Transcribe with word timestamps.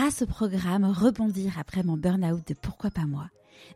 grâce 0.00 0.22
au 0.22 0.26
programme 0.26 0.86
Rebondir 0.86 1.58
après 1.58 1.82
mon 1.82 1.98
burn-out 1.98 2.40
de 2.48 2.54
Pourquoi 2.54 2.88
pas 2.90 3.04
moi, 3.04 3.26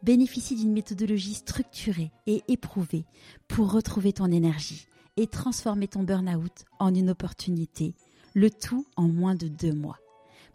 bénéficie 0.03 0.57
d'une 0.57 0.73
méthodologie 0.73 1.35
structurée 1.35 2.13
et 2.27 2.43
éprouvée 2.49 3.05
pour 3.47 3.71
retrouver 3.71 4.15
ton 4.15 4.33
énergie 4.33 4.87
et 5.19 5.27
transformer 5.27 5.87
ton 5.87 6.03
burn-out 6.03 6.65
en 6.79 6.95
une 6.95 7.11
opportunité, 7.11 7.95
le 8.33 8.49
tout 8.49 8.87
en 8.97 9.03
moins 9.03 9.35
de 9.35 9.49
deux 9.49 9.75
mois. 9.75 9.99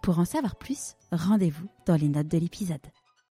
Pour 0.01 0.17
en 0.17 0.25
savoir 0.25 0.55
plus, 0.55 0.95
rendez-vous 1.11 1.67
dans 1.85 1.97
les 1.97 2.09
notes 2.09 2.29
de 2.29 2.39
l'épisode. 2.39 2.81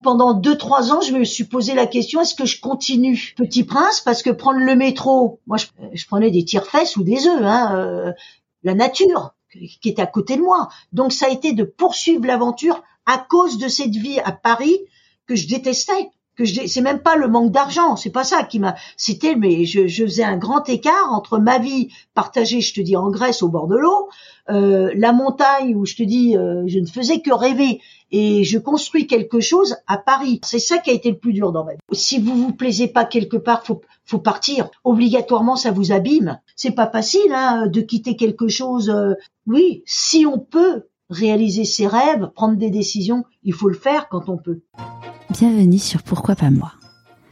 Pendant 0.02 0.34
deux, 0.34 0.58
trois 0.58 0.90
ans, 0.90 1.02
je 1.02 1.12
me 1.12 1.22
suis 1.22 1.44
posé 1.44 1.74
la 1.74 1.86
question, 1.86 2.20
est-ce 2.20 2.34
que 2.34 2.46
je 2.46 2.60
continue? 2.60 3.34
Petit 3.36 3.62
Prince 3.62 4.00
Parce 4.00 4.24
que 4.24 4.30
prendre 4.30 4.58
le 4.58 4.74
métro, 4.74 5.38
moi 5.46 5.56
je, 5.56 6.06
prenais 6.08 6.32
des 6.32 6.44
tire-fesses 6.44 6.96
ou 6.96 7.04
des 7.04 7.28
œufs, 7.28 7.44
hein, 7.44 7.76
euh, 7.76 8.12
la 8.64 8.74
nature 8.74 9.36
qui 9.80 9.88
était 9.88 10.02
à 10.02 10.06
côté 10.06 10.36
de 10.36 10.42
moi. 10.42 10.68
Donc 10.92 11.12
ça 11.12 11.26
a 11.26 11.30
été 11.30 11.52
de 11.52 11.64
poursuivre 11.64 12.26
l'aventure 12.26 12.82
à 13.06 13.18
cause 13.18 13.58
de 13.58 13.68
cette 13.68 13.94
vie 13.94 14.20
à 14.20 14.32
Paris 14.32 14.78
que 15.26 15.36
je 15.36 15.48
détestais 15.48 16.10
que 16.36 16.44
je 16.44 16.66
c'est 16.66 16.80
même 16.80 17.00
pas 17.00 17.16
le 17.16 17.28
manque 17.28 17.52
d'argent, 17.52 17.96
c'est 17.96 18.10
pas 18.10 18.24
ça 18.24 18.42
qui 18.42 18.58
m'a 18.58 18.74
c'était 18.96 19.36
mais 19.36 19.64
je, 19.64 19.86
je, 19.86 20.04
faisais 20.04 20.24
un 20.24 20.36
grand 20.36 20.68
écart 20.68 21.12
entre 21.12 21.38
ma 21.38 21.58
vie 21.58 21.90
partagée, 22.14 22.60
je 22.60 22.74
te 22.74 22.80
dis 22.80 22.96
en 22.96 23.10
Grèce 23.10 23.42
au 23.42 23.48
bord 23.48 23.68
de 23.68 23.76
l'eau, 23.76 24.08
euh, 24.50 24.92
la 24.96 25.12
montagne 25.12 25.74
où 25.76 25.86
je 25.86 25.94
te 25.94 26.02
dis 26.02 26.36
euh, 26.36 26.64
je 26.66 26.78
ne 26.78 26.86
faisais 26.86 27.20
que 27.20 27.32
rêver 27.32 27.80
et 28.10 28.44
je 28.44 28.58
construis 28.58 29.06
quelque 29.06 29.40
chose 29.40 29.76
à 29.86 29.96
Paris. 29.96 30.40
C'est 30.44 30.58
ça 30.58 30.78
qui 30.78 30.90
a 30.90 30.92
été 30.92 31.10
le 31.10 31.18
plus 31.18 31.32
dur 31.32 31.52
dans 31.52 31.64
ma 31.64 31.72
vie. 31.72 31.78
Si 31.92 32.18
vous 32.18 32.34
vous 32.36 32.52
plaisez 32.52 32.88
pas 32.88 33.04
quelque 33.04 33.36
part, 33.36 33.64
faut 33.64 33.80
faut 34.04 34.18
partir. 34.18 34.68
Obligatoirement 34.82 35.56
ça 35.56 35.70
vous 35.70 35.92
abîme. 35.92 36.38
C'est 36.56 36.70
pas 36.72 36.88
facile 36.88 37.32
hein, 37.32 37.66
de 37.66 37.80
quitter 37.80 38.16
quelque 38.16 38.48
chose. 38.48 38.88
Euh, 38.88 39.14
oui, 39.46 39.82
si 39.86 40.24
on 40.24 40.38
peut 40.38 40.84
réaliser 41.10 41.64
ses 41.64 41.86
rêves, 41.86 42.30
prendre 42.34 42.56
des 42.56 42.70
décisions, 42.70 43.24
il 43.42 43.52
faut 43.52 43.68
le 43.68 43.74
faire 43.74 44.08
quand 44.08 44.28
on 44.28 44.36
peut. 44.36 44.62
Bienvenue 45.30 45.78
sur 45.78 46.02
Pourquoi 46.02 46.36
pas 46.36 46.50
moi. 46.50 46.72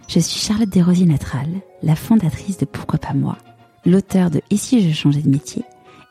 Je 0.09 0.19
suis 0.19 0.41
Charlotte 0.41 0.69
Desrosiers 0.69 1.06
Natral, 1.06 1.48
la 1.83 1.95
fondatrice 1.95 2.59
de 2.59 2.65
Pourquoi 2.65 2.98
pas 2.98 3.15
moi, 3.15 3.39
l'auteur 3.87 4.31
de 4.31 4.41
Et 4.50 4.56
si 4.56 4.87
je 4.87 4.95
changeais 4.95 5.23
de 5.23 5.31
métier 5.31 5.62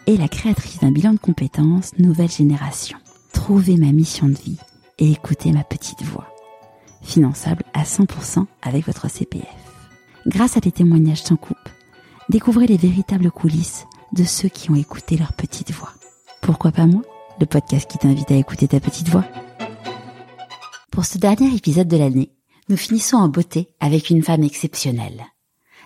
et 0.08 0.17
la 0.17 0.28
créatrice 0.28 0.80
d'un 0.80 0.92
bilan 0.92 1.14
de 1.14 1.20
compétences 1.20 1.92
nouvelle 2.00 2.32
génération. 2.32 2.98
Trouvez 3.34 3.78
ma 3.78 3.92
mission 3.92 4.28
de 4.28 4.38
vie 4.38 4.58
et 4.98 5.12
écoutez 5.12 5.52
ma 5.52 5.64
petite 5.64 6.02
voix. 6.04 6.28
Finançable 7.02 7.64
à 7.73 7.84
100% 7.84 8.45
avec 8.62 8.86
votre 8.86 9.09
CPF. 9.09 9.45
Grâce 10.28 10.58
à 10.58 10.59
des 10.59 10.72
témoignages 10.72 11.23
sans 11.23 11.36
coupe, 11.36 11.61
découvrez 12.32 12.66
les 12.66 12.78
véritables 12.78 13.30
coulisses 13.30 13.86
de 14.14 14.24
ceux 14.24 14.48
qui 14.48 14.72
ont 14.72 14.76
écouté 14.76 15.18
leur 15.18 15.34
petite 15.34 15.72
voix. 15.72 15.92
Pourquoi 16.42 16.72
pas 16.72 16.86
moi 16.86 17.02
Le 17.42 17.46
podcast 17.46 17.92
qui 17.92 17.98
t'invite 17.98 18.32
à 18.32 18.36
écouter 18.36 18.70
ta 18.70 18.80
petite 18.80 19.10
voix? 19.10 19.26
Pour 20.92 21.04
ce 21.04 21.18
dernier 21.18 21.54
épisode 21.54 21.90
de 21.90 21.98
l'année, 21.98 22.32
nous 22.70 22.78
finissons 22.78 23.18
en 23.18 23.28
beauté 23.28 23.68
avec 23.82 24.10
une 24.10 24.23
femme 24.23 24.44
exceptionnelle. 24.44 25.26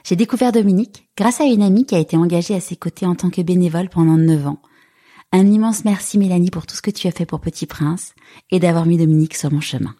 J'ai 0.03 0.15
découvert 0.15 0.51
Dominique 0.51 1.09
grâce 1.17 1.41
à 1.41 1.45
une 1.45 1.63
amie 1.63 1.87
qui 1.87 1.95
a 1.95 1.99
été 1.99 2.15
engagée 2.15 2.53
à 2.53 2.61
ses 2.61 2.75
côtés 2.75 3.07
en 3.07 3.15
tant 3.15 3.31
que 3.31 3.41
bénévole 3.41 3.89
pendant 3.89 4.17
9 4.17 4.45
ans. 4.45 4.61
Un 5.31 5.47
immense 5.47 5.83
merci 5.83 6.19
Mélanie 6.19 6.51
pour 6.51 6.67
tout 6.67 6.75
ce 6.75 6.83
que 6.83 6.91
tu 6.91 7.07
as 7.07 7.11
fait 7.11 7.25
pour 7.25 7.41
Petit 7.41 7.65
Prince 7.65 8.13
et 8.51 8.59
d'avoir 8.59 8.85
mis 8.85 8.99
Dominique 8.99 9.35
sur 9.35 9.51
mon 9.51 9.61
chemin. 9.61 9.95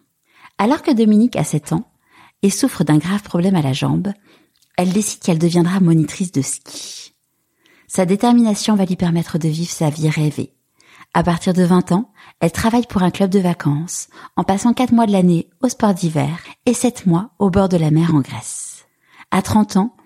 Alors 0.58 0.82
que 0.82 0.92
Dominique 0.92 1.34
a 1.34 1.42
7 1.42 1.72
ans 1.72 1.90
et 2.42 2.50
souffre 2.50 2.84
d'un 2.84 2.98
grave 2.98 3.24
problème 3.24 3.56
à 3.56 3.62
la 3.62 3.72
jambe, 3.72 4.12
elle 4.76 4.92
décide 4.92 5.20
qu'elle 5.20 5.38
deviendra 5.38 5.80
monitrice 5.80 6.32
de 6.32 6.42
ski. 6.42 7.12
Sa 7.88 8.04
détermination 8.04 8.74
va 8.74 8.84
lui 8.84 8.96
permettre 8.96 9.38
de 9.38 9.48
vivre 9.48 9.70
sa 9.70 9.90
vie 9.90 10.08
rêvée. 10.08 10.52
À 11.14 11.22
partir 11.22 11.54
de 11.54 11.62
20 11.62 11.92
ans, 11.92 12.12
elle 12.40 12.52
travaille 12.52 12.86
pour 12.86 13.02
un 13.02 13.10
club 13.10 13.30
de 13.30 13.38
vacances, 13.38 14.08
en 14.36 14.44
passant 14.44 14.74
4 14.74 14.92
mois 14.92 15.06
de 15.06 15.12
l'année 15.12 15.48
au 15.62 15.68
sport 15.68 15.94
d'hiver 15.94 16.38
et 16.66 16.74
7 16.74 17.06
mois 17.06 17.30
au 17.38 17.48
bord 17.48 17.68
de 17.68 17.76
la 17.76 17.90
mer 17.90 18.14
en 18.14 18.20
Grèce. 18.20 18.84
À 19.30 19.40
30 19.40 19.76
ans, 19.76 19.96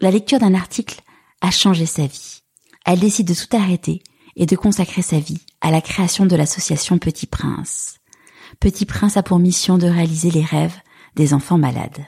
la 0.00 0.10
lecture 0.10 0.38
d'un 0.38 0.54
article 0.54 1.02
a 1.40 1.50
changé 1.50 1.86
sa 1.86 2.06
vie. 2.06 2.42
Elle 2.84 3.00
décide 3.00 3.28
de 3.28 3.34
tout 3.34 3.54
arrêter 3.56 4.02
et 4.34 4.46
de 4.46 4.56
consacrer 4.56 5.02
sa 5.02 5.18
vie 5.18 5.40
à 5.60 5.70
la 5.70 5.80
création 5.80 6.26
de 6.26 6.36
l'association 6.36 6.98
Petit 6.98 7.26
Prince. 7.26 7.98
Petit 8.60 8.86
Prince 8.86 9.16
a 9.16 9.22
pour 9.22 9.38
mission 9.38 9.78
de 9.78 9.86
réaliser 9.86 10.30
les 10.30 10.44
rêves 10.44 10.76
des 11.14 11.34
enfants 11.34 11.58
malades. 11.58 12.06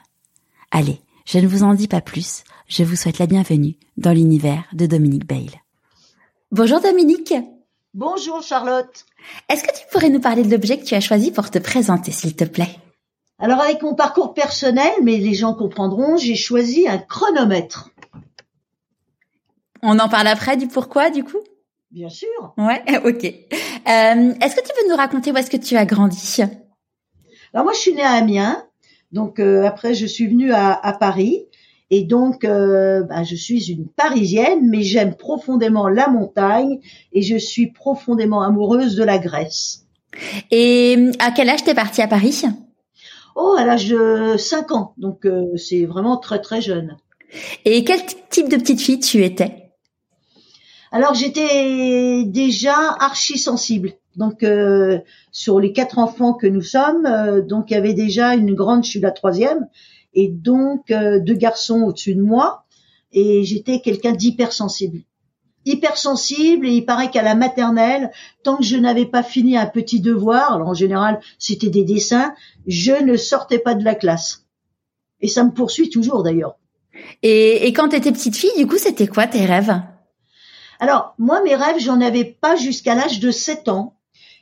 Allez, 0.71 1.00
je 1.28 1.39
ne 1.39 1.47
vous 1.47 1.62
en 1.62 1.75
dis 1.75 1.89
pas 1.89 2.00
plus, 2.00 2.43
je 2.69 2.83
vous 2.83 2.97
souhaite 2.97 3.19
la 3.19 3.27
bienvenue 3.27 3.77
dans 3.99 4.12
l'univers 4.12 4.65
de 4.72 4.87
Dominique 4.87 5.27
Bale. 5.27 5.61
Bonjour 6.53 6.81
Dominique 6.81 7.34
Bonjour 7.93 8.43
Charlotte. 8.43 9.05
Est-ce 9.50 9.62
que 9.62 9.78
tu 9.78 9.84
pourrais 9.93 10.09
nous 10.09 10.21
parler 10.21 10.43
de 10.43 10.50
l'objet 10.50 10.78
que 10.78 10.84
tu 10.84 10.94
as 10.94 11.03
choisi 11.03 11.31
pour 11.31 11.50
te 11.50 11.59
présenter, 11.59 12.12
s'il 12.12 12.34
te 12.34 12.44
plaît? 12.44 12.75
Alors 13.38 13.61
avec 13.61 13.83
mon 13.83 13.94
parcours 13.94 14.33
personnel, 14.33 14.91
mais 15.03 15.19
les 15.19 15.34
gens 15.34 15.53
comprendront, 15.53 16.17
j'ai 16.17 16.34
choisi 16.34 16.88
un 16.88 16.97
chronomètre. 16.97 17.91
On 19.83 19.99
en 19.99 20.09
parle 20.09 20.28
après 20.28 20.56
du 20.56 20.67
pourquoi, 20.67 21.11
du 21.11 21.25
coup? 21.25 21.41
Bien 21.91 22.09
sûr. 22.09 22.55
Ouais, 22.56 22.83
ok. 23.05 23.25
Euh, 23.25 24.34
est-ce 24.41 24.56
que 24.56 24.67
tu 24.67 24.72
peux 24.75 24.88
nous 24.88 24.97
raconter 24.97 25.31
où 25.31 25.37
est-ce 25.37 25.50
que 25.50 25.59
tu 25.59 25.77
as 25.77 25.84
grandi? 25.84 26.38
Alors 27.53 27.65
moi, 27.65 27.75
je 27.75 27.81
suis 27.81 27.93
née 27.93 28.03
à 28.03 28.12
Amiens. 28.12 28.65
Donc 29.13 29.41
euh, 29.41 29.65
après, 29.65 29.95
je 29.95 30.07
suis 30.07 30.27
venue 30.27 30.53
à, 30.53 30.73
à 30.73 30.93
Paris. 30.93 31.47
Et 31.91 32.03
donc, 32.05 32.45
euh, 32.45 33.03
ben, 33.03 33.25
je 33.25 33.35
suis 33.35 33.71
une 33.71 33.89
Parisienne, 33.89 34.69
mais 34.69 34.83
j'aime 34.83 35.15
profondément 35.15 35.89
la 35.89 36.09
montagne 36.09 36.81
et 37.13 37.23
je 37.23 37.37
suis 37.37 37.69
profondément 37.69 38.43
amoureuse 38.43 38.95
de 38.95 39.05
la 39.05 39.19
Grèce. 39.19 39.87
Et 40.51 41.11
à 41.19 41.31
quel 41.31 41.49
âge 41.49 41.65
t'es 41.65 41.75
partie 41.75 42.03
à 42.03 42.09
Paris? 42.09 42.43
Oh, 43.37 43.55
à 43.57 43.65
l'âge 43.65 43.89
de 43.89 44.37
5 44.37 44.73
ans, 44.73 44.95
donc 44.99 45.25
euh, 45.25 45.57
c'est 45.57 45.87
vraiment 45.87 46.17
très 46.17 46.41
très 46.41 46.61
jeune. 46.61 46.97
Et 47.65 47.85
quel 47.85 48.01
type 48.31 48.49
de 48.49 48.57
petite 48.57 48.81
fille 48.81 48.99
tu 48.99 49.23
étais? 49.23 49.71
Alors 50.91 51.15
j'étais 51.15 52.25
déjà 52.25 52.75
archi 52.99 53.39
sensible. 53.39 53.93
Donc 54.19 54.43
euh, 54.43 54.99
sur 55.31 55.61
les 55.61 55.73
quatre 55.73 55.99
enfants 55.99 56.34
que 56.34 56.49
nous 56.49 56.62
sommes, 56.62 57.09
donc 57.49 57.71
il 57.71 57.75
y 57.75 57.77
avait 57.77 57.95
déjà 57.95 58.34
une 58.34 58.55
grande, 58.55 58.84
je 58.84 58.91
suis 58.91 59.01
la 59.01 59.12
troisième, 59.12 59.69
et 60.12 60.29
donc 60.29 60.91
euh, 60.91 61.21
deux 61.21 61.34
garçons 61.34 61.83
au-dessus 61.83 62.17
de 62.17 62.23
moi 62.23 62.65
et 63.12 63.45
j'étais 63.45 63.81
quelqu'un 63.81 64.12
d'hypersensible. 64.12 65.03
Hypersensible 65.65 66.67
et 66.67 66.73
il 66.73 66.84
paraît 66.84 67.11
qu'à 67.11 67.23
la 67.23 67.37
maternelle, 67.37 68.11
tant 68.43 68.56
que 68.56 68.65
je 68.65 68.77
n'avais 68.77 69.06
pas 69.06 69.23
fini 69.23 69.56
un 69.56 69.67
petit 69.67 70.01
devoir, 70.01 70.53
alors 70.53 70.69
en 70.69 70.75
général 70.75 71.21
c'était 71.39 71.71
des 71.71 71.85
dessins, 71.85 72.35
je 72.67 73.00
ne 73.03 73.17
sortais 73.17 73.61
pas 73.61 73.77
de 73.77 73.85
la 73.85 73.95
classe. 73.95 74.47
Et 75.21 75.29
ça 75.29 75.45
me 75.45 75.53
poursuit 75.53 75.91
toujours 75.91 76.25
d'ailleurs. 76.25 76.56
Et, 77.23 77.69
et 77.69 77.73
quand 77.73 77.89
tu 77.89 77.97
étais 77.97 78.11
petite 78.11 78.37
fille, 78.37 78.50
du 78.56 78.67
coup, 78.67 78.79
c'était 78.79 79.06
quoi 79.06 79.27
tes 79.27 79.45
rêves? 79.45 79.81
Alors, 80.81 81.15
moi, 81.19 81.43
mes 81.43 81.56
rêves, 81.56 81.79
j'en 81.81 82.00
avais 82.00 82.25
pas 82.25 82.55
jusqu'à 82.55 82.95
l'âge 82.95 83.19
de 83.19 83.31
7 83.31 83.69
ans. 83.69 83.98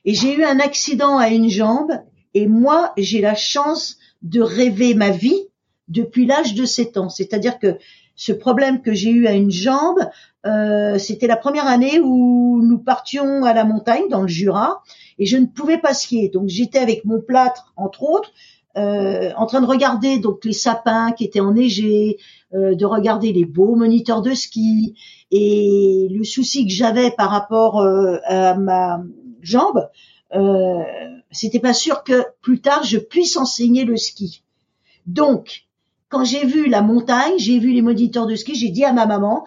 Et 0.07 0.15
j'ai 0.15 0.35
eu 0.35 0.45
un 0.45 0.61
accident 0.61 1.19
à 1.19 1.29
une 1.29 1.51
jambe. 1.51 1.93
Et 2.33 2.47
moi, 2.47 2.93
j'ai 2.97 3.21
la 3.21 3.35
chance 3.35 3.99
de 4.23 4.41
rêver 4.41 4.95
ma 4.95 5.11
vie 5.11 5.49
depuis 5.89 6.27
l'âge 6.27 6.55
de 6.55 6.65
7 6.65 6.97
ans. 6.97 7.09
C'est-à-dire 7.09 7.59
que 7.59 7.77
ce 8.15 8.33
problème 8.33 8.81
que 8.81 8.95
j'ai 8.95 9.11
eu 9.11 9.27
à 9.27 9.33
une 9.33 9.51
jambe, 9.51 9.99
euh, 10.47 10.97
c'était 10.99 11.27
la 11.27 11.37
première 11.37 11.67
année 11.67 12.01
où 12.01 12.63
nous 12.63 12.79
partions 12.79 13.45
à 13.45 13.53
la 13.53 13.65
montagne 13.65 14.09
dans 14.09 14.23
le 14.23 14.29
Jura 14.29 14.83
et 15.19 15.27
je 15.27 15.37
ne 15.37 15.47
pouvais 15.47 15.79
pas 15.79 15.93
skier. 15.93 16.29
Donc 16.29 16.49
j'étais 16.49 16.79
avec 16.79 17.05
mon 17.05 17.21
plâtre, 17.21 17.73
entre 17.77 18.03
autres, 18.05 18.31
euh, 18.77 19.31
en 19.37 19.47
train 19.47 19.61
de 19.61 19.67
regarder 19.67 20.19
donc 20.19 20.45
les 20.45 20.53
sapins 20.53 21.13
qui 21.13 21.25
étaient 21.25 21.41
enneigés, 21.41 22.19
euh, 22.55 22.75
de 22.75 22.85
regarder 22.85 23.33
les 23.33 23.45
beaux 23.45 23.75
moniteurs 23.75 24.23
de 24.23 24.35
ski. 24.35 24.95
Et 25.31 26.09
le 26.11 26.25
souci 26.25 26.67
que 26.67 26.73
j'avais 26.73 27.11
par 27.11 27.31
rapport 27.31 27.81
euh, 27.81 28.19
à 28.25 28.55
ma 28.55 29.03
jambe, 29.47 29.89
euh, 30.35 30.83
c'était 31.31 31.61
pas 31.61 31.75
sûr 31.75 32.05
que 32.05 32.25
plus 32.41 32.61
tard 32.61 32.83
je 32.85 32.99
puisse 32.99 33.37
enseigner 33.37 33.85
le 33.85 33.97
ski. 33.97 34.43
Donc 35.07 35.67
quand 36.09 36.25
j'ai 36.25 36.45
vu 36.45 36.69
la 36.69 36.83
montagne, 36.83 37.35
j'ai 37.39 37.59
vu 37.59 37.73
les 37.73 37.83
moniteurs 37.83 38.27
de 38.27 38.37
ski, 38.37 38.55
j'ai 38.55 38.71
dit 38.71 38.85
à 38.85 38.93
ma 38.93 39.07
maman, 39.07 39.47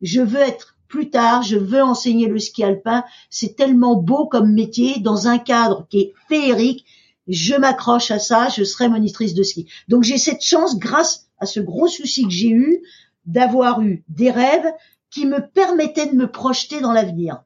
je 0.00 0.20
veux 0.20 0.40
être 0.40 0.76
plus 0.88 1.10
tard, 1.10 1.42
je 1.42 1.56
veux 1.56 1.82
enseigner 1.82 2.26
le 2.26 2.38
ski 2.38 2.64
alpin. 2.64 3.04
C'est 3.30 3.56
tellement 3.56 3.96
beau 3.96 4.26
comme 4.26 4.52
métier 4.52 4.98
dans 4.98 5.28
un 5.28 5.38
cadre 5.38 5.86
qui 5.88 6.00
est 6.00 6.14
féerique. 6.28 6.84
Je 7.28 7.54
m'accroche 7.54 8.10
à 8.10 8.18
ça, 8.18 8.48
je 8.48 8.64
serai 8.64 8.88
monitrice 8.88 9.34
de 9.34 9.42
ski. 9.42 9.68
Donc 9.88 10.02
j'ai 10.02 10.18
cette 10.18 10.42
chance, 10.42 10.78
grâce 10.78 11.28
à 11.38 11.46
ce 11.46 11.60
gros 11.60 11.86
souci 11.86 12.24
que 12.24 12.30
j'ai 12.30 12.50
eu, 12.50 12.82
d'avoir 13.24 13.82
eu 13.82 14.04
des 14.08 14.30
rêves 14.30 14.72
qui 15.10 15.26
me 15.26 15.46
permettaient 15.46 16.06
de 16.06 16.16
me 16.16 16.30
projeter 16.30 16.80
dans 16.80 16.92
l'avenir. 16.92 17.42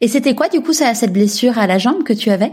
Et 0.00 0.08
c'était 0.08 0.34
quoi 0.34 0.48
du 0.48 0.60
coup 0.60 0.72
cette 0.72 1.12
blessure 1.12 1.58
à 1.58 1.66
la 1.66 1.78
jambe 1.78 2.02
que 2.02 2.12
tu 2.12 2.30
avais? 2.30 2.52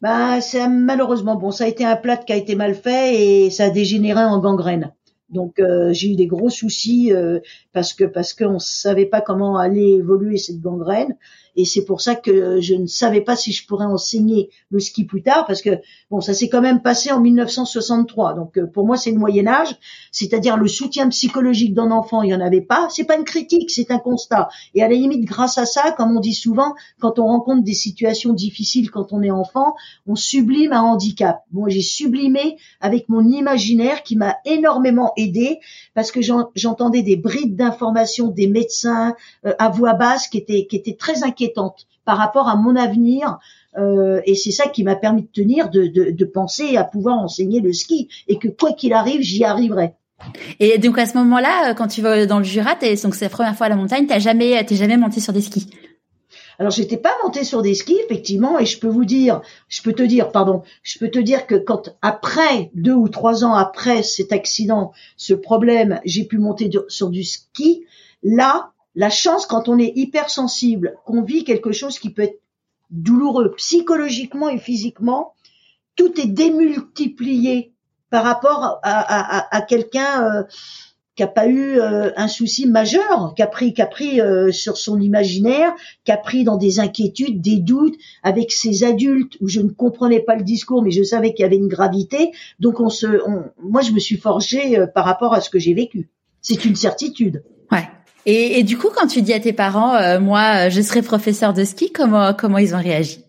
Bah, 0.00 0.40
c'est 0.40 0.68
malheureusement 0.68 1.36
bon, 1.36 1.50
ça 1.50 1.64
a 1.64 1.68
été 1.68 1.84
un 1.84 1.96
plat 1.96 2.16
qui 2.16 2.32
a 2.32 2.36
été 2.36 2.54
mal 2.56 2.74
fait 2.74 3.14
et 3.22 3.50
ça 3.50 3.64
a 3.66 3.70
dégénéré 3.70 4.20
en 4.22 4.38
gangrène. 4.38 4.92
Donc 5.32 5.60
euh, 5.60 5.92
j'ai 5.92 6.12
eu 6.12 6.16
des 6.16 6.26
gros 6.26 6.50
soucis 6.50 7.12
euh, 7.12 7.40
parce 7.72 7.94
que 7.94 8.04
parce 8.04 8.34
qu'on 8.34 8.58
savait 8.58 9.06
pas 9.06 9.20
comment 9.20 9.56
allait 9.56 9.92
évoluer 9.92 10.36
cette 10.36 10.60
gangrène 10.60 11.16
et 11.54 11.64
c'est 11.64 11.84
pour 11.84 12.00
ça 12.00 12.14
que 12.14 12.60
je 12.60 12.74
ne 12.74 12.86
savais 12.86 13.20
pas 13.20 13.36
si 13.36 13.52
je 13.52 13.66
pourrais 13.66 13.84
enseigner 13.84 14.48
le 14.70 14.80
ski 14.80 15.04
plus 15.04 15.22
tard 15.22 15.44
parce 15.46 15.60
que 15.60 15.70
bon 16.10 16.20
ça 16.20 16.32
s'est 16.32 16.48
quand 16.48 16.62
même 16.62 16.80
passé 16.80 17.12
en 17.12 17.20
1963 17.20 18.34
donc 18.34 18.56
euh, 18.56 18.66
pour 18.66 18.86
moi 18.86 18.96
c'est 18.96 19.10
le 19.10 19.18
Moyen 19.18 19.46
Âge. 19.46 19.76
C'est-à-dire 20.10 20.56
le 20.56 20.68
soutien 20.68 21.08
psychologique 21.08 21.74
d'un 21.74 21.90
enfant 21.90 22.22
il 22.22 22.30
y 22.30 22.34
en 22.34 22.40
avait 22.40 22.62
pas. 22.62 22.88
C'est 22.90 23.04
pas 23.04 23.16
une 23.16 23.24
critique 23.24 23.70
c'est 23.70 23.90
un 23.90 23.98
constat. 23.98 24.48
Et 24.74 24.82
à 24.82 24.88
la 24.88 24.94
limite 24.94 25.24
grâce 25.24 25.58
à 25.58 25.66
ça 25.66 25.92
comme 25.92 26.16
on 26.16 26.20
dit 26.20 26.34
souvent 26.34 26.74
quand 27.00 27.18
on 27.18 27.26
rencontre 27.26 27.64
des 27.64 27.74
situations 27.74 28.32
difficiles 28.32 28.90
quand 28.90 29.12
on 29.12 29.22
est 29.22 29.30
enfant 29.30 29.74
on 30.06 30.14
sublime 30.14 30.72
un 30.72 30.82
handicap. 30.82 31.42
Moi 31.52 31.68
j'ai 31.68 31.82
sublimé 31.82 32.56
avec 32.80 33.08
mon 33.10 33.28
imaginaire 33.28 34.02
qui 34.02 34.16
m'a 34.16 34.36
énormément 34.46 35.12
aidé 35.18 35.58
parce 35.94 36.10
que 36.10 36.20
j'entendais 36.54 37.02
des 37.02 37.16
brides 37.16 37.56
d'informations 37.56 38.28
des 38.28 38.46
médecins 38.46 39.14
euh, 39.44 39.52
à 39.58 39.68
voix 39.68 39.92
basse 39.92 40.28
qui 40.28 40.38
étaient 40.38 40.66
qui 40.66 40.76
étaient 40.76 40.96
très 40.96 41.24
inquiétantes 41.24 41.41
par 42.04 42.18
rapport 42.18 42.48
à 42.48 42.56
mon 42.56 42.76
avenir. 42.76 43.38
Euh, 43.78 44.20
et 44.26 44.34
c'est 44.34 44.50
ça 44.50 44.68
qui 44.68 44.84
m'a 44.84 44.96
permis 44.96 45.22
de 45.22 45.28
tenir, 45.28 45.70
de, 45.70 45.86
de, 45.86 46.10
de, 46.10 46.24
penser 46.24 46.76
à 46.76 46.84
pouvoir 46.84 47.18
enseigner 47.18 47.60
le 47.60 47.72
ski 47.72 48.08
et 48.28 48.38
que 48.38 48.48
quoi 48.48 48.72
qu'il 48.72 48.92
arrive, 48.92 49.22
j'y 49.22 49.44
arriverai. 49.44 49.94
Et 50.60 50.78
donc 50.78 50.98
à 50.98 51.06
ce 51.06 51.16
moment-là, 51.18 51.70
euh, 51.70 51.74
quand 51.74 51.88
tu 51.88 52.02
vas 52.02 52.26
dans 52.26 52.38
le 52.38 52.44
Jura, 52.44 52.74
donc 52.74 53.14
c'est 53.14 53.24
la 53.24 53.30
première 53.30 53.56
fois 53.56 53.66
à 53.66 53.70
la 53.70 53.76
montagne, 53.76 54.06
t'as 54.06 54.18
jamais, 54.18 54.62
t'es 54.64 54.76
jamais 54.76 54.96
monté 54.96 55.20
sur 55.20 55.32
des 55.32 55.40
skis? 55.40 55.68
Alors 56.58 56.70
j'étais 56.70 56.98
pas 56.98 57.14
montée 57.24 57.44
sur 57.44 57.62
des 57.62 57.74
skis 57.74 57.98
effectivement 58.04 58.58
et 58.58 58.66
je 58.66 58.78
peux 58.78 58.88
vous 58.88 59.04
dire, 59.04 59.40
je 59.68 59.82
peux 59.82 59.92
te 59.92 60.02
dire, 60.02 60.30
pardon, 60.30 60.62
je 60.82 60.98
peux 60.98 61.08
te 61.08 61.18
dire 61.18 61.46
que 61.46 61.54
quand 61.54 61.96
après 62.02 62.70
deux 62.74 62.94
ou 62.94 63.08
trois 63.08 63.44
ans 63.44 63.54
après 63.54 64.02
cet 64.02 64.32
accident, 64.32 64.92
ce 65.16 65.34
problème, 65.34 66.00
j'ai 66.04 66.24
pu 66.24 66.38
monter 66.38 66.70
sur 66.88 67.08
du 67.08 67.24
ski. 67.24 67.84
Là, 68.22 68.71
la 68.94 69.10
chance 69.10 69.46
quand 69.46 69.68
on 69.68 69.78
est 69.78 69.92
hypersensible, 69.96 70.96
qu'on 71.04 71.22
vit 71.22 71.44
quelque 71.44 71.72
chose 71.72 71.98
qui 71.98 72.10
peut 72.10 72.22
être 72.22 72.40
douloureux 72.90 73.54
psychologiquement 73.56 74.48
et 74.48 74.58
physiquement, 74.58 75.34
tout 75.96 76.20
est 76.20 76.26
démultiplié 76.26 77.72
par 78.10 78.24
rapport 78.24 78.80
à, 78.82 79.62
quelqu'un 79.66 80.24
euh, 80.24 80.42
qui 81.14 81.22
a 81.22 81.26
pas 81.26 81.46
eu 81.46 81.78
euh, 81.78 82.10
un 82.16 82.28
souci 82.28 82.66
majeur, 82.66 83.34
qui 83.36 83.42
a 83.42 83.46
pris, 83.46 83.74
qui 83.74 83.82
pris 83.90 84.20
euh, 84.20 84.50
sur 84.50 84.78
son 84.78 85.00
imaginaire, 85.00 85.72
qui 86.04 86.12
a 86.12 86.16
pris 86.16 86.44
dans 86.44 86.56
des 86.56 86.80
inquiétudes, 86.80 87.40
des 87.40 87.58
doutes, 87.58 87.96
avec 88.22 88.50
ces 88.50 88.84
adultes 88.84 89.36
où 89.40 89.48
je 89.48 89.60
ne 89.60 89.68
comprenais 89.68 90.20
pas 90.20 90.36
le 90.36 90.42
discours, 90.42 90.82
mais 90.82 90.90
je 90.90 91.02
savais 91.02 91.34
qu'il 91.34 91.42
y 91.42 91.46
avait 91.46 91.56
une 91.56 91.68
gravité. 91.68 92.32
Donc 92.60 92.80
on 92.80 92.88
se, 92.88 93.06
moi 93.62 93.82
je 93.82 93.92
me 93.92 93.98
suis 93.98 94.16
forgée 94.16 94.78
euh, 94.78 94.86
par 94.86 95.04
rapport 95.04 95.34
à 95.34 95.40
ce 95.40 95.50
que 95.50 95.58
j'ai 95.58 95.74
vécu. 95.74 96.08
C'est 96.40 96.64
une 96.64 96.76
certitude. 96.76 97.44
Ouais. 97.70 97.88
Et, 98.24 98.58
et, 98.58 98.62
du 98.62 98.78
coup, 98.78 98.88
quand 98.94 99.06
tu 99.06 99.22
dis 99.22 99.32
à 99.32 99.40
tes 99.40 99.52
parents, 99.52 100.20
moi, 100.20 100.68
je 100.68 100.80
serai 100.80 101.02
professeur 101.02 101.52
de 101.52 101.64
ski, 101.64 101.92
comment 101.92 102.32
comment 102.34 102.58
ils 102.58 102.74
ont 102.74 102.80
réagi? 102.80 103.24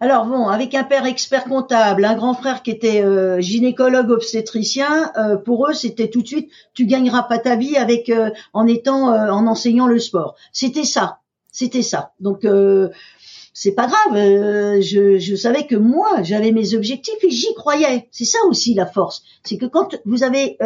Alors 0.00 0.26
bon, 0.26 0.46
avec 0.46 0.74
un 0.74 0.84
père 0.84 1.06
expert 1.06 1.44
comptable, 1.44 2.04
un 2.04 2.14
grand 2.14 2.34
frère 2.34 2.62
qui 2.62 2.70
était 2.70 3.02
euh, 3.02 3.40
gynécologue 3.40 4.10
obstétricien, 4.10 5.10
euh, 5.16 5.36
pour 5.36 5.68
eux 5.68 5.72
c'était 5.72 6.08
tout 6.08 6.22
de 6.22 6.26
suite 6.26 6.50
tu 6.72 6.86
gagneras 6.86 7.24
pas 7.24 7.38
ta 7.38 7.56
vie 7.56 7.76
avec 7.76 8.08
euh, 8.08 8.30
en 8.52 8.68
étant 8.68 9.08
en 9.08 9.46
enseignant 9.46 9.88
le 9.88 9.98
sport. 9.98 10.36
C'était 10.52 10.84
ça, 10.84 11.18
c'était 11.50 11.82
ça. 11.82 12.12
Donc 12.20 12.46
c'est 13.52 13.72
pas 13.72 13.88
grave. 13.88 14.80
je, 14.80 15.18
je 15.18 15.34
savais 15.34 15.66
que 15.66 15.74
moi 15.74 16.22
j'avais 16.22 16.52
mes 16.52 16.74
objectifs 16.74 17.22
et 17.22 17.30
j'y 17.30 17.52
croyais. 17.54 18.08
C'est 18.12 18.24
ça 18.24 18.38
aussi 18.48 18.74
la 18.74 18.86
force, 18.86 19.24
c'est 19.42 19.58
que 19.58 19.66
quand 19.66 19.96
vous 20.04 20.22
avez 20.22 20.58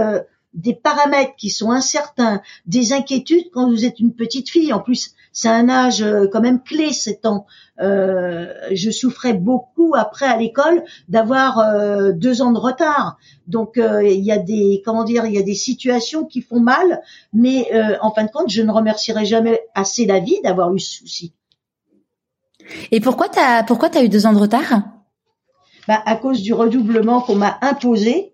des 0.54 0.74
paramètres 0.74 1.34
qui 1.36 1.50
sont 1.50 1.70
incertains, 1.70 2.42
des 2.66 2.92
inquiétudes 2.92 3.50
quand 3.52 3.68
vous 3.68 3.84
êtes 3.84 4.00
une 4.00 4.14
petite 4.14 4.50
fille. 4.50 4.72
En 4.72 4.80
plus, 4.80 5.14
c'est 5.32 5.48
un 5.48 5.68
âge 5.68 6.02
euh, 6.02 6.26
quand 6.30 6.40
même 6.40 6.62
clé, 6.62 6.92
7 6.92 7.26
ans. 7.26 7.46
Euh, 7.80 8.52
je 8.70 8.90
souffrais 8.90 9.32
beaucoup 9.32 9.94
après 9.96 10.26
à 10.26 10.36
l'école 10.36 10.84
d'avoir 11.08 11.58
euh, 11.58 12.12
deux 12.12 12.42
ans 12.42 12.52
de 12.52 12.58
retard. 12.58 13.16
Donc 13.46 13.76
il 13.76 14.24
y 14.24 14.30
a 14.30 14.38
des 14.38 14.82
comment 14.84 15.04
dire, 15.04 15.26
il 15.26 15.34
y 15.34 15.38
a 15.38 15.42
des 15.42 15.54
situations 15.54 16.24
qui 16.24 16.42
font 16.42 16.60
mal, 16.60 17.02
mais 17.32 17.70
en 18.00 18.12
fin 18.12 18.24
de 18.24 18.30
compte, 18.30 18.48
je 18.48 18.62
ne 18.62 18.70
remercierai 18.70 19.24
jamais 19.26 19.60
assez 19.74 20.06
la 20.06 20.20
vie 20.20 20.40
d'avoir 20.44 20.72
eu 20.72 20.78
ce 20.78 20.98
souci. 20.98 21.34
Et 22.92 23.00
pourquoi 23.00 23.28
t'as 23.28 23.64
pourquoi 23.64 23.90
t'as 23.90 24.04
eu 24.04 24.08
deux 24.08 24.26
ans 24.26 24.32
de 24.32 24.38
retard? 24.38 24.82
Bah, 25.88 26.00
à 26.06 26.14
cause 26.14 26.40
du 26.40 26.54
redoublement 26.54 27.20
qu'on 27.20 27.34
m'a 27.34 27.58
imposé 27.60 28.31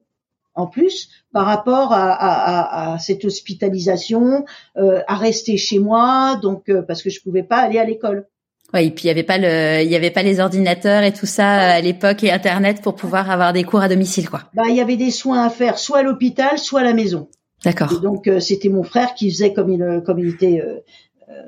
en 0.59 0.67
plus 0.67 1.09
par 1.33 1.47
rapport 1.47 1.93
à, 1.93 2.97
cette 2.99 3.25
hospitalisation, 3.25 4.45
euh, 4.77 5.01
à 5.07 5.17
rester 5.17 5.57
chez 5.57 5.79
moi, 5.79 6.39
donc 6.43 6.69
euh, 6.69 6.83
parce 6.83 7.03
que 7.03 7.11
je 7.11 7.21
pouvais 7.23 7.45
pas 7.45 7.59
aller 7.59 7.79
à 7.79 7.85
l'école. 7.85 8.27
Oui, 8.75 8.87
et 8.87 8.91
puis 8.91 9.05
il 9.05 9.07
y 9.07 9.11
avait 9.11 9.23
pas 9.23 9.39
le, 9.39 9.83
il 9.83 9.91
y 9.91 9.95
avait 9.95 10.11
pas 10.11 10.23
les 10.23 10.41
ordinateurs 10.41 11.03
et 11.03 11.13
tout 11.13 11.27
ça 11.27 11.49
à 11.49 11.81
l'époque 11.81 12.25
et 12.25 12.33
Internet 12.33 12.83
pour 12.83 12.97
pouvoir 12.97 13.31
avoir 13.31 13.53
des 13.53 13.63
cours 13.63 13.81
à 13.81 13.89
domicile, 13.89 14.29
quoi. 14.29 14.43
Bah, 14.53 14.65
il 14.69 14.75
y 14.75 14.81
avait 14.81 14.97
des 14.97 15.11
soins 15.11 15.45
à 15.45 15.49
faire, 15.49 15.79
soit 15.79 15.99
à 15.99 16.03
l'hôpital, 16.03 16.59
soit 16.59 16.81
à 16.81 16.85
la 16.85 16.93
maison. 16.93 17.29
D'accord. 17.65 18.01
Donc 18.01 18.27
euh, 18.27 18.41
c'était 18.41 18.69
mon 18.69 18.83
frère 18.83 19.15
qui 19.15 19.31
faisait 19.31 19.53
comme 19.53 19.71
il, 19.71 20.03
comme 20.05 20.19
il 20.19 20.31
était 20.31 20.63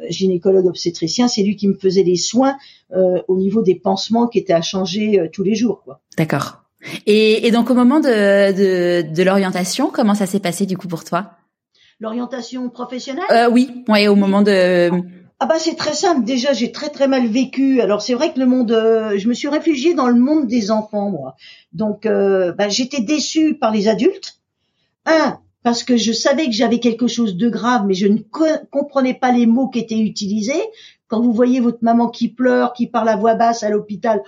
gynécologue 0.08 0.66
obstétricien, 0.66 1.26
c'est 1.26 1.42
lui 1.42 1.56
qui 1.56 1.66
me 1.66 1.74
faisait 1.74 2.02
les 2.02 2.16
soins 2.16 2.56
au 2.90 3.36
niveau 3.36 3.62
des 3.62 3.74
pansements 3.74 4.28
qui 4.28 4.38
étaient 4.38 4.52
à 4.52 4.62
changer 4.62 5.30
tous 5.32 5.42
les 5.42 5.54
jours, 5.54 5.82
quoi. 5.84 6.00
D'accord. 6.18 6.60
Et, 7.06 7.46
et, 7.46 7.50
donc 7.50 7.70
au 7.70 7.74
moment 7.74 8.00
de, 8.00 8.52
de, 8.52 9.14
de 9.14 9.22
l'orientation, 9.22 9.90
comment 9.90 10.14
ça 10.14 10.26
s'est 10.26 10.40
passé 10.40 10.66
du 10.66 10.76
coup 10.76 10.88
pour 10.88 11.04
toi? 11.04 11.32
L'orientation 11.98 12.70
professionnelle? 12.70 13.24
Euh, 13.30 13.50
Oui, 13.50 13.84
ouais, 13.88 14.08
au 14.08 14.16
moment 14.16 14.42
de. 14.42 14.90
Ah 15.42 15.46
bah 15.46 15.56
c'est 15.58 15.74
très 15.74 15.94
simple. 15.94 16.24
Déjà 16.24 16.52
j'ai 16.52 16.70
très 16.70 16.90
très 16.90 17.08
mal 17.08 17.26
vécu. 17.26 17.80
Alors 17.80 18.02
c'est 18.02 18.12
vrai 18.12 18.32
que 18.32 18.38
le 18.38 18.46
monde, 18.46 18.72
euh, 18.72 19.16
je 19.16 19.26
me 19.26 19.32
suis 19.32 19.48
réfugiée 19.48 19.94
dans 19.94 20.08
le 20.08 20.20
monde 20.20 20.46
des 20.46 20.70
enfants 20.70 21.10
moi. 21.10 21.34
Donc 21.72 22.04
euh, 22.04 22.52
bah, 22.52 22.68
j'étais 22.68 23.00
déçue 23.00 23.54
par 23.54 23.72
les 23.72 23.88
adultes. 23.88 24.38
Un 25.06 25.38
parce 25.62 25.82
que 25.82 25.96
je 25.96 26.12
savais 26.12 26.46
que 26.46 26.52
j'avais 26.52 26.78
quelque 26.78 27.06
chose 27.06 27.36
de 27.36 27.48
grave, 27.50 27.84
mais 27.86 27.94
je 27.94 28.06
ne 28.06 28.18
comprenais 28.70 29.14
pas 29.14 29.32
les 29.32 29.46
mots 29.46 29.68
qui 29.68 29.78
étaient 29.78 29.98
utilisés. 29.98 30.62
Quand 31.08 31.20
vous 31.20 31.32
voyez 31.32 31.60
votre 31.60 31.82
maman 31.82 32.08
qui 32.08 32.28
pleure, 32.28 32.72
qui 32.72 32.86
parle 32.86 33.08
à 33.08 33.16
voix 33.16 33.34
basse 33.34 33.62
à 33.62 33.68
l'hôpital, 33.68 34.22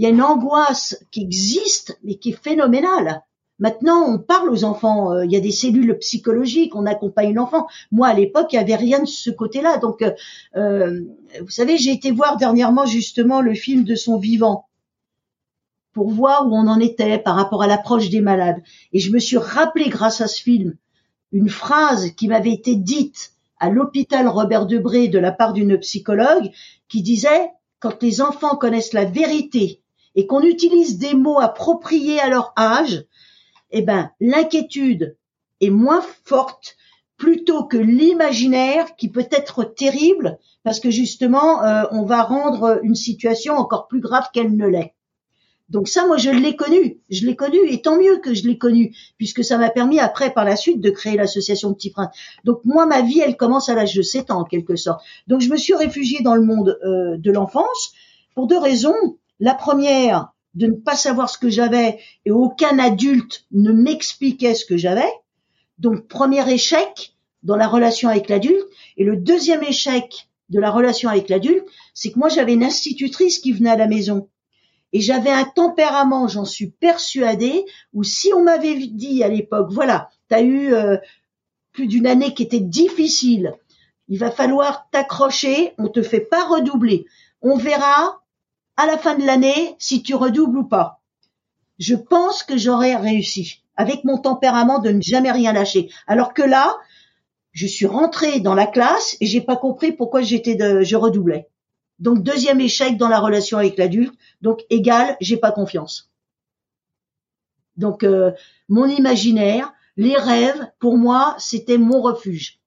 il 0.00 0.04
y 0.04 0.06
a 0.06 0.08
une 0.08 0.22
angoisse 0.22 0.96
qui 1.10 1.20
existe, 1.20 1.98
mais 2.02 2.14
qui 2.14 2.30
est 2.30 2.42
phénoménale. 2.42 3.22
Maintenant, 3.58 4.02
on 4.08 4.18
parle 4.18 4.48
aux 4.48 4.64
enfants. 4.64 5.12
Euh, 5.12 5.26
il 5.26 5.30
y 5.30 5.36
a 5.36 5.40
des 5.40 5.50
cellules 5.50 5.98
psychologiques, 5.98 6.74
on 6.74 6.86
accompagne 6.86 7.34
l'enfant. 7.34 7.66
Moi, 7.92 8.08
à 8.08 8.14
l'époque, 8.14 8.50
il 8.50 8.56
y 8.56 8.58
avait 8.58 8.76
rien 8.76 9.00
de 9.00 9.06
ce 9.06 9.28
côté-là. 9.28 9.76
Donc, 9.76 10.00
euh, 10.00 10.12
euh, 10.56 11.02
vous 11.42 11.50
savez, 11.50 11.76
j'ai 11.76 11.90
été 11.90 12.12
voir 12.12 12.38
dernièrement 12.38 12.86
justement 12.86 13.42
le 13.42 13.52
film 13.52 13.84
de 13.84 13.94
son 13.94 14.16
vivant 14.16 14.70
pour 15.92 16.08
voir 16.08 16.46
où 16.46 16.56
on 16.56 16.66
en 16.66 16.80
était 16.80 17.18
par 17.18 17.36
rapport 17.36 17.62
à 17.62 17.66
l'approche 17.66 18.08
des 18.08 18.22
malades. 18.22 18.62
Et 18.94 19.00
je 19.00 19.12
me 19.12 19.18
suis 19.18 19.36
rappelé, 19.36 19.90
grâce 19.90 20.22
à 20.22 20.28
ce 20.28 20.40
film, 20.40 20.76
une 21.30 21.50
phrase 21.50 22.12
qui 22.12 22.26
m'avait 22.26 22.54
été 22.54 22.74
dite 22.74 23.32
à 23.58 23.68
l'hôpital 23.68 24.26
Robert 24.28 24.64
Debré 24.64 25.08
de 25.08 25.18
la 25.18 25.30
part 25.30 25.52
d'une 25.52 25.76
psychologue 25.76 26.50
qui 26.88 27.02
disait 27.02 27.50
quand 27.80 28.02
les 28.02 28.22
enfants 28.22 28.56
connaissent 28.56 28.94
la 28.94 29.04
vérité 29.04 29.79
et 30.14 30.26
qu'on 30.26 30.42
utilise 30.42 30.98
des 30.98 31.14
mots 31.14 31.40
appropriés 31.40 32.20
à 32.20 32.28
leur 32.28 32.52
âge, 32.56 33.04
eh 33.70 33.82
ben, 33.82 34.10
l'inquiétude 34.20 35.16
est 35.60 35.70
moins 35.70 36.02
forte 36.24 36.76
plutôt 37.16 37.64
que 37.64 37.76
l'imaginaire 37.76 38.96
qui 38.96 39.08
peut 39.10 39.28
être 39.30 39.64
terrible 39.64 40.38
parce 40.62 40.80
que 40.80 40.90
justement, 40.90 41.62
euh, 41.64 41.84
on 41.92 42.04
va 42.04 42.22
rendre 42.22 42.80
une 42.82 42.94
situation 42.94 43.54
encore 43.54 43.88
plus 43.88 44.00
grave 44.00 44.28
qu'elle 44.32 44.56
ne 44.56 44.66
l'est. 44.66 44.94
Donc 45.70 45.86
ça, 45.86 46.04
moi, 46.04 46.16
je 46.16 46.30
l'ai 46.30 46.56
connu, 46.56 46.98
je 47.10 47.24
l'ai 47.24 47.36
connu, 47.36 47.58
et 47.68 47.80
tant 47.80 47.96
mieux 47.96 48.18
que 48.18 48.34
je 48.34 48.46
l'ai 48.46 48.58
connu, 48.58 48.94
puisque 49.18 49.44
ça 49.44 49.56
m'a 49.56 49.70
permis 49.70 50.00
après, 50.00 50.32
par 50.32 50.44
la 50.44 50.56
suite, 50.56 50.80
de 50.80 50.90
créer 50.90 51.16
l'association 51.16 51.72
Petit 51.72 51.90
Prince. 51.90 52.08
Donc 52.44 52.60
moi, 52.64 52.86
ma 52.86 53.02
vie, 53.02 53.20
elle 53.20 53.36
commence 53.36 53.68
à 53.68 53.74
l'âge 53.74 53.94
de 53.94 54.02
7 54.02 54.32
ans, 54.32 54.40
en 54.40 54.44
quelque 54.44 54.74
sorte. 54.74 55.00
Donc 55.28 55.40
je 55.40 55.48
me 55.48 55.56
suis 55.56 55.74
réfugiée 55.74 56.22
dans 56.22 56.34
le 56.34 56.42
monde 56.42 56.76
euh, 56.84 57.16
de 57.16 57.30
l'enfance 57.30 57.92
pour 58.34 58.48
deux 58.48 58.58
raisons. 58.58 59.18
La 59.40 59.54
première, 59.54 60.32
de 60.54 60.66
ne 60.66 60.74
pas 60.74 60.96
savoir 60.96 61.30
ce 61.30 61.38
que 61.38 61.48
j'avais 61.48 61.98
et 62.24 62.30
aucun 62.30 62.78
adulte 62.78 63.46
ne 63.52 63.72
m'expliquait 63.72 64.54
ce 64.54 64.64
que 64.64 64.76
j'avais. 64.76 65.10
Donc 65.78 66.06
premier 66.08 66.48
échec 66.52 67.14
dans 67.42 67.56
la 67.56 67.68
relation 67.68 68.08
avec 68.08 68.28
l'adulte. 68.28 68.66
Et 68.96 69.04
le 69.04 69.16
deuxième 69.16 69.62
échec 69.62 70.28
de 70.50 70.60
la 70.60 70.70
relation 70.70 71.08
avec 71.08 71.28
l'adulte, 71.28 71.64
c'est 71.94 72.12
que 72.12 72.18
moi 72.18 72.28
j'avais 72.28 72.54
une 72.54 72.64
institutrice 72.64 73.38
qui 73.38 73.52
venait 73.52 73.70
à 73.70 73.76
la 73.76 73.86
maison. 73.86 74.28
Et 74.92 75.00
j'avais 75.00 75.30
un 75.30 75.44
tempérament, 75.44 76.26
j'en 76.26 76.44
suis 76.44 76.70
persuadée, 76.70 77.64
où 77.92 78.02
si 78.02 78.32
on 78.34 78.42
m'avait 78.42 78.74
dit 78.74 79.22
à 79.22 79.28
l'époque, 79.28 79.68
voilà, 79.70 80.10
tu 80.28 80.34
as 80.34 80.42
eu 80.42 80.74
euh, 80.74 80.96
plus 81.72 81.86
d'une 81.86 82.08
année 82.08 82.34
qui 82.34 82.42
était 82.42 82.60
difficile, 82.60 83.54
il 84.08 84.18
va 84.18 84.32
falloir 84.32 84.88
t'accrocher, 84.90 85.74
on 85.78 85.86
te 85.86 86.02
fait 86.02 86.20
pas 86.20 86.44
redoubler. 86.44 87.06
On 87.40 87.56
verra 87.56 88.19
à 88.80 88.86
la 88.86 88.96
fin 88.96 89.14
de 89.14 89.24
l'année 89.24 89.76
si 89.78 90.02
tu 90.02 90.14
redoubles 90.14 90.58
ou 90.58 90.64
pas. 90.64 91.02
Je 91.78 91.94
pense 91.94 92.42
que 92.42 92.56
j'aurais 92.56 92.96
réussi 92.96 93.62
avec 93.76 94.04
mon 94.04 94.18
tempérament 94.18 94.78
de 94.78 94.90
ne 94.90 95.02
jamais 95.02 95.30
rien 95.30 95.52
lâcher. 95.52 95.90
Alors 96.06 96.32
que 96.32 96.42
là, 96.42 96.78
je 97.52 97.66
suis 97.66 97.86
rentrée 97.86 98.40
dans 98.40 98.54
la 98.54 98.66
classe 98.66 99.16
et 99.20 99.26
j'ai 99.26 99.42
pas 99.42 99.56
compris 99.56 99.92
pourquoi 99.92 100.22
j'étais 100.22 100.56
je 100.84 100.96
redoublais. 100.96 101.48
Donc 101.98 102.22
deuxième 102.22 102.60
échec 102.60 102.96
dans 102.96 103.08
la 103.08 103.20
relation 103.20 103.58
avec 103.58 103.76
l'adulte. 103.76 104.14
Donc 104.40 104.60
égal, 104.70 105.16
j'ai 105.20 105.36
pas 105.36 105.52
confiance. 105.52 106.10
Donc 107.76 108.02
euh, 108.02 108.32
mon 108.68 108.86
imaginaire, 108.86 109.74
les 109.98 110.16
rêves, 110.16 110.70
pour 110.78 110.96
moi, 110.96 111.34
c'était 111.38 111.78
mon 111.78 112.00
refuge. 112.00 112.59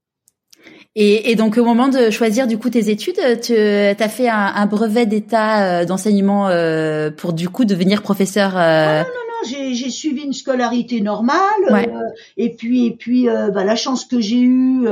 Et, 0.96 1.32
et, 1.32 1.36
donc 1.36 1.58
au 1.58 1.66
moment 1.66 1.88
de 1.88 2.12
choisir 2.12 2.46
du 2.46 2.60
coup 2.60 2.70
tes 2.70 2.92
études, 2.92 3.20
tu 3.42 3.56
as 3.56 4.10
fait 4.10 4.30
un, 4.30 4.54
un 4.56 4.66
brevet 4.68 5.08
d'état 5.08 5.82
euh, 5.82 5.86
d'enseignement 5.86 6.50
euh, 6.50 7.10
pour 7.10 7.34
du 7.34 7.50
coup 7.50 7.66
devenir 7.66 8.04
professeur. 8.04 8.54
Euh... 8.56 9.00
non, 9.00 9.33
j'ai 9.44 9.90
suivi 9.90 10.24
une 10.24 10.34
scolarité 10.34 11.02
normale. 11.02 11.42
Euh, 11.70 12.10
et 12.38 12.50
puis 12.50 12.88
et 12.88 12.92
puis 12.92 13.26
bah, 13.26 13.64
la 13.64 13.76
chance 13.76 14.06
que 14.06 14.20
j'ai 14.20 14.42
eue, 14.42 14.88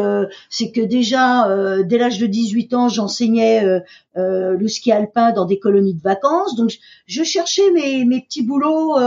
c'est 0.49 0.71
que 0.71 0.81
déjà 0.81 1.47
dès 1.83 1.97
l'âge 1.97 2.19
de 2.19 2.27
18 2.27 2.73
ans, 2.73 2.89
j'enseignais 2.89 3.63
le 4.15 4.67
ski 4.67 4.91
alpin 4.91 5.31
dans 5.31 5.45
des 5.45 5.59
colonies 5.59 5.93
de 5.93 6.01
vacances. 6.01 6.55
Donc 6.55 6.71
je 7.07 7.23
cherchais 7.23 7.69
mes, 7.71 8.05
mes 8.05 8.21
petits 8.21 8.43
boulots. 8.43 8.97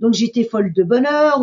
donc 0.00 0.14
j'étais 0.14 0.44
folle 0.44 0.72
de 0.72 0.82
bonheur. 0.82 1.40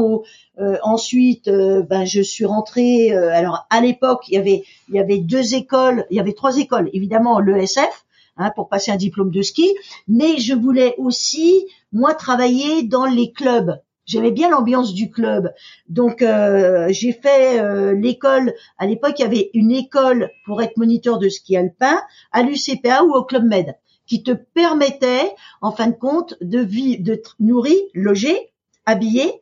Euh, 0.59 0.77
ensuite, 0.83 1.47
euh, 1.47 1.81
ben, 1.81 2.05
je 2.05 2.21
suis 2.21 2.45
rentrée. 2.45 3.13
Euh, 3.13 3.31
alors 3.33 3.65
à 3.69 3.81
l'époque, 3.81 4.27
il 4.27 4.35
y 4.35 4.37
avait 4.37 4.63
il 4.89 4.95
y 4.95 4.99
avait 4.99 5.17
deux 5.17 5.55
écoles, 5.55 6.05
il 6.11 6.17
y 6.17 6.19
avait 6.19 6.33
trois 6.33 6.57
écoles. 6.57 6.89
Évidemment, 6.93 7.39
l'ESF 7.39 8.05
hein, 8.41 8.51
pour 8.55 8.69
passer 8.69 8.91
un 8.91 8.97
diplôme 8.97 9.31
de 9.31 9.41
ski, 9.41 9.73
mais 10.07 10.37
je 10.37 10.53
voulais 10.53 10.95
aussi 10.97 11.65
moi 11.91 12.13
travailler 12.13 12.83
dans 12.83 13.05
les 13.05 13.31
clubs. 13.31 13.79
J'aimais 14.05 14.31
bien 14.31 14.49
l'ambiance 14.49 14.93
du 14.93 15.09
club, 15.09 15.53
donc 15.87 16.19
j'ai 16.19 17.13
fait 17.13 17.93
l'école. 17.93 18.53
À 18.77 18.87
l'époque, 18.87 19.13
il 19.19 19.21
y 19.21 19.25
avait 19.25 19.51
une 19.53 19.71
école 19.71 20.31
pour 20.45 20.61
être 20.61 20.75
moniteur 20.75 21.17
de 21.19 21.29
ski 21.29 21.55
alpin 21.55 22.01
à 22.31 22.41
l'UCPA 22.41 23.03
ou 23.03 23.13
au 23.13 23.23
Club 23.23 23.45
Med, 23.45 23.75
qui 24.07 24.23
te 24.23 24.31
permettait, 24.31 25.31
en 25.61 25.71
fin 25.71 25.87
de 25.87 25.95
compte, 25.95 26.35
de 26.41 26.59
vivre, 26.59 27.03
de 27.03 27.21
nourrir, 27.39 27.77
loger, 27.93 28.51
habiller 28.85 29.41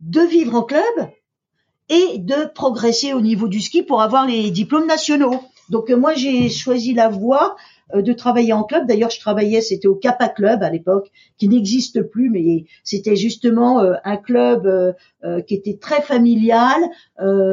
de 0.00 0.20
vivre 0.20 0.54
en 0.54 0.62
club 0.62 1.10
et 1.88 2.18
de 2.18 2.46
progresser 2.54 3.12
au 3.12 3.20
niveau 3.20 3.48
du 3.48 3.60
ski 3.60 3.82
pour 3.82 4.02
avoir 4.02 4.26
les 4.26 4.50
diplômes 4.50 4.86
nationaux. 4.86 5.40
Donc 5.68 5.90
euh, 5.90 5.96
moi 5.96 6.14
j'ai 6.14 6.48
choisi 6.48 6.94
la 6.94 7.08
voie 7.08 7.50
euh, 7.50 7.54
de 7.94 8.12
travailler 8.12 8.52
en 8.52 8.64
club. 8.64 8.86
D'ailleurs 8.86 9.10
je 9.10 9.20
travaillais, 9.20 9.60
c'était 9.60 9.88
au 9.88 9.94
Kappa 9.94 10.28
Club 10.28 10.62
à 10.62 10.70
l'époque, 10.70 11.10
qui 11.38 11.48
n'existe 11.48 12.02
plus, 12.02 12.30
mais 12.30 12.64
c'était 12.84 13.16
justement 13.16 13.80
euh, 13.80 13.94
un 14.04 14.16
club 14.16 14.68
qui 15.46 15.54
était 15.54 15.76
très 15.76 16.02
familial. 16.02 16.80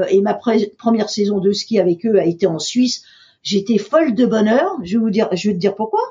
et 0.10 0.22
ma 0.22 0.34
première 0.34 1.10
saison 1.10 1.40
de 1.40 1.52
ski 1.52 1.80
avec 1.80 2.06
eux 2.06 2.20
a 2.20 2.26
été 2.26 2.48
en 2.48 2.60
Suisse. 2.60 3.04
J'étais 3.44 3.78
folle 3.78 4.14
de 4.14 4.26
bonheur. 4.26 4.78
Je 4.84 4.98
vais 4.98 5.04
vous 5.04 5.10
dire, 5.10 5.30
je 5.34 5.50
vais 5.50 5.54
te 5.54 5.60
dire 5.60 5.76
pourquoi. 5.76 6.02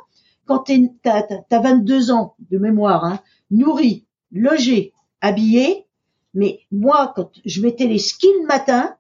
Quand 0.47 0.61
tu 0.61 0.90
as, 1.04 1.26
22 1.50 2.11
ans 2.11 2.35
de 2.50 2.59
mémoire, 2.59 3.04
hein, 3.04 3.21
nourri, 3.50 4.04
logé, 4.33 4.92
habillé, 5.21 5.87
mais 6.35 6.61
moi, 6.71 7.12
quand 7.16 7.30
je 7.45 7.62
mettais 7.62 7.87
les 7.87 7.99
skis 7.99 8.33
le 8.40 8.47
matin, 8.47 8.95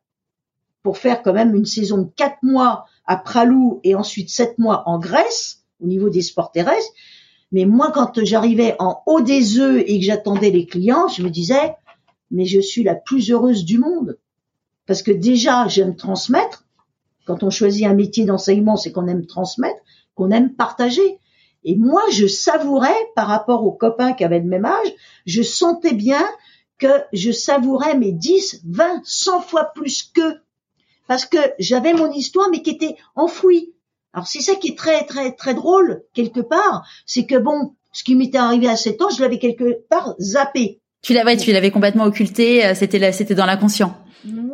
pour 0.82 0.98
faire 0.98 1.22
quand 1.22 1.32
même 1.32 1.54
une 1.54 1.64
saison 1.64 1.98
de 1.98 2.10
quatre 2.14 2.42
mois 2.42 2.86
à 3.06 3.16
Pralou 3.16 3.80
et 3.84 3.94
ensuite 3.94 4.30
sept 4.30 4.58
mois 4.58 4.82
en 4.86 4.98
Grèce, 4.98 5.64
au 5.80 5.86
niveau 5.86 6.08
des 6.08 6.22
sports 6.22 6.50
terrestres, 6.50 6.92
mais 7.52 7.64
moi, 7.64 7.92
quand 7.92 8.24
j'arrivais 8.24 8.74
en 8.78 9.02
haut 9.06 9.20
des 9.20 9.58
œufs 9.58 9.82
et 9.86 9.98
que 9.98 10.04
j'attendais 10.04 10.50
les 10.50 10.66
clients, 10.66 11.08
je 11.08 11.22
me 11.22 11.30
disais, 11.30 11.76
mais 12.30 12.44
je 12.44 12.60
suis 12.60 12.82
la 12.82 12.94
plus 12.94 13.30
heureuse 13.30 13.64
du 13.64 13.78
monde. 13.78 14.18
Parce 14.86 15.02
que 15.02 15.12
déjà, 15.12 15.68
j'aime 15.68 15.96
transmettre. 15.96 16.64
Quand 17.24 17.42
on 17.42 17.50
choisit 17.50 17.86
un 17.86 17.94
métier 17.94 18.24
d'enseignement, 18.24 18.76
c'est 18.76 18.92
qu'on 18.92 19.06
aime 19.06 19.26
transmettre, 19.26 19.80
qu'on 20.14 20.30
aime 20.30 20.54
partager. 20.54 21.18
Et 21.64 21.76
moi, 21.76 22.02
je 22.12 22.26
savourais, 22.26 22.94
par 23.14 23.26
rapport 23.26 23.64
aux 23.64 23.72
copains 23.72 24.12
qui 24.12 24.24
avaient 24.24 24.40
le 24.40 24.46
même 24.46 24.64
âge, 24.64 24.94
je 25.24 25.42
sentais 25.42 25.94
bien 25.94 26.24
que 26.78 27.04
je 27.12 27.32
savourais 27.32 27.96
mes 27.96 28.12
10, 28.12 28.62
20, 28.66 29.02
100 29.04 29.40
fois 29.40 29.72
plus 29.74 30.04
qu'eux. 30.14 30.40
Parce 31.08 31.26
que 31.26 31.38
j'avais 31.58 31.92
mon 31.92 32.10
histoire, 32.12 32.48
mais 32.50 32.62
qui 32.62 32.70
était 32.70 32.96
enfouie. 33.14 33.72
Alors 34.12 34.26
c'est 34.26 34.40
ça 34.40 34.54
qui 34.54 34.68
est 34.68 34.78
très, 34.78 35.04
très, 35.04 35.32
très 35.32 35.54
drôle, 35.54 36.02
quelque 36.14 36.40
part. 36.40 36.86
C'est 37.04 37.26
que 37.26 37.36
bon, 37.36 37.74
ce 37.92 38.02
qui 38.02 38.14
m'était 38.14 38.38
arrivé 38.38 38.68
à 38.68 38.76
7 38.76 39.02
ans, 39.02 39.08
je 39.10 39.22
l'avais 39.22 39.38
quelque 39.38 39.80
part 39.88 40.14
zappé. 40.20 40.80
Tu 41.02 41.12
l'avais, 41.12 41.36
tu 41.36 41.52
l'avais 41.52 41.70
complètement 41.70 42.04
occulté, 42.04 42.64
euh, 42.64 42.74
c'était 42.74 43.12
c'était 43.12 43.34
dans 43.34 43.46
l'inconscient. 43.46 43.96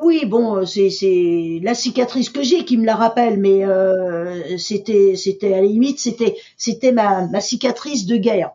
Oui, 0.02 0.26
bon, 0.26 0.56
euh, 0.56 0.64
c'est 0.66 0.90
c'est 0.90 1.60
la 1.62 1.74
cicatrice 1.74 2.28
que 2.28 2.42
j'ai 2.42 2.64
qui 2.64 2.76
me 2.76 2.84
la 2.84 2.96
rappelle, 2.96 3.38
mais 3.38 3.64
euh, 3.64 4.58
c'était 4.58 5.14
c'était 5.16 5.54
à 5.54 5.60
la 5.60 5.66
limite 5.66 5.98
c'était 5.98 6.36
c'était 6.56 6.92
ma 6.92 7.26
ma 7.28 7.40
cicatrice 7.40 8.06
de 8.06 8.16
guerre. 8.16 8.50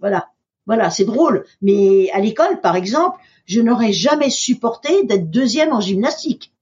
Voilà. 0.00 0.28
Voilà, 0.66 0.90
c'est 0.90 1.04
drôle. 1.04 1.44
Mais 1.62 2.10
à 2.10 2.18
l'école, 2.18 2.60
par 2.60 2.74
exemple, 2.74 3.18
je 3.44 3.60
n'aurais 3.60 3.92
jamais 3.92 4.30
supporté 4.30 5.04
d'être 5.04 5.30
deuxième 5.30 5.72
en 5.72 5.80
gymnastique. 5.80 6.52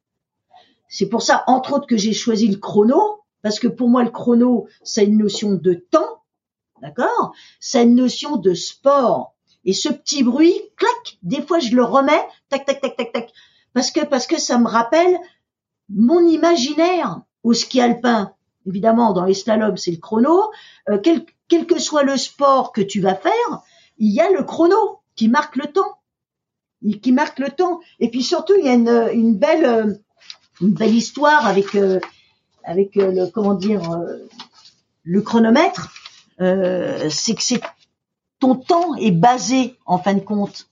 C'est 0.97 1.09
pour 1.09 1.23
ça, 1.23 1.43
entre 1.49 1.73
autres, 1.73 1.89
que 1.89 1.97
j'ai 1.97 2.13
choisi 2.13 2.47
le 2.47 2.57
chrono, 2.57 3.25
parce 3.43 3.59
que 3.59 3.67
pour 3.67 3.89
moi, 3.89 4.05
le 4.05 4.11
chrono, 4.11 4.69
c'est 4.85 5.05
une 5.05 5.19
notion 5.19 5.55
de 5.55 5.75
temps, 5.75 6.23
d'accord? 6.81 7.33
C'est 7.59 7.83
une 7.83 7.97
notion 7.97 8.37
de 8.37 8.55
sport. 8.55 9.35
Et 9.65 9.73
ce 9.73 9.89
petit 9.89 10.23
bruit, 10.23 10.55
clac, 10.77 11.19
des 11.25 11.43
fois, 11.43 11.59
je 11.59 11.75
le 11.75 11.83
remets, 11.83 12.25
tac, 12.49 12.65
tac, 12.65 12.81
tac, 12.81 12.97
tac, 12.97 13.13
tac, 13.13 13.33
parce 13.73 13.91
que 13.91 14.05
parce 14.05 14.29
que 14.29 14.39
ça 14.39 14.57
me 14.57 14.69
rappelle 14.69 15.19
mon 15.89 16.25
imaginaire 16.29 17.23
au 17.43 17.55
ski 17.55 17.81
alpin. 17.81 18.33
Évidemment, 18.65 19.13
dans 19.13 19.25
les 19.25 19.35
slaloms, 19.35 19.77
c'est 19.77 19.91
le 19.91 19.97
chrono. 19.97 20.53
Euh, 20.89 20.99
quel, 21.03 21.27
quel 21.49 21.67
que 21.67 21.81
soit 21.81 22.05
le 22.05 22.17
sport 22.17 22.71
que 22.71 22.83
tu 22.83 23.01
vas 23.01 23.17
faire, 23.17 23.63
il 23.99 24.15
y 24.15 24.21
a 24.21 24.31
le 24.31 24.45
chrono 24.45 25.01
qui 25.17 25.27
marque 25.27 25.57
le 25.57 25.67
temps, 25.73 25.99
qui 27.03 27.11
marque 27.11 27.41
le 27.41 27.51
temps. 27.51 27.81
Et 27.99 28.11
puis 28.13 28.23
surtout, 28.23 28.55
il 28.57 28.65
y 28.65 28.69
a 28.69 29.11
une, 29.13 29.37
belle, 29.37 30.01
une 30.65 30.73
belle 30.73 30.95
histoire 30.95 31.47
avec, 31.47 31.75
euh, 31.75 32.01
avec 32.65 32.97
euh, 32.97 33.13
le, 33.13 33.27
comment 33.27 33.55
dire, 33.55 33.93
euh, 33.93 34.17
le 35.03 35.21
chronomètre. 35.21 35.93
c'est 36.39 37.35
que 37.35 37.43
c'est 37.43 37.61
ton 38.41 38.57
temps 38.57 38.95
est 38.97 39.13
basé 39.13 39.79
en 39.87 39.99
fin 39.99 40.15
de 40.15 40.21
compte 40.21 40.71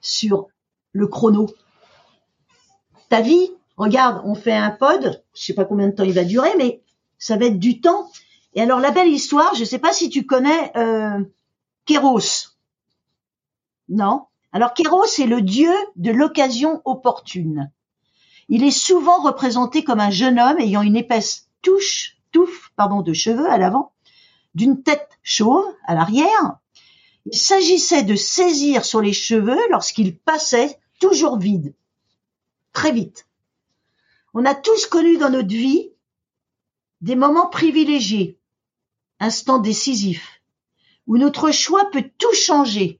sur 0.00 0.48
le 0.92 1.06
chrono. 1.06 1.46
Ta 3.08 3.20
vie, 3.20 3.50
regarde, 3.76 4.20
on 4.24 4.34
fait 4.34 4.52
un 4.52 4.70
pod, 4.70 5.22
je 5.34 5.42
sais 5.42 5.54
pas 5.54 5.64
combien 5.64 5.88
de 5.88 5.92
temps 5.92 6.04
il 6.04 6.12
va 6.12 6.24
durer, 6.24 6.50
mais 6.58 6.82
ça 7.18 7.36
va 7.36 7.46
être 7.46 7.58
du 7.58 7.80
temps. 7.80 8.10
Et 8.54 8.60
alors 8.60 8.80
la 8.80 8.90
belle 8.90 9.08
histoire, 9.08 9.54
je 9.54 9.64
sais 9.64 9.78
pas 9.78 9.92
si 9.92 10.10
tu 10.10 10.26
connais 10.26 10.72
Kéros. 11.86 12.50
Non? 13.88 14.26
Alors 14.52 14.74
Kéros 14.74 15.18
est 15.18 15.26
le 15.26 15.40
dieu 15.40 15.72
de 15.96 16.10
l'occasion 16.10 16.82
opportune. 16.84 17.70
Il 18.48 18.64
est 18.64 18.70
souvent 18.70 19.20
représenté 19.22 19.84
comme 19.84 20.00
un 20.00 20.10
jeune 20.10 20.38
homme 20.38 20.58
ayant 20.58 20.82
une 20.82 20.96
épaisse 20.96 21.48
touche, 21.62 22.16
touffe 22.32 22.72
pardon, 22.76 23.02
de 23.02 23.12
cheveux 23.12 23.50
à 23.50 23.58
l'avant, 23.58 23.92
d'une 24.54 24.82
tête 24.82 25.18
chauve 25.22 25.66
à 25.86 25.94
l'arrière. 25.94 26.58
Il 27.26 27.36
s'agissait 27.36 28.04
de 28.04 28.14
saisir 28.14 28.84
sur 28.84 29.02
les 29.02 29.12
cheveux 29.12 29.60
lorsqu'il 29.70 30.16
passait 30.16 30.78
toujours 30.98 31.38
vide, 31.38 31.74
très 32.72 32.92
vite. 32.92 33.26
On 34.32 34.44
a 34.44 34.54
tous 34.54 34.86
connu 34.86 35.18
dans 35.18 35.30
notre 35.30 35.48
vie 35.48 35.90
des 37.00 37.16
moments 37.16 37.48
privilégiés, 37.48 38.38
instants 39.20 39.58
décisifs, 39.58 40.40
où 41.06 41.18
notre 41.18 41.50
choix 41.50 41.90
peut 41.90 42.10
tout 42.18 42.34
changer 42.34 42.98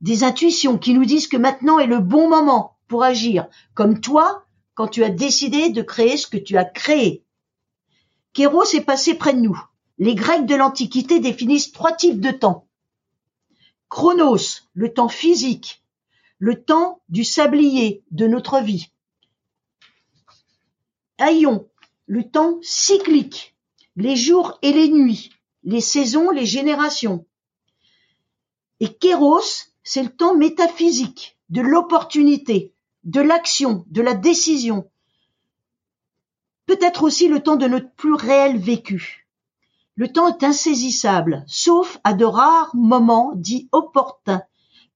des 0.00 0.24
intuitions 0.24 0.78
qui 0.78 0.94
nous 0.94 1.04
disent 1.04 1.28
que 1.28 1.36
maintenant 1.36 1.78
est 1.78 1.86
le 1.86 2.00
bon 2.00 2.28
moment 2.28 2.76
pour 2.88 3.02
agir, 3.02 3.48
comme 3.74 4.00
toi 4.00 4.45
quand 4.76 4.88
tu 4.88 5.02
as 5.02 5.10
décidé 5.10 5.70
de 5.70 5.82
créer 5.82 6.16
ce 6.16 6.28
que 6.28 6.36
tu 6.36 6.56
as 6.58 6.64
créé. 6.66 7.24
Kéros 8.34 8.74
est 8.74 8.84
passé 8.84 9.14
près 9.14 9.32
de 9.32 9.40
nous. 9.40 9.58
Les 9.98 10.14
Grecs 10.14 10.44
de 10.44 10.54
l'Antiquité 10.54 11.18
définissent 11.18 11.72
trois 11.72 11.92
types 11.92 12.20
de 12.20 12.30
temps. 12.30 12.68
Chronos, 13.88 14.68
le 14.74 14.92
temps 14.92 15.08
physique, 15.08 15.82
le 16.38 16.62
temps 16.62 17.00
du 17.08 17.24
sablier 17.24 18.04
de 18.10 18.26
notre 18.26 18.60
vie. 18.60 18.92
Aion, 21.18 21.66
le 22.04 22.28
temps 22.28 22.58
cyclique, 22.60 23.56
les 23.96 24.14
jours 24.14 24.58
et 24.60 24.74
les 24.74 24.88
nuits, 24.88 25.30
les 25.64 25.80
saisons, 25.80 26.30
les 26.30 26.44
générations. 26.44 27.24
Et 28.80 28.92
Kéros, 28.92 29.70
c'est 29.82 30.02
le 30.02 30.14
temps 30.14 30.36
métaphysique 30.36 31.38
de 31.48 31.62
l'opportunité, 31.62 32.74
de 33.06 33.20
l'action, 33.20 33.84
de 33.88 34.02
la 34.02 34.14
décision. 34.14 34.90
Peut-être 36.66 37.04
aussi 37.04 37.28
le 37.28 37.40
temps 37.40 37.56
de 37.56 37.68
notre 37.68 37.90
plus 37.92 38.14
réel 38.14 38.58
vécu. 38.58 39.26
Le 39.94 40.12
temps 40.12 40.28
est 40.28 40.44
insaisissable, 40.44 41.44
sauf 41.46 41.98
à 42.04 42.12
de 42.12 42.24
rares 42.24 42.74
moments 42.74 43.32
dits 43.36 43.68
opportuns, 43.72 44.42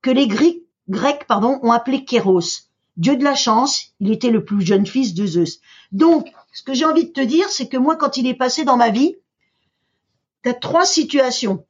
que 0.02 0.10
les 0.10 0.26
Grecs, 0.26 1.26
pardon, 1.26 1.60
ont 1.62 1.72
appelé 1.72 2.04
Kéros. 2.04 2.66
Dieu 2.96 3.16
de 3.16 3.24
la 3.24 3.36
chance, 3.36 3.94
il 4.00 4.10
était 4.10 4.30
le 4.30 4.44
plus 4.44 4.60
jeune 4.60 4.84
fils 4.84 5.14
de 5.14 5.24
Zeus. 5.24 5.60
Donc, 5.92 6.30
ce 6.52 6.62
que 6.62 6.74
j'ai 6.74 6.84
envie 6.84 7.06
de 7.06 7.12
te 7.12 7.20
dire, 7.20 7.48
c'est 7.48 7.68
que 7.68 7.76
moi, 7.76 7.96
quand 7.96 8.16
il 8.16 8.26
est 8.26 8.34
passé 8.34 8.64
dans 8.64 8.76
ma 8.76 8.90
vie, 8.90 9.16
tu 10.42 10.50
as 10.50 10.54
trois 10.54 10.84
situations. 10.84 11.64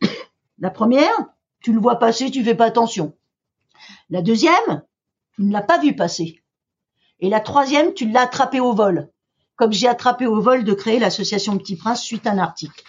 La 0.58 0.70
première, 0.70 1.14
tu 1.60 1.72
le 1.72 1.80
vois 1.80 1.98
passer, 1.98 2.30
tu 2.30 2.42
fais 2.42 2.54
pas 2.54 2.66
attention. 2.66 3.14
La 4.10 4.20
deuxième, 4.20 4.82
tu 5.36 5.42
ne 5.42 5.52
l'as 5.52 5.62
pas 5.62 5.78
vu 5.78 5.94
passer. 5.94 6.42
Et 7.20 7.28
la 7.28 7.40
troisième, 7.40 7.94
tu 7.94 8.08
l'as 8.08 8.22
attrapé 8.22 8.60
au 8.60 8.72
vol. 8.72 9.08
Comme 9.56 9.72
j'ai 9.72 9.88
attrapé 9.88 10.26
au 10.26 10.40
vol 10.40 10.64
de 10.64 10.72
créer 10.72 10.98
l'association 10.98 11.56
Petit 11.58 11.76
Prince 11.76 12.02
suite 12.02 12.26
à 12.26 12.32
un 12.32 12.38
article. 12.38 12.82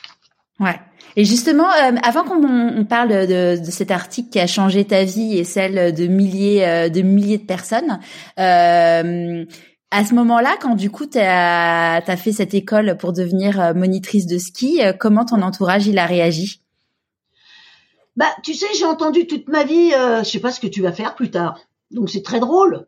Ouais. 0.59 0.79
Et 1.15 1.25
justement, 1.25 1.69
euh, 1.69 1.95
avant 2.03 2.23
qu'on 2.23 2.85
parle 2.85 3.09
de, 3.09 3.59
de, 3.59 3.71
cet 3.71 3.91
article 3.91 4.29
qui 4.29 4.39
a 4.39 4.47
changé 4.47 4.85
ta 4.85 5.03
vie 5.03 5.37
et 5.37 5.43
celle 5.43 5.93
de 5.93 6.07
milliers 6.07 6.65
euh, 6.65 6.89
de 6.89 7.01
milliers 7.01 7.37
de 7.37 7.45
personnes, 7.45 7.99
euh, 8.39 9.45
à 9.91 10.05
ce 10.05 10.13
moment-là, 10.15 10.57
quand 10.59 10.75
du 10.75 10.89
coup 10.89 11.05
tu 11.05 11.19
as, 11.19 11.95
as, 11.95 12.17
fait 12.17 12.31
cette 12.31 12.53
école 12.53 12.97
pour 12.97 13.13
devenir 13.13 13.61
euh, 13.61 13.73
monitrice 13.73 14.27
de 14.27 14.37
ski, 14.37 14.81
comment 14.99 15.25
ton 15.25 15.41
entourage 15.41 15.87
il 15.87 15.99
a 15.99 16.05
réagi? 16.05 16.61
Bah, 18.15 18.33
tu 18.43 18.53
sais, 18.53 18.67
j'ai 18.77 18.85
entendu 18.85 19.27
toute 19.27 19.49
ma 19.49 19.63
vie, 19.63 19.91
euh, 19.93 20.23
je 20.23 20.29
sais 20.29 20.39
pas 20.39 20.51
ce 20.51 20.59
que 20.59 20.67
tu 20.67 20.81
vas 20.81 20.93
faire 20.93 21.15
plus 21.15 21.31
tard. 21.31 21.59
Donc 21.91 22.09
c'est 22.09 22.23
très 22.23 22.39
drôle. 22.39 22.87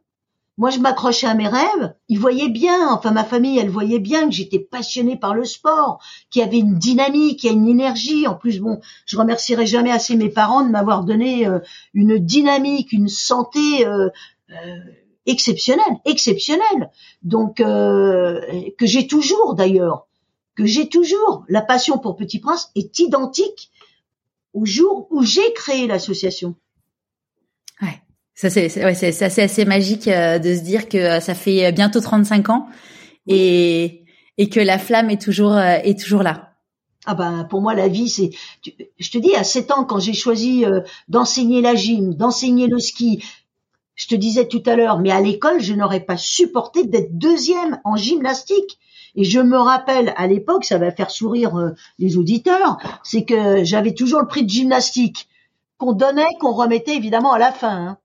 Moi, 0.58 0.72
je 0.72 0.80
m'accrochais 0.80 1.28
à 1.28 1.36
mes 1.36 1.48
rêves. 1.48 1.94
Ils 2.10 2.20
voyaient 2.20 2.50
bien, 2.50 2.90
enfin 2.90 3.12
ma 3.12 3.24
famille, 3.24 3.60
elle 3.60 3.70
voyait 3.70 4.00
bien 4.00 4.28
que 4.28 4.34
j'étais 4.34 4.58
passionnée 4.58 5.16
par 5.16 5.36
le 5.36 5.46
sport, 5.46 6.02
qu'il 6.32 6.42
y 6.42 6.46
avait 6.46 6.58
une 6.58 6.80
dynamique, 6.80 7.44
il 7.44 7.48
y 7.48 7.50
a 7.50 7.54
une 7.54 7.68
énergie. 7.68 8.26
En 8.26 8.34
plus, 8.34 8.60
bon, 8.60 8.80
je 9.06 9.18
remercierai 9.18 9.68
jamais 9.68 9.92
assez 9.92 10.16
mes 10.16 10.30
parents 10.30 10.66
de 10.66 10.72
m'avoir 10.72 11.04
donné 11.04 11.48
euh, 11.48 11.60
une 11.94 12.18
dynamique, 12.18 12.92
une 12.92 13.08
santé 13.08 13.86
euh, 13.86 14.10
euh, 14.50 14.80
exceptionnelle, 15.28 15.98
exceptionnelle. 16.06 16.90
Donc 17.22 17.58
que 17.58 18.86
j'ai 18.86 19.06
toujours 19.06 19.54
d'ailleurs, 19.54 20.08
que 20.56 20.66
j'ai 20.66 20.90
toujours. 20.90 21.46
La 21.50 21.62
passion 21.62 22.00
pour 22.00 22.16
Petit 22.16 22.40
Prince 22.40 22.72
est 22.74 22.98
identique 22.98 23.70
au 24.54 24.66
jour 24.66 25.08
où 25.12 25.22
j'ai 25.22 25.54
créé 25.54 25.86
l'association. 25.86 26.56
Ça 28.38 28.52
c'est 28.52 28.86
ouais, 28.86 28.94
c'est 28.94 29.24
assez 29.24 29.66
magique 29.66 30.08
euh, 30.08 30.38
de 30.38 30.54
se 30.54 30.62
dire 30.62 30.88
que 30.88 30.98
euh, 30.98 31.20
ça 31.20 31.34
fait 31.34 31.66
euh, 31.66 31.72
bientôt 31.72 32.00
35 32.00 32.50
ans 32.50 32.68
et 33.26 34.04
et 34.38 34.48
que 34.48 34.60
la 34.60 34.78
flamme 34.78 35.10
est 35.10 35.20
toujours 35.20 35.58
est 35.58 36.00
toujours 36.00 36.22
là. 36.22 36.54
Ah 37.08 37.16
ben 37.16 37.46
pour 37.50 37.62
moi 37.62 37.74
la 37.74 37.88
vie 37.88 38.10
c'est 38.10 38.30
je 39.00 39.10
te 39.10 39.18
dis 39.18 39.36
à 39.36 39.44
7 39.44 39.72
ans 39.72 39.84
quand 39.86 40.00
j'ai 40.00 40.14
choisi 40.14 40.66
d'enseigner 41.08 41.62
la 41.62 41.74
gym, 41.74 42.14
d'enseigner 42.14 42.68
le 42.68 42.78
ski, 42.78 43.24
je 43.96 44.06
te 44.06 44.14
disais 44.14 44.48
tout 44.48 44.62
à 44.68 44.76
l'heure 44.76 45.00
mais 45.00 45.10
à 45.10 45.20
l'école 45.20 45.60
je 45.60 45.74
n'aurais 45.74 46.02
pas 46.02 46.18
supporté 46.18 46.84
d'être 46.86 47.18
deuxième 47.18 47.82
en 47.84 47.96
gymnastique. 47.96 48.78
Et 49.16 49.24
je 49.24 49.40
me 49.40 49.58
rappelle 49.58 50.14
à 50.16 50.28
l'époque, 50.28 50.64
ça 50.64 50.78
va 50.78 50.92
faire 50.92 51.10
sourire 51.10 51.74
les 51.98 52.18
auditeurs, 52.18 52.78
c'est 53.04 53.26
que 53.26 53.64
j'avais 53.64 53.96
toujours 53.96 54.22
le 54.22 54.28
prix 54.28 54.44
de 54.44 54.50
gymnastique 54.50 55.28
qu'on 55.80 55.94
donnait, 55.94 56.28
qu'on 56.40 56.54
remettait 56.54 56.96
évidemment 56.96 57.34
à 57.34 57.40
la 57.40 57.52
fin. 57.52 57.72
Hein 57.72 57.98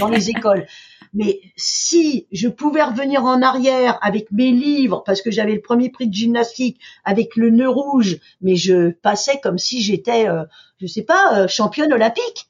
dans 0.00 0.08
les 0.08 0.30
écoles. 0.30 0.66
Mais 1.14 1.40
si 1.56 2.26
je 2.32 2.48
pouvais 2.48 2.82
revenir 2.82 3.24
en 3.24 3.40
arrière 3.40 3.98
avec 4.02 4.30
mes 4.32 4.50
livres, 4.50 5.02
parce 5.06 5.22
que 5.22 5.30
j'avais 5.30 5.54
le 5.54 5.62
premier 5.62 5.88
prix 5.88 6.08
de 6.08 6.12
gymnastique 6.12 6.78
avec 7.04 7.36
le 7.36 7.50
nœud 7.50 7.70
rouge, 7.70 8.18
mais 8.40 8.56
je 8.56 8.90
passais 8.90 9.40
comme 9.42 9.58
si 9.58 9.82
j'étais, 9.82 10.28
euh, 10.28 10.44
je 10.78 10.86
sais 10.86 11.04
pas, 11.04 11.38
euh, 11.38 11.48
championne 11.48 11.92
olympique. 11.92 12.48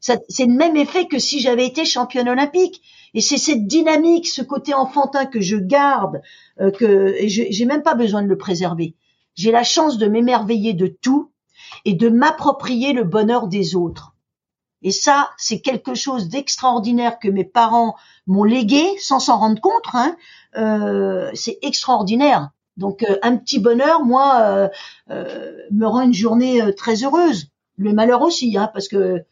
C'est 0.00 0.46
le 0.46 0.54
même 0.54 0.76
effet 0.76 1.08
que 1.08 1.18
si 1.18 1.40
j'avais 1.40 1.66
été 1.66 1.84
championne 1.84 2.28
olympique. 2.28 2.80
Et 3.12 3.20
c'est 3.20 3.36
cette 3.36 3.66
dynamique, 3.66 4.28
ce 4.28 4.40
côté 4.40 4.72
enfantin 4.72 5.26
que 5.26 5.42
je 5.42 5.56
garde, 5.56 6.22
euh, 6.60 6.70
que 6.70 7.14
j'ai 7.26 7.64
même 7.66 7.82
pas 7.82 7.94
besoin 7.94 8.22
de 8.22 8.28
le 8.28 8.38
préserver. 8.38 8.94
J'ai 9.34 9.52
la 9.52 9.64
chance 9.64 9.98
de 9.98 10.06
m'émerveiller 10.06 10.72
de 10.72 10.86
tout 10.86 11.30
et 11.84 11.92
de 11.92 12.08
m'approprier 12.08 12.94
le 12.94 13.04
bonheur 13.04 13.46
des 13.46 13.74
autres. 13.74 14.09
Et 14.82 14.92
ça, 14.92 15.30
c'est 15.36 15.60
quelque 15.60 15.94
chose 15.94 16.28
d'extraordinaire 16.28 17.18
que 17.18 17.28
mes 17.28 17.44
parents 17.44 17.96
m'ont 18.26 18.44
légué 18.44 18.84
sans 18.98 19.20
s'en 19.20 19.38
rendre 19.38 19.60
compte. 19.60 19.84
Hein. 19.92 20.16
Euh, 20.56 21.30
c'est 21.34 21.58
extraordinaire. 21.62 22.50
Donc 22.76 23.02
euh, 23.02 23.18
un 23.22 23.36
petit 23.36 23.58
bonheur, 23.58 24.04
moi, 24.04 24.68
euh, 25.10 25.52
me 25.70 25.86
rend 25.86 26.02
une 26.02 26.14
journée 26.14 26.62
très 26.74 27.04
heureuse. 27.04 27.48
Le 27.76 27.92
malheur 27.92 28.22
aussi, 28.22 28.56
hein, 28.56 28.70
parce 28.72 28.88
que 28.88 29.24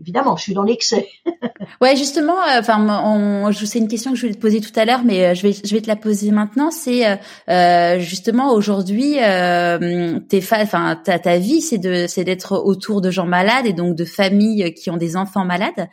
évidemment, 0.00 0.36
je 0.36 0.42
suis 0.42 0.54
dans 0.54 0.62
l'excès. 0.62 1.08
ouais, 1.80 1.94
justement, 1.96 2.36
euh, 2.40 2.60
enfin, 2.60 3.50
je 3.50 3.64
c'est 3.64 3.78
une 3.78 3.88
question 3.88 4.12
que 4.12 4.16
je 4.16 4.22
voulais 4.22 4.34
te 4.34 4.40
poser 4.40 4.60
tout 4.60 4.72
à 4.78 4.84
l'heure, 4.84 5.02
mais 5.04 5.26
euh, 5.26 5.34
je 5.34 5.42
vais, 5.42 5.52
je 5.52 5.74
vais 5.74 5.80
te 5.80 5.88
la 5.88 5.96
poser 5.96 6.30
maintenant. 6.30 6.70
C'est 6.70 7.06
euh, 7.48 7.98
justement 8.00 8.52
aujourd'hui, 8.52 9.14
tes 9.14 10.42
enfin, 10.42 11.00
ta, 11.04 11.18
ta 11.18 11.38
vie, 11.38 11.60
c'est 11.60 11.78
de, 11.78 12.06
c'est 12.08 12.24
d'être 12.24 12.56
autour 12.56 13.00
de 13.00 13.10
gens 13.10 13.26
malades 13.26 13.66
et 13.66 13.72
donc 13.72 13.94
de 13.94 14.04
familles 14.04 14.74
qui 14.74 14.90
ont 14.90 14.96
des 14.96 15.16
enfants 15.16 15.44
malades. 15.44 15.88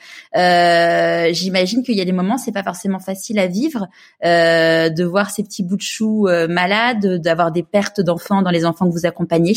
J'imagine 1.34 1.84
qu'il 1.84 1.96
y 1.96 2.02
a 2.02 2.06
des 2.06 2.12
moments, 2.12 2.38
c'est 2.38 2.54
pas 2.54 2.64
forcément 2.64 3.00
facile 3.00 3.40
à 3.40 3.48
vivre, 3.48 3.88
de 4.24 5.04
voir 5.04 5.30
ces 5.30 5.44
petits 5.44 5.64
bouts 5.64 5.78
de 5.78 5.82
choux 5.82 6.28
malades, 6.50 7.22
d'avoir 7.22 7.52
des 7.52 7.64
pertes 7.64 8.02
d'enfants 8.02 8.42
dans 8.42 8.52
les 8.52 8.66
enfants 8.66 8.88
que 8.88 8.94
vous 8.94 9.06
accompagnez. 9.06 9.54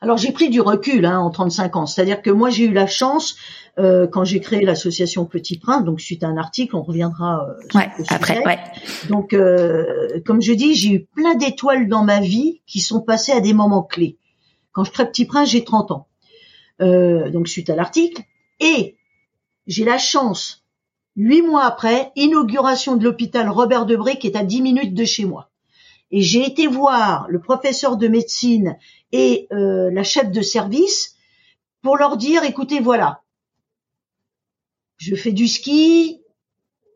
Alors 0.00 0.16
j'ai 0.18 0.32
pris 0.32 0.50
du 0.50 0.60
recul 0.60 1.04
hein, 1.06 1.18
en 1.18 1.30
35 1.30 1.76
ans, 1.76 1.86
c'est-à-dire 1.86 2.22
que 2.22 2.30
moi 2.30 2.50
j'ai 2.50 2.64
eu 2.64 2.72
la 2.72 2.86
chance 2.86 3.36
euh, 3.78 4.06
quand 4.06 4.24
j'ai 4.24 4.40
créé 4.40 4.62
l'association 4.62 5.26
Petit 5.26 5.58
Prince, 5.58 5.84
donc 5.84 6.00
suite 6.00 6.22
à 6.22 6.28
un 6.28 6.36
article, 6.36 6.76
on 6.76 6.82
reviendra 6.82 7.46
euh, 7.48 7.80
après. 8.08 8.44
Ouais. 8.44 8.58
Donc 9.08 9.32
euh, 9.32 10.20
comme 10.24 10.40
je 10.40 10.52
dis, 10.52 10.74
j'ai 10.74 10.92
eu 10.92 11.04
plein 11.04 11.34
d'étoiles 11.34 11.88
dans 11.88 12.04
ma 12.04 12.20
vie 12.20 12.62
qui 12.66 12.80
sont 12.80 13.00
passées 13.00 13.32
à 13.32 13.40
des 13.40 13.52
moments 13.52 13.82
clés. 13.82 14.18
Quand 14.72 14.84
je 14.84 14.92
crée 14.92 15.06
Petit 15.06 15.24
Prince, 15.24 15.50
j'ai 15.50 15.64
30 15.64 15.90
ans, 15.90 16.06
euh, 16.82 17.30
donc 17.30 17.48
suite 17.48 17.70
à 17.70 17.76
l'article, 17.76 18.22
et 18.60 18.96
j'ai 19.66 19.84
la 19.84 19.98
chance, 19.98 20.64
huit 21.16 21.42
mois 21.42 21.64
après, 21.64 22.12
inauguration 22.16 22.96
de 22.96 23.04
l'hôpital 23.04 23.48
Robert 23.48 23.86
Debré 23.86 24.18
qui 24.18 24.26
est 24.26 24.36
à 24.36 24.44
10 24.44 24.62
minutes 24.62 24.94
de 24.94 25.04
chez 25.04 25.24
moi. 25.24 25.50
Et 26.10 26.22
j'ai 26.22 26.46
été 26.46 26.66
voir 26.66 27.26
le 27.28 27.40
professeur 27.40 27.96
de 27.96 28.06
médecine 28.06 28.76
et 29.12 29.46
euh, 29.52 29.90
la 29.90 30.02
chef 30.02 30.30
de 30.30 30.42
service 30.42 31.16
pour 31.82 31.96
leur 31.96 32.16
dire, 32.16 32.44
écoutez, 32.44 32.80
voilà, 32.80 33.22
je 34.98 35.14
fais 35.14 35.32
du 35.32 35.46
ski, 35.46 36.22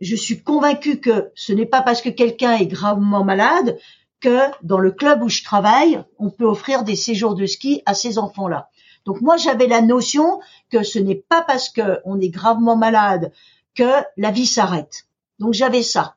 je 0.00 0.16
suis 0.16 0.42
convaincu 0.42 1.00
que 1.00 1.30
ce 1.34 1.52
n'est 1.52 1.66
pas 1.66 1.82
parce 1.82 2.02
que 2.02 2.08
quelqu'un 2.08 2.56
est 2.56 2.66
gravement 2.66 3.24
malade 3.24 3.78
que 4.20 4.38
dans 4.62 4.78
le 4.78 4.90
club 4.90 5.22
où 5.22 5.28
je 5.28 5.44
travaille, 5.44 6.02
on 6.18 6.30
peut 6.30 6.44
offrir 6.44 6.82
des 6.82 6.96
séjours 6.96 7.34
de 7.34 7.46
ski 7.46 7.82
à 7.86 7.94
ces 7.94 8.18
enfants-là. 8.18 8.70
Donc 9.06 9.20
moi, 9.20 9.36
j'avais 9.36 9.66
la 9.66 9.80
notion 9.80 10.40
que 10.70 10.82
ce 10.82 10.98
n'est 10.98 11.22
pas 11.28 11.42
parce 11.42 11.70
qu'on 11.70 12.20
est 12.20 12.28
gravement 12.28 12.76
malade 12.76 13.32
que 13.74 13.90
la 14.16 14.30
vie 14.30 14.46
s'arrête. 14.46 15.06
Donc 15.38 15.54
j'avais 15.54 15.82
ça. 15.82 16.16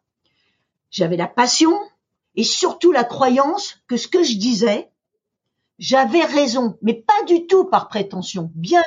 J'avais 0.92 1.18
la 1.18 1.28
passion, 1.28 1.74
et 2.36 2.44
surtout 2.44 2.92
la 2.92 3.04
croyance 3.04 3.82
que 3.88 3.98
ce 3.98 4.08
que 4.08 4.24
je 4.24 4.38
disais, 4.38 4.90
j'avais 5.80 6.24
raison, 6.24 6.78
mais 6.82 6.94
pas 6.94 7.24
du 7.28 7.48
tout 7.48 7.66
par 7.66 7.88
prétention, 7.88 8.52
bien 8.56 8.84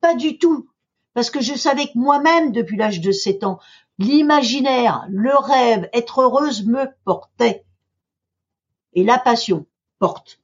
pas 0.00 0.14
du 0.14 0.38
tout, 0.38 0.68
parce 1.14 1.30
que 1.30 1.40
je 1.40 1.54
savais 1.54 1.86
que 1.86 1.98
moi-même, 1.98 2.52
depuis 2.52 2.76
l'âge 2.76 3.00
de 3.00 3.10
7 3.10 3.44
ans, 3.44 3.58
l'imaginaire, 3.98 5.06
le 5.08 5.34
rêve, 5.36 5.88
être 5.92 6.20
heureuse 6.20 6.64
me 6.64 6.86
portait. 7.04 7.64
Et 8.92 9.04
la 9.04 9.18
passion 9.18 9.66
porte. 9.98 10.40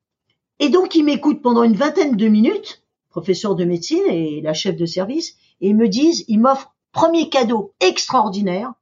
Et 0.58 0.68
donc, 0.68 0.94
ils 0.94 1.04
m'écoutent 1.04 1.42
pendant 1.42 1.62
une 1.62 1.76
vingtaine 1.76 2.16
de 2.16 2.28
minutes, 2.28 2.82
professeur 3.10 3.54
de 3.54 3.64
médecine 3.64 4.02
et 4.08 4.40
la 4.40 4.54
chef 4.54 4.76
de 4.76 4.86
service, 4.86 5.36
et 5.60 5.68
ils 5.68 5.76
me 5.76 5.88
disent, 5.88 6.24
ils 6.26 6.40
m'offrent 6.40 6.74
premier 6.92 7.28
cadeau 7.28 7.74
extraordinaire. 7.80 8.72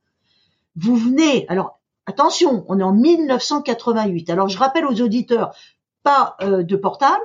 Vous 0.77 0.97
venez, 0.97 1.47
alors 1.49 1.83
Attention, 2.07 2.65
on 2.69 2.81
est 2.81 2.83
en 2.83 2.93
1988. 2.93 4.31
Alors 4.31 4.49
je 4.49 4.59
rappelle 4.59 4.87
aux 4.87 5.01
auditeurs, 5.01 5.55
pas 6.03 6.37
euh, 6.43 6.63
de 6.63 6.77
portable, 6.77 7.25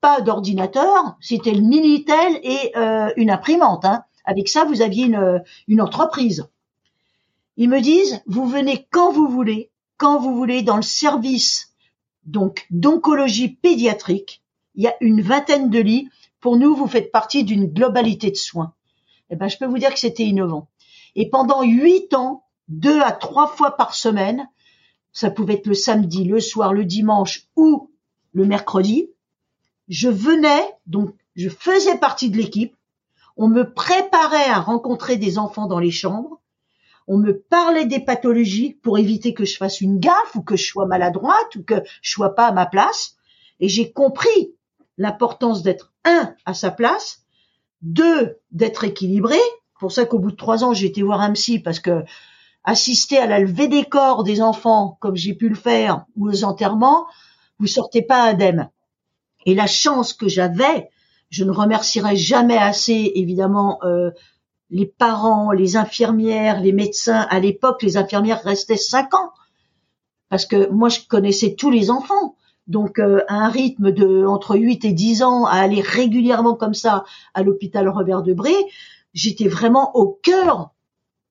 pas 0.00 0.20
d'ordinateur, 0.20 1.16
c'était 1.20 1.52
le 1.52 1.62
Minitel 1.62 2.38
et 2.42 2.76
euh, 2.76 3.10
une 3.16 3.30
imprimante. 3.30 3.84
Hein. 3.84 4.04
Avec 4.24 4.48
ça, 4.48 4.64
vous 4.64 4.82
aviez 4.82 5.06
une, 5.68 5.80
entreprise. 5.80 6.48
Ils 7.56 7.68
me 7.68 7.80
disent, 7.80 8.22
vous 8.26 8.46
venez 8.46 8.86
quand 8.90 9.12
vous 9.12 9.28
voulez, 9.28 9.70
quand 9.96 10.18
vous 10.18 10.34
voulez, 10.34 10.62
dans 10.62 10.76
le 10.76 10.82
service 10.82 11.74
donc 12.24 12.66
d'oncologie 12.70 13.48
pédiatrique. 13.48 14.42
Il 14.74 14.84
y 14.84 14.88
a 14.88 14.94
une 15.00 15.20
vingtaine 15.20 15.70
de 15.70 15.78
lits. 15.78 16.08
Pour 16.40 16.56
nous, 16.56 16.74
vous 16.74 16.86
faites 16.86 17.12
partie 17.12 17.44
d'une 17.44 17.66
globalité 17.66 18.30
de 18.30 18.36
soins. 18.36 18.74
Eh 19.30 19.36
ben, 19.36 19.48
je 19.48 19.56
peux 19.56 19.66
vous 19.66 19.78
dire 19.78 19.92
que 19.92 19.98
c'était 19.98 20.24
innovant. 20.24 20.68
Et 21.16 21.28
pendant 21.28 21.62
huit 21.62 22.12
ans, 22.14 22.44
deux 22.68 23.00
à 23.00 23.12
trois 23.12 23.46
fois 23.46 23.76
par 23.76 23.94
semaine. 23.94 24.48
Ça 25.12 25.30
pouvait 25.30 25.54
être 25.54 25.66
le 25.66 25.74
samedi, 25.74 26.24
le 26.24 26.40
soir, 26.40 26.72
le 26.72 26.84
dimanche 26.84 27.46
ou 27.56 27.90
le 28.34 28.44
mercredi. 28.44 29.10
Je 29.88 30.08
venais, 30.08 30.62
donc 30.86 31.14
je 31.36 31.48
faisais 31.48 31.98
partie 31.98 32.30
de 32.30 32.36
l'équipe. 32.36 32.76
On 33.36 33.48
me 33.48 33.72
préparait 33.72 34.50
à 34.50 34.60
rencontrer 34.60 35.16
des 35.16 35.38
enfants 35.38 35.66
dans 35.66 35.78
les 35.78 35.90
chambres. 35.90 36.40
On 37.06 37.18
me 37.18 37.38
parlait 37.38 37.86
des 37.86 38.00
pathologies 38.00 38.74
pour 38.82 38.98
éviter 38.98 39.34
que 39.34 39.44
je 39.44 39.56
fasse 39.56 39.80
une 39.80 39.98
gaffe 39.98 40.34
ou 40.34 40.42
que 40.42 40.56
je 40.56 40.64
sois 40.64 40.86
maladroite 40.86 41.56
ou 41.56 41.62
que 41.62 41.82
je 42.02 42.10
sois 42.10 42.34
pas 42.34 42.46
à 42.46 42.52
ma 42.52 42.66
place. 42.66 43.16
et 43.60 43.68
j'ai 43.68 43.92
compris 43.92 44.54
l'importance 44.98 45.62
d'être 45.62 45.92
un 46.04 46.34
à 46.44 46.54
sa 46.54 46.70
place, 46.70 47.24
deux 47.82 48.38
d'être 48.50 48.84
équilibré. 48.84 49.38
Pour 49.78 49.92
ça 49.92 50.06
qu'au 50.06 50.18
bout 50.18 50.30
de 50.30 50.36
trois 50.36 50.64
ans, 50.64 50.72
j'ai 50.72 50.86
été 50.86 51.02
voir 51.02 51.20
un 51.20 51.32
psy 51.32 51.58
parce 51.58 51.80
que 51.80 52.04
assister 52.64 53.18
à 53.18 53.26
la 53.26 53.40
levée 53.40 53.68
des 53.68 53.84
corps 53.84 54.24
des 54.24 54.40
enfants, 54.40 54.96
comme 55.00 55.16
j'ai 55.16 55.34
pu 55.34 55.48
le 55.48 55.54
faire, 55.54 56.06
ou 56.16 56.28
aux 56.28 56.44
enterrements, 56.44 57.06
vous 57.58 57.66
sortez 57.66 58.02
pas 58.02 58.22
indemne. 58.22 58.70
Et 59.46 59.54
la 59.54 59.66
chance 59.66 60.12
que 60.12 60.28
j'avais, 60.28 60.88
je 61.30 61.44
ne 61.44 61.50
remercierai 61.50 62.16
jamais 62.16 62.56
assez, 62.56 63.12
évidemment, 63.14 63.78
euh, 63.84 64.10
les 64.70 64.86
parents, 64.86 65.52
les 65.52 65.76
infirmières, 65.76 66.60
les 66.60 66.72
médecins. 66.72 67.26
À 67.30 67.40
l'époque, 67.40 67.82
les 67.82 67.96
infirmières 67.96 68.42
restaient 68.42 68.76
cinq 68.76 69.14
ans 69.14 69.30
parce 70.28 70.46
que 70.46 70.68
moi, 70.70 70.88
je 70.88 71.00
connaissais 71.08 71.54
tous 71.54 71.70
les 71.70 71.90
enfants. 71.90 72.36
Donc, 72.66 72.98
euh, 72.98 73.22
à 73.28 73.34
un 73.34 73.48
rythme 73.48 73.92
de 73.92 74.26
entre 74.26 74.56
8 74.56 74.84
et 74.84 74.92
10 74.92 75.22
ans, 75.22 75.44
à 75.44 75.58
aller 75.58 75.80
régulièrement 75.80 76.54
comme 76.54 76.74
ça 76.74 77.04
à 77.34 77.42
l'hôpital 77.42 77.88
Robert 77.88 78.22
Debré, 78.22 78.54
j'étais 79.12 79.48
vraiment 79.48 79.94
au 79.96 80.18
cœur 80.22 80.73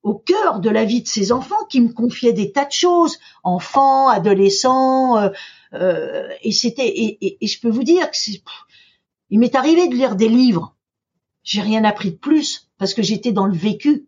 au 0.04 0.16
cœur 0.16 0.60
de 0.60 0.70
la 0.70 0.84
vie 0.84 1.02
de 1.02 1.08
ces 1.08 1.32
enfants 1.32 1.66
qui 1.70 1.80
me 1.80 1.92
confiaient 1.92 2.34
des 2.34 2.52
tas 2.52 2.66
de 2.66 2.72
choses, 2.72 3.18
enfants, 3.44 4.10
adolescents, 4.10 5.18
euh, 5.18 5.30
euh, 5.74 6.28
et 6.42 6.52
c'était 6.52 6.88
et, 6.88 7.38
et, 7.42 7.48
je 7.48 7.60
peux 7.60 7.70
vous 7.70 7.84
dire 7.84 8.12
que 8.12 8.18
il 9.30 9.40
m'est 9.40 9.56
arrivé 9.56 9.88
de 9.88 9.96
lire 9.96 10.16
des 10.16 10.28
livres, 10.28 10.76
j'ai 11.44 11.62
rien 11.62 11.84
appris 11.86 12.12
de 12.12 12.18
plus 12.18 12.70
parce 12.78 12.94
que 12.94 13.02
j'étais 13.02 13.32
dans 13.32 13.48
le 13.48 13.56
vécu, 13.56 14.08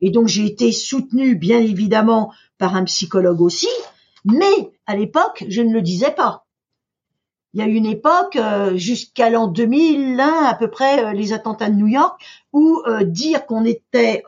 et 0.00 0.10
donc 0.10 0.28
j'ai 0.28 0.46
été 0.46 0.70
soutenue 0.72 1.34
bien 1.34 1.58
évidemment 1.58 2.32
par 2.56 2.76
un 2.76 2.84
psychologue 2.84 3.40
aussi, 3.40 3.68
mais 4.24 4.70
à 4.86 4.96
l'époque 4.96 5.44
je 5.48 5.62
ne 5.62 5.72
le 5.72 5.82
disais 5.82 6.12
pas. 6.12 6.46
Il 7.54 7.60
y 7.60 7.62
a 7.62 7.66
eu 7.66 7.74
une 7.74 7.86
époque 7.86 8.36
euh, 8.36 8.76
jusqu'à 8.76 9.30
l'an 9.30 9.46
2001 9.48 10.26
à 10.26 10.54
peu 10.54 10.68
près 10.68 11.14
les 11.14 11.32
attentats 11.32 11.70
de 11.70 11.74
New 11.74 11.88
York 11.88 12.20
où 12.52 12.82
dire 13.04 13.46
qu'on 13.46 13.64
était 13.64 14.22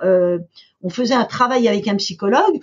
on 0.83 0.89
faisait 0.89 1.15
un 1.15 1.25
travail 1.25 1.69
avec 1.69 1.89
un 1.89 1.97
psychologue, 1.97 2.61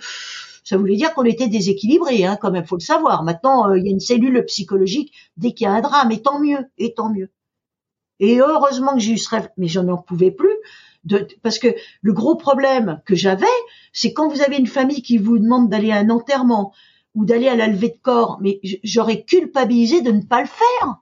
ça 0.68 0.76
voulait 0.76 0.96
dire 0.96 1.14
qu'on 1.14 1.24
était 1.24 1.48
déséquilibré, 1.48 2.26
hein, 2.26 2.36
quand 2.38 2.50
même, 2.50 2.66
faut 2.66 2.76
le 2.76 2.80
savoir. 2.80 3.22
Maintenant, 3.22 3.70
euh, 3.70 3.78
il 3.78 3.86
y 3.86 3.88
a 3.88 3.92
une 3.92 4.00
cellule 4.00 4.44
psychologique 4.44 5.14
dès 5.38 5.52
qu'il 5.52 5.64
y 5.64 5.68
a 5.68 5.72
un 5.72 5.80
drame, 5.80 6.12
et 6.12 6.20
tant 6.20 6.40
mieux, 6.40 6.58
et 6.76 6.92
tant 6.92 7.10
mieux. 7.10 7.30
Et 8.20 8.40
heureusement 8.40 8.92
que 8.94 9.00
j'ai 9.00 9.12
eu 9.12 9.18
ce 9.18 9.30
rêve, 9.30 9.48
mais 9.56 9.68
je 9.68 9.80
n'en 9.80 9.96
pouvais 9.96 10.30
plus, 10.30 10.52
parce 11.42 11.58
que 11.58 11.68
le 12.02 12.12
gros 12.12 12.34
problème 12.34 13.00
que 13.06 13.14
j'avais, 13.14 13.46
c'est 13.92 14.12
quand 14.12 14.28
vous 14.28 14.42
avez 14.42 14.58
une 14.58 14.66
famille 14.66 15.00
qui 15.00 15.16
vous 15.16 15.38
demande 15.38 15.70
d'aller 15.70 15.92
à 15.92 15.98
un 15.98 16.10
enterrement 16.10 16.74
ou 17.18 17.24
d'aller 17.24 17.48
à 17.48 17.56
la 17.56 17.66
levée 17.66 17.88
de 17.88 17.98
corps, 18.00 18.38
mais 18.40 18.60
j'aurais 18.84 19.24
culpabilisé 19.24 20.02
de 20.02 20.12
ne 20.12 20.22
pas 20.22 20.40
le 20.40 20.46
faire. 20.46 21.00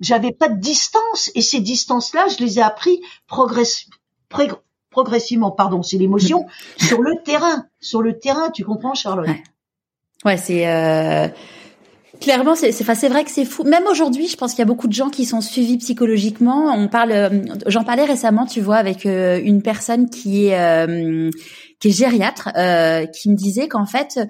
J'avais 0.00 0.32
pas 0.32 0.48
de 0.48 0.58
distance, 0.60 1.30
et 1.36 1.42
ces 1.42 1.60
distances-là, 1.60 2.26
je 2.26 2.44
les 2.44 2.58
ai 2.58 2.62
appris 2.62 3.00
progressivement 3.28 3.96
progressivement, 4.90 5.50
pardon, 5.52 5.82
c'est 5.82 5.96
l'émotion, 5.96 6.46
sur 6.76 7.00
le 7.00 7.14
terrain, 7.24 7.66
sur 7.80 8.02
le 8.02 8.18
terrain, 8.18 8.50
tu 8.50 8.64
comprends, 8.64 8.94
Charlotte? 8.94 9.28
Ouais, 10.24 10.36
c'est 10.36 10.68
euh, 10.68 11.28
clairement, 12.20 12.54
c'est 12.54 12.72
c'est 12.72 13.08
vrai 13.08 13.24
que 13.24 13.30
c'est 13.30 13.44
fou. 13.44 13.64
Même 13.64 13.86
aujourd'hui, 13.86 14.28
je 14.28 14.36
pense 14.36 14.52
qu'il 14.52 14.58
y 14.58 14.62
a 14.62 14.66
beaucoup 14.66 14.86
de 14.86 14.92
gens 14.92 15.08
qui 15.08 15.24
sont 15.24 15.40
suivis 15.40 15.78
psychologiquement. 15.78 16.72
On 16.74 16.88
parle, 16.88 17.12
euh, 17.12 17.44
j'en 17.66 17.84
parlais 17.84 18.04
récemment, 18.04 18.46
tu 18.46 18.60
vois, 18.60 18.76
avec 18.76 19.06
euh, 19.06 19.40
une 19.42 19.62
personne 19.62 20.10
qui 20.10 20.48
est 20.48 21.30
qui 21.80 21.88
est 21.88 21.92
gériatre, 21.92 22.50
qui 23.12 23.30
me 23.30 23.34
disait 23.34 23.66
qu'en 23.66 23.86
fait 23.86 24.20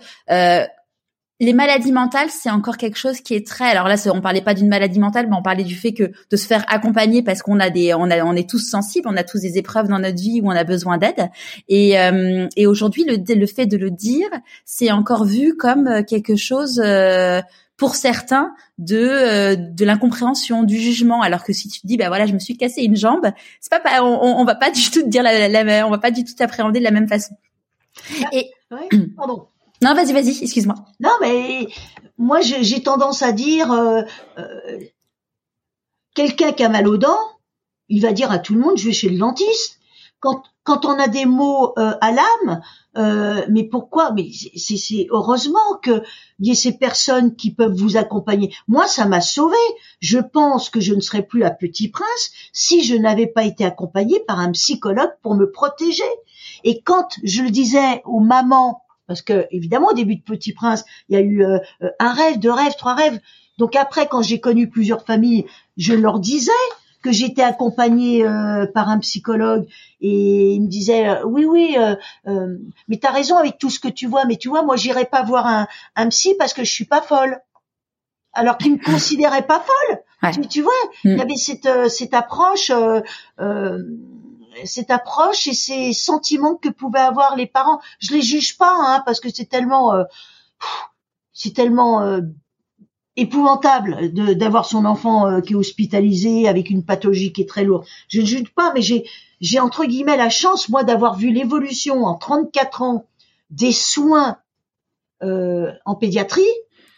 les 1.43 1.55
maladies 1.55 1.91
mentales, 1.91 2.31
c'est 2.31 2.51
encore 2.51 2.77
quelque 2.77 2.97
chose 2.97 3.21
qui 3.21 3.35
est 3.35 3.45
très. 3.45 3.65
Alors 3.65 3.89
là, 3.89 3.97
on 4.15 4.21
parlait 4.21 4.43
pas 4.43 4.55
d'une 4.55 4.69
maladie 4.69 5.01
mentale, 5.01 5.27
mais 5.29 5.35
on 5.35 5.43
parlait 5.43 5.65
du 5.65 5.75
fait 5.75 5.93
que 5.93 6.13
de 6.31 6.37
se 6.37 6.47
faire 6.47 6.65
accompagner 6.69 7.21
parce 7.25 7.43
qu'on 7.43 7.59
a 7.59 7.69
des, 7.69 7.95
on 7.95 8.13
a, 8.13 8.23
on 8.23 8.35
est 8.35 8.49
tous 8.49 8.61
sensibles, 8.61 9.09
on 9.11 9.17
a 9.17 9.25
tous 9.25 9.41
des 9.41 9.59
épreuves 9.59 9.89
dans 9.89 9.99
notre 9.99 10.23
vie 10.23 10.41
où 10.41 10.47
on 10.47 10.51
a 10.51 10.63
besoin 10.63 10.99
d'aide. 10.99 11.31
Et, 11.69 11.99
euh, 11.99 12.47
et 12.57 12.69
aujourd'hui, 12.69 13.05
le, 13.05 13.17
le 13.35 13.47
fait 13.47 13.67
de 13.67 13.77
le 13.77 13.91
dire, 13.91 14.29
c'est 14.65 14.93
encore 14.93 15.25
vu 15.25 15.57
comme 15.57 16.05
quelque 16.05 16.37
chose. 16.37 16.81
Euh, 16.85 17.41
pour 17.79 17.97
certains 17.97 18.55
de 18.79 18.97
euh, 18.97 19.57
de 19.57 19.85
l'incompréhension, 19.85 20.63
du 20.63 20.79
jugement. 20.79 21.21
Alors 21.21 21.43
que 21.43 21.53
si 21.53 21.69
tu 21.69 21.81
te 21.81 21.87
dis 21.89 21.97
bah 21.97 22.07
voilà, 22.07 22.27
je 22.27 22.33
me 22.33 22.39
suis 22.39 22.57
cassé 22.57 22.83
une 22.83 22.95
jambe, 22.95 23.27
c'est 23.61 23.73
pas 23.73 24.05
on, 24.05 24.39
on 24.39 24.45
va 24.45 24.55
pas 24.55 24.71
du 24.71 24.89
tout 24.91 25.03
te 25.03 25.09
dire 25.09 25.25
la, 25.25 25.49
la, 25.49 25.85
on 25.85 25.91
va 25.91 25.99
pas 25.99 26.13
du 26.13 26.23
tout 26.23 26.35
t'appréhender 26.35 26.79
de 26.79 26.85
la 26.85 26.93
même 26.93 27.09
façon. 27.09 27.35
Ah, 28.23 28.29
et 28.33 28.53
pardon. 29.17 29.49
Non, 29.83 29.95
vas-y, 29.95 30.13
vas-y, 30.13 30.45
excuse-moi. 30.45 30.77
Non, 31.01 31.11
mais 31.21 31.67
moi, 32.17 32.41
j'ai 32.41 32.83
tendance 32.83 33.23
à 33.23 33.33
dire, 33.33 33.73
euh, 33.73 34.03
euh, 34.39 34.79
quelqu'un 36.15 36.53
qui 36.53 36.63
a 36.63 36.69
mal 36.69 36.87
aux 36.87 36.97
dents, 36.97 37.19
il 37.89 38.01
va 38.01 38.13
dire 38.13 38.31
à 38.31 38.39
tout 38.39 38.55
le 38.55 38.61
monde, 38.61 38.79
je 38.79 38.87
vais 38.87 38.93
chez 38.93 39.09
le 39.09 39.19
dentiste. 39.19 39.81
Quand, 40.21 40.45
quand 40.63 40.85
on 40.85 41.01
a 41.01 41.09
des 41.09 41.27
mots 41.27 41.73
euh, 41.79 41.95
à 42.01 42.13
l'âme, 42.13 42.63
mais 43.51 43.65
pourquoi? 43.65 44.13
Mais 44.13 44.31
c'est 44.55 45.09
heureusement 45.11 45.79
que 45.83 46.03
y 46.39 46.53
ait 46.53 46.55
ces 46.55 46.79
personnes 46.79 47.35
qui 47.35 47.53
peuvent 47.53 47.75
vous 47.75 47.97
accompagner. 47.97 48.55
Moi, 48.69 48.87
ça 48.87 49.05
m'a 49.07 49.21
sauvé. 49.21 49.57
Je 49.99 50.19
pense 50.19 50.71
que 50.71 50.79
je 50.79 50.95
ne 50.95 51.01
serais 51.01 51.23
plus 51.23 51.43
à 51.43 51.51
Petit 51.51 51.89
Prince 51.89 52.31
si 52.53 52.85
je 52.85 52.95
n'avais 52.95 53.27
pas 53.27 53.45
été 53.45 53.65
accompagnée 53.65 54.21
par 54.21 54.39
un 54.39 54.53
psychologue 54.53 55.11
pour 55.23 55.35
me 55.35 55.51
protéger. 55.51 56.05
Et 56.63 56.83
quand 56.83 57.19
je 57.25 57.43
le 57.43 57.51
disais 57.51 58.03
aux 58.05 58.21
mamans 58.21 58.83
parce 59.07 59.23
que 59.23 59.47
évidemment 59.51 59.89
au 59.89 59.95
début 59.95 60.17
de 60.17 60.23
Petit 60.23 60.53
Prince, 60.53 60.85
il 61.09 61.15
y 61.15 61.19
a 61.19 61.21
eu 61.21 61.45
euh, 61.45 61.59
euh, 61.83 61.91
un 61.99 62.13
rêve, 62.13 62.39
deux 62.39 62.53
rêves, 62.53 62.75
trois 62.77 62.95
rêves. 62.95 63.21
Donc 63.59 63.77
après, 63.77 64.07
quand 64.07 64.23
j'ai 64.23 64.41
connu 64.41 64.69
plusieurs 64.69 65.05
familles, 65.05 65.47
je 65.77 65.93
leur 65.93 66.21
disais 66.21 66.51
que 67.03 67.13
j'étais 67.13 67.43
accompagnée 67.43 68.25
euh, 68.25 68.67
par 68.67 68.89
un 68.89 68.99
psychologue 68.99 69.67
et 70.01 70.55
il 70.55 70.63
me 70.63 70.69
disait 70.69 71.23
oui 71.25 71.45
oui 71.45 71.77
euh, 71.77 72.57
mais 72.89 72.97
t'as 72.99 73.11
raison 73.11 73.37
avec 73.37 73.59
tout 73.59 73.71
ce 73.71 73.81
que 73.81 73.89
tu 73.89 74.07
vois 74.07 74.25
mais 74.25 74.37
tu 74.37 74.49
vois 74.49 74.63
moi 74.63 74.77
j'irai 74.77 75.05
pas 75.05 75.23
voir 75.23 75.49
un, 75.49 75.67
un 75.97 76.09
psy 76.11 76.37
parce 76.39 76.55
que 76.55 76.63
je 76.63 76.73
suis 76.73 76.85
pas 76.85 77.03
folle 77.03 77.41
alors 78.33 78.57
qu'il 78.57 78.75
me 78.75 78.79
considérait 78.85 79.47
pas 79.47 79.61
folle 79.61 80.33
tu, 80.33 80.47
tu, 80.47 80.63
vois 80.63 80.73
il 81.03 81.15
y 81.15 81.17
mm. 81.17 81.21
avait 81.21 81.35
cette 81.35 81.89
cette 81.89 82.15
approche 82.15 82.71
cette 84.65 84.91
approche 84.91 85.47
et 85.47 85.55
ces 85.55 85.93
sentiments 85.93 86.57
que 86.57 86.69
pouvaient 86.69 87.01
avoir 87.01 87.37
les 87.37 87.47
parents. 87.47 87.81
Je 87.99 88.13
les 88.13 88.23
juge 88.23 88.57
pas, 88.57 88.75
hein, 88.79 89.03
parce 89.05 89.21
que 89.21 89.29
c'est 89.31 89.47
tellement, 89.47 89.95
euh, 89.95 90.05
c'est 91.33 91.55
tellement 91.55 92.03
euh, 92.03 92.21
épouvantable 93.17 94.13
d'avoir 94.13 94.67
son 94.67 94.85
enfant 94.85 95.27
euh, 95.27 95.41
qui 95.41 95.53
est 95.53 95.57
hospitalisé 95.57 96.49
avec 96.49 96.71
une 96.71 96.85
pathologie 96.85 97.33
qui 97.33 97.43
est 97.43 97.49
très 97.49 97.65
lourde. 97.65 97.85
Je 98.09 98.21
ne 98.21 98.27
juge 98.27 98.53
pas, 98.55 98.73
mais 98.75 98.83
j'ai, 98.83 99.05
j'ai 99.41 99.61
entre 99.61 99.85
guillemets 99.85 100.17
la 100.17 100.31
chance 100.31 100.69
moi 100.69 100.85
d'avoir 100.85 101.17
vu 101.17 101.31
l'évolution 101.31 102.05
en 102.05 102.15
34 102.17 102.83
ans 102.83 103.07
des 103.51 103.73
soins 103.73 104.39
en 105.85 105.95
pédiatrie 105.95 106.43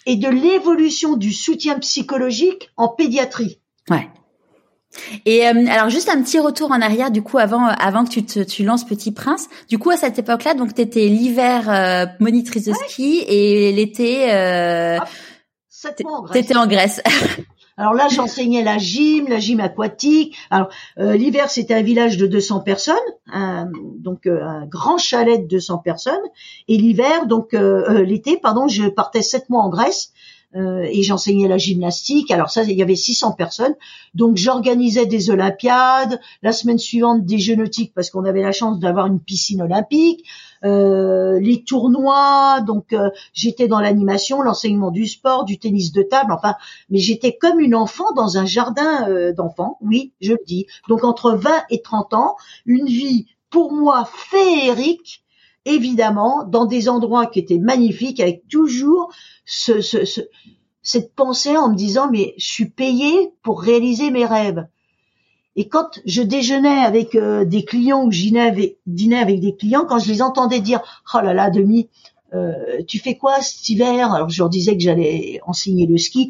et 0.07 0.17
de 0.17 0.29
l'évolution 0.29 1.17
du 1.17 1.31
soutien 1.31 1.79
psychologique 1.79 2.71
en 2.79 2.89
pédiatrie. 2.89 3.61
Et 5.27 5.47
euh, 5.47 5.67
alors 5.69 5.91
juste 5.91 6.09
un 6.09 6.23
petit 6.23 6.39
retour 6.39 6.71
en 6.71 6.81
arrière 6.81 7.11
du 7.11 7.23
coup 7.23 7.39
avant 7.39 7.67
avant 7.67 8.05
que 8.05 8.11
tu 8.11 8.25
te, 8.25 8.41
tu 8.41 8.65
lances 8.65 8.85
Petit 8.85 9.13
Prince. 9.13 9.49
Du 9.69 9.79
coup 9.79 9.91
à 9.91 9.97
cette 9.97 10.19
époque-là 10.19 10.55
donc 10.55 10.75
t'étais 10.75 11.07
l'hiver 11.07 11.69
euh, 11.69 12.07
monitrice 12.21 12.67
de 12.67 12.73
ski 12.73 13.25
et 13.27 13.73
l'été 13.73 14.33
euh, 14.33 14.99
ah. 15.01 15.09
T'étais 16.33 16.57
en 16.57 16.67
Grèce. 16.67 17.03
alors 17.77 17.93
là 17.93 18.09
j'enseignais 18.09 18.63
la 18.63 18.79
gym, 18.79 19.27
la 19.29 19.39
gym 19.39 19.61
aquatique. 19.61 20.37
Alors 20.51 20.69
euh, 20.99 21.15
l'hiver 21.15 21.51
c'était 21.51 21.75
un 21.75 21.83
village 21.83 22.17
de 22.17 22.27
200 22.27 22.61
personnes, 22.61 22.95
donc 23.99 24.27
un 24.27 24.67
grand 24.67 24.97
chalet 24.97 25.43
de 25.43 25.47
200 25.47 25.79
personnes 25.79 26.15
et 26.69 26.79
l'hiver 26.79 27.27
donc 27.27 27.53
l'été 27.53 28.39
pardon 28.39 28.69
je 28.69 28.87
partais 28.89 29.23
sept 29.23 29.51
mois 29.51 29.63
en 29.63 29.69
Grèce 29.69 30.13
euh, 30.13 30.24
et 30.55 31.03
j'enseignais 31.03 31.49
la 31.49 31.59
gymnastique. 31.59 32.31
Alors 32.31 32.51
ça, 32.51 32.63
il 32.63 32.77
y 32.77 32.83
avait 32.83 32.97
600 32.97 33.33
personnes. 33.33 33.75
Donc 34.15 34.37
j'organisais 34.37 35.07
des 35.07 35.31
Olympiades, 35.31 36.21
la 36.43 36.53
semaine 36.53 36.79
suivante 36.79 37.25
des 37.25 37.39
Jeux 37.39 37.57
nautiques 37.57 37.93
parce 37.95 38.11
qu'on 38.11 38.25
avait 38.25 38.43
la 38.43 38.53
chance 38.53 38.79
d'avoir 38.79 39.07
une 39.07 39.21
piscine 39.21 39.63
olympique, 39.63 40.25
euh, 40.65 41.39
les 41.41 41.65
tournois. 41.65 42.61
Donc 42.67 42.93
euh, 42.93 43.11
j'étais 43.33 43.69
dans 43.69 43.81
l'animation, 43.81 44.43
l'enseignement 44.43 44.91
du 44.91 45.07
sport, 45.07 45.45
du 45.45 45.59
tennis 45.59 45.93
de 45.93 46.03
table. 46.03 46.33
Enfin, 46.33 46.55
mais 46.89 46.99
j'étais 46.99 47.37
comme 47.37 47.61
une 47.61 47.75
enfant 47.75 48.13
dans 48.15 48.39
un 48.39 48.47
jardin 48.47 49.09
euh, 49.09 49.33
d'enfants. 49.33 49.79
Oui, 49.81 50.13
je 50.21 50.33
le 50.33 50.41
dis. 50.47 50.67
Donc 50.89 51.05
entre 51.05 51.33
20 51.33 51.51
et 51.71 51.83
30 51.83 52.15
ans, 52.15 52.37
une 52.65 52.87
vie 52.87 53.27
pour 53.51 53.73
moi 53.73 54.09
féerique 54.13 55.24
évidemment 55.65 56.45
dans 56.45 56.67
des 56.67 56.89
endroits 56.89 57.27
qui 57.27 57.39
étaient 57.39 57.59
magnifiques 57.59 58.21
avec 58.21 58.47
toujours 58.49 59.13
ce, 59.45 59.81
ce, 59.81 60.05
ce, 60.05 60.21
cette 60.83 61.15
pensée 61.15 61.57
en 61.57 61.71
me 61.71 61.77
disant 61.77 62.11
mais 62.11 62.35
je 62.39 62.47
suis 62.47 62.69
payé 62.69 63.33
pour 63.43 63.61
réaliser 63.61 64.11
mes 64.11 64.27
rêves. 64.27 64.67
Et 65.57 65.69
quand 65.69 66.01
je 66.05 66.23
déjeunais 66.23 66.81
avec 66.85 67.15
euh, 67.15 67.45
des 67.45 67.65
clients 67.65 68.05
ou 68.05 68.11
dînais 68.11 68.41
avec, 68.41 68.79
avec, 69.13 69.41
des 69.41 69.55
clients, 69.55 69.87
quand 69.89 70.01
je 70.01 70.11
les 70.11 70.21
entendais 70.21 70.61
dire 70.61 70.81
oh 71.15 71.19
là 71.23 71.33
là 71.33 71.51
demi 71.51 71.89
euh, 72.35 72.83
tu 72.89 72.99
fais 72.99 73.17
quoi 73.17 73.41
cet 73.41 73.69
hiver? 73.69 74.13
Alors 74.13 74.29
je 74.29 74.43
leur 74.43 74.49
disais 74.49 74.77
que 74.77 74.83
j'allais 74.83 75.41
enseigner 75.47 75.87
le 75.87 75.97
ski. 75.99 76.29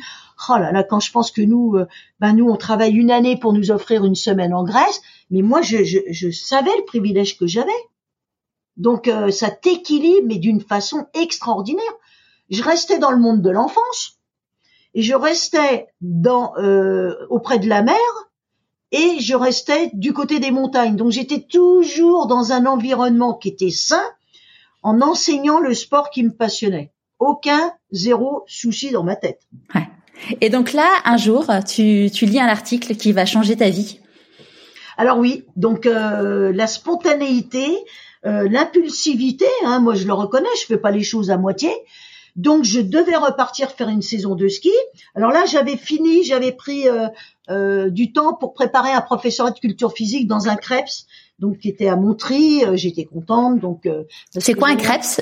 Oh 0.49 0.59
là 0.59 0.71
là, 0.71 0.83
quand 0.83 1.01
je 1.01 1.11
pense 1.11 1.31
que 1.31 1.41
nous, 1.41 1.77
euh, 1.77 1.87
ben 2.21 2.35
nous, 2.35 2.49
on 2.49 2.57
travaille 2.57 2.93
une 2.93 3.11
année 3.11 3.39
pour 3.39 3.53
nous 3.53 3.71
offrir 3.71 4.05
une 4.05 4.15
semaine 4.15 4.53
en 4.53 4.65
Grèce, 4.65 5.01
mais 5.31 5.43
moi, 5.43 5.63
je, 5.63 5.85
je, 5.85 5.99
je 6.11 6.31
savais 6.31 6.77
le 6.77 6.85
privilège 6.85 7.39
que 7.39 7.47
j'avais. 7.47 7.71
Donc 8.77 9.09
euh, 9.09 9.31
ça 9.31 9.51
t'équilibre, 9.51 10.27
mais 10.27 10.39
d'une 10.39 10.61
façon 10.61 11.07
extraordinaire. 11.15 11.85
Je 12.51 12.63
restais 12.63 12.99
dans 12.99 13.11
le 13.11 13.19
monde 13.19 13.43
de 13.43 13.51
l'enfance 13.51 14.19
et 14.95 15.03
je 15.03 15.15
restais 15.15 15.89
dans 16.01 16.53
auprès 17.31 17.59
de 17.59 17.69
la 17.69 17.83
mer 17.83 17.97
et 18.93 19.19
je 19.19 19.35
restais 19.35 19.91
du 19.93 20.13
côté 20.13 20.39
des 20.39 20.53
montagnes. 20.53 20.95
Donc 20.95 21.11
j'étais 21.11 21.41
toujours 21.41 22.27
dans 22.27 22.53
un 22.53 22.67
environnement 22.67 23.35
qui 23.35 23.49
était 23.49 23.71
sain 23.71 24.05
en 24.83 25.01
enseignant 25.01 25.59
le 25.59 25.75
sport 25.75 26.11
qui 26.11 26.23
me 26.23 26.31
passionnait. 26.31 26.93
Aucun 27.19 27.73
zéro 27.91 28.45
souci 28.47 28.93
dans 28.93 29.03
ma 29.03 29.17
tête. 29.17 29.41
Ouais. 29.75 29.89
Et 30.41 30.49
donc 30.49 30.73
là, 30.73 30.89
un 31.05 31.17
jour, 31.17 31.47
tu, 31.67 32.09
tu 32.13 32.27
lis 32.27 32.39
un 32.39 32.47
article 32.47 32.95
qui 32.95 33.13
va 33.13 33.27
changer 33.27 33.57
ta 33.57 33.71
vie. 33.71 33.99
Alors 34.97 35.19
oui, 35.19 35.45
donc 35.57 35.87
euh, 35.87 36.53
la 36.53 36.67
spontanéité, 36.69 37.77
euh, 38.27 38.49
l'impulsivité, 38.49 39.47
hein, 39.65 39.81
moi 39.81 39.95
je 39.95 40.07
le 40.07 40.13
reconnais, 40.13 40.49
je 40.61 40.67
fais 40.67 40.79
pas 40.79 40.91
les 40.91 41.03
choses 41.03 41.31
à 41.31 41.37
moitié. 41.37 41.71
Donc 42.37 42.65
je 42.65 42.81
devais 42.81 43.17
repartir 43.17 43.71
faire 43.71 43.89
une 43.89 44.03
saison 44.03 44.35
de 44.35 44.49
ski. 44.49 44.73
Alors 45.15 45.31
là, 45.31 45.45
j'avais 45.47 45.77
fini, 45.77 46.25
j'avais 46.25 46.53
pris 46.53 46.89
euh, 46.89 47.07
euh, 47.49 47.91
du 47.91 48.13
temps 48.13 48.35
pour 48.35 48.55
préparer 48.55 48.91
un 48.91 49.01
professeur 49.01 49.53
de 49.53 49.59
culture 49.59 49.93
physique 49.93 50.27
dans 50.27 50.49
un 50.49 50.57
CREPS, 50.57 51.07
donc 51.39 51.59
qui 51.59 51.69
était 51.69 51.87
à 51.87 51.97
Montry. 51.97 52.65
Euh, 52.65 52.77
j'étais 52.77 53.05
contente. 53.05 53.61
Donc 53.61 53.89
c'est 54.31 54.55
quoi 54.55 54.69
un 54.69 54.77
CREPS 54.77 55.21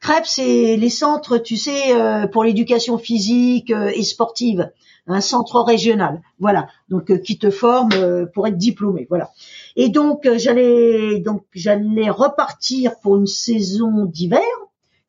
CREPS, 0.00 0.28
c'est 0.28 0.76
les 0.76 0.88
centres, 0.88 1.36
tu 1.36 1.58
sais, 1.58 1.94
pour 2.32 2.42
l'éducation 2.42 2.96
physique 2.96 3.70
et 3.70 4.02
sportive, 4.02 4.70
un 5.06 5.20
centre 5.20 5.60
régional. 5.60 6.22
Voilà, 6.38 6.68
donc 6.88 7.22
qui 7.22 7.38
te 7.38 7.50
forme 7.50 8.26
pour 8.34 8.46
être 8.46 8.56
diplômé. 8.56 9.06
Voilà. 9.08 9.30
Et 9.76 9.88
donc 9.88 10.28
j'allais 10.36 11.18
donc 11.20 11.44
j'allais 11.52 12.10
repartir 12.10 12.98
pour 13.00 13.16
une 13.16 13.26
saison 13.26 14.04
d'hiver 14.04 14.40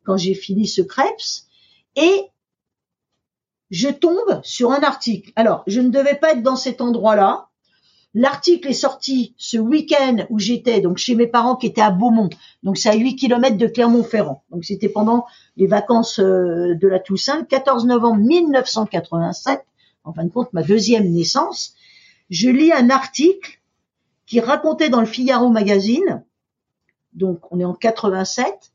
quand 0.04 0.17
j'ai 0.17 0.34
fini 0.34 0.67
ce 0.67 0.82
Krebs 0.82 1.47
et 1.95 2.32
je 3.71 3.88
tombe 3.88 4.41
sur 4.43 4.71
un 4.71 4.82
article. 4.82 5.32
Alors, 5.36 5.63
je 5.65 5.80
ne 5.80 5.89
devais 5.89 6.15
pas 6.15 6.34
être 6.34 6.43
dans 6.43 6.58
cet 6.58 6.82
endroit-là. 6.82 7.47
L'article 8.13 8.67
est 8.67 8.73
sorti 8.73 9.34
ce 9.38 9.58
week-end 9.58 10.25
où 10.30 10.38
j'étais, 10.38 10.82
donc 10.82 10.97
chez 10.97 11.15
mes 11.15 11.27
parents 11.27 11.56
qui 11.56 11.67
étaient 11.67 11.82
à 11.82 11.91
Beaumont, 11.91 12.30
donc 12.62 12.77
c'est 12.77 12.89
à 12.89 12.95
8 12.95 13.15
km 13.15 13.56
de 13.56 13.67
Clermont-Ferrand. 13.67 14.43
Donc 14.51 14.65
c'était 14.65 14.89
pendant 14.89 15.25
les 15.56 15.65
vacances 15.65 16.19
euh, 16.19 16.75
de 16.75 16.88
la 16.89 16.99
Toussaint, 16.99 17.45
14 17.45 17.86
novembre 17.86 18.19
1987, 18.19 19.63
en 20.04 20.14
fin 20.14 20.26
de 20.26 20.30
compte 20.30 20.54
ma 20.54 20.64
deuxième 20.64 21.10
naissance. 21.10 21.76
Je 22.30 22.50
lis 22.50 22.72
un 22.72 22.90
article 22.90 23.62
qui 24.26 24.40
racontait 24.40 24.90
dans 24.90 25.02
le 25.02 25.06
Figaro 25.06 25.50
magazine, 25.50 26.24
donc 27.14 27.52
on 27.52 27.60
est 27.60 27.66
en 27.66 27.74
87, 27.74 28.72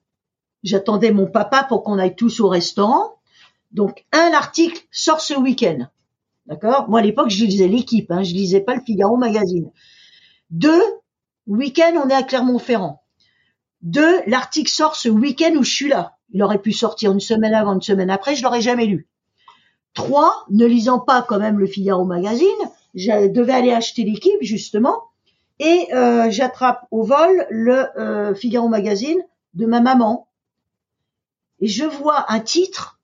J'attendais 0.67 1.12
mon 1.12 1.27
papa 1.27 1.62
pour 1.62 1.85
qu'on 1.85 1.97
aille 1.97 2.17
tous 2.17 2.41
au 2.41 2.49
restaurant. 2.49 3.21
Donc, 3.71 4.05
un 4.11 4.33
article 4.33 4.85
sort 4.91 5.21
ce 5.21 5.35
week-end. 5.35 5.87
D'accord? 6.47 6.89
Moi, 6.89 6.99
à 6.99 7.03
l'époque, 7.03 7.31
je 7.31 7.45
lisais 7.45 7.69
l'équipe, 7.69 8.11
hein, 8.11 8.25
je 8.25 8.33
lisais 8.33 8.61
pas 8.61 8.75
le 8.75 8.81
Figaro 8.81 9.17
magazine. 9.17 9.71
Deux, 10.51 10.83
week-end, 11.47 11.93
on 12.05 12.09
est 12.09 12.15
à 12.15 12.25
Clermont-Ferrand. 12.25 13.01
Deux, 13.83 14.23
l'article 14.27 14.71
sort 14.71 14.97
ce 14.97 15.09
week-end 15.09 15.55
où 15.57 15.62
je 15.62 15.73
suis 15.73 15.89
là. 15.89 16.17
Il 16.31 16.43
aurait 16.43 16.61
pu 16.61 16.73
sortir 16.73 17.12
une 17.12 17.21
semaine 17.21 17.55
avant, 17.55 17.75
une 17.75 17.83
semaine 17.83 18.11
après, 18.11 18.35
je 18.35 18.43
l'aurais 18.43 18.61
jamais 18.61 18.87
lu. 18.87 19.09
Trois, 19.96 20.44
ne 20.50 20.66
lisant 20.66 21.00
pas 21.00 21.22
quand 21.22 21.40
même 21.40 21.59
le 21.59 21.66
Figaro 21.66 22.04
magazine, 22.04 22.46
je 22.94 23.28
devais 23.28 23.54
aller 23.54 23.72
acheter 23.72 24.04
l'équipe 24.04 24.40
justement, 24.42 25.04
et 25.59 25.88
euh, 25.94 26.30
j'attrape 26.30 26.87
au 26.90 27.02
vol 27.02 27.46
le 27.50 27.87
euh, 27.98 28.35
Figaro 28.35 28.68
magazine 28.68 29.20
de 29.54 29.66
ma 29.66 29.80
maman 29.80 30.28
et 31.61 31.66
je 31.66 31.85
vois 31.85 32.30
un 32.30 32.40
titre 32.40 33.00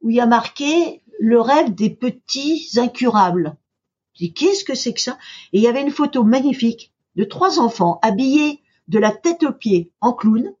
où 0.00 0.10
il 0.10 0.16
y 0.16 0.20
a 0.20 0.26
marqué 0.26 1.02
le 1.18 1.40
rêve 1.40 1.74
des 1.74 1.90
petits 1.90 2.70
incurables. 2.76 3.56
Je 4.14 4.24
dis 4.24 4.32
qu'est-ce 4.32 4.64
que 4.64 4.74
c'est 4.74 4.94
que 4.94 5.00
ça? 5.00 5.18
Et 5.52 5.58
il 5.58 5.62
y 5.62 5.68
avait 5.68 5.82
une 5.82 5.90
photo 5.90 6.24
magnifique 6.24 6.92
de 7.16 7.24
trois 7.24 7.60
enfants 7.60 7.98
habillés 8.02 8.62
de 8.88 8.98
la 8.98 9.12
tête 9.12 9.42
aux 9.42 9.52
pieds 9.52 9.92
en 10.00 10.14
clown, 10.14 10.54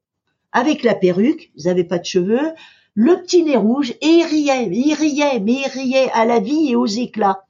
avec 0.52 0.82
la 0.82 0.94
perruque, 0.94 1.50
ils 1.56 1.64
n'avaient 1.64 1.84
pas 1.84 1.98
de 1.98 2.04
cheveux, 2.04 2.52
le 2.94 3.22
petit 3.22 3.42
nez 3.42 3.56
rouge, 3.56 3.90
et 4.00 4.06
ils 4.06 4.24
riaient, 4.24 4.68
ils 4.70 4.94
riaient, 4.94 5.40
mais 5.40 5.52
ils 5.52 5.68
riaient 5.68 6.10
à 6.12 6.24
la 6.24 6.40
vie 6.40 6.70
et 6.70 6.76
aux 6.76 6.86
éclats. 6.86 7.44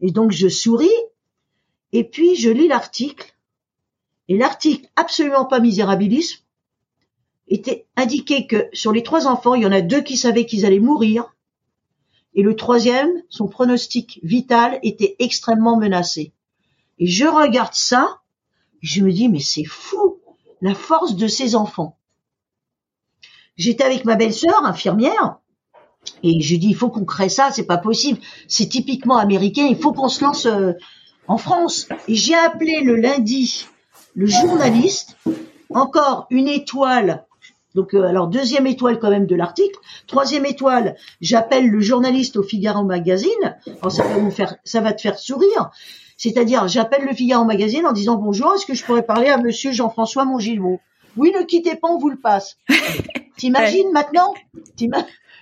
Et 0.00 0.10
donc 0.10 0.32
je 0.32 0.48
souris, 0.48 0.88
et 1.92 2.04
puis 2.04 2.36
je 2.36 2.50
lis 2.50 2.68
l'article, 2.68 3.34
et 4.28 4.36
l'article 4.36 4.88
absolument 4.96 5.44
pas 5.44 5.60
misérabilisme, 5.60 6.42
était 7.48 7.86
indiqué 7.96 8.46
que 8.46 8.68
sur 8.72 8.92
les 8.92 9.02
trois 9.02 9.26
enfants, 9.26 9.54
il 9.54 9.62
y 9.62 9.66
en 9.66 9.72
a 9.72 9.82
deux 9.82 10.00
qui 10.00 10.16
savaient 10.16 10.46
qu'ils 10.46 10.66
allaient 10.66 10.80
mourir, 10.80 11.34
et 12.34 12.42
le 12.42 12.56
troisième, 12.56 13.10
son 13.28 13.46
pronostic 13.46 14.18
vital 14.22 14.78
était 14.82 15.16
extrêmement 15.18 15.76
menacé. 15.76 16.32
Et 16.98 17.06
je 17.06 17.26
regarde 17.26 17.74
ça, 17.74 18.20
je 18.80 19.02
me 19.02 19.12
dis, 19.12 19.28
mais 19.28 19.40
c'est 19.40 19.64
fou, 19.64 20.18
la 20.62 20.74
force 20.74 21.16
de 21.16 21.26
ces 21.26 21.54
enfants. 21.54 21.98
J'étais 23.62 23.84
avec 23.84 24.04
ma 24.04 24.16
belle-sœur, 24.16 24.64
infirmière, 24.64 25.36
et 26.24 26.40
je 26.40 26.56
dis, 26.56 26.70
il 26.70 26.74
faut 26.74 26.88
qu'on 26.88 27.04
crée 27.04 27.28
ça, 27.28 27.50
c'est 27.52 27.66
pas 27.66 27.78
possible, 27.78 28.18
c'est 28.48 28.66
typiquement 28.66 29.18
américain, 29.18 29.66
il 29.70 29.76
faut 29.76 29.92
qu'on 29.92 30.08
se 30.08 30.24
lance 30.24 30.46
euh, 30.46 30.72
en 31.28 31.38
France. 31.38 31.86
Et 32.08 32.16
j'ai 32.16 32.34
appelé 32.34 32.80
le 32.82 32.96
lundi 32.96 33.66
le 34.14 34.26
journaliste, 34.26 35.16
encore 35.70 36.26
une 36.30 36.48
étoile 36.48 37.24
donc 37.74 37.94
euh, 37.94 38.02
alors 38.02 38.26
deuxième 38.28 38.66
étoile 38.66 38.98
quand 38.98 39.08
même 39.08 39.24
de 39.24 39.34
l'article. 39.34 39.78
Troisième 40.06 40.44
étoile, 40.44 40.94
j'appelle 41.22 41.70
le 41.70 41.80
journaliste 41.80 42.36
au 42.36 42.42
Figaro 42.42 42.84
Magazine. 42.84 43.56
Alors 43.80 43.90
ça 43.90 44.04
va 44.04 44.18
vous 44.18 44.30
faire, 44.30 44.56
ça 44.64 44.82
va 44.82 44.92
te 44.92 45.00
faire 45.00 45.18
sourire. 45.18 45.70
C'est-à-dire, 46.18 46.68
j'appelle 46.68 47.06
le 47.06 47.14
Figaro 47.14 47.44
Magazine 47.44 47.86
en 47.86 47.92
disant 47.92 48.16
bonjour, 48.16 48.52
est-ce 48.54 48.66
que 48.66 48.74
je 48.74 48.84
pourrais 48.84 49.06
parler 49.06 49.28
à 49.28 49.38
Monsieur 49.38 49.72
Jean-François 49.72 50.26
Mongilvaux 50.26 50.80
Oui, 51.16 51.32
ne 51.34 51.44
quittez 51.44 51.76
pas, 51.76 51.88
on 51.88 51.98
vous 51.98 52.10
le 52.10 52.20
passe. 52.20 52.58
T'imagines 53.36 53.90
maintenant 53.92 54.34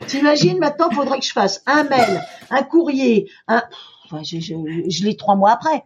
T'imagines 0.07 0.59
maintenant, 0.59 0.90
faudrait 0.90 1.18
que 1.18 1.26
je 1.26 1.33
fasse 1.33 1.62
un 1.66 1.85
mail, 1.85 2.22
un 2.50 2.62
courrier, 2.62 3.31
un. 3.48 3.62
Enfin, 4.07 4.22
je, 4.22 4.40
je, 4.40 4.55
je 4.88 5.05
l'ai 5.05 5.16
trois 5.16 5.37
mois 5.37 5.53
après. 5.53 5.85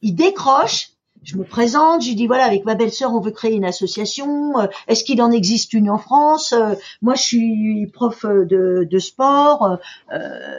Il 0.00 0.14
décroche, 0.14 0.92
je 1.22 1.36
me 1.36 1.44
présente, 1.44 2.02
je 2.02 2.12
dis 2.12 2.26
voilà 2.26 2.44
avec 2.44 2.64
ma 2.64 2.74
belle-sœur 2.74 3.14
on 3.14 3.20
veut 3.20 3.30
créer 3.30 3.54
une 3.54 3.64
association. 3.64 4.58
Euh, 4.58 4.66
est-ce 4.88 5.04
qu'il 5.04 5.22
en 5.22 5.30
existe 5.30 5.72
une 5.72 5.88
en 5.88 5.98
France 5.98 6.52
euh, 6.52 6.74
Moi 7.00 7.14
je 7.14 7.22
suis 7.22 7.86
prof 7.92 8.24
euh, 8.24 8.44
de, 8.44 8.88
de 8.90 8.98
sport, 8.98 9.78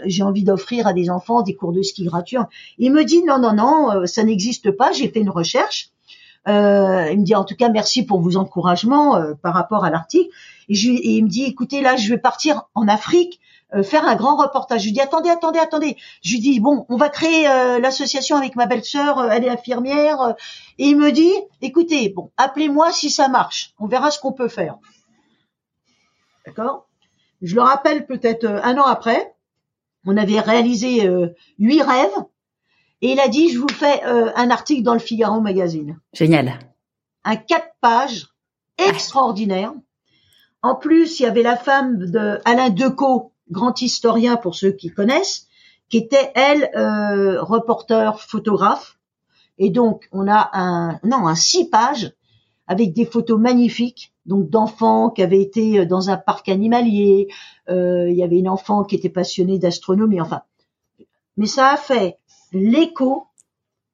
j'ai 0.05 0.23
envie 0.23 0.43
d'offrir 0.43 0.87
à 0.87 0.93
des 0.93 1.09
enfants 1.09 1.41
des 1.41 1.55
cours 1.55 1.73
de 1.73 1.81
ski 1.81 2.05
gratuits. 2.05 2.37
Il 2.77 2.93
me 2.93 3.03
dit 3.03 3.23
non 3.23 3.39
non 3.39 3.53
non 3.53 4.05
ça 4.05 4.23
n'existe 4.23 4.71
pas. 4.71 4.91
J'ai 4.91 5.09
fait 5.09 5.19
une 5.19 5.29
recherche. 5.29 5.89
il 6.47 6.53
me 6.53 7.23
dit 7.23 7.35
en 7.35 7.43
tout 7.43 7.55
cas 7.55 7.69
merci 7.69 8.05
pour 8.05 8.21
vos 8.21 8.37
encouragements 8.37 9.21
par 9.41 9.53
rapport 9.53 9.83
à 9.83 9.89
l'article. 9.89 10.29
Et, 10.69 10.73
et, 10.73 11.17
il 11.17 11.23
me 11.23 11.29
dit 11.29 11.43
écoutez 11.43 11.81
là 11.81 11.95
je 11.95 12.09
vais 12.09 12.17
partir 12.17 12.63
en 12.75 12.87
Afrique 12.87 13.39
euh, 13.75 13.81
faire 13.81 14.05
un 14.05 14.15
grand 14.15 14.35
reportage. 14.35 14.81
Je 14.81 14.85
lui 14.85 14.93
dis 14.93 15.01
attendez, 15.01 15.29
attendez, 15.29 15.57
attendez. 15.57 15.97
Je 16.21 16.33
lui 16.33 16.39
dis 16.39 16.59
bon, 16.59 16.85
on 16.89 16.97
va 16.97 17.09
créer 17.09 17.47
euh, 17.47 17.79
l'association 17.79 18.37
avec 18.37 18.55
ma 18.55 18.67
belle-sœur, 18.67 19.17
euh, 19.17 19.29
elle 19.31 19.45
est 19.45 19.49
infirmière. 19.49 20.35
et 20.77 20.89
il 20.89 20.97
me 20.97 21.11
dit 21.11 21.33
écoutez, 21.61 22.09
bon, 22.09 22.31
appelez-moi 22.37 22.91
si 22.91 23.09
ça 23.09 23.27
marche. 23.29 23.73
On 23.79 23.87
verra 23.87 24.11
ce 24.11 24.19
qu'on 24.19 24.33
peut 24.33 24.47
faire. 24.47 24.77
D'accord? 26.45 26.87
Je 27.41 27.55
le 27.55 27.61
rappelle 27.61 28.05
peut-être 28.05 28.45
un 28.45 28.77
an 28.77 28.85
après. 28.85 29.33
On 30.05 30.17
avait 30.17 30.39
réalisé 30.39 31.09
huit 31.59 31.81
rêves. 31.81 32.25
Et 33.01 33.13
il 33.13 33.19
a 33.19 33.27
dit, 33.27 33.49
je 33.49 33.59
vous 33.59 33.69
fais 33.69 34.03
un 34.03 34.49
article 34.49 34.83
dans 34.83 34.93
le 34.93 34.99
Figaro 34.99 35.39
magazine. 35.41 35.99
Génial. 36.13 36.59
Un 37.23 37.37
quatre 37.37 37.73
pages 37.81 38.27
extraordinaire. 38.77 39.73
En 40.63 40.75
plus, 40.75 41.19
il 41.19 41.23
y 41.23 41.25
avait 41.25 41.43
la 41.43 41.57
femme 41.57 41.97
de 41.97 42.39
Alain 42.45 42.69
Decaux, 42.69 43.33
grand 43.51 43.81
historien 43.81 44.37
pour 44.37 44.55
ceux 44.55 44.71
qui 44.71 44.89
connaissent, 44.89 45.47
qui 45.89 45.97
était 45.97 46.31
elle 46.35 46.71
euh, 46.75 47.43
reporter 47.43 48.21
photographe. 48.21 48.97
Et 49.57 49.69
donc 49.69 50.07
on 50.13 50.27
a 50.27 50.49
un 50.53 50.99
non 51.03 51.27
un 51.27 51.35
six 51.35 51.69
pages 51.69 52.13
avec 52.65 52.93
des 52.93 53.05
photos 53.05 53.39
magnifiques, 53.39 54.13
donc 54.25 54.49
d'enfants 54.49 55.09
qui 55.09 55.21
avaient 55.21 55.41
été 55.41 55.79
euh, 55.79 55.85
dans 55.85 56.09
un 56.09 56.17
parc 56.17 56.47
animalier. 56.47 57.27
Euh, 57.69 58.09
il 58.09 58.15
y 58.15 58.23
avait 58.23 58.39
une 58.39 58.49
enfant 58.49 58.85
qui 58.85 58.95
était 58.95 59.09
passionnée 59.09 59.59
d'astronomie. 59.59 60.21
Enfin, 60.21 60.43
mais 61.35 61.45
ça 61.45 61.71
a 61.71 61.77
fait 61.77 62.17
l'écho 62.53 63.27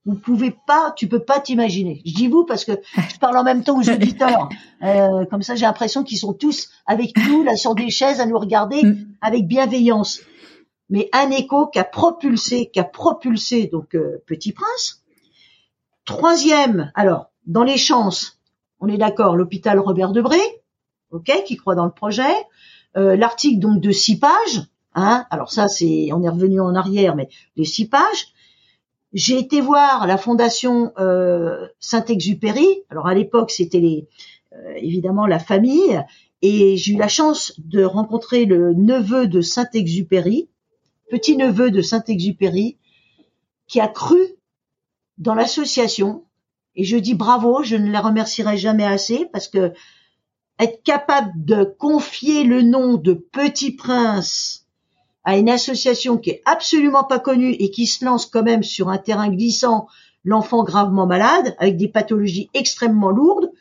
Vous 0.06 0.16
pouvez 0.16 0.56
pas, 0.66 0.94
tu 0.96 1.08
peux 1.08 1.20
pas 1.20 1.40
t'imaginer. 1.40 2.02
Je 2.06 2.14
dis 2.14 2.28
vous 2.28 2.46
parce 2.46 2.66
que 2.66 2.72
je 2.96 3.20
parle 3.20 3.38
en 3.38 3.44
même 3.44 3.64
temps 3.64 3.80
aux 3.80 3.90
auditeurs. 3.90 4.50
Euh, 4.82 5.26
comme 5.26 5.42
ça, 5.42 5.56
j'ai 5.56 5.66
l'impression 5.66 6.06
qu'ils 6.06 6.20
sont 6.20 6.32
tous 6.32 6.70
avec 6.86 7.12
nous 7.18 7.44
là 7.44 7.58
sur 7.58 7.76
des 7.76 7.90
chaises 7.90 8.22
à 8.22 8.26
nous 8.26 8.40
regarder 8.40 8.82
mm. 8.82 9.08
avec 9.20 9.46
bienveillance. 9.46 10.22
Mais 10.90 11.10
un 11.12 11.32
écho 11.32 11.68
qui 11.68 11.80
a 11.80 11.84
propulsé, 11.84 12.70
qui 12.72 12.80
a 12.80 12.86
propulsé 12.86 13.68
donc 13.68 13.94
euh, 13.94 14.24
Petit 14.26 14.54
Prince. 14.54 15.04
Troisième, 16.06 16.94
alors 16.96 17.30
dans 17.46 17.64
les 17.64 17.78
chances, 17.78 18.40
on 18.80 18.88
est 18.88 18.98
d'accord, 18.98 19.36
l'hôpital 19.36 19.80
Robert 19.80 20.14
Debré, 20.14 20.40
ok, 21.12 21.44
qui 21.46 21.58
croit 21.58 21.76
dans 21.76 21.86
le 21.86 21.92
projet. 21.92 22.34
Euh, 22.96 23.18
L'article 23.18 23.60
donc 23.60 23.82
de 23.82 23.92
six 23.92 24.18
pages, 24.18 24.64
hein. 24.96 25.26
Alors 25.30 25.52
ça, 25.52 25.68
c'est, 25.68 26.10
on 26.14 26.24
est 26.24 26.30
revenu 26.30 26.62
en 26.62 26.74
arrière, 26.74 27.18
mais 27.18 27.28
de 27.58 27.64
six 27.64 27.90
pages 27.90 28.34
j'ai 29.14 29.40
été 29.40 29.62
voir 29.62 30.08
la 30.08 30.18
fondation 30.18 30.92
euh, 31.00 31.68
Saint-Exupéry. 31.80 32.68
Alors 32.90 33.08
à 33.08 33.14
l'époque, 33.14 33.52
c'était 33.52 33.80
les, 33.80 34.08
euh, 34.54 34.74
évidemment 34.78 35.26
la 35.26 35.40
famille, 35.40 36.02
et 36.42 36.78
j'ai 36.78 36.94
eu 36.94 36.98
la 36.98 37.08
chance 37.08 37.54
de 37.58 37.84
rencontrer 37.84 38.46
le 38.46 38.74
neveu 38.74 39.28
de 39.28 39.42
Saint-Exupéry, 39.42 40.50
petit 41.10 41.36
neveu 41.38 41.72
de 41.72 41.82
Saint-Exupéry, 41.82 42.78
qui 43.68 43.80
a 43.80 43.88
cru 43.88 44.20
dans 45.18 45.36
l'association. 45.36 46.24
Et 46.76 46.84
je 46.84 46.98
dis 46.98 47.16
bravo, 47.16 47.64
je 47.64 47.76
ne 47.76 47.92
la 47.92 48.02
remercierai 48.02 48.58
jamais 48.58 48.86
assez 48.86 49.26
parce 49.34 49.48
que 49.48 49.74
être 50.60 50.84
capable 50.84 51.32
de 51.36 51.64
confier 51.64 52.44
le 52.44 52.62
nom 52.62 52.96
de 52.96 53.14
Petit 53.14 53.72
Prince 53.72 54.68
à 55.24 55.38
une 55.38 55.50
association 55.50 56.18
qui 56.18 56.32
est 56.32 56.42
absolument 56.46 57.04
pas 57.04 57.20
connue 57.20 57.52
et 57.52 57.72
qui 57.72 57.88
se 57.88 58.06
lance 58.06 58.26
quand 58.26 58.44
même 58.44 58.64
sur 58.64 58.90
un 58.90 58.98
terrain 58.98 59.30
glissant, 59.30 59.88
l'enfant 60.24 60.64
gravement 60.64 61.06
malade, 61.06 61.56
avec 61.60 61.78
des 61.78 61.88
pathologies 61.88 62.50
extrêmement 62.54 63.12
lourdes, 63.12 63.52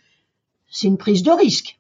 c'est 0.71 0.87
une 0.87 0.99
prise 0.99 1.23
de 1.23 1.31
risque. 1.31 1.79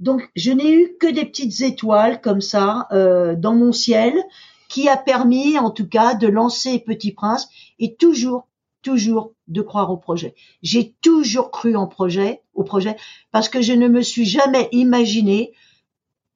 Donc 0.00 0.28
je 0.34 0.50
n'ai 0.50 0.72
eu 0.72 0.96
que 0.98 1.06
des 1.06 1.24
petites 1.24 1.60
étoiles 1.60 2.20
comme 2.20 2.40
ça 2.40 2.88
euh, 2.90 3.36
dans 3.36 3.54
mon 3.54 3.72
ciel 3.72 4.14
qui 4.68 4.88
a 4.88 4.96
permis 4.96 5.58
en 5.58 5.70
tout 5.70 5.86
cas 5.86 6.14
de 6.14 6.26
lancer 6.26 6.80
Petit 6.80 7.12
Prince 7.12 7.48
et 7.78 7.94
toujours, 7.94 8.48
toujours 8.82 9.32
de 9.46 9.62
croire 9.62 9.90
au 9.90 9.96
projet. 9.96 10.34
J'ai 10.62 10.94
toujours 11.02 11.50
cru 11.50 11.76
en 11.76 11.86
projet, 11.86 12.42
au 12.54 12.64
projet, 12.64 12.96
parce 13.30 13.48
que 13.48 13.62
je 13.62 13.74
ne 13.74 13.86
me 13.86 14.02
suis 14.02 14.24
jamais 14.24 14.68
imaginé 14.72 15.52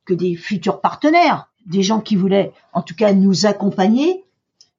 que 0.04 0.14
des 0.14 0.36
futurs 0.36 0.80
partenaires, 0.80 1.50
des 1.66 1.82
gens 1.82 2.00
qui 2.00 2.16
voulaient 2.16 2.52
en 2.72 2.82
tout 2.82 2.94
cas 2.94 3.12
nous 3.12 3.46
accompagner 3.46 4.24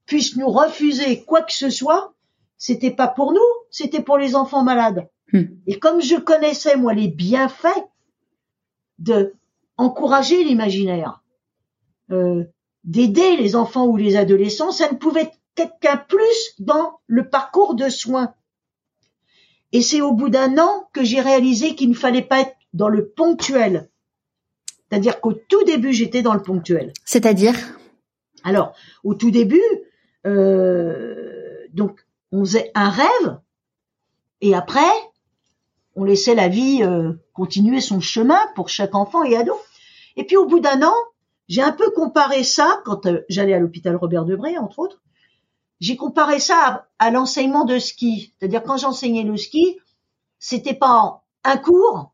puissent 0.05 0.37
nous 0.37 0.49
refuser 0.49 1.23
quoi 1.23 1.41
que 1.41 1.53
ce 1.53 1.69
soit, 1.69 2.13
c'était 2.57 2.91
pas 2.91 3.07
pour 3.07 3.33
nous, 3.33 3.39
c'était 3.69 4.01
pour 4.01 4.17
les 4.17 4.35
enfants 4.35 4.63
malades. 4.63 5.07
Hmm. 5.33 5.43
Et 5.67 5.77
comme 5.77 6.01
je 6.01 6.15
connaissais 6.15 6.77
moi 6.77 6.93
les 6.93 7.09
bienfaits 7.09 7.87
de 8.99 9.35
encourager 9.75 10.43
l'imaginaire, 10.43 11.21
euh, 12.11 12.45
d'aider 12.83 13.35
les 13.35 13.55
enfants 13.55 13.85
ou 13.85 13.97
les 13.97 14.15
adolescents, 14.15 14.71
ça 14.71 14.89
ne 14.91 14.97
pouvait 14.97 15.31
être 15.57 15.79
qu'un 15.79 15.97
plus 15.97 16.55
dans 16.59 16.99
le 17.05 17.29
parcours 17.29 17.75
de 17.75 17.89
soins. 17.89 18.33
Et 19.73 19.81
c'est 19.81 20.01
au 20.01 20.13
bout 20.13 20.29
d'un 20.29 20.57
an 20.57 20.87
que 20.93 21.03
j'ai 21.03 21.19
réalisé 21.19 21.75
qu'il 21.75 21.89
ne 21.89 21.95
fallait 21.95 22.21
pas 22.21 22.41
être 22.41 22.55
dans 22.73 22.87
le 22.87 23.09
ponctuel, 23.09 23.89
c'est-à-dire 24.89 25.19
qu'au 25.19 25.33
tout 25.33 25.63
début, 25.63 25.93
j'étais 25.93 26.21
dans 26.21 26.33
le 26.33 26.41
ponctuel. 26.41 26.93
C'est-à-dire? 27.03 27.55
Alors, 28.43 28.73
au 29.03 29.13
tout 29.15 29.31
début, 29.31 29.61
euh, 30.25 31.67
donc, 31.73 32.05
on 32.31 32.45
faisait 32.45 32.71
un 32.73 32.89
rêve, 32.89 33.39
et 34.41 34.55
après, 34.55 34.79
on 35.95 36.03
laissait 36.03 36.35
la 36.35 36.47
vie 36.47 36.83
euh, 36.83 37.13
continuer 37.33 37.81
son 37.81 37.99
chemin 37.99 38.39
pour 38.55 38.69
chaque 38.69 38.95
enfant 38.95 39.23
et 39.23 39.35
ado. 39.35 39.53
Et 40.15 40.23
puis, 40.23 40.37
au 40.37 40.45
bout 40.45 40.59
d'un 40.59 40.81
an, 40.83 40.95
j'ai 41.49 41.61
un 41.61 41.71
peu 41.71 41.89
comparé 41.91 42.43
ça, 42.43 42.81
quand 42.85 43.05
euh, 43.07 43.25
j'allais 43.29 43.53
à 43.53 43.59
l'hôpital 43.59 43.95
Robert 43.95 44.25
Debré, 44.25 44.57
entre 44.57 44.79
autres, 44.79 45.01
j'ai 45.79 45.95
comparé 45.95 46.39
ça 46.39 46.87
à, 46.99 47.07
à 47.07 47.11
l'enseignement 47.11 47.65
de 47.65 47.77
ski. 47.77 48.33
C'est-à-dire, 48.37 48.63
quand 48.63 48.77
j'enseignais 48.77 49.23
le 49.23 49.37
ski, 49.37 49.77
c'était 50.39 50.73
pas 50.73 51.23
un 51.43 51.57
cours, 51.57 52.13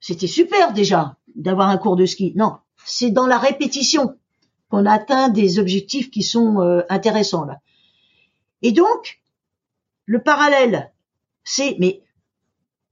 c'était 0.00 0.26
super 0.26 0.72
déjà 0.72 1.16
d'avoir 1.36 1.68
un 1.68 1.78
cours 1.78 1.96
de 1.96 2.06
ski. 2.06 2.32
Non, 2.36 2.56
c'est 2.84 3.10
dans 3.10 3.26
la 3.26 3.38
répétition 3.38 4.16
qu'on 4.68 4.86
atteint 4.86 5.28
des 5.28 5.58
objectifs 5.58 6.10
qui 6.10 6.22
sont 6.22 6.60
euh, 6.60 6.82
intéressants 6.88 7.44
là. 7.44 7.60
Et 8.62 8.72
donc, 8.72 9.20
le 10.06 10.22
parallèle, 10.22 10.92
c'est, 11.44 11.76
mais 11.78 12.02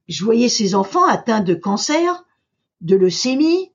je 0.08 0.24
voyais 0.24 0.48
ces 0.48 0.74
enfants 0.74 1.06
atteints 1.06 1.40
de 1.40 1.54
cancer, 1.54 2.24
de 2.80 2.96
leucémie, 2.96 3.72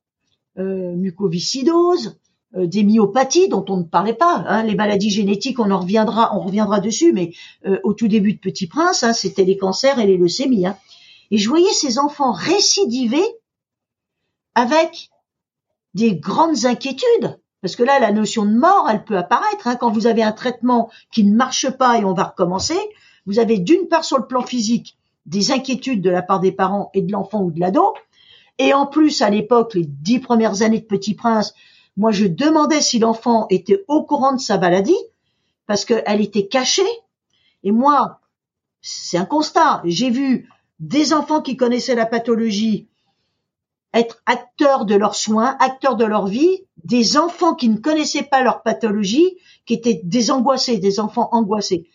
euh, 0.58 0.94
mucoviscidose, 0.94 2.18
euh, 2.56 2.66
des 2.66 2.82
myopathies 2.82 3.48
dont 3.48 3.64
on 3.68 3.78
ne 3.78 3.84
parlait 3.84 4.14
pas. 4.14 4.44
Hein, 4.46 4.62
les 4.64 4.74
maladies 4.74 5.10
génétiques, 5.10 5.58
on 5.58 5.70
en 5.70 5.80
reviendra, 5.80 6.36
on 6.36 6.40
reviendra 6.40 6.80
dessus, 6.80 7.12
mais 7.12 7.32
euh, 7.66 7.78
au 7.84 7.94
tout 7.94 8.08
début 8.08 8.34
de 8.34 8.38
Petit 8.38 8.66
Prince, 8.66 9.02
hein, 9.02 9.12
c'était 9.12 9.44
les 9.44 9.56
cancers 9.56 9.98
et 9.98 10.06
les 10.06 10.16
leucémies. 10.16 10.66
Hein. 10.66 10.76
Et 11.30 11.38
je 11.38 11.48
voyais 11.48 11.72
ces 11.72 11.98
enfants 11.98 12.32
récidiver 12.32 13.22
avec 14.54 15.10
des 15.94 16.16
grandes 16.16 16.64
inquiétudes. 16.66 17.38
Parce 17.62 17.76
que 17.76 17.82
là, 17.82 17.98
la 17.98 18.12
notion 18.12 18.44
de 18.44 18.54
mort, 18.54 18.88
elle 18.90 19.04
peut 19.04 19.18
apparaître. 19.18 19.66
Hein. 19.66 19.76
Quand 19.76 19.90
vous 19.90 20.06
avez 20.06 20.22
un 20.22 20.32
traitement 20.32 20.90
qui 21.10 21.24
ne 21.24 21.36
marche 21.36 21.70
pas 21.70 21.98
et 21.98 22.04
on 22.04 22.14
va 22.14 22.24
recommencer, 22.24 22.78
vous 23.26 23.38
avez 23.38 23.58
d'une 23.58 23.88
part 23.88 24.04
sur 24.04 24.18
le 24.18 24.26
plan 24.26 24.42
physique 24.42 24.96
des 25.26 25.52
inquiétudes 25.52 26.02
de 26.02 26.10
la 26.10 26.22
part 26.22 26.40
des 26.40 26.52
parents 26.52 26.90
et 26.94 27.02
de 27.02 27.12
l'enfant 27.12 27.42
ou 27.42 27.50
de 27.50 27.60
l'ado. 27.60 27.94
Et 28.58 28.72
en 28.72 28.86
plus, 28.86 29.22
à 29.22 29.30
l'époque, 29.30 29.74
les 29.74 29.84
dix 29.84 30.18
premières 30.18 30.62
années 30.62 30.80
de 30.80 30.86
Petit 30.86 31.14
Prince, 31.14 31.54
moi, 31.96 32.12
je 32.12 32.26
demandais 32.26 32.80
si 32.80 32.98
l'enfant 32.98 33.46
était 33.50 33.84
au 33.88 34.02
courant 34.04 34.32
de 34.32 34.40
sa 34.40 34.58
maladie 34.58 34.96
parce 35.66 35.84
qu'elle 35.84 36.20
était 36.20 36.46
cachée. 36.46 36.82
Et 37.62 37.72
moi, 37.72 38.20
c'est 38.80 39.18
un 39.18 39.24
constat. 39.24 39.82
J'ai 39.84 40.10
vu 40.10 40.48
des 40.78 41.12
enfants 41.12 41.42
qui 41.42 41.56
connaissaient 41.56 41.94
la 41.94 42.06
pathologie 42.06 42.88
être 43.92 44.22
acteurs 44.26 44.84
de 44.84 44.94
leurs 44.94 45.14
soins, 45.14 45.56
acteurs 45.58 45.96
de 45.96 46.04
leur 46.04 46.26
vie, 46.26 46.64
des 46.84 47.16
enfants 47.16 47.54
qui 47.54 47.68
ne 47.68 47.78
connaissaient 47.78 48.22
pas 48.22 48.42
leur 48.42 48.62
pathologie, 48.62 49.36
qui 49.66 49.74
étaient 49.74 50.00
des 50.04 50.30
angoissés, 50.30 50.78
des 50.78 51.00
enfants 51.00 51.28
angoissés. 51.32 51.88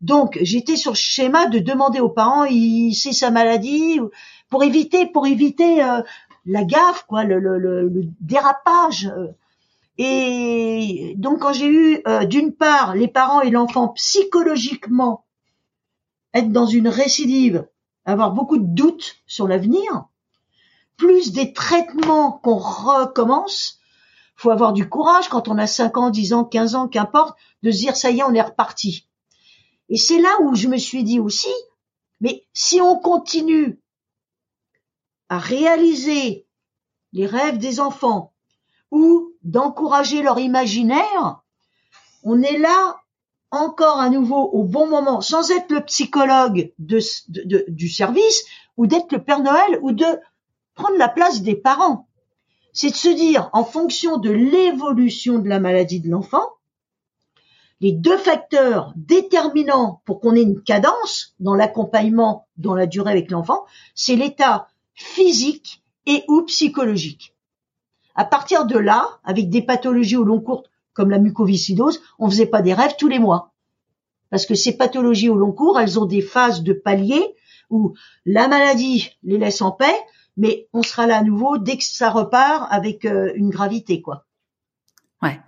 Donc 0.00 0.38
j'étais 0.42 0.76
sur 0.76 0.92
le 0.92 0.96
schéma 0.96 1.46
de 1.46 1.58
demander 1.58 2.00
aux 2.00 2.08
parents, 2.08 2.44
sait 2.92 3.12
sa 3.12 3.30
maladie, 3.30 4.00
pour 4.48 4.64
éviter, 4.64 5.06
pour 5.06 5.26
éviter 5.26 5.82
euh, 5.82 6.02
la 6.44 6.64
gaffe, 6.64 7.04
quoi, 7.06 7.24
le, 7.24 7.38
le, 7.38 7.58
le, 7.58 8.02
dérapage. 8.20 9.10
Et 9.98 11.14
donc 11.18 11.40
quand 11.40 11.52
j'ai 11.52 11.68
eu 11.68 12.00
euh, 12.08 12.24
d'une 12.24 12.52
part 12.52 12.96
les 12.96 13.08
parents 13.08 13.42
et 13.42 13.50
l'enfant 13.50 13.88
psychologiquement 13.88 15.24
être 16.34 16.50
dans 16.50 16.66
une 16.66 16.88
récidive, 16.88 17.68
avoir 18.04 18.32
beaucoup 18.32 18.58
de 18.58 18.66
doutes 18.66 19.16
sur 19.26 19.46
l'avenir, 19.46 20.06
plus 20.96 21.32
des 21.32 21.52
traitements 21.52 22.32
qu'on 22.32 22.56
recommence. 22.56 23.80
Faut 24.36 24.50
avoir 24.50 24.72
du 24.72 24.88
courage 24.88 25.28
quand 25.28 25.48
on 25.48 25.58
a 25.58 25.66
5 25.66 25.96
ans, 25.98 26.10
10 26.10 26.32
ans, 26.32 26.44
15 26.44 26.74
ans, 26.74 26.88
qu'importe, 26.88 27.36
de 27.62 27.70
se 27.70 27.78
dire 27.78 27.96
ça 27.96 28.10
y 28.10 28.20
est, 28.20 28.24
on 28.24 28.34
est 28.34 28.42
reparti. 28.42 29.08
Et 29.88 29.96
c'est 29.96 30.20
là 30.20 30.30
où 30.40 30.54
je 30.54 30.68
me 30.68 30.78
suis 30.78 31.04
dit 31.04 31.20
aussi, 31.20 31.52
mais 32.20 32.46
si 32.52 32.80
on 32.80 32.98
continue 32.98 33.80
à 35.28 35.38
réaliser 35.38 36.46
les 37.12 37.26
rêves 37.26 37.58
des 37.58 37.80
enfants 37.80 38.32
ou 38.90 39.32
d'encourager 39.42 40.22
leur 40.22 40.38
imaginaire, 40.38 41.42
on 42.22 42.42
est 42.42 42.58
là 42.58 43.00
encore 43.50 44.00
à 44.00 44.08
nouveau 44.08 44.42
au 44.52 44.64
bon 44.64 44.86
moment, 44.86 45.20
sans 45.20 45.50
être 45.50 45.70
le 45.72 45.84
psychologue 45.84 46.72
du 46.78 47.88
service 47.88 48.44
ou 48.76 48.86
d'être 48.86 49.12
le 49.12 49.22
Père 49.22 49.40
Noël 49.40 49.78
ou 49.82 49.92
de 49.92 50.06
prendre 50.74 50.96
la 50.98 51.08
place 51.08 51.42
des 51.42 51.54
parents. 51.56 52.08
C'est 52.72 52.90
de 52.90 52.96
se 52.96 53.08
dire, 53.08 53.50
en 53.52 53.64
fonction 53.64 54.16
de 54.16 54.30
l'évolution 54.30 55.38
de 55.38 55.48
la 55.48 55.60
maladie 55.60 56.00
de 56.00 56.10
l'enfant, 56.10 56.44
les 57.80 57.92
deux 57.92 58.16
facteurs 58.16 58.92
déterminants 58.96 60.02
pour 60.04 60.20
qu'on 60.20 60.36
ait 60.36 60.42
une 60.42 60.62
cadence 60.62 61.34
dans 61.40 61.54
l'accompagnement 61.54 62.46
dans 62.56 62.74
la 62.74 62.86
durée 62.86 63.10
avec 63.10 63.30
l'enfant, 63.30 63.64
c'est 63.94 64.16
l'état 64.16 64.68
physique 64.94 65.82
et 66.06 66.24
ou 66.28 66.42
psychologique. 66.42 67.34
À 68.14 68.24
partir 68.24 68.66
de 68.66 68.78
là, 68.78 69.18
avec 69.24 69.50
des 69.50 69.62
pathologies 69.62 70.16
au 70.16 70.24
long 70.24 70.40
cours 70.40 70.64
comme 70.92 71.10
la 71.10 71.18
mucoviscidose, 71.18 72.00
on 72.18 72.30
faisait 72.30 72.46
pas 72.46 72.62
des 72.62 72.74
rêves 72.74 72.96
tous 72.98 73.08
les 73.08 73.18
mois. 73.18 73.52
Parce 74.30 74.46
que 74.46 74.54
ces 74.54 74.76
pathologies 74.76 75.28
au 75.28 75.36
long 75.36 75.52
cours, 75.52 75.80
elles 75.80 75.98
ont 75.98 76.04
des 76.04 76.22
phases 76.22 76.62
de 76.62 76.72
palier 76.72 77.34
où 77.68 77.94
la 78.26 78.48
maladie 78.48 79.10
les 79.22 79.38
laisse 79.38 79.62
en 79.62 79.72
paix, 79.72 79.94
mais 80.36 80.68
on 80.72 80.82
sera 80.82 81.06
là 81.06 81.18
à 81.18 81.22
nouveau 81.22 81.58
dès 81.58 81.76
que 81.76 81.84
ça 81.84 82.10
repart 82.10 82.66
avec 82.70 83.04
euh, 83.04 83.32
une 83.34 83.50
gravité, 83.50 84.00
quoi. 84.00 84.24
Ouais. 85.22 85.40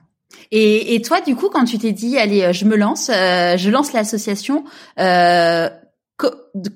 Et, 0.51 0.95
et, 0.95 1.03
toi, 1.03 1.21
du 1.21 1.37
coup, 1.37 1.49
quand 1.49 1.65
tu 1.65 1.79
t'es 1.79 1.93
dit, 1.93 2.19
allez, 2.19 2.53
je 2.53 2.65
me 2.65 2.77
lance, 2.77 3.09
je 3.09 3.71
lance 3.71 3.93
l'association, 3.93 4.65
euh, 4.99 5.69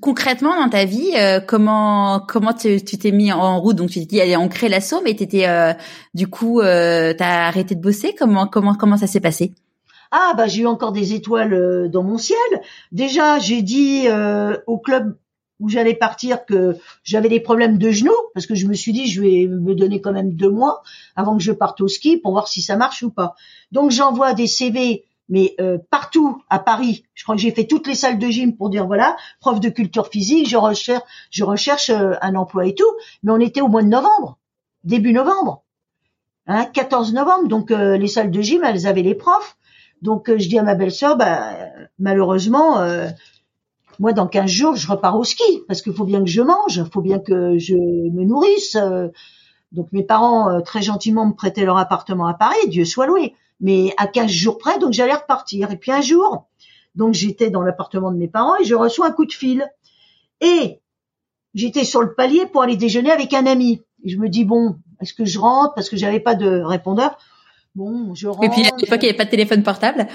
concrètement 0.00 0.56
dans 0.56 0.68
ta 0.68 0.84
vie, 0.84 1.12
euh, 1.16 1.40
comment 1.40 2.20
comment 2.20 2.52
tu 2.52 2.80
t'es 2.80 3.12
mis 3.12 3.32
en 3.32 3.60
route? 3.60 3.76
Donc 3.76 3.90
tu 3.90 4.00
t'es 4.00 4.06
dit 4.06 4.20
allez 4.20 4.36
on 4.36 4.48
crée 4.48 4.68
l'assaut, 4.68 5.00
mais 5.04 5.14
t'étais 5.14 5.46
euh, 5.48 5.72
du 6.14 6.26
coup 6.28 6.60
euh, 6.60 7.14
t'as 7.16 7.46
arrêté 7.46 7.74
de 7.74 7.80
bosser? 7.80 8.14
Comment 8.18 8.46
comment 8.46 8.74
comment 8.74 8.96
ça 8.96 9.06
s'est 9.06 9.20
passé? 9.20 9.52
Ah 10.10 10.32
bah 10.36 10.46
j'ai 10.46 10.62
eu 10.62 10.66
encore 10.66 10.92
des 10.92 11.12
étoiles 11.12 11.54
euh, 11.54 11.88
dans 11.88 12.02
mon 12.02 12.18
ciel. 12.18 12.38
Déjà 12.92 13.38
j'ai 13.38 13.62
dit 13.62 14.08
au 14.66 14.78
club 14.78 15.16
où 15.60 15.68
j'allais 15.68 15.94
partir 15.94 16.44
que 16.44 16.76
j'avais 17.02 17.28
des 17.28 17.40
problèmes 17.40 17.78
de 17.78 17.90
genoux 17.90 18.12
parce 18.34 18.46
que 18.46 18.54
je 18.54 18.66
me 18.66 18.74
suis 18.74 18.92
dit 18.92 19.06
je 19.06 19.20
vais 19.20 19.46
me 19.46 19.74
donner 19.74 20.00
quand 20.00 20.12
même 20.12 20.34
deux 20.34 20.50
mois 20.50 20.82
avant 21.16 21.36
que 21.36 21.42
je 21.42 21.52
parte 21.52 21.80
au 21.80 21.88
ski 21.88 22.16
pour 22.16 22.32
voir 22.32 22.48
si 22.48 22.62
ça 22.62 22.76
marche 22.76 23.02
ou 23.02 23.10
pas. 23.10 23.34
Donc 23.72 23.90
j'envoie 23.90 24.34
des 24.34 24.46
CV 24.46 25.04
mais 25.28 25.54
euh, 25.60 25.78
partout 25.90 26.42
à 26.48 26.58
Paris, 26.58 27.04
je 27.14 27.22
crois 27.22 27.34
que 27.34 27.40
j'ai 27.40 27.50
fait 27.50 27.66
toutes 27.66 27.86
les 27.86 27.94
salles 27.94 28.18
de 28.18 28.28
gym 28.28 28.56
pour 28.56 28.70
dire 28.70 28.86
voilà, 28.86 29.16
prof 29.40 29.60
de 29.60 29.68
culture 29.68 30.08
physique, 30.08 30.48
je 30.48 30.56
recherche, 30.56 31.02
je 31.30 31.44
recherche 31.44 31.90
euh, 31.90 32.14
un 32.22 32.34
emploi 32.34 32.66
et 32.66 32.74
tout. 32.74 32.90
Mais 33.22 33.32
on 33.32 33.38
était 33.38 33.60
au 33.60 33.68
mois 33.68 33.82
de 33.82 33.88
novembre, 33.88 34.38
début 34.84 35.12
novembre, 35.12 35.62
hein, 36.46 36.64
14 36.64 37.12
novembre. 37.12 37.48
Donc 37.48 37.70
euh, 37.70 37.98
les 37.98 38.08
salles 38.08 38.30
de 38.30 38.40
gym, 38.40 38.62
elles 38.64 38.86
avaient 38.86 39.02
les 39.02 39.14
profs. 39.14 39.56
Donc 40.00 40.30
je 40.34 40.48
dis 40.48 40.58
à 40.58 40.62
ma 40.62 40.74
belle-sœur, 40.74 41.16
bah, 41.16 41.52
malheureusement, 41.98 42.78
moi 43.98 44.12
dans 44.12 44.26
15 44.26 44.50
jours, 44.50 44.76
je 44.76 44.90
repars 44.90 45.18
au 45.18 45.24
ski 45.24 45.62
parce 45.66 45.82
qu'il 45.82 45.92
faut 45.92 46.04
bien 46.04 46.20
que 46.20 46.30
je 46.30 46.42
mange, 46.42 46.76
il 46.76 46.90
faut 46.92 47.00
bien 47.00 47.18
que 47.18 47.58
je 47.58 47.74
me 47.74 48.24
nourrisse. 48.24 48.76
donc 49.72 49.88
mes 49.92 50.02
parents 50.02 50.60
très 50.62 50.82
gentiment 50.82 51.26
me 51.26 51.32
prêtaient 51.32 51.64
leur 51.64 51.78
appartement 51.78 52.26
à 52.26 52.34
Paris, 52.34 52.68
Dieu 52.68 52.84
soit 52.84 53.06
loué 53.06 53.34
mais 53.60 53.92
à 53.96 54.06
15 54.06 54.30
jours 54.30 54.58
près, 54.58 54.78
donc 54.78 54.92
j'allais 54.92 55.14
repartir. 55.14 55.70
Et 55.70 55.76
puis 55.76 55.92
un 55.92 56.00
jour, 56.00 56.46
donc 56.94 57.14
j'étais 57.14 57.50
dans 57.50 57.62
l'appartement 57.62 58.10
de 58.10 58.16
mes 58.16 58.28
parents 58.28 58.56
et 58.60 58.64
je 58.64 58.74
reçois 58.74 59.08
un 59.08 59.12
coup 59.12 59.26
de 59.26 59.32
fil. 59.32 59.66
Et 60.40 60.80
j'étais 61.54 61.84
sur 61.84 62.02
le 62.02 62.14
palier 62.14 62.46
pour 62.46 62.62
aller 62.62 62.76
déjeuner 62.76 63.10
avec 63.10 63.34
un 63.34 63.46
ami. 63.46 63.82
Et 64.04 64.10
je 64.10 64.18
me 64.18 64.28
dis 64.28 64.44
bon, 64.44 64.76
est-ce 65.00 65.14
que 65.14 65.24
je 65.24 65.38
rentre? 65.38 65.74
Parce 65.74 65.88
que 65.88 65.96
j'avais 65.96 66.20
pas 66.20 66.34
de 66.34 66.60
répondeur. 66.60 67.18
Bon, 67.74 68.14
je 68.14 68.28
rentre. 68.28 68.44
Et 68.44 68.48
puis 68.48 68.62
à 68.62 68.76
l'époque, 68.76 69.00
il 69.02 69.06
n'y 69.06 69.08
avait 69.08 69.16
pas 69.16 69.24
de 69.24 69.30
téléphone 69.30 69.62
portable. 69.62 70.06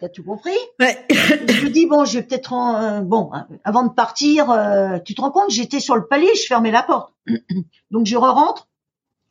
T'as 0.00 0.08
tout 0.08 0.22
compris? 0.22 0.56
Ouais. 0.78 1.06
Je 1.10 1.64
me 1.64 1.70
dis 1.70 1.86
bon, 1.86 2.04
je 2.04 2.18
vais 2.18 2.22
peut-être 2.22 2.52
euh, 2.52 3.00
bon 3.00 3.30
avant 3.64 3.84
de 3.84 3.92
partir. 3.92 4.50
Euh, 4.50 4.98
tu 5.04 5.14
te 5.14 5.20
rends 5.20 5.30
compte 5.30 5.50
J'étais 5.50 5.80
sur 5.80 5.96
le 5.96 6.06
palier, 6.06 6.28
je 6.34 6.46
fermais 6.46 6.70
la 6.70 6.82
porte. 6.82 7.14
Donc 7.90 8.06
je 8.06 8.16
re 8.16 8.34
rentre 8.34 8.68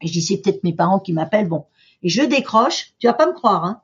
et 0.01 0.07
je 0.07 0.13
dis 0.13 0.21
c'est 0.21 0.37
peut-être 0.37 0.63
mes 0.63 0.73
parents 0.73 0.99
qui 0.99 1.13
m'appellent. 1.13 1.47
Bon, 1.47 1.65
et 2.03 2.09
je 2.09 2.23
décroche, 2.23 2.93
tu 2.99 3.07
vas 3.07 3.13
pas 3.13 3.27
me 3.27 3.33
croire, 3.33 3.65
hein. 3.65 3.81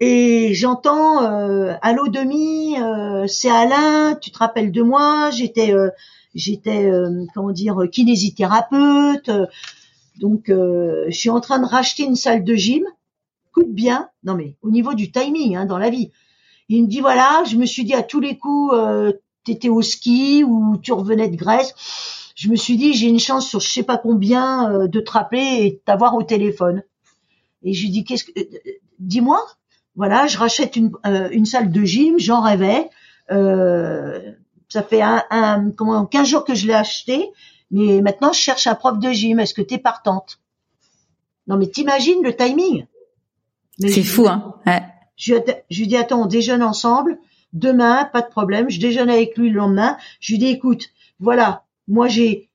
Et 0.00 0.54
j'entends 0.54 1.22
euh, 1.22 1.74
allô 1.80 2.08
demi, 2.08 2.76
euh, 2.80 3.26
c'est 3.28 3.50
Alain, 3.50 4.16
tu 4.20 4.30
te 4.30 4.38
rappelles 4.38 4.72
de 4.72 4.82
moi? 4.82 5.30
J'étais, 5.30 5.72
euh, 5.72 5.90
j'étais, 6.34 6.86
euh, 6.86 7.24
comment 7.32 7.52
dire, 7.52 7.78
kinésithérapeute. 7.90 9.30
donc, 10.20 10.44
je 10.48 11.10
suis 11.10 11.30
en 11.30 11.40
train 11.40 11.58
de 11.60 11.66
racheter 11.66 12.02
une 12.02 12.16
salle 12.16 12.44
de 12.44 12.54
gym. 12.54 12.84
Coûte 13.54 13.72
bien, 13.72 14.08
non 14.24 14.34
mais 14.34 14.56
au 14.62 14.70
niveau 14.70 14.94
du 14.94 15.10
timing, 15.12 15.56
hein, 15.56 15.64
dans 15.64 15.78
la 15.78 15.90
vie. 15.90 16.10
Il 16.68 16.82
me 16.82 16.88
dit 16.88 17.00
voilà, 17.00 17.44
je 17.46 17.56
me 17.56 17.66
suis 17.66 17.84
dit 17.84 17.94
à 17.94 18.02
tous 18.02 18.20
les 18.20 18.36
coups, 18.36 18.74
tu 19.44 19.52
étais 19.52 19.68
au 19.68 19.82
ski 19.82 20.44
ou 20.44 20.76
tu 20.78 20.92
revenais 20.92 21.28
de 21.28 21.36
Grèce. 21.36 21.74
Je 22.34 22.48
me 22.48 22.56
suis 22.56 22.76
dit 22.76 22.94
j'ai 22.94 23.08
une 23.08 23.20
chance 23.20 23.48
sur 23.48 23.60
je 23.60 23.68
sais 23.68 23.82
pas 23.82 23.98
combien 23.98 24.88
de 24.88 25.00
te 25.00 25.10
rappeler 25.10 25.58
et 25.60 25.70
de 25.72 25.80
t'avoir 25.84 26.14
au 26.14 26.22
téléphone. 26.22 26.82
Et 27.64 27.72
je 27.72 27.82
lui 27.82 27.90
dis 27.90 28.04
qu'est-ce 28.04 28.24
que 28.24 28.38
euh, 28.38 28.44
euh, 28.66 28.70
dis-moi. 28.98 29.44
Voilà, 29.96 30.26
je 30.26 30.36
rachète 30.38 30.76
une, 30.76 30.92
euh, 31.06 31.28
une 31.30 31.46
salle 31.46 31.70
de 31.70 31.84
gym, 31.84 32.18
j'en 32.18 32.42
rêvais. 32.42 32.90
ça 33.30 34.82
fait 34.82 35.02
un, 35.02 35.22
un 35.30 35.70
comment 35.70 36.04
15 36.04 36.28
jours 36.28 36.44
que 36.44 36.54
je 36.54 36.66
l'ai 36.66 36.74
acheté, 36.74 37.30
mais 37.70 38.02
maintenant 38.02 38.32
je 38.32 38.40
cherche 38.40 38.66
un 38.66 38.74
prof 38.74 38.98
de 38.98 39.10
gym. 39.12 39.40
Est-ce 39.40 39.54
que 39.54 39.62
t'es 39.62 39.78
partante? 39.78 40.40
Non, 41.46 41.56
mais 41.56 41.68
t'imagines 41.68 42.22
le 42.22 42.34
timing? 42.34 42.86
C'est 43.78 44.02
fou, 44.02 44.28
hein 44.28 44.54
ouais. 44.66 44.82
je, 45.16 45.34
je 45.70 45.80
lui 45.80 45.86
dis 45.86 45.96
attends, 45.96 46.22
on 46.22 46.26
déjeune 46.26 46.62
ensemble. 46.62 47.18
Demain, 47.52 48.08
pas 48.12 48.22
de 48.22 48.28
problème. 48.28 48.68
Je 48.68 48.80
déjeune 48.80 49.10
avec 49.10 49.36
lui 49.36 49.50
le 49.50 49.56
lendemain. 49.56 49.96
Je 50.20 50.32
lui 50.32 50.38
dis 50.38 50.48
écoute, 50.48 50.88
voilà, 51.20 51.64
moi 51.86 52.08
j'ai 52.08 52.50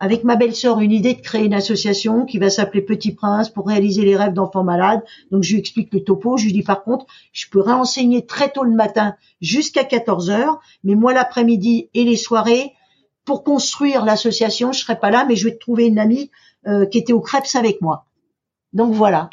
avec 0.00 0.24
ma 0.24 0.36
belle-sœur 0.36 0.80
une 0.80 0.92
idée 0.92 1.14
de 1.14 1.20
créer 1.20 1.46
une 1.46 1.54
association 1.54 2.26
qui 2.26 2.38
va 2.38 2.50
s'appeler 2.50 2.82
Petit 2.82 3.14
Prince 3.14 3.48
pour 3.48 3.66
réaliser 3.66 4.02
les 4.02 4.16
rêves 4.16 4.34
d'enfants 4.34 4.64
malades. 4.64 5.02
Donc 5.30 5.42
je 5.42 5.52
lui 5.52 5.60
explique 5.60 5.92
le 5.94 6.04
topo, 6.04 6.36
je 6.36 6.44
lui 6.44 6.52
dis 6.52 6.62
par 6.62 6.82
contre, 6.82 7.06
je 7.32 7.46
peux 7.48 7.60
réenseigner 7.60 8.26
très 8.26 8.50
tôt 8.50 8.64
le 8.64 8.74
matin 8.74 9.14
jusqu'à 9.40 9.84
14 9.84 10.30
heures, 10.30 10.60
mais 10.82 10.94
moi 10.94 11.14
l'après-midi 11.14 11.88
et 11.94 12.04
les 12.04 12.16
soirées, 12.16 12.72
pour 13.24 13.44
construire 13.44 14.04
l'association, 14.04 14.72
je 14.72 14.80
serai 14.80 14.98
pas 14.98 15.10
là, 15.10 15.24
mais 15.26 15.36
je 15.36 15.48
vais 15.48 15.54
te 15.54 15.60
trouver 15.60 15.86
une 15.86 15.98
amie 15.98 16.30
euh, 16.66 16.84
qui 16.84 16.98
était 16.98 17.14
au 17.14 17.20
Crêpes 17.20 17.46
avec 17.54 17.80
moi. 17.80 18.04
Donc 18.74 18.92
voilà. 18.92 19.30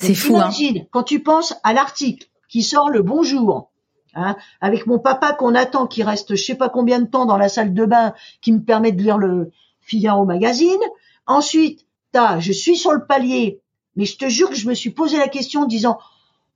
C'est 0.00 0.14
fou. 0.14 0.36
Hein. 0.36 0.50
Quand 0.90 1.02
tu 1.02 1.22
penses 1.22 1.54
à 1.62 1.72
l'article 1.72 2.28
qui 2.48 2.62
sort 2.62 2.90
le 2.90 3.02
bonjour, 3.02 3.70
hein, 4.14 4.36
avec 4.60 4.86
mon 4.86 4.98
papa 4.98 5.32
qu'on 5.32 5.54
attend, 5.54 5.86
qui 5.86 6.02
reste 6.02 6.34
je 6.34 6.44
sais 6.44 6.54
pas 6.54 6.68
combien 6.68 7.00
de 7.00 7.06
temps 7.06 7.26
dans 7.26 7.36
la 7.36 7.48
salle 7.48 7.74
de 7.74 7.84
bain, 7.84 8.14
qui 8.40 8.52
me 8.52 8.62
permet 8.62 8.92
de 8.92 9.02
lire 9.02 9.18
le, 9.18 9.52
Figaro 9.90 10.24
Magazine. 10.24 10.80
Ensuite, 11.26 11.86
t'as, 12.12 12.38
je 12.38 12.52
suis 12.52 12.76
sur 12.76 12.92
le 12.92 13.04
palier, 13.04 13.60
mais 13.96 14.04
je 14.04 14.16
te 14.16 14.28
jure 14.28 14.50
que 14.50 14.54
je 14.54 14.68
me 14.68 14.74
suis 14.74 14.90
posé 14.90 15.18
la 15.18 15.28
question 15.28 15.62
en 15.62 15.66
disant, 15.66 15.98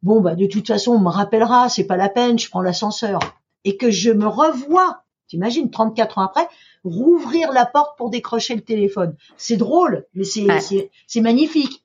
bon, 0.03 0.21
bah, 0.21 0.37
de 0.37 0.47
toute 0.47 0.69
façon, 0.69 0.93
on 0.93 1.01
me 1.01 1.09
rappellera, 1.09 1.69
c'est 1.69 1.85
pas 1.85 1.97
la 1.97 2.09
peine, 2.09 2.39
je 2.39 2.49
prends 2.49 2.63
l'ascenseur. 2.63 3.19
Et 3.65 3.77
que 3.77 3.91
je 3.91 4.11
me 4.11 4.27
revois, 4.27 5.03
t'imagines, 5.27 5.71
34 5.71 6.19
ans 6.19 6.23
après, 6.23 6.49
rouvrir 6.85 7.51
la 7.53 7.67
porte 7.67 7.99
pour 7.99 8.11
décrocher 8.11 8.55
le 8.55 8.61
téléphone. 8.61 9.17
C'est 9.37 9.57
drôle, 9.57 10.07
mais 10.15 10.25
c'est, 10.25 10.47
c'est, 11.09 11.21
magnifique. 11.21 11.83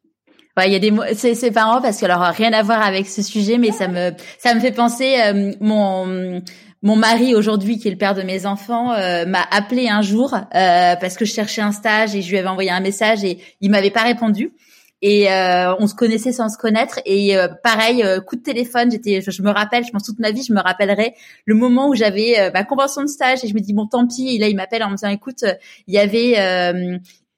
Ouais, 0.58 0.68
il 0.68 0.74
y 0.74 0.76
a 0.76 0.80
des 0.80 0.94
c'est 1.14 1.36
c'est 1.36 1.52
marrant 1.52 1.82
parce 1.82 2.00
que 2.00 2.06
alors 2.06 2.22
rien 2.22 2.52
à 2.54 2.64
voir 2.64 2.82
avec 2.82 3.08
ce 3.08 3.22
sujet 3.22 3.58
mais 3.58 3.72
ça 3.72 3.88
me 3.88 4.12
ça 4.40 4.54
me 4.54 4.60
fait 4.60 4.72
penser 4.72 5.16
euh, 5.24 5.54
mon 5.62 6.42
mon 6.82 6.96
mari 6.96 7.36
aujourd'hui, 7.36 7.78
qui 7.78 7.90
est 7.90 7.92
le 7.92 7.98
père 7.98 8.16
de 8.16 8.22
mes 8.22 8.46
enfants, 8.46 8.94
euh, 8.94 9.26
m'a 9.26 9.46
appelé 9.52 9.90
un 9.90 10.02
jour 10.02 10.34
euh, 10.34 10.96
parce 10.96 11.18
que 11.18 11.26
je 11.26 11.34
cherchais 11.34 11.62
un 11.62 11.74
stage 11.74 12.16
et 12.16 12.22
je 12.22 12.30
lui 12.30 12.38
avais 12.38 12.48
envoyé 12.48 12.72
un 12.72 12.80
message 12.80 13.24
et 13.24 13.40
il 13.60 13.70
m'avait 13.70 13.92
pas 13.92 14.04
répondu. 14.04 14.54
Et 15.02 15.32
euh, 15.32 15.76
on 15.80 15.88
se 15.88 15.96
connaissait 15.96 16.34
sans 16.34 16.50
se 16.50 16.58
connaître. 16.58 17.00
Et 17.06 17.34
pareil, 17.64 18.04
coup 18.28 18.36
de 18.36 18.42
téléphone, 18.42 18.92
j'étais, 18.92 19.22
je, 19.22 19.42
me 19.42 19.50
rappelle, 19.50 19.86
je 19.86 19.92
pense 19.92 20.04
toute 20.04 20.20
ma 20.20 20.32
vie, 20.32 20.44
je 20.44 20.52
me 20.52 20.60
rappellerai 20.60 21.14
le 21.46 21.56
moment 21.56 21.88
où 21.88 21.96
j'avais 21.96 22.52
ma 22.54 22.66
convention 22.66 23.02
de 23.02 23.08
stage 23.08 23.44
et 23.44 23.48
je 23.48 23.54
me 23.54 23.62
dis 23.62 23.74
bon 23.74 23.88
tant 23.88 24.06
pis. 24.08 24.36
Et 24.36 24.40
là 24.40 24.50
il 24.50 24.58
m'appelle 24.58 24.84
en 24.84 24.90
me 24.90 24.96
disant 24.96 25.08
écoute, 25.10 25.46
il 25.88 25.94
y 25.94 26.00
avait 26.00 26.32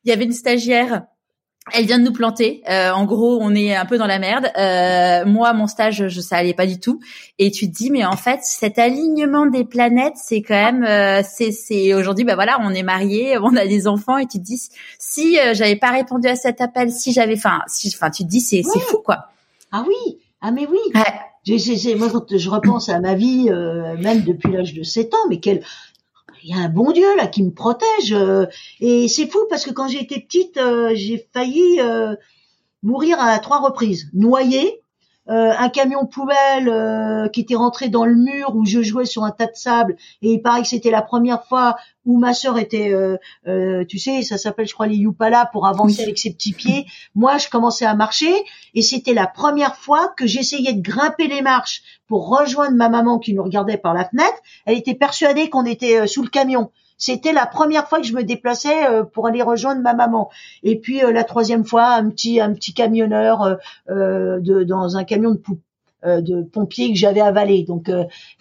il 0.03 0.09
y 0.09 0.11
avait 0.11 0.25
une 0.25 0.33
stagiaire 0.33 1.03
elle 1.73 1.85
vient 1.85 1.99
de 1.99 2.03
nous 2.03 2.13
planter. 2.13 2.63
Euh, 2.69 2.91
en 2.91 3.05
gros, 3.05 3.39
on 3.41 3.53
est 3.55 3.75
un 3.75 3.85
peu 3.85 3.97
dans 3.97 4.07
la 4.07 4.19
merde. 4.19 4.51
Euh, 4.57 5.25
moi, 5.25 5.53
mon 5.53 5.67
stage, 5.67 6.07
je, 6.07 6.21
ça 6.21 6.37
allait 6.37 6.53
pas 6.53 6.65
du 6.65 6.79
tout. 6.79 6.99
Et 7.39 7.51
tu 7.51 7.67
te 7.69 7.75
dis, 7.75 7.91
mais 7.91 8.05
en 8.05 8.15
fait, 8.17 8.39
cet 8.43 8.79
alignement 8.79 9.45
des 9.45 9.65
planètes, 9.65 10.15
c'est 10.15 10.41
quand 10.41 10.55
même, 10.55 10.83
euh, 10.83 11.21
c'est, 11.27 11.51
c'est 11.51 11.93
aujourd'hui, 11.93 12.25
bah 12.25 12.35
voilà, 12.35 12.57
on 12.61 12.73
est 12.73 12.83
mariés, 12.83 13.37
on 13.41 13.55
a 13.55 13.65
des 13.65 13.87
enfants, 13.87 14.17
et 14.17 14.27
tu 14.27 14.39
te 14.39 14.43
dis, 14.43 14.61
si 14.99 15.37
j'avais 15.53 15.75
pas 15.75 15.91
répondu 15.91 16.27
à 16.27 16.35
cet 16.35 16.61
appel, 16.61 16.91
si 16.91 17.11
j'avais, 17.13 17.35
enfin, 17.35 17.61
si, 17.67 17.91
enfin, 17.93 18.09
tu 18.09 18.23
te 18.23 18.29
dis, 18.29 18.41
c'est, 18.41 18.63
c'est 18.63 18.79
fou, 18.79 18.97
quoi. 19.03 19.29
Ah 19.71 19.83
oui, 19.87 20.17
ah 20.41 20.51
mais 20.51 20.67
oui. 20.69 20.79
Ouais. 20.93 21.95
moi, 21.95 22.09
quand 22.11 22.37
je 22.37 22.49
repense 22.49 22.89
à 22.89 22.99
ma 22.99 23.15
vie, 23.15 23.49
même 23.99 24.21
depuis 24.21 24.51
l'âge 24.51 24.73
de 24.73 24.83
7 24.83 25.13
ans, 25.13 25.27
mais 25.29 25.39
quel 25.39 25.61
il 26.43 26.49
y 26.49 26.53
a 26.53 26.63
un 26.63 26.69
bon 26.69 26.91
Dieu 26.91 27.15
là 27.15 27.27
qui 27.27 27.43
me 27.43 27.51
protège. 27.51 28.13
Euh, 28.13 28.45
et 28.79 29.07
c'est 29.07 29.27
fou 29.27 29.39
parce 29.49 29.65
que 29.65 29.71
quand 29.71 29.87
été 30.01 30.19
petite, 30.19 30.57
euh, 30.57 30.91
j'ai 30.95 31.27
failli 31.33 31.79
euh, 31.79 32.15
mourir 32.83 33.19
à 33.19 33.37
trois 33.39 33.59
reprises, 33.59 34.09
noyée 34.13 34.80
euh, 35.31 35.53
un 35.57 35.69
camion 35.69 36.05
poubelle 36.05 36.67
euh, 36.67 37.29
qui 37.29 37.39
était 37.39 37.55
rentré 37.55 37.87
dans 37.87 38.03
le 38.03 38.15
mur 38.15 38.53
où 38.53 38.65
je 38.65 38.81
jouais 38.81 39.05
sur 39.05 39.23
un 39.23 39.31
tas 39.31 39.45
de 39.45 39.55
sable. 39.55 39.95
Et 40.21 40.33
il 40.33 40.41
paraît 40.41 40.61
que 40.61 40.67
c'était 40.67 40.91
la 40.91 41.01
première 41.01 41.45
fois 41.45 41.77
où 42.05 42.19
ma 42.19 42.33
sœur 42.33 42.57
était 42.57 42.91
euh, 42.91 43.85
tu 43.87 43.97
sais 43.97 44.23
ça 44.23 44.37
s'appelle 44.37 44.67
je 44.67 44.73
crois 44.73 44.87
les 44.87 44.97
Yupala 44.97 45.45
pour 45.53 45.67
avancer 45.67 46.03
avec 46.03 46.17
ses 46.17 46.33
petits 46.33 46.51
pieds. 46.51 46.85
Moi 47.15 47.37
je 47.37 47.47
commençais 47.47 47.85
à 47.85 47.93
marcher 47.95 48.33
et 48.73 48.81
c'était 48.81 49.13
la 49.13 49.27
première 49.27 49.75
fois 49.77 50.11
que 50.17 50.27
j'essayais 50.27 50.73
de 50.73 50.81
grimper 50.81 51.27
les 51.27 51.41
marches 51.41 51.81
pour 52.07 52.27
rejoindre 52.27 52.75
ma 52.75 52.89
maman 52.89 53.17
qui 53.17 53.33
nous 53.33 53.43
regardait 53.43 53.77
par 53.77 53.93
la 53.93 54.03
fenêtre. 54.03 54.37
Elle 54.65 54.77
était 54.77 54.95
persuadée 54.95 55.49
qu'on 55.49 55.65
était 55.65 56.07
sous 56.07 56.23
le 56.23 56.29
camion 56.29 56.71
c'était 57.01 57.33
la 57.33 57.47
première 57.47 57.89
fois 57.89 57.99
que 57.99 58.05
je 58.05 58.13
me 58.13 58.23
déplaçais 58.23 58.87
euh, 58.87 59.03
pour 59.03 59.25
aller 59.25 59.41
rejoindre 59.41 59.81
ma 59.81 59.95
maman. 59.95 60.29
Et 60.61 60.79
puis 60.79 61.03
euh, 61.03 61.11
la 61.11 61.23
troisième 61.23 61.65
fois, 61.65 61.87
un 61.87 62.07
petit 62.11 62.39
un 62.39 62.53
petit 62.53 62.75
camionneur 62.75 63.57
euh, 63.89 64.39
de, 64.39 64.63
dans 64.63 64.95
un 64.95 65.03
camion 65.03 65.31
de 65.31 65.41
de 66.03 66.41
pompiers 66.41 66.91
que 66.91 66.97
j'avais 66.97 67.21
avalé. 67.21 67.61
Donc 67.61 67.91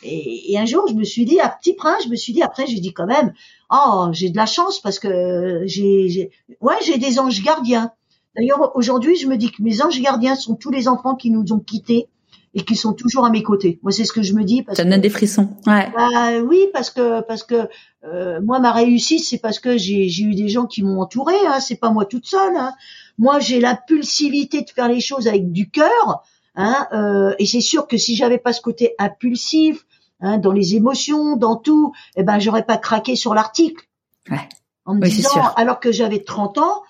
et, 0.03 0.59
un 0.59 0.65
jour, 0.65 0.87
je 0.89 0.95
me 0.95 1.05
suis 1.05 1.27
dit 1.27 1.41
à 1.41 1.51
Petit 1.51 1.75
Prince, 1.75 2.05
je 2.05 2.09
me 2.09 2.17
suis 2.17 2.33
dit 2.33 2.41
après, 2.41 2.67
j'ai 2.67 2.81
dit 2.81 2.95
quand 2.95 3.05
même, 3.05 3.35
oh 3.71 4.09
j'ai 4.13 4.31
de 4.31 4.37
la 4.39 4.47
chance 4.47 4.81
parce 4.81 4.99
que 4.99 5.63
j'ai 5.67 6.31
ouais 6.63 6.77
j'ai 6.83 6.97
des 6.97 7.19
anges 7.19 7.43
gardiens. 7.43 7.93
D'ailleurs, 8.35 8.75
aujourd'hui, 8.77 9.17
je 9.17 9.27
me 9.27 9.37
dis 9.37 9.51
que 9.51 9.63
mes 9.63 9.83
anges 9.83 10.01
gardiens 10.01 10.37
sont 10.37 10.55
tous 10.55 10.71
les 10.71 10.89
enfants 10.89 11.17
qui 11.17 11.31
nous 11.31 11.53
ont 11.53 11.59
quittés 11.59 12.09
et 12.55 12.63
qui 12.63 12.77
sont 12.77 12.93
toujours 12.93 13.25
à 13.25 13.31
mes 13.31 13.43
côtés. 13.43 13.79
Moi, 13.83 13.93
c'est 13.93 14.05
ce 14.05 14.13
que 14.13 14.23
je 14.23 14.35
me 14.35 14.45
dis. 14.45 14.63
Parce 14.63 14.79
ça 14.79 14.85
donne 14.85 15.01
des 15.01 15.11
frissons. 15.11 15.49
Ouais. 15.67 15.91
Bah, 15.95 16.41
oui, 16.43 16.67
parce 16.73 16.91
que 16.91 17.21
parce 17.23 17.43
que 17.43 17.69
euh, 18.05 18.41
moi, 18.41 18.59
ma 18.61 18.73
réussite, 18.73 19.25
c'est 19.25 19.39
parce 19.39 19.59
que 19.59 19.77
j'ai 19.77 20.07
eu 20.23 20.35
des 20.35 20.49
gens 20.49 20.67
qui 20.67 20.83
m'ont 20.83 21.01
entouré. 21.01 21.35
Hein, 21.47 21.61
c'est 21.61 21.77
pas 21.77 21.91
moi 21.91 22.07
toute 22.07 22.27
seule. 22.27 22.57
Hein. 22.57 22.75
Moi, 23.19 23.41
j'ai 23.41 23.61
l'impulsivité 23.61 24.63
de 24.63 24.71
faire 24.71 24.89
les 24.89 25.01
choses 25.01 25.29
avec 25.29 25.53
du 25.53 25.71
cœur. 25.71 26.25
Hein, 26.55 26.89
euh, 26.93 27.35
et 27.39 27.47
c'est 27.47 27.61
sûr 27.61 27.87
que 27.87 27.97
si 27.97 28.17
j'avais 28.17 28.39
pas 28.39 28.53
ce 28.53 28.61
côté 28.61 28.95
impulsif, 28.99 29.87
hein, 30.21 30.39
dans 30.39 30.53
les 30.53 30.75
émotions, 30.75 31.37
dans 31.37 31.57
tout, 31.57 31.93
eh 32.17 32.23
ben, 32.23 32.39
j'aurais 32.39 32.65
pas 32.65 32.79
craqué 32.79 33.17
sur 33.17 33.35
l'article. 33.35 33.85
Ouais. 34.31 34.49
En 34.87 34.95
me 34.95 35.07
disant, 35.07 35.53
alors 35.57 35.79
que 35.79 35.93
j'avais 35.93 36.23
30 36.23 36.59
ans, 36.59 36.83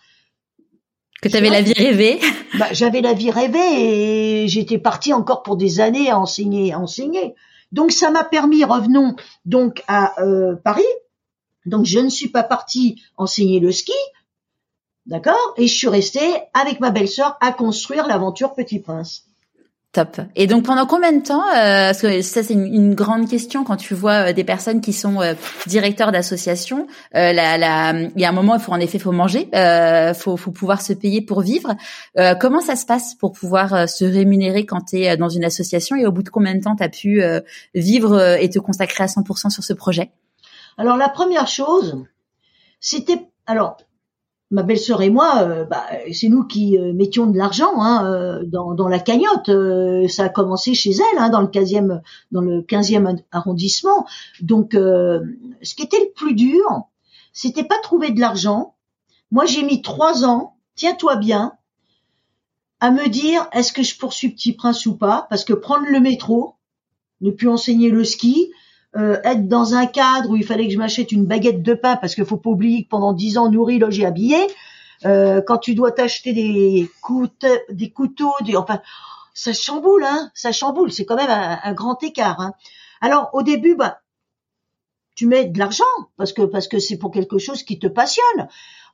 que 1.20 1.28
tu 1.28 1.36
avais 1.36 1.50
la 1.50 1.61
vie 1.61 1.74
rêvée. 1.74 2.18
Bah, 2.58 2.66
j'avais 2.72 3.00
la 3.00 3.12
vie 3.12 3.30
rêvée 3.30 4.42
et 4.42 4.48
j'étais 4.48 4.78
partie 4.78 5.12
encore 5.12 5.44
pour 5.44 5.56
des 5.56 5.78
années 5.78 6.11
à 6.11 6.18
enseigner, 6.18 6.72
à 6.72 6.80
enseigner. 6.80 7.36
Donc 7.72 7.92
ça 7.92 8.10
m'a 8.10 8.24
permis, 8.24 8.64
revenons 8.64 9.16
donc 9.44 9.82
à 9.86 10.20
euh, 10.22 10.56
Paris. 10.56 10.82
Donc 11.66 11.84
je 11.84 11.98
ne 11.98 12.08
suis 12.08 12.28
pas 12.28 12.42
partie 12.42 13.02
enseigner 13.16 13.60
le 13.60 13.70
ski, 13.70 13.92
d'accord, 15.06 15.54
et 15.56 15.66
je 15.66 15.74
suis 15.74 15.88
restée 15.88 16.42
avec 16.54 16.80
ma 16.80 16.90
belle-sœur 16.90 17.36
à 17.40 17.52
construire 17.52 18.06
l'aventure 18.06 18.54
Petit 18.54 18.80
Prince. 18.80 19.29
Top. 19.93 20.20
Et 20.36 20.47
donc 20.47 20.64
pendant 20.64 20.86
combien 20.86 21.11
de 21.11 21.20
temps 21.20 21.43
euh, 21.49 21.86
Parce 21.88 22.03
que 22.03 22.22
ça 22.22 22.45
c'est 22.45 22.55
une, 22.55 22.95
grande 22.95 23.28
question 23.28 23.64
quand 23.64 23.74
tu 23.74 23.95
vois 23.95 24.28
euh, 24.28 24.32
des 24.32 24.45
personnes 24.45 24.80
qui 24.80 24.93
sont 24.93 25.20
euh, 25.20 25.34
directeurs 25.66 26.12
d'associations. 26.12 26.86
Euh, 27.16 27.32
la, 27.32 27.59
la, 27.59 27.93
il 28.01 28.20
y 28.20 28.24
a 28.24 28.28
un 28.28 28.32
moment, 28.32 28.55
il 28.55 28.61
faut 28.61 28.70
en 28.70 28.78
effet 28.78 29.01
faut 29.01 29.11
manger, 29.11 29.49
euh, 29.53 30.14
faut, 30.14 30.36
faut 30.36 30.53
pouvoir 30.53 30.80
se 30.80 30.93
payer 30.93 31.22
pour 31.22 31.41
vivre. 31.41 31.74
Euh, 32.18 32.36
comment 32.36 32.61
ça 32.61 32.76
se 32.76 32.86
passe 32.86 33.16
pour 33.16 33.32
pouvoir 33.32 33.88
se 33.88 34.05
rémunérer 34.05 34.64
quand 34.64 34.91
tu 34.91 35.01
es 35.01 35.16
dans 35.16 35.28
une 35.28 35.45
association 35.45 35.97
et 35.97 36.07
au 36.07 36.12
bout 36.12 36.22
de 36.22 36.30
combien 36.30 36.55
de 36.55 36.62
temps 36.62 36.76
tu 36.76 36.84
as 36.84 36.88
pu 36.88 37.20
vivre 37.74 38.36
et 38.36 38.49
te 38.49 38.61
consacrer 38.61 39.03
à 39.03 39.09
100% 39.09 39.51
sur 39.51 39.64
ce 39.64 39.72
projet? 39.72 40.12
Alors 40.78 40.97
la 40.99 41.09
première 41.09 41.49
chose, 41.49 42.05
c'était 42.78 43.26
alors 43.47 43.76
ma 44.51 44.62
belle-sœur 44.62 45.01
et 45.03 45.11
moi, 45.11 45.42
euh, 45.42 45.64
bah, 45.64 45.86
c'est 46.12 46.28
nous 46.28 46.44
qui 46.44 46.76
euh, 46.76 46.92
mettions 46.92 47.26
de 47.26 47.38
l'argent 47.38 47.80
hein, 47.80 48.05
euh, 48.05 48.42
dans, 48.44 48.74
dans, 48.74 48.88
la 48.88 48.98
cagnotte. 48.98 49.51
ça 50.09 50.24
a 50.24 50.28
commencé 50.28 50.74
chez 50.74 50.90
elle, 50.90 51.18
hein, 51.18 51.30
dans 51.30 51.40
le 51.40 51.46
15e, 51.46 52.01
dans 52.32 52.40
le 52.40 52.62
15e 52.62 53.22
arrondissement. 53.30 54.07
Donc, 54.40 54.72
ce 54.72 55.74
qui 55.74 55.82
était 55.82 56.01
le 56.01 56.12
plus 56.14 56.34
dur, 56.34 56.82
c'était 57.32 57.64
pas 57.64 57.78
trouver 57.82 58.11
de 58.11 58.20
l'argent. 58.20 58.74
Moi, 59.30 59.46
j'ai 59.46 59.62
mis 59.62 59.82
trois 59.82 60.24
ans, 60.24 60.57
tiens-toi 60.74 61.16
bien, 61.16 61.53
à 62.80 62.90
me 62.90 63.09
dire 63.09 63.46
est-ce 63.53 63.72
que 63.72 63.82
je 63.82 63.96
poursuis 63.96 64.30
Petit 64.30 64.53
Prince 64.53 64.86
ou 64.86 64.96
pas, 64.96 65.26
parce 65.30 65.44
que 65.44 65.53
prendre 65.53 65.86
le 65.88 66.01
métro, 66.01 66.55
ne 67.20 67.30
plus 67.30 67.48
enseigner 67.48 67.90
le 67.90 68.03
ski, 68.05 68.51
euh, 68.97 69.20
être 69.22 69.47
dans 69.47 69.74
un 69.74 69.86
cadre 69.86 70.30
où 70.30 70.36
il 70.36 70.45
fallait 70.45 70.66
que 70.66 70.72
je 70.72 70.78
m'achète 70.78 71.12
une 71.12 71.24
baguette 71.24 71.62
de 71.62 71.74
pain 71.74 71.97
parce 71.97 72.14
qu'il 72.14 72.24
faut 72.24 72.36
pas 72.36 72.51
oublier 72.51 72.84
que 72.84 72.88
pendant 72.88 73.12
dix 73.12 73.38
ans 73.38 73.49
nourri, 73.49 73.78
logé, 73.78 74.05
habillé, 74.05 74.38
euh, 75.05 75.41
quand 75.47 75.59
tu 75.59 75.74
dois 75.74 75.93
t'acheter 75.93 76.32
des, 76.32 76.91
couteaux, 77.01 77.47
des 77.70 77.91
couteaux, 77.91 78.32
enfin, 78.57 78.80
ça 79.32 79.53
chamboule, 79.53 80.05
hein, 80.05 80.30
ça 80.34 80.51
chamboule. 80.51 80.91
C'est 80.91 81.05
quand 81.05 81.16
même 81.16 81.30
un, 81.30 81.72
grand 81.72 82.03
écart. 82.03 82.41
Hein. 82.41 82.53
Alors 83.01 83.30
au 83.32 83.43
début, 83.43 83.76
bah, 83.76 84.01
tu 85.14 85.26
mets 85.26 85.45
de 85.45 85.59
l'argent 85.59 85.84
parce 86.16 86.32
que 86.32 86.43
parce 86.43 86.66
que 86.66 86.78
c'est 86.78 86.99
pour 86.99 87.12
quelque 87.12 87.38
chose 87.38 87.62
qui 87.62 87.78
te 87.78 87.86
passionne. 87.86 88.49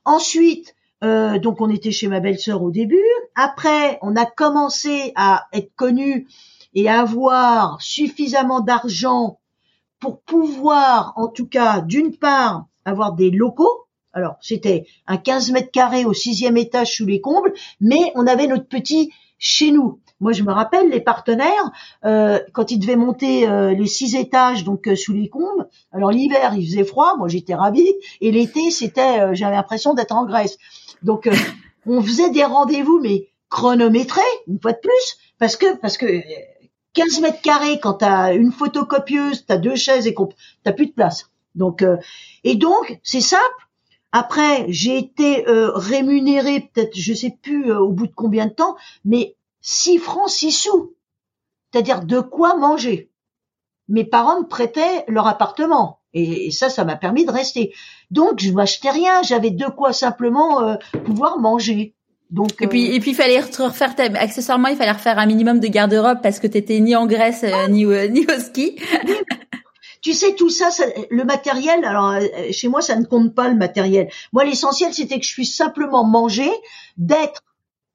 Ensuite, 0.05 0.75
euh, 1.03 1.39
donc 1.39 1.59
on 1.59 1.69
était 1.69 1.91
chez 1.91 2.07
ma 2.07 2.19
belle-sœur 2.19 2.61
au 2.61 2.69
début. 2.71 3.03
Après, 3.35 3.97
on 4.01 4.15
a 4.15 4.25
commencé 4.25 5.11
à 5.15 5.47
être 5.53 5.73
connu 5.75 6.27
et 6.73 6.87
à 6.87 7.01
avoir 7.01 7.81
suffisamment 7.81 8.61
d'argent 8.61 9.39
pour 9.99 10.21
pouvoir, 10.21 11.13
en 11.15 11.27
tout 11.27 11.47
cas, 11.47 11.81
d'une 11.81 12.15
part, 12.15 12.65
avoir 12.85 13.13
des 13.13 13.31
locaux. 13.31 13.85
Alors, 14.13 14.37
c'était 14.41 14.85
un 15.05 15.17
15 15.17 15.51
mètres 15.51 15.71
carrés 15.71 16.05
au 16.05 16.13
sixième 16.13 16.57
étage 16.57 16.95
sous 16.95 17.05
les 17.05 17.21
combles, 17.21 17.53
mais 17.79 18.11
on 18.15 18.25
avait 18.25 18.47
notre 18.47 18.67
petit 18.67 19.11
chez 19.37 19.71
nous. 19.71 19.99
Moi, 20.19 20.31
je 20.31 20.41
me 20.41 20.51
rappelle 20.51 20.89
les 20.89 21.01
partenaires 21.01 21.71
euh, 22.03 22.39
quand 22.53 22.71
ils 22.71 22.79
devaient 22.79 22.95
monter 22.95 23.47
euh, 23.47 23.73
les 23.75 23.85
six 23.85 24.15
étages 24.15 24.63
donc 24.63 24.87
euh, 24.87 24.95
sous 24.95 25.13
les 25.13 25.29
combles. 25.29 25.67
Alors 25.91 26.11
l'hiver, 26.11 26.55
il 26.55 26.65
faisait 26.65 26.83
froid, 26.83 27.15
moi 27.17 27.27
j'étais 27.27 27.53
ravie, 27.53 27.93
et 28.21 28.31
l'été, 28.31 28.71
c'était, 28.71 29.35
j'avais 29.35 29.55
l'impression 29.55 29.93
d'être 29.93 30.15
en 30.15 30.25
Grèce. 30.25 30.57
Donc 31.03 31.29
on 31.85 32.01
faisait 32.01 32.31
des 32.31 32.43
rendez-vous, 32.43 32.99
mais 32.99 33.27
chronométrés, 33.49 34.21
une 34.47 34.59
fois 34.59 34.73
de 34.73 34.79
plus, 34.79 35.17
parce 35.37 35.55
que 35.55 35.77
parce 35.77 35.97
que 35.97 36.07
15 36.97 37.19
mètres 37.21 37.41
carrés 37.43 37.79
quand 37.79 37.93
t'as 37.93 38.33
une 38.33 38.51
photocopieuse, 38.51 39.45
t'as 39.45 39.57
deux 39.57 39.75
chaises 39.75 40.07
et 40.07 40.15
qu'on 40.15 40.29
t'as 40.63 40.73
plus 40.73 40.87
de 40.87 40.93
place. 40.93 41.29
Donc 41.53 41.83
euh, 41.83 41.97
et 42.43 42.55
donc 42.55 42.99
c'est 43.03 43.21
simple. 43.21 43.43
Après 44.11 44.65
j'ai 44.69 44.97
été 44.97 45.47
euh, 45.47 45.71
rémunéré 45.75 46.71
peut-être 46.73 46.97
je 46.97 47.13
sais 47.13 47.37
plus 47.39 47.71
euh, 47.71 47.79
au 47.79 47.91
bout 47.91 48.07
de 48.07 48.15
combien 48.15 48.47
de 48.47 48.51
temps, 48.51 48.77
mais 49.05 49.35
6 49.61 49.99
francs 49.99 50.29
6 50.29 50.51
sous. 50.51 50.95
C'est-à-dire 51.71 52.03
de 52.03 52.19
quoi 52.19 52.55
manger. 52.55 53.11
Mes 53.89 54.03
parents 54.03 54.39
me 54.41 54.47
prêtaient 54.47 55.05
leur 55.07 55.27
appartement 55.27 55.99
et, 56.13 56.49
ça 56.49 56.71
ça 56.71 56.83
m'a 56.83 56.95
permis 56.95 57.25
de 57.25 57.31
rester. 57.31 57.75
Donc 58.09 58.39
je 58.39 58.51
m'achetais 58.51 58.89
rien, 58.89 59.21
j'avais 59.21 59.51
de 59.51 59.67
quoi 59.67 59.93
simplement 59.93 60.77
pouvoir 61.05 61.37
manger. 61.37 61.93
Donc, 62.29 62.61
et 62.61 62.67
puis, 62.67 62.89
euh, 62.89 62.95
et 62.95 62.99
puis, 62.99 63.11
il 63.11 63.15
fallait 63.15 63.39
refaire, 63.39 63.95
accessoirement, 64.15 64.67
il 64.67 64.75
fallait 64.75 64.91
refaire 64.91 65.17
un 65.17 65.25
minimum 65.25 65.59
de 65.59 65.67
garde-robe 65.67 66.19
parce 66.21 66.39
que 66.39 66.47
t'étais 66.47 66.79
ni 66.79 66.95
en 66.95 67.05
Grèce, 67.05 67.43
euh, 67.43 67.67
ni, 67.69 67.85
ni 67.85 68.25
au 68.25 68.39
ski. 68.39 68.75
tu 70.01 70.13
sais, 70.13 70.35
tout 70.35 70.49
ça, 70.49 70.69
le 71.09 71.23
matériel, 71.23 71.85
alors, 71.85 72.11
euh, 72.11 72.21
chez 72.51 72.67
moi, 72.67 72.81
ça 72.81 72.97
ne 72.97 73.05
compte 73.05 73.33
pas 73.33 73.47
le 73.47 73.55
matériel. 73.55 74.09
Moi, 74.33 74.43
l'essentiel, 74.43 74.93
c'était 74.93 75.19
que 75.19 75.25
je 75.25 75.33
puisse 75.33 75.55
simplement 75.55 76.03
manger, 76.03 76.49
d'être 76.97 77.43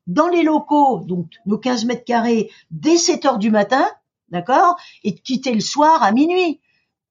dans 0.07 0.29
les 0.29 0.43
locaux, 0.43 1.01
donc 1.07 1.27
nos 1.47 1.59
15 1.59 1.85
mètres 1.85 2.05
carrés, 2.05 2.51
dès 2.71 2.97
7 2.97 3.25
heures 3.27 3.39
du 3.39 3.51
matin, 3.51 3.87
d'accord, 4.31 4.77
et 5.05 5.13
de 5.13 5.21
quitter 5.21 5.53
le 5.53 5.61
soir 5.61 6.03
à 6.03 6.11
minuit. 6.13 6.61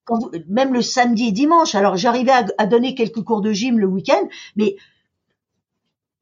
Quand 0.05 0.19
même 0.49 0.73
le 0.73 0.81
samedi 0.81 1.27
et 1.27 1.31
dimanche. 1.31 1.75
Alors, 1.75 1.95
j'arrivais 1.95 2.31
à, 2.31 2.45
à 2.57 2.65
donner 2.65 2.95
quelques 2.95 3.21
cours 3.21 3.41
de 3.41 3.53
gym 3.53 3.77
le 3.77 3.85
week-end, 3.85 4.27
mais 4.55 4.75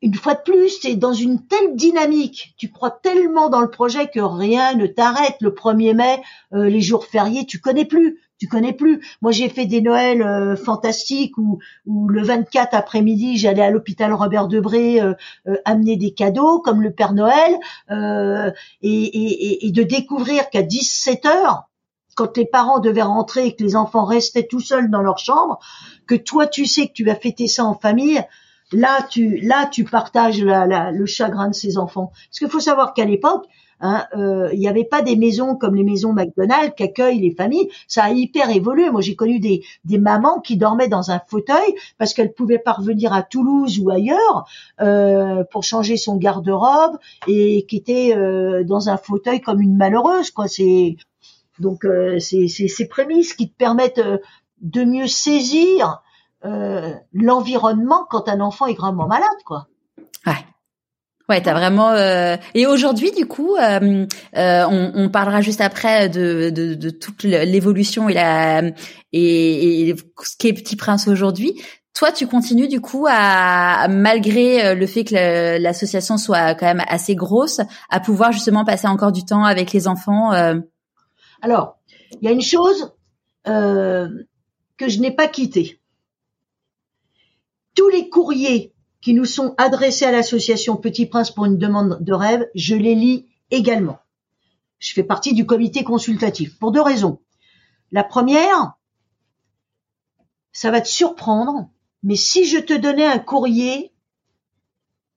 une 0.02 0.16
fois 0.16 0.34
de 0.36 0.42
plus, 0.42 0.86
es 0.86 0.96
dans 0.96 1.14
une 1.14 1.46
telle 1.46 1.76
dynamique, 1.76 2.54
tu 2.58 2.72
crois 2.72 2.92
tellement 2.92 3.50
dans 3.50 3.60
le 3.60 3.70
projet 3.70 4.08
que 4.08 4.22
rien 4.22 4.74
ne 4.76 4.88
t'arrête. 4.88 5.36
Le 5.42 5.52
1er 5.52 5.94
mai, 5.94 6.22
euh, 6.54 6.70
les 6.70 6.80
jours 6.80 7.06
fériés, 7.06 7.46
tu 7.46 7.60
connais 7.60 7.84
plus, 7.84 8.18
tu 8.38 8.48
connais 8.48 8.72
plus. 8.72 9.06
Moi, 9.22 9.34
j'ai 9.34 9.50
fait 9.50 9.66
des 9.66 9.82
Noëls 9.82 10.22
euh, 10.22 10.56
fantastiques 10.56 11.38
où, 11.38 11.60
où, 11.86 12.08
le 12.08 12.24
24 12.24 12.74
après-midi, 12.74 13.38
j'allais 13.38 13.62
à 13.62 13.72
l'hôpital 13.72 14.14
Robert 14.14 14.48
Debré 14.48 15.02
euh, 15.02 15.14
amener 15.66 15.98
des 15.98 16.12
cadeaux 16.12 16.60
comme 16.60 16.82
le 16.82 16.92
Père 16.92 17.14
Noël 17.14 17.60
et, 18.82 19.72
de 19.72 19.84
découvrir 19.84 20.50
qu'à 20.50 20.62
17 20.62 21.26
heures, 21.26 21.64
quand 22.16 22.38
les 22.38 22.46
parents 22.46 22.80
devaient 22.80 23.02
rentrer 23.02 23.48
et 23.48 23.56
que 23.56 23.64
les 23.64 23.76
enfants 23.76 24.06
restaient 24.06 24.48
tout 24.48 24.60
seuls 24.62 24.90
dans 24.90 25.02
leur 25.02 25.20
chambre, 25.20 25.60
que 26.08 26.16
toi, 26.16 26.48
tu 26.48 26.66
sais 26.66 26.88
que 26.88 26.94
tu 26.94 27.04
vas 27.04 27.16
fêter 27.16 27.48
ça 27.48 27.66
en 27.66 27.76
famille 27.76 28.24
là 28.72 29.06
tu 29.10 29.38
là 29.38 29.68
tu 29.72 29.84
partages 29.84 30.42
le 30.42 31.06
chagrin 31.06 31.50
de 31.50 31.56
ces 31.56 31.78
enfants. 31.78 32.12
Parce 32.30 32.40
qu'il 32.40 32.50
faut 32.50 32.60
savoir 32.60 32.94
qu'à 32.94 33.06
l'époque, 33.06 33.46
hein, 33.82 34.06
euh, 34.16 34.50
il 34.54 34.60
n'y 34.60 34.68
avait 34.68 34.84
pas 34.84 35.02
des 35.02 35.16
maisons 35.16 35.56
comme 35.56 35.76
les 35.76 35.84
maisons 35.84 36.14
McDonald's 36.14 36.76
qui 36.76 36.84
accueillent 36.84 37.20
les 37.20 37.34
familles. 37.34 37.70
Ça 37.88 38.04
a 38.04 38.12
hyper 38.12 38.50
évolué. 38.50 38.90
Moi, 38.90 39.02
j'ai 39.02 39.16
connu 39.16 39.40
des, 39.40 39.64
des 39.86 39.98
mamans 39.98 40.40
qui 40.40 40.58
dormaient 40.58 40.88
dans 40.88 41.12
un 41.12 41.20
fauteuil 41.28 41.76
parce 41.98 42.14
qu'elles 42.14 42.34
pouvaient 42.34 42.60
pas 42.60 42.74
revenir 42.74 43.14
à 43.14 43.24
Toulouse 43.24 43.80
ou 43.80 43.90
ailleurs 43.90 44.48
euh, 44.82 45.44
pour 45.52 45.64
changer 45.64 45.98
son 45.98 46.18
garde-robe 46.18 46.98
et 47.28 47.66
qui 47.68 47.78
étaient 47.78 48.16
euh, 48.16 48.64
dans 48.64 48.90
un 48.90 48.98
fauteuil 48.98 49.42
comme 49.42 49.62
une 49.62 49.76
malheureuse. 49.76 50.32
Quoi. 50.32 50.48
C'est 50.48 50.98
donc 51.60 51.86
c'est 52.20 52.48
ces 52.48 52.88
prémices 52.88 53.34
qui 53.34 53.50
te 53.50 53.58
permettent 53.58 54.02
de 54.62 54.84
mieux 54.86 55.08
saisir 55.08 56.02
euh, 56.46 56.94
l'environnement 57.14 58.06
quand 58.10 58.30
un 58.30 58.40
enfant 58.40 58.66
est 58.66 58.74
gravement 58.74 59.08
malade, 59.08 59.28
quoi. 59.46 59.68
Ouais. 60.26 60.46
Ouais, 61.28 61.42
t'as 61.42 61.54
vraiment. 61.54 61.92
Euh... 61.92 62.38
Et 62.56 62.66
aujourd'hui, 62.66 63.12
du 63.12 63.28
coup, 63.28 63.56
euh, 63.56 64.08
euh, 64.36 64.66
on, 64.68 64.92
on, 64.96 65.10
parlera 65.10 65.42
juste 65.42 65.62
après 65.62 66.10
de, 66.10 66.50
de, 66.50 66.74
de 66.74 66.90
toute 66.90 67.22
l'évolution 67.22 68.10
et 68.10 68.14
la 68.14 68.64
et, 69.14 69.90
et, 69.90 69.96
ce 69.96 70.36
qu'est 70.40 70.54
Petit 70.54 70.76
Prince 70.76 71.08
aujourd'hui. 71.08 71.54
Toi, 71.94 72.12
tu 72.14 72.28
continues 72.28 72.70
du 72.70 72.80
coup 72.80 73.08
à, 73.10 73.88
malgré 73.90 74.66
euh, 74.66 74.74
le 74.74 74.88
fait 74.88 75.04
que 75.04 75.62
l'association 75.62 76.18
soit 76.18 76.56
quand 76.56 76.66
même 76.66 76.84
assez 76.88 77.14
grosse, 77.14 77.60
à 77.90 78.00
pouvoir 78.00 78.32
justement 78.32 78.64
passer 78.64 78.88
encore 78.88 79.12
du 79.12 79.26
temps 79.26 79.44
avec 79.44 79.74
les 79.74 79.88
enfants. 79.88 80.34
Euh... 80.34 80.56
Alors, 81.42 81.78
il 82.22 82.26
y 82.26 82.28
a 82.28 82.32
une 82.32 82.42
chose 82.42 82.94
euh, 83.48 84.08
que 84.78 84.88
je 84.88 85.00
n'ai 85.00 85.12
pas 85.12 85.28
quittée 85.28 85.79
tous 87.80 87.88
les 87.88 88.10
courriers 88.10 88.74
qui 89.00 89.14
nous 89.14 89.24
sont 89.24 89.56
adressés 89.58 90.04
à 90.04 90.12
l'association 90.12 90.76
Petit 90.76 91.06
Prince 91.06 91.32
pour 91.32 91.46
une 91.46 91.58
demande 91.58 91.98
de 92.02 92.12
rêve, 92.12 92.46
je 92.54 92.76
les 92.76 92.94
lis 92.94 93.30
également. 93.52 94.00
Je 94.80 94.92
fais 94.92 95.04
partie 95.04 95.34
du 95.34 95.46
comité 95.46 95.86
consultatif 95.86 96.60
pour 96.60 96.74
deux 96.74 96.82
raisons. 96.82 97.22
La 97.94 98.04
première, 98.04 98.74
ça 100.52 100.72
va 100.72 100.82
te 100.82 100.90
surprendre, 100.90 101.70
mais 102.04 102.18
si 102.18 102.44
je 102.44 102.58
te 102.58 102.74
donnais 102.74 103.06
un 103.06 103.18
courrier 103.18 103.94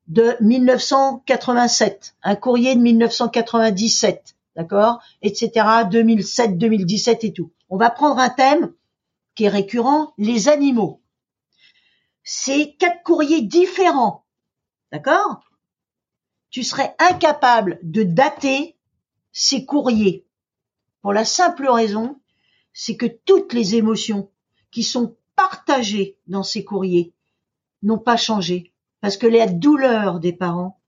de 0.06 0.36
1987, 0.40 2.14
un 2.22 2.36
courrier 2.36 2.76
de 2.76 2.80
1997, 2.80 4.36
d'accord, 4.54 5.02
etc., 5.20 5.66
2007, 5.90 6.58
2017 6.58 7.24
et 7.24 7.32
tout. 7.32 7.50
On 7.70 7.76
va 7.76 7.90
prendre 7.90 8.20
un 8.20 8.30
thème 8.30 8.72
qui 9.34 9.46
est 9.46 9.48
récurrent, 9.48 10.14
les 10.16 10.48
animaux. 10.48 11.01
C'est 12.24 12.76
quatre 12.78 13.02
courriers 13.02 13.42
différents, 13.42 14.24
d'accord? 14.90 15.40
Tu 16.50 16.62
serais 16.62 16.94
incapable 16.98 17.78
de 17.82 18.02
dater 18.02 18.76
ces 19.32 19.64
courriers 19.64 20.26
pour 21.02 21.12
la 21.12 21.24
simple 21.24 21.68
raison, 21.68 22.20
c'est 22.72 22.96
que 22.96 23.06
toutes 23.06 23.52
les 23.52 23.74
émotions 23.74 24.30
qui 24.70 24.84
sont 24.84 25.16
partagées 25.34 26.16
dans 26.28 26.44
ces 26.44 26.64
courriers 26.64 27.12
n'ont 27.82 27.98
pas 27.98 28.16
changé. 28.16 28.72
Parce 29.00 29.16
que 29.16 29.26
la 29.26 29.48
douleur 29.48 30.20
des 30.20 30.32
parents, 30.32 30.78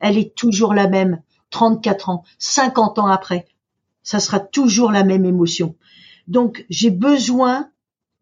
elle 0.00 0.16
est 0.16 0.34
toujours 0.34 0.72
la 0.72 0.88
même, 0.88 1.22
34 1.50 2.08
ans, 2.08 2.24
50 2.38 2.98
ans 2.98 3.06
après. 3.08 3.46
Ça 4.02 4.20
sera 4.20 4.40
toujours 4.40 4.90
la 4.90 5.04
même 5.04 5.26
émotion. 5.26 5.76
Donc, 6.28 6.64
j'ai 6.70 6.90
besoin, 6.90 7.70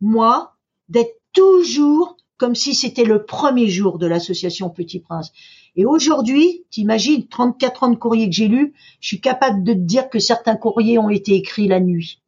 moi, 0.00 0.56
d'être 0.88 1.20
toujours 1.32 2.15
comme 2.38 2.54
si 2.54 2.74
c'était 2.74 3.04
le 3.04 3.24
premier 3.24 3.68
jour 3.68 3.98
de 3.98 4.06
l'association 4.06 4.70
Petit 4.70 5.00
Prince. 5.00 5.32
Et 5.74 5.84
aujourd'hui, 5.84 6.64
t'imagines, 6.70 7.28
34 7.28 7.82
ans 7.84 7.90
de 7.90 7.96
courriers 7.96 8.28
que 8.28 8.34
j'ai 8.34 8.48
lus, 8.48 8.74
je 9.00 9.08
suis 9.08 9.20
capable 9.20 9.62
de 9.62 9.72
te 9.72 9.78
dire 9.78 10.08
que 10.08 10.18
certains 10.18 10.56
courriers 10.56 10.98
ont 10.98 11.10
été 11.10 11.34
écrits 11.34 11.68
la 11.68 11.80
nuit. 11.80 12.22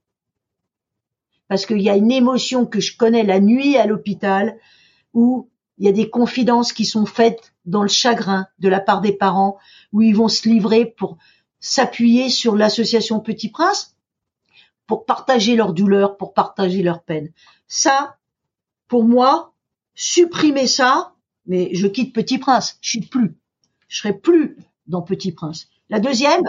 Parce 1.49 1.65
qu'il 1.65 1.81
y 1.81 1.89
a 1.89 1.97
une 1.97 2.13
émotion 2.13 2.67
que 2.67 2.81
je 2.81 2.97
connais 2.97 3.23
la 3.23 3.41
nuit 3.41 3.77
à 3.77 3.87
l'hôpital 3.87 4.59
où 5.15 5.49
il 5.79 5.87
y 5.87 5.89
a 5.89 5.93
des 5.93 6.11
confidences 6.11 6.73
qui 6.73 6.85
sont 6.85 7.07
faites 7.07 7.55
dans 7.65 7.83
le 7.83 7.89
chagrin 7.89 8.47
de 8.59 8.69
la 8.69 8.81
part 8.81 9.01
des 9.01 9.13
parents, 9.13 9.59
où 9.93 10.03
ils 10.03 10.17
vont 10.17 10.29
se 10.29 10.49
livrer 10.49 10.87
pour 10.87 11.19
s'appuyer 11.61 12.31
sur 12.31 12.57
l'association 12.57 13.21
Petit 13.21 13.51
Prince, 13.51 13.97
pour 14.87 15.05
partager 15.05 15.55
leur 15.55 15.73
douleur, 15.73 16.17
pour 16.17 16.35
partager 16.35 16.83
leur 16.83 17.03
peine. 17.03 17.31
Ça, 17.67 18.17
pour 18.89 19.05
moi, 19.05 19.55
supprimer 19.99 20.69
ça, 20.69 21.13
mais 21.47 21.75
je 21.75 21.89
quitte 21.89 22.15
Petit 22.15 22.39
Prince, 22.39 22.79
je 22.81 22.91
suis 22.91 23.01
plus. 23.01 23.37
Je 23.89 23.99
serai 23.99 24.13
plus 24.13 24.57
dans 24.87 25.03
Petit 25.03 25.33
Prince. 25.33 25.69
La 25.91 25.99
deuxième, 25.99 26.45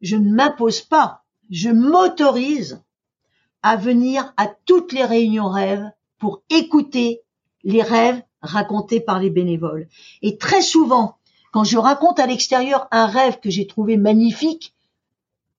je 0.00 0.16
ne 0.16 0.34
m'impose 0.34 0.80
pas, 0.80 1.22
je 1.50 1.70
m'autorise 1.70 2.82
à 3.62 3.76
venir 3.76 4.34
à 4.36 4.48
toutes 4.48 4.92
les 4.92 5.04
réunions 5.04 5.48
rêves 5.48 5.88
pour 6.18 6.42
écouter 6.50 7.20
les 7.62 7.82
rêves 7.82 8.20
racontés 8.40 9.00
par 9.00 9.20
les 9.20 9.30
bénévoles. 9.30 9.88
Et 10.20 10.38
très 10.38 10.62
souvent, 10.62 11.18
quand 11.52 11.62
je 11.62 11.78
raconte 11.78 12.18
à 12.18 12.26
l'extérieur 12.26 12.88
un 12.90 13.06
rêve 13.06 13.38
que 13.38 13.50
j'ai 13.50 13.68
trouvé 13.68 13.96
magnifique, 13.96 14.74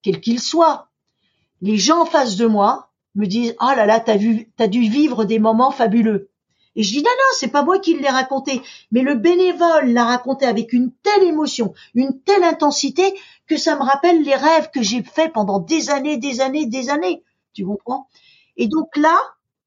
quel 0.02 0.20
qu'il 0.20 0.38
soit, 0.38 0.90
les 1.62 1.78
gens 1.78 2.02
en 2.02 2.06
face 2.06 2.36
de 2.36 2.44
moi 2.44 2.90
me 3.14 3.26
disent 3.26 3.54
"Oh 3.60 3.72
là 3.76 3.86
là, 3.86 4.00
t'as 4.00 4.16
vu, 4.16 4.50
t'as 4.56 4.66
dû 4.66 4.80
vivre 4.80 5.24
des 5.24 5.38
moments 5.38 5.70
fabuleux." 5.70 6.30
Et 6.76 6.82
je 6.82 6.90
dis 6.90 7.02
"Non 7.02 7.10
non, 7.10 7.36
c'est 7.38 7.48
pas 7.48 7.62
moi 7.62 7.78
qui 7.78 7.94
l'ai 7.94 8.08
raconté, 8.08 8.60
mais 8.90 9.02
le 9.02 9.14
bénévole 9.14 9.92
l'a 9.92 10.04
raconté 10.04 10.46
avec 10.46 10.72
une 10.72 10.90
telle 11.02 11.24
émotion, 11.24 11.72
une 11.94 12.20
telle 12.22 12.42
intensité 12.42 13.14
que 13.46 13.56
ça 13.56 13.76
me 13.76 13.82
rappelle 13.82 14.22
les 14.22 14.34
rêves 14.34 14.70
que 14.72 14.82
j'ai 14.82 15.02
faits 15.02 15.32
pendant 15.32 15.60
des 15.60 15.90
années, 15.90 16.16
des 16.16 16.40
années, 16.40 16.66
des 16.66 16.90
années." 16.90 17.22
Tu 17.52 17.64
comprends? 17.64 18.08
Et 18.56 18.66
donc 18.68 18.96
là, 18.96 19.16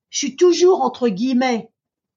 je 0.10 0.20
suis 0.20 0.36
toujours 0.36 0.82
entre 0.82 1.08
guillemets 1.10 1.70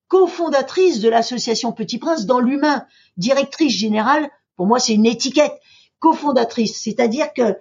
cofondatrice 0.09 0.99
de 0.99 1.09
l'association 1.09 1.71
Petit 1.71 1.99
Prince 1.99 2.27
dans 2.27 2.41
l'humain, 2.41 2.85
directrice 3.17 3.73
générale, 3.73 4.29
pour 4.57 4.67
moi 4.67 4.81
c'est 4.81 4.95
une 4.95 5.07
étiquette, 5.07 5.55
cofondatrice, 6.01 6.83
c'est-à-dire 6.83 7.33
que 7.33 7.57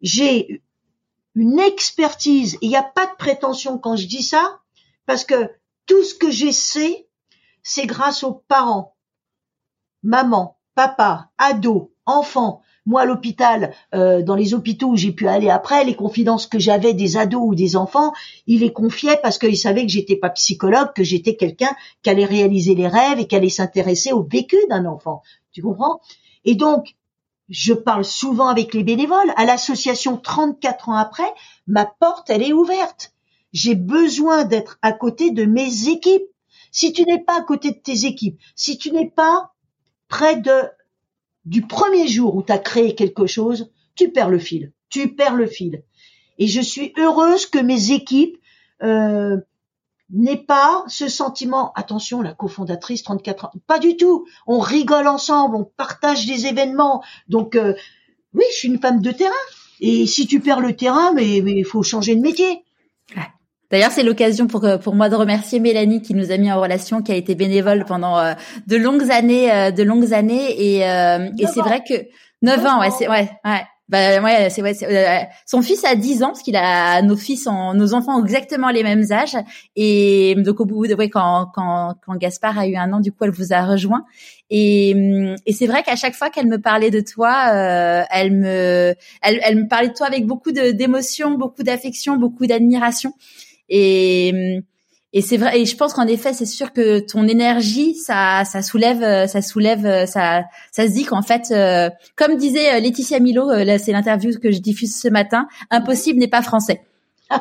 j'ai 0.00 0.62
une 1.34 1.60
expertise, 1.60 2.58
il 2.60 2.68
n'y 2.68 2.76
a 2.76 2.82
pas 2.82 3.06
de 3.06 3.16
prétention 3.16 3.78
quand 3.78 3.96
je 3.96 4.06
dis 4.06 4.22
ça, 4.22 4.60
parce 5.06 5.24
que 5.24 5.50
tout 5.86 6.02
ce 6.02 6.14
que 6.14 6.30
j'essaie, 6.30 7.08
c'est 7.62 7.86
grâce 7.86 8.22
aux 8.24 8.42
parents, 8.48 8.96
maman, 10.02 10.58
papa, 10.74 11.30
ados, 11.38 11.88
enfants, 12.06 12.62
moi, 12.86 13.02
à 13.02 13.04
l'hôpital, 13.04 13.74
euh, 13.94 14.22
dans 14.22 14.34
les 14.34 14.54
hôpitaux 14.54 14.88
où 14.88 14.96
j'ai 14.96 15.12
pu 15.12 15.28
aller 15.28 15.50
après, 15.50 15.84
les 15.84 15.94
confidences 15.94 16.46
que 16.46 16.58
j'avais 16.58 16.94
des 16.94 17.16
ados 17.16 17.42
ou 17.44 17.54
des 17.54 17.76
enfants, 17.76 18.12
ils 18.46 18.60
les 18.60 18.72
confiaient 18.72 19.20
parce 19.22 19.38
qu'ils 19.38 19.58
savaient 19.58 19.82
que 19.82 19.92
j'étais 19.92 20.16
pas 20.16 20.30
psychologue, 20.30 20.92
que 20.94 21.04
j'étais 21.04 21.36
quelqu'un 21.36 21.70
qui 22.02 22.10
allait 22.10 22.24
réaliser 22.24 22.74
les 22.74 22.88
rêves 22.88 23.18
et 23.18 23.26
qui 23.26 23.36
allait 23.36 23.50
s'intéresser 23.50 24.12
au 24.12 24.22
vécu 24.22 24.56
d'un 24.70 24.86
enfant. 24.86 25.22
Tu 25.52 25.62
comprends? 25.62 26.00
Et 26.44 26.54
donc, 26.54 26.94
je 27.50 27.74
parle 27.74 28.04
souvent 28.04 28.46
avec 28.46 28.72
les 28.74 28.84
bénévoles. 28.84 29.32
À 29.36 29.44
l'association 29.44 30.16
34 30.16 30.88
ans 30.88 30.96
après, 30.96 31.30
ma 31.66 31.84
porte, 31.84 32.30
elle 32.30 32.42
est 32.42 32.52
ouverte. 32.52 33.12
J'ai 33.52 33.74
besoin 33.74 34.44
d'être 34.44 34.78
à 34.82 34.92
côté 34.92 35.32
de 35.32 35.44
mes 35.44 35.88
équipes. 35.88 36.22
Si 36.70 36.92
tu 36.92 37.02
n'es 37.02 37.22
pas 37.22 37.38
à 37.38 37.42
côté 37.42 37.72
de 37.72 37.78
tes 37.78 38.06
équipes, 38.06 38.40
si 38.54 38.78
tu 38.78 38.92
n'es 38.92 39.10
pas 39.10 39.52
près 40.08 40.36
de 40.36 40.70
du 41.44 41.66
premier 41.66 42.06
jour 42.06 42.36
où 42.36 42.42
tu 42.42 42.52
as 42.52 42.58
créé 42.58 42.94
quelque 42.94 43.26
chose, 43.26 43.72
tu 43.96 44.12
perds 44.12 44.30
le 44.30 44.38
fil. 44.38 44.72
Tu 44.88 45.14
perds 45.14 45.34
le 45.34 45.46
fil. 45.46 45.82
Et 46.38 46.46
je 46.46 46.60
suis 46.60 46.92
heureuse 46.96 47.46
que 47.46 47.58
mes 47.58 47.90
équipes 47.92 48.38
euh, 48.82 49.38
n'aient 50.12 50.36
pas 50.36 50.84
ce 50.88 51.08
sentiment. 51.08 51.72
Attention, 51.74 52.22
la 52.22 52.34
cofondatrice, 52.34 53.02
34 53.02 53.46
ans. 53.46 53.52
Pas 53.66 53.78
du 53.78 53.96
tout. 53.96 54.26
On 54.46 54.58
rigole 54.58 55.06
ensemble, 55.06 55.56
on 55.56 55.64
partage 55.64 56.26
des 56.26 56.46
événements. 56.46 57.02
Donc, 57.28 57.56
euh, 57.56 57.74
oui, 58.34 58.44
je 58.50 58.56
suis 58.56 58.68
une 58.68 58.80
femme 58.80 59.00
de 59.00 59.10
terrain. 59.10 59.32
Et 59.80 60.06
si 60.06 60.26
tu 60.26 60.40
perds 60.40 60.60
le 60.60 60.76
terrain, 60.76 61.12
mais 61.12 61.38
il 61.38 61.64
faut 61.64 61.82
changer 61.82 62.14
de 62.14 62.20
métier. 62.20 62.64
D'ailleurs, 63.70 63.92
c'est 63.92 64.02
l'occasion 64.02 64.48
pour 64.48 64.64
euh, 64.64 64.78
pour 64.78 64.96
moi 64.96 65.08
de 65.08 65.14
remercier 65.14 65.60
Mélanie 65.60 66.02
qui 66.02 66.14
nous 66.14 66.32
a 66.32 66.36
mis 66.36 66.50
en 66.50 66.60
relation, 66.60 67.02
qui 67.02 67.12
a 67.12 67.14
été 67.14 67.36
bénévole 67.36 67.84
pendant 67.84 68.18
euh, 68.18 68.32
de 68.66 68.76
longues 68.76 69.10
années, 69.12 69.52
euh, 69.52 69.70
de 69.70 69.84
longues 69.84 70.12
années, 70.12 70.50
et, 70.50 70.78
et 70.78 71.46
c'est 71.46 71.60
vrai 71.60 71.82
que 71.88 71.94
neuf 72.42 72.64
ans, 72.66 72.80
ouais, 72.80 72.90
c'est 72.90 73.08
ouais, 73.08 73.30
ouais. 73.44 73.62
Bah 73.90 74.22
ouais, 74.22 74.50
c'est 74.50 74.62
ouais. 74.62 75.28
son 75.46 75.62
fils 75.62 75.84
a 75.84 75.96
10 75.96 76.22
ans 76.22 76.28
parce 76.28 76.42
qu'il 76.42 76.54
a 76.54 77.02
nos 77.02 77.16
fils, 77.16 77.48
en, 77.48 77.74
nos 77.74 77.92
enfants 77.92 78.20
ont 78.20 78.24
exactement 78.24 78.70
les 78.70 78.84
mêmes 78.84 79.02
âges. 79.10 79.36
Et 79.74 80.36
donc 80.38 80.60
au 80.60 80.64
bout 80.64 80.86
de 80.86 80.94
ouais, 80.94 81.08
quand 81.08 81.50
quand 81.52 81.96
quand 82.06 82.14
Gaspard 82.14 82.56
a 82.56 82.68
eu 82.68 82.76
un 82.76 82.92
an, 82.92 83.00
du 83.00 83.10
coup, 83.10 83.24
elle 83.24 83.32
vous 83.32 83.52
a 83.52 83.62
rejoint. 83.64 84.04
Et 84.48 84.90
et 85.44 85.52
c'est 85.52 85.66
vrai 85.66 85.82
qu'à 85.82 85.96
chaque 85.96 86.14
fois 86.14 86.30
qu'elle 86.30 86.46
me 86.46 86.60
parlait 86.60 86.90
de 86.92 87.00
toi, 87.00 87.48
elle 88.12 88.30
me 88.30 88.94
elle, 89.22 89.40
elle 89.42 89.56
me 89.56 89.66
parlait 89.66 89.88
de 89.88 89.94
toi 89.94 90.06
avec 90.06 90.24
beaucoup 90.24 90.52
de 90.52 90.70
d'émotion, 90.70 91.32
beaucoup 91.32 91.64
d'affection, 91.64 92.16
beaucoup 92.16 92.46
d'admiration. 92.46 93.12
Et 93.68 94.62
et 95.12 95.22
c'est 95.22 95.36
vrai 95.36 95.60
et 95.60 95.64
je 95.64 95.76
pense 95.76 95.92
qu'en 95.92 96.06
effet 96.06 96.32
c'est 96.32 96.46
sûr 96.46 96.72
que 96.72 97.00
ton 97.00 97.26
énergie 97.26 97.94
ça 97.94 98.44
ça 98.44 98.62
soulève 98.62 99.26
ça 99.26 99.42
soulève 99.42 100.06
ça 100.06 100.44
ça 100.70 100.86
se 100.86 100.92
dit 100.92 101.04
qu'en 101.04 101.22
fait 101.22 101.50
euh, 101.50 101.90
comme 102.16 102.36
disait 102.36 102.74
euh, 102.74 102.80
Laetitia 102.80 103.18
Milo 103.18 103.50
euh, 103.50 103.64
là 103.64 103.78
c'est 103.78 103.92
l'interview 103.92 104.30
que 104.40 104.50
je 104.50 104.58
diffuse 104.58 104.96
ce 105.00 105.08
matin 105.08 105.48
impossible 105.70 106.18
n'est 106.18 106.28
pas 106.28 106.42
français. 106.42 106.82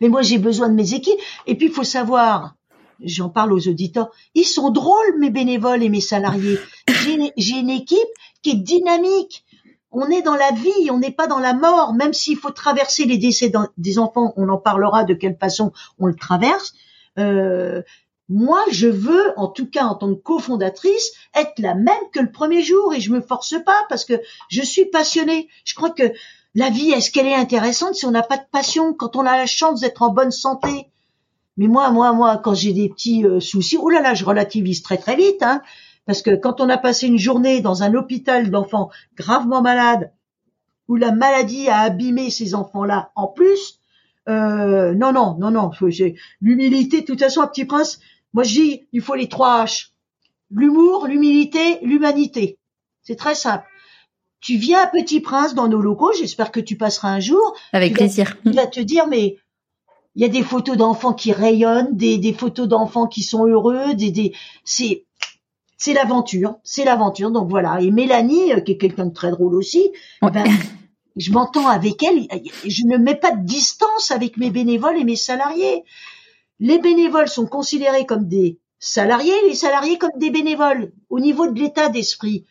mais 0.00 0.08
moi 0.08 0.22
j'ai 0.22 0.38
besoin 0.38 0.68
de 0.68 0.74
mes 0.74 0.94
équipes. 0.94 1.18
Et 1.46 1.56
puis 1.56 1.66
il 1.66 1.72
faut 1.72 1.84
savoir 1.84 2.54
j'en 3.02 3.28
parle 3.28 3.52
aux 3.52 3.68
auditeurs 3.68 4.10
ils 4.34 4.44
sont 4.44 4.70
drôles 4.70 5.18
mes 5.18 5.30
bénévoles 5.30 5.82
et 5.82 5.88
mes 5.88 6.00
salariés. 6.00 6.58
J'ai 7.36 7.58
une 7.58 7.70
équipe 7.70 7.98
qui 8.42 8.50
est 8.50 8.56
dynamique 8.56 9.44
on 9.92 10.08
est 10.08 10.22
dans 10.22 10.36
la 10.36 10.52
vie, 10.52 10.90
on 10.90 10.98
n'est 10.98 11.10
pas 11.10 11.26
dans 11.26 11.38
la 11.38 11.54
mort, 11.54 11.94
même 11.94 12.12
s'il 12.12 12.36
faut 12.36 12.50
traverser 12.50 13.04
les 13.04 13.18
décès 13.18 13.52
des 13.76 13.98
enfants, 13.98 14.32
on 14.36 14.48
en 14.48 14.58
parlera 14.58 15.04
de 15.04 15.14
quelle 15.14 15.36
façon 15.36 15.72
on 15.98 16.06
le 16.06 16.14
traverse. 16.14 16.74
Euh, 17.18 17.82
moi, 18.28 18.62
je 18.70 18.86
veux, 18.86 19.32
en 19.36 19.48
tout 19.48 19.68
cas 19.68 19.84
en 19.84 19.96
tant 19.96 20.14
que 20.14 20.20
cofondatrice, 20.20 21.10
être 21.34 21.58
la 21.58 21.74
même 21.74 21.96
que 22.12 22.20
le 22.20 22.30
premier 22.30 22.62
jour 22.62 22.94
et 22.94 23.00
je 23.00 23.10
me 23.10 23.20
force 23.20 23.56
pas 23.64 23.80
parce 23.88 24.04
que 24.04 24.14
je 24.48 24.62
suis 24.62 24.84
passionnée. 24.84 25.48
Je 25.64 25.74
crois 25.74 25.90
que 25.90 26.12
la 26.54 26.70
vie, 26.70 26.92
est-ce 26.92 27.10
qu'elle 27.10 27.26
est 27.26 27.34
intéressante 27.34 27.96
si 27.96 28.06
on 28.06 28.12
n'a 28.12 28.22
pas 28.22 28.36
de 28.36 28.46
passion, 28.52 28.94
quand 28.94 29.16
on 29.16 29.26
a 29.26 29.36
la 29.36 29.46
chance 29.46 29.80
d'être 29.80 30.02
en 30.02 30.10
bonne 30.10 30.30
santé? 30.30 30.86
Mais 31.56 31.66
moi, 31.66 31.90
moi, 31.90 32.12
moi, 32.12 32.38
quand 32.38 32.54
j'ai 32.54 32.72
des 32.72 32.88
petits 32.88 33.24
euh, 33.24 33.40
soucis, 33.40 33.76
oh 33.76 33.90
là 33.90 34.00
là, 34.00 34.14
je 34.14 34.24
relativise 34.24 34.82
très 34.82 34.96
très 34.96 35.16
vite. 35.16 35.42
Hein, 35.42 35.60
parce 36.10 36.22
que 36.22 36.34
quand 36.34 36.60
on 36.60 36.68
a 36.68 36.76
passé 36.76 37.06
une 37.06 37.18
journée 37.20 37.60
dans 37.60 37.84
un 37.84 37.94
hôpital 37.94 38.50
d'enfants 38.50 38.90
gravement 39.16 39.62
malades, 39.62 40.10
où 40.88 40.96
la 40.96 41.12
maladie 41.12 41.68
a 41.68 41.78
abîmé 41.82 42.30
ces 42.30 42.56
enfants-là 42.56 43.12
en 43.14 43.28
plus, 43.28 43.78
euh, 44.28 44.92
non, 44.92 45.12
non, 45.12 45.36
non, 45.38 45.52
non, 45.52 45.70
j'ai 45.86 46.16
l'humilité. 46.40 47.02
De 47.02 47.06
toute 47.06 47.20
façon, 47.20 47.42
un 47.42 47.46
petit 47.46 47.64
prince, 47.64 48.00
Moi, 48.32 48.42
je 48.42 48.54
dis, 48.54 48.82
il 48.92 49.00
faut 49.00 49.14
les 49.14 49.28
trois 49.28 49.64
H. 49.64 49.90
L'humour, 50.50 51.06
l'humilité, 51.06 51.78
l'humanité. 51.82 52.58
C'est 53.04 53.14
très 53.14 53.36
simple. 53.36 53.64
Tu 54.40 54.56
viens 54.56 54.80
à 54.82 54.88
Petit 54.88 55.20
Prince 55.20 55.54
dans 55.54 55.68
nos 55.68 55.80
locaux, 55.80 56.10
j'espère 56.18 56.50
que 56.50 56.58
tu 56.58 56.76
passeras 56.76 57.10
un 57.10 57.20
jour. 57.20 57.54
Avec 57.72 57.92
Tu 57.92 57.98
vas- 57.98 58.04
plaisir. 58.06 58.36
Il 58.44 58.54
va 58.56 58.66
te 58.66 58.80
dire, 58.80 59.06
mais 59.06 59.36
il 60.16 60.22
y 60.22 60.24
a 60.24 60.28
des 60.28 60.42
photos 60.42 60.76
d'enfants 60.76 61.12
qui 61.14 61.30
rayonnent, 61.32 61.96
des, 61.96 62.18
des 62.18 62.32
photos 62.32 62.66
d'enfants 62.66 63.06
qui 63.06 63.22
sont 63.22 63.46
heureux, 63.46 63.94
des, 63.94 64.10
des, 64.10 64.32
c'est, 64.64 65.04
c'est 65.80 65.94
l'aventure, 65.94 66.56
c'est 66.62 66.84
l'aventure. 66.84 67.30
Donc 67.30 67.48
voilà. 67.48 67.80
Et 67.80 67.90
Mélanie, 67.90 68.52
euh, 68.52 68.60
qui 68.60 68.72
est 68.72 68.76
quelqu'un 68.76 69.06
de 69.06 69.14
très 69.14 69.30
drôle 69.30 69.54
aussi, 69.54 69.90
Ouais. 70.22 70.30
ben, 70.30 70.44
je 71.16 71.32
m'entends 71.32 71.66
avec 71.68 72.02
elle. 72.02 72.28
Je 72.66 72.84
ne 72.86 72.98
mets 72.98 73.16
pas 73.16 73.32
de 73.32 73.44
distance 73.44 74.10
avec 74.10 74.36
mes 74.36 74.50
bénévoles 74.50 74.98
et 74.98 75.04
mes 75.04 75.16
salariés. 75.16 75.82
Les 76.60 76.78
bénévoles 76.78 77.28
sont 77.28 77.46
considérés 77.46 78.04
comme 78.04 78.28
des 78.28 78.58
salariés, 78.78 79.32
les 79.48 79.54
salariés 79.54 79.96
comme 79.98 80.10
des 80.18 80.30
bénévoles 80.30 80.92
au 81.08 81.18
niveau 81.18 81.48
de 81.50 81.58
l'état 81.58 81.88
d'esprit. 81.88 82.44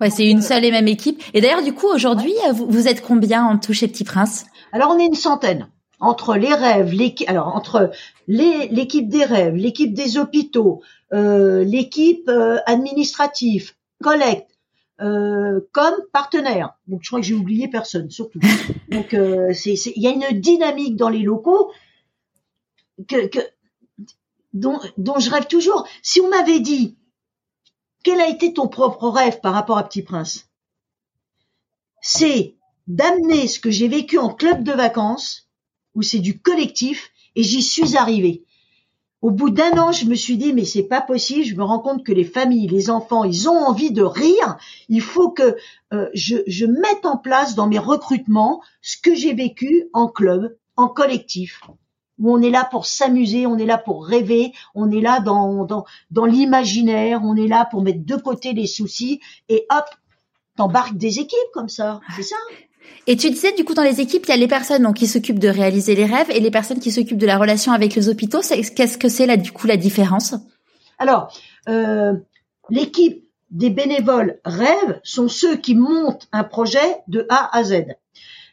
Ouais, 0.00 0.10
c'est 0.10 0.28
une 0.28 0.42
seule 0.42 0.64
et 0.64 0.72
même 0.72 0.88
équipe. 0.88 1.22
Et 1.32 1.40
d'ailleurs, 1.40 1.62
du 1.62 1.72
coup, 1.72 1.86
aujourd'hui, 1.86 2.34
euh, 2.48 2.52
vous, 2.52 2.66
vous 2.68 2.88
êtes 2.88 3.02
combien 3.02 3.44
en 3.44 3.56
tout 3.56 3.72
chez 3.72 3.86
Petit 3.86 4.02
Prince? 4.02 4.46
Alors 4.72 4.90
on 4.90 4.98
est 4.98 5.06
une 5.06 5.14
centaine 5.14 5.68
entre 6.02 6.36
les 6.36 6.52
rêves, 6.52 6.92
l'équi- 6.92 7.26
alors 7.26 7.48
entre 7.56 7.90
l'équipe 8.26 9.08
des 9.08 9.24
rêves, 9.24 9.54
l'équipe 9.54 9.94
des 9.94 10.18
hôpitaux, 10.18 10.82
euh, 11.12 11.64
l'équipe 11.64 12.28
euh, 12.28 12.58
administrative, 12.66 13.72
collecte, 14.02 14.50
euh, 15.00 15.60
comme 15.72 15.94
partenaire. 16.12 16.74
Donc 16.88 17.00
je 17.02 17.08
crois 17.08 17.20
que 17.20 17.26
j'ai 17.26 17.34
oublié 17.34 17.68
personne 17.68 18.10
surtout. 18.10 18.40
Donc 18.88 19.14
euh, 19.14 19.52
il 19.64 20.02
y 20.02 20.08
a 20.08 20.10
une 20.10 20.40
dynamique 20.40 20.96
dans 20.96 21.08
les 21.08 21.22
locaux 21.22 21.70
que, 23.08 23.26
que 23.28 23.40
dont, 24.52 24.80
dont 24.98 25.18
je 25.18 25.30
rêve 25.30 25.46
toujours. 25.46 25.86
Si 26.02 26.20
on 26.20 26.28
m'avait 26.28 26.60
dit 26.60 26.96
quel 28.02 28.20
a 28.20 28.28
été 28.28 28.52
ton 28.52 28.66
propre 28.66 29.08
rêve 29.08 29.40
par 29.40 29.54
rapport 29.54 29.78
à 29.78 29.84
Petit 29.84 30.02
Prince, 30.02 30.48
c'est 32.00 32.56
d'amener 32.88 33.46
ce 33.46 33.60
que 33.60 33.70
j'ai 33.70 33.86
vécu 33.86 34.18
en 34.18 34.34
club 34.34 34.64
de 34.64 34.72
vacances, 34.72 35.48
où 35.94 36.02
c'est 36.02 36.20
du 36.20 36.40
collectif, 36.40 37.10
et 37.34 37.42
j'y 37.42 37.62
suis 37.62 37.96
arrivée. 37.96 38.44
Au 39.22 39.30
bout 39.30 39.50
d'un 39.50 39.78
an, 39.78 39.92
je 39.92 40.06
me 40.06 40.16
suis 40.16 40.36
dit, 40.36 40.52
mais 40.52 40.64
c'est 40.64 40.82
pas 40.82 41.00
possible, 41.00 41.44
je 41.44 41.54
me 41.54 41.62
rends 41.62 41.78
compte 41.78 42.04
que 42.04 42.12
les 42.12 42.24
familles, 42.24 42.66
les 42.66 42.90
enfants, 42.90 43.22
ils 43.22 43.48
ont 43.48 43.56
envie 43.56 43.92
de 43.92 44.02
rire, 44.02 44.56
il 44.88 45.00
faut 45.00 45.30
que 45.30 45.56
euh, 45.92 46.08
je, 46.12 46.38
je 46.48 46.66
mette 46.66 47.06
en 47.06 47.16
place 47.16 47.54
dans 47.54 47.68
mes 47.68 47.78
recrutements 47.78 48.60
ce 48.80 48.96
que 48.96 49.14
j'ai 49.14 49.32
vécu 49.32 49.88
en 49.92 50.08
club, 50.08 50.56
en 50.76 50.88
collectif, 50.88 51.60
où 52.18 52.32
on 52.32 52.42
est 52.42 52.50
là 52.50 52.66
pour 52.68 52.84
s'amuser, 52.86 53.46
on 53.46 53.58
est 53.58 53.66
là 53.66 53.78
pour 53.78 54.06
rêver, 54.06 54.52
on 54.74 54.90
est 54.90 55.00
là 55.00 55.20
dans, 55.20 55.64
dans, 55.66 55.84
dans 56.10 56.26
l'imaginaire, 56.26 57.20
on 57.22 57.36
est 57.36 57.48
là 57.48 57.64
pour 57.70 57.82
mettre 57.82 58.04
de 58.04 58.16
côté 58.16 58.54
les 58.54 58.66
soucis, 58.66 59.20
et 59.48 59.66
hop, 59.70 59.84
t'embarques 60.56 60.96
des 60.96 61.20
équipes 61.20 61.52
comme 61.52 61.68
ça, 61.68 62.00
c'est 62.16 62.24
ça? 62.24 62.36
Et 63.06 63.16
tu 63.16 63.30
disais, 63.30 63.52
du 63.52 63.64
coup, 63.64 63.74
dans 63.74 63.82
les 63.82 64.00
équipes, 64.00 64.24
il 64.26 64.30
y 64.30 64.34
a 64.34 64.36
les 64.36 64.48
personnes 64.48 64.82
donc, 64.82 64.96
qui 64.96 65.06
s'occupent 65.06 65.38
de 65.40 65.48
réaliser 65.48 65.94
les 65.94 66.04
rêves 66.06 66.30
et 66.30 66.40
les 66.40 66.50
personnes 66.50 66.78
qui 66.78 66.92
s'occupent 66.92 67.18
de 67.18 67.26
la 67.26 67.36
relation 67.36 67.72
avec 67.72 67.94
les 67.94 68.08
hôpitaux. 68.08 68.40
Qu'est-ce 68.40 68.98
que 68.98 69.08
c'est 69.08 69.26
là, 69.26 69.36
du 69.36 69.50
coup, 69.50 69.66
la 69.66 69.76
différence? 69.76 70.34
Alors, 70.98 71.36
euh, 71.68 72.14
l'équipe 72.70 73.24
des 73.50 73.70
bénévoles 73.70 74.40
rêves 74.44 75.00
sont 75.02 75.28
ceux 75.28 75.56
qui 75.56 75.74
montent 75.74 76.28
un 76.32 76.44
projet 76.44 76.96
de 77.08 77.26
A 77.28 77.56
à 77.56 77.64
Z. 77.64 77.86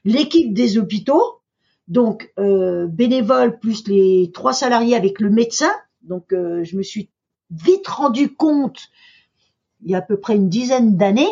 L'équipe 0.03 0.53
des 0.53 0.77
hôpitaux, 0.77 1.41
donc 1.87 2.31
euh, 2.39 2.87
bénévoles 2.87 3.59
plus 3.59 3.87
les 3.87 4.31
trois 4.33 4.53
salariés 4.53 4.95
avec 4.95 5.19
le 5.19 5.29
médecin. 5.29 5.71
Donc, 6.01 6.33
euh, 6.33 6.63
je 6.63 6.75
me 6.75 6.83
suis 6.83 7.09
vite 7.51 7.87
rendu 7.87 8.33
compte, 8.33 8.89
il 9.83 9.91
y 9.91 9.95
a 9.95 9.99
à 9.99 10.01
peu 10.01 10.19
près 10.19 10.35
une 10.35 10.49
dizaine 10.49 10.97
d'années, 10.97 11.31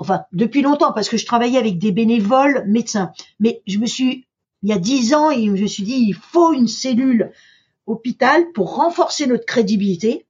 enfin, 0.00 0.24
depuis 0.32 0.62
longtemps, 0.62 0.92
parce 0.92 1.08
que 1.08 1.16
je 1.16 1.26
travaillais 1.26 1.58
avec 1.58 1.78
des 1.78 1.92
bénévoles 1.92 2.64
médecins. 2.66 3.12
Mais 3.40 3.62
je 3.66 3.78
me 3.78 3.86
suis, 3.86 4.26
il 4.62 4.70
y 4.70 4.72
a 4.72 4.78
dix 4.78 5.14
ans, 5.14 5.30
je 5.32 5.50
me 5.50 5.66
suis 5.66 5.82
dit, 5.82 6.06
il 6.08 6.14
faut 6.14 6.52
une 6.52 6.68
cellule 6.68 7.32
hôpital 7.86 8.50
pour 8.52 8.76
renforcer 8.76 9.26
notre 9.26 9.44
crédibilité. 9.44 10.26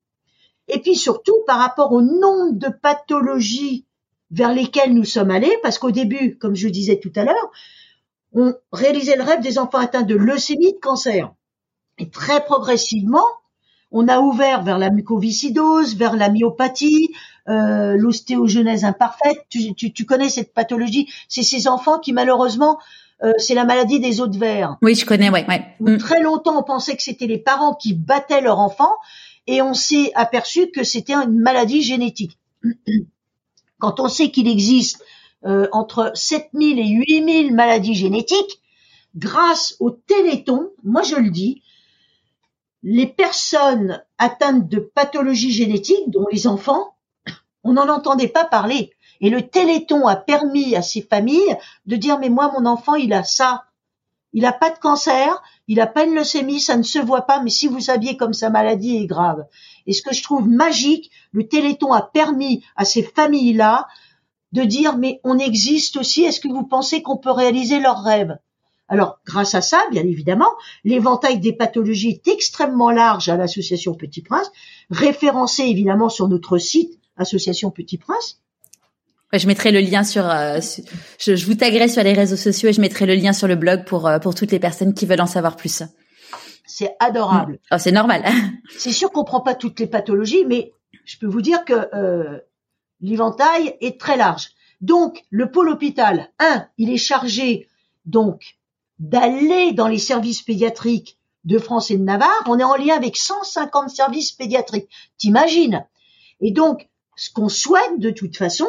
Et 0.68 0.80
puis 0.80 0.96
surtout 0.96 1.36
par 1.46 1.58
rapport 1.58 1.92
au 1.92 2.02
nombre 2.02 2.58
de 2.58 2.68
pathologies 2.68 3.84
vers 4.30 4.52
lesquelles 4.52 4.94
nous 4.94 5.04
sommes 5.04 5.30
allés, 5.30 5.56
parce 5.62 5.78
qu'au 5.78 5.90
début, 5.90 6.38
comme 6.38 6.54
je 6.54 6.68
disais 6.68 6.98
tout 6.98 7.12
à 7.14 7.24
l'heure, 7.24 7.50
on 8.32 8.54
réalisait 8.72 9.16
le 9.16 9.22
rêve 9.22 9.40
des 9.40 9.58
enfants 9.58 9.78
atteints 9.78 10.02
de 10.02 10.16
leucémie, 10.16 10.72
de 10.72 10.78
cancer. 10.78 11.32
Et 11.98 12.10
très 12.10 12.44
progressivement, 12.44 13.26
on 13.94 14.08
a 14.08 14.18
ouvert 14.18 14.62
vers 14.62 14.76
la 14.76 14.90
mucoviscidose, 14.90 15.94
vers 15.94 16.16
la 16.16 16.28
myopathie, 16.28 17.10
euh, 17.48 17.96
l'ostéogenèse 17.96 18.84
imparfaite. 18.84 19.46
Tu, 19.48 19.72
tu, 19.74 19.92
tu 19.92 20.04
connais 20.04 20.28
cette 20.28 20.52
pathologie 20.52 21.08
C'est 21.28 21.44
ces 21.44 21.68
enfants 21.68 22.00
qui 22.00 22.12
malheureusement, 22.12 22.80
euh, 23.22 23.32
c'est 23.38 23.54
la 23.54 23.64
maladie 23.64 24.00
des 24.00 24.20
os 24.20 24.28
de 24.28 24.36
verre. 24.36 24.76
Oui, 24.82 24.96
je 24.96 25.06
connais, 25.06 25.30
ouais, 25.30 25.46
ouais. 25.48 25.64
Où 25.78 25.90
Mm. 25.90 25.98
Très 25.98 26.20
longtemps, 26.20 26.58
on 26.58 26.64
pensait 26.64 26.96
que 26.96 27.02
c'était 27.02 27.28
les 27.28 27.38
parents 27.38 27.74
qui 27.74 27.94
battaient 27.94 28.40
leur 28.40 28.58
enfant, 28.58 28.90
et 29.46 29.62
on 29.62 29.74
s'est 29.74 30.10
aperçu 30.16 30.70
que 30.72 30.82
c'était 30.82 31.14
une 31.14 31.38
maladie 31.38 31.82
génétique. 31.82 32.36
Quand 33.78 34.00
on 34.00 34.08
sait 34.08 34.30
qu'il 34.30 34.48
existe 34.48 35.04
euh, 35.46 35.68
entre 35.70 36.10
7000 36.14 36.80
et 36.80 36.88
8000 36.88 37.54
maladies 37.54 37.94
génétiques, 37.94 38.60
grâce 39.14 39.76
au 39.78 39.90
Téléthon, 39.90 40.70
moi 40.82 41.02
je 41.02 41.14
le 41.14 41.30
dis, 41.30 41.62
les 42.86 43.06
personnes 43.06 44.04
atteintes 44.18 44.68
de 44.68 44.78
pathologies 44.78 45.52
génétiques, 45.52 46.10
dont 46.10 46.26
les 46.30 46.46
enfants, 46.46 46.94
on 47.64 47.72
n'en 47.72 47.88
entendait 47.88 48.28
pas 48.28 48.44
parler. 48.44 48.92
Et 49.22 49.30
le 49.30 49.48
Téléthon 49.48 50.06
a 50.06 50.16
permis 50.16 50.76
à 50.76 50.82
ces 50.82 51.00
familles 51.00 51.56
de 51.86 51.96
dire 51.96 52.18
mais 52.18 52.28
moi 52.28 52.52
mon 52.52 52.66
enfant 52.66 52.94
il 52.94 53.14
a 53.14 53.24
ça, 53.24 53.64
il 54.34 54.44
a 54.44 54.52
pas 54.52 54.68
de 54.68 54.78
cancer, 54.78 55.42
il 55.66 55.80
a 55.80 55.86
pas 55.86 56.04
une 56.04 56.14
leucémie, 56.14 56.60
ça 56.60 56.76
ne 56.76 56.82
se 56.82 56.98
voit 56.98 57.22
pas, 57.22 57.40
mais 57.40 57.48
si 57.48 57.68
vous 57.68 57.80
saviez 57.80 58.18
comme 58.18 58.34
sa 58.34 58.50
maladie 58.50 58.98
est 58.98 59.06
grave. 59.06 59.46
Et 59.86 59.94
ce 59.94 60.02
que 60.02 60.12
je 60.12 60.22
trouve 60.22 60.46
magique, 60.46 61.10
le 61.32 61.48
Téléthon 61.48 61.94
a 61.94 62.02
permis 62.02 62.62
à 62.76 62.84
ces 62.84 63.02
familles-là 63.02 63.88
de 64.52 64.62
dire 64.62 64.98
mais 64.98 65.20
on 65.24 65.38
existe 65.38 65.96
aussi, 65.96 66.24
est-ce 66.24 66.40
que 66.40 66.48
vous 66.48 66.66
pensez 66.66 67.00
qu'on 67.00 67.16
peut 67.16 67.30
réaliser 67.30 67.80
leurs 67.80 68.02
rêves? 68.02 68.36
Alors 68.88 69.18
grâce 69.24 69.54
à 69.54 69.62
ça, 69.62 69.82
bien 69.90 70.02
évidemment, 70.02 70.50
l'éventail 70.84 71.38
des 71.38 71.52
pathologies 71.52 72.10
est 72.10 72.28
extrêmement 72.28 72.90
large 72.90 73.28
à 73.28 73.36
l'association 73.36 73.94
Petit 73.94 74.20
Prince, 74.20 74.50
référencé 74.90 75.62
évidemment 75.62 76.08
sur 76.08 76.28
notre 76.28 76.58
site 76.58 76.98
association 77.16 77.70
Petit 77.70 77.96
Prince. 77.96 78.40
Ouais, 79.32 79.38
Je 79.38 79.46
mettrai 79.46 79.72
le 79.72 79.80
lien 79.80 80.04
sur, 80.04 80.28
euh, 80.28 80.60
je, 81.18 81.34
je 81.34 81.46
vous 81.46 81.54
taguerai 81.54 81.88
sur 81.88 82.02
les 82.02 82.12
réseaux 82.12 82.36
sociaux 82.36 82.68
et 82.68 82.72
je 82.72 82.80
mettrai 82.80 83.06
le 83.06 83.14
lien 83.14 83.32
sur 83.32 83.48
le 83.48 83.56
blog 83.56 83.84
pour 83.84 84.06
euh, 84.06 84.18
pour 84.18 84.34
toutes 84.34 84.52
les 84.52 84.60
personnes 84.60 84.92
qui 84.92 85.06
veulent 85.06 85.22
en 85.22 85.26
savoir 85.26 85.56
plus. 85.56 85.82
C'est 86.66 86.94
adorable. 87.00 87.58
Oh, 87.72 87.76
c'est 87.78 87.92
normal. 87.92 88.24
C'est 88.78 88.92
sûr 88.92 89.10
qu'on 89.10 89.24
prend 89.24 89.40
pas 89.40 89.54
toutes 89.54 89.80
les 89.80 89.86
pathologies, 89.86 90.44
mais 90.46 90.72
je 91.04 91.18
peux 91.18 91.26
vous 91.26 91.42
dire 91.42 91.64
que 91.64 91.88
euh, 91.94 92.40
l'éventail 93.00 93.76
est 93.80 94.00
très 94.00 94.16
large. 94.16 94.50
Donc, 94.80 95.24
le 95.30 95.50
pôle 95.50 95.68
hôpital, 95.68 96.30
un, 96.38 96.66
il 96.78 96.90
est 96.90 96.98
chargé 96.98 97.68
donc 98.06 98.56
d'aller 98.98 99.72
dans 99.72 99.88
les 99.88 99.98
services 99.98 100.42
pédiatriques 100.42 101.18
de 101.44 101.58
France 101.58 101.90
et 101.90 101.96
de 101.96 102.02
Navarre. 102.02 102.44
On 102.46 102.58
est 102.58 102.64
en 102.64 102.76
lien 102.76 102.96
avec 102.96 103.16
150 103.16 103.90
services 103.90 104.32
pédiatriques. 104.32 104.88
T'imagines? 105.18 105.86
Et 106.40 106.50
donc, 106.50 106.88
ce 107.16 107.30
qu'on 107.30 107.48
souhaite 107.48 107.98
de 107.98 108.10
toute 108.10 108.36
façon, 108.36 108.66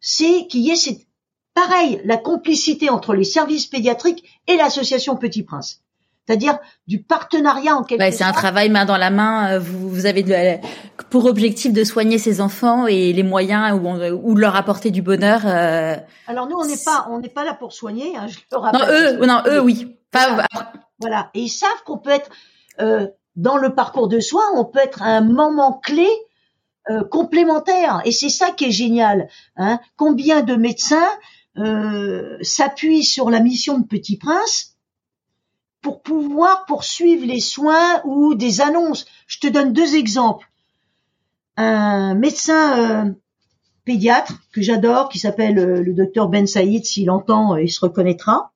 c'est 0.00 0.46
qu'il 0.48 0.62
y 0.62 0.70
ait 0.70 0.76
cette 0.76 1.06
pareil 1.54 2.00
la 2.04 2.16
complicité 2.16 2.90
entre 2.90 3.14
les 3.14 3.24
services 3.24 3.66
pédiatriques 3.66 4.40
et 4.46 4.56
l'association 4.56 5.16
Petit 5.16 5.42
Prince. 5.42 5.83
C'est-à-dire 6.26 6.58
du 6.86 7.02
partenariat 7.02 7.76
en 7.76 7.82
quelque 7.82 8.00
Ouais, 8.00 8.10
c'est 8.12 8.24
un 8.24 8.32
travail 8.32 8.70
main 8.70 8.84
dans 8.86 8.96
la 8.96 9.10
main. 9.10 9.52
Euh, 9.52 9.58
Vous, 9.58 9.90
vous 9.90 10.06
avez 10.06 10.22
de- 10.22 10.58
pour 11.10 11.26
objectif 11.26 11.72
de 11.72 11.84
soigner 11.84 12.16
ces 12.18 12.40
enfants 12.40 12.86
et 12.86 13.12
les 13.12 13.22
moyens 13.22 13.78
ou, 13.78 13.86
on- 13.86 14.10
ou 14.10 14.34
leur 14.34 14.56
apporter 14.56 14.90
du 14.90 15.02
bonheur. 15.02 15.42
euh, 15.44 15.96
Alors 16.26 16.48
nous, 16.48 16.56
on 16.56 16.64
n'est 16.64 16.82
pas, 16.82 17.06
on 17.10 17.18
n'est 17.20 17.28
pas 17.28 17.44
là 17.44 17.52
pour 17.54 17.72
soigner. 17.72 18.16
Hein, 18.16 18.26
je 18.28 18.38
le 18.38 18.58
Non, 18.58 19.20
eux, 19.22 19.26
non, 19.26 19.42
eux, 19.46 19.60
oui. 19.60 19.96
Pas, 20.10 20.28
Voilà. 20.30 20.72
Voilà. 21.00 21.30
Et 21.34 21.40
ils 21.40 21.48
savent 21.48 21.82
qu'on 21.84 21.98
peut 21.98 22.10
être 22.10 22.30
euh, 22.80 23.06
dans 23.36 23.56
le 23.56 23.74
parcours 23.74 24.08
de 24.08 24.20
soins, 24.20 24.44
on 24.56 24.64
peut 24.64 24.78
être 24.82 25.02
un 25.02 25.20
moment 25.20 25.72
clé 25.82 26.06
euh, 26.90 27.02
complémentaire. 27.04 28.00
Et 28.04 28.12
c'est 28.12 28.28
ça 28.28 28.50
qui 28.50 28.66
est 28.66 28.70
génial. 28.70 29.28
Hein. 29.56 29.78
Combien 29.96 30.42
de 30.42 30.54
médecins 30.54 31.08
euh, 31.58 32.36
s'appuient 32.42 33.04
sur 33.04 33.30
la 33.30 33.40
mission 33.40 33.78
de 33.78 33.86
Petit 33.86 34.16
Prince 34.18 34.73
pour 35.84 36.00
pouvoir 36.00 36.64
poursuivre 36.64 37.26
les 37.26 37.40
soins 37.40 38.00
ou 38.04 38.34
des 38.34 38.62
annonces. 38.62 39.04
Je 39.26 39.38
te 39.38 39.46
donne 39.46 39.74
deux 39.74 39.96
exemples. 39.96 40.50
Un 41.58 42.14
médecin 42.14 42.78
euh, 42.78 43.12
pédiatre 43.84 44.40
que 44.50 44.62
j'adore, 44.62 45.10
qui 45.10 45.18
s'appelle 45.18 45.58
euh, 45.58 45.82
le 45.82 45.92
docteur 45.92 46.30
Ben 46.30 46.46
Saïd, 46.46 46.86
s'il 46.86 47.10
entend, 47.10 47.54
euh, 47.54 47.62
il 47.62 47.70
se 47.70 47.80
reconnaîtra. 47.80 48.52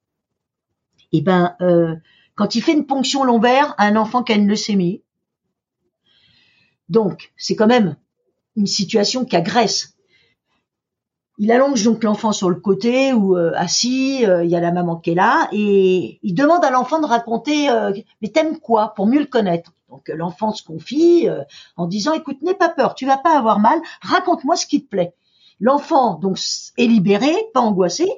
Et 1.12 1.20
ben, 1.20 1.54
euh, 1.60 1.94
quand 2.34 2.54
il 2.54 2.62
fait 2.62 2.72
une 2.72 2.86
ponction 2.86 3.24
lombaire 3.24 3.74
à 3.76 3.84
un 3.84 3.96
enfant 3.96 4.22
qui 4.22 4.32
a 4.32 4.36
une 4.36 4.48
leucémie, 4.48 5.02
Donc, 6.88 7.32
c'est 7.36 7.56
quand 7.56 7.66
même 7.66 7.96
une 8.56 8.66
situation 8.66 9.26
qui 9.26 9.36
agresse. 9.36 9.97
Il 11.40 11.52
allonge 11.52 11.84
donc 11.84 12.02
l'enfant 12.02 12.32
sur 12.32 12.50
le 12.50 12.56
côté 12.56 13.12
ou 13.12 13.36
euh, 13.36 13.52
assis, 13.54 14.26
euh, 14.26 14.42
il 14.42 14.50
y 14.50 14.56
a 14.56 14.60
la 14.60 14.72
maman 14.72 14.96
qui 14.96 15.10
est 15.10 15.14
là 15.14 15.48
et 15.52 16.18
il 16.24 16.34
demande 16.34 16.64
à 16.64 16.70
l'enfant 16.70 17.00
de 17.00 17.06
raconter 17.06 17.70
euh, 17.70 17.92
mais 18.20 18.28
t'aimes 18.28 18.58
quoi 18.58 18.92
pour 18.96 19.06
mieux 19.06 19.20
le 19.20 19.26
connaître? 19.26 19.72
Donc 19.88 20.08
l'enfant 20.08 20.52
se 20.52 20.64
confie 20.64 21.28
en 21.76 21.86
disant 21.86 22.12
écoute 22.12 22.42
n'aie 22.42 22.54
pas 22.54 22.68
peur, 22.68 22.94
tu 22.94 23.06
vas 23.06 23.16
pas 23.16 23.38
avoir 23.38 23.60
mal, 23.60 23.80
raconte-moi 24.02 24.56
ce 24.56 24.66
qui 24.66 24.82
te 24.82 24.88
plaît. 24.88 25.14
L'enfant 25.60 26.14
donc 26.14 26.38
est 26.76 26.86
libéré, 26.86 27.32
pas 27.54 27.60
angoissé 27.60 28.10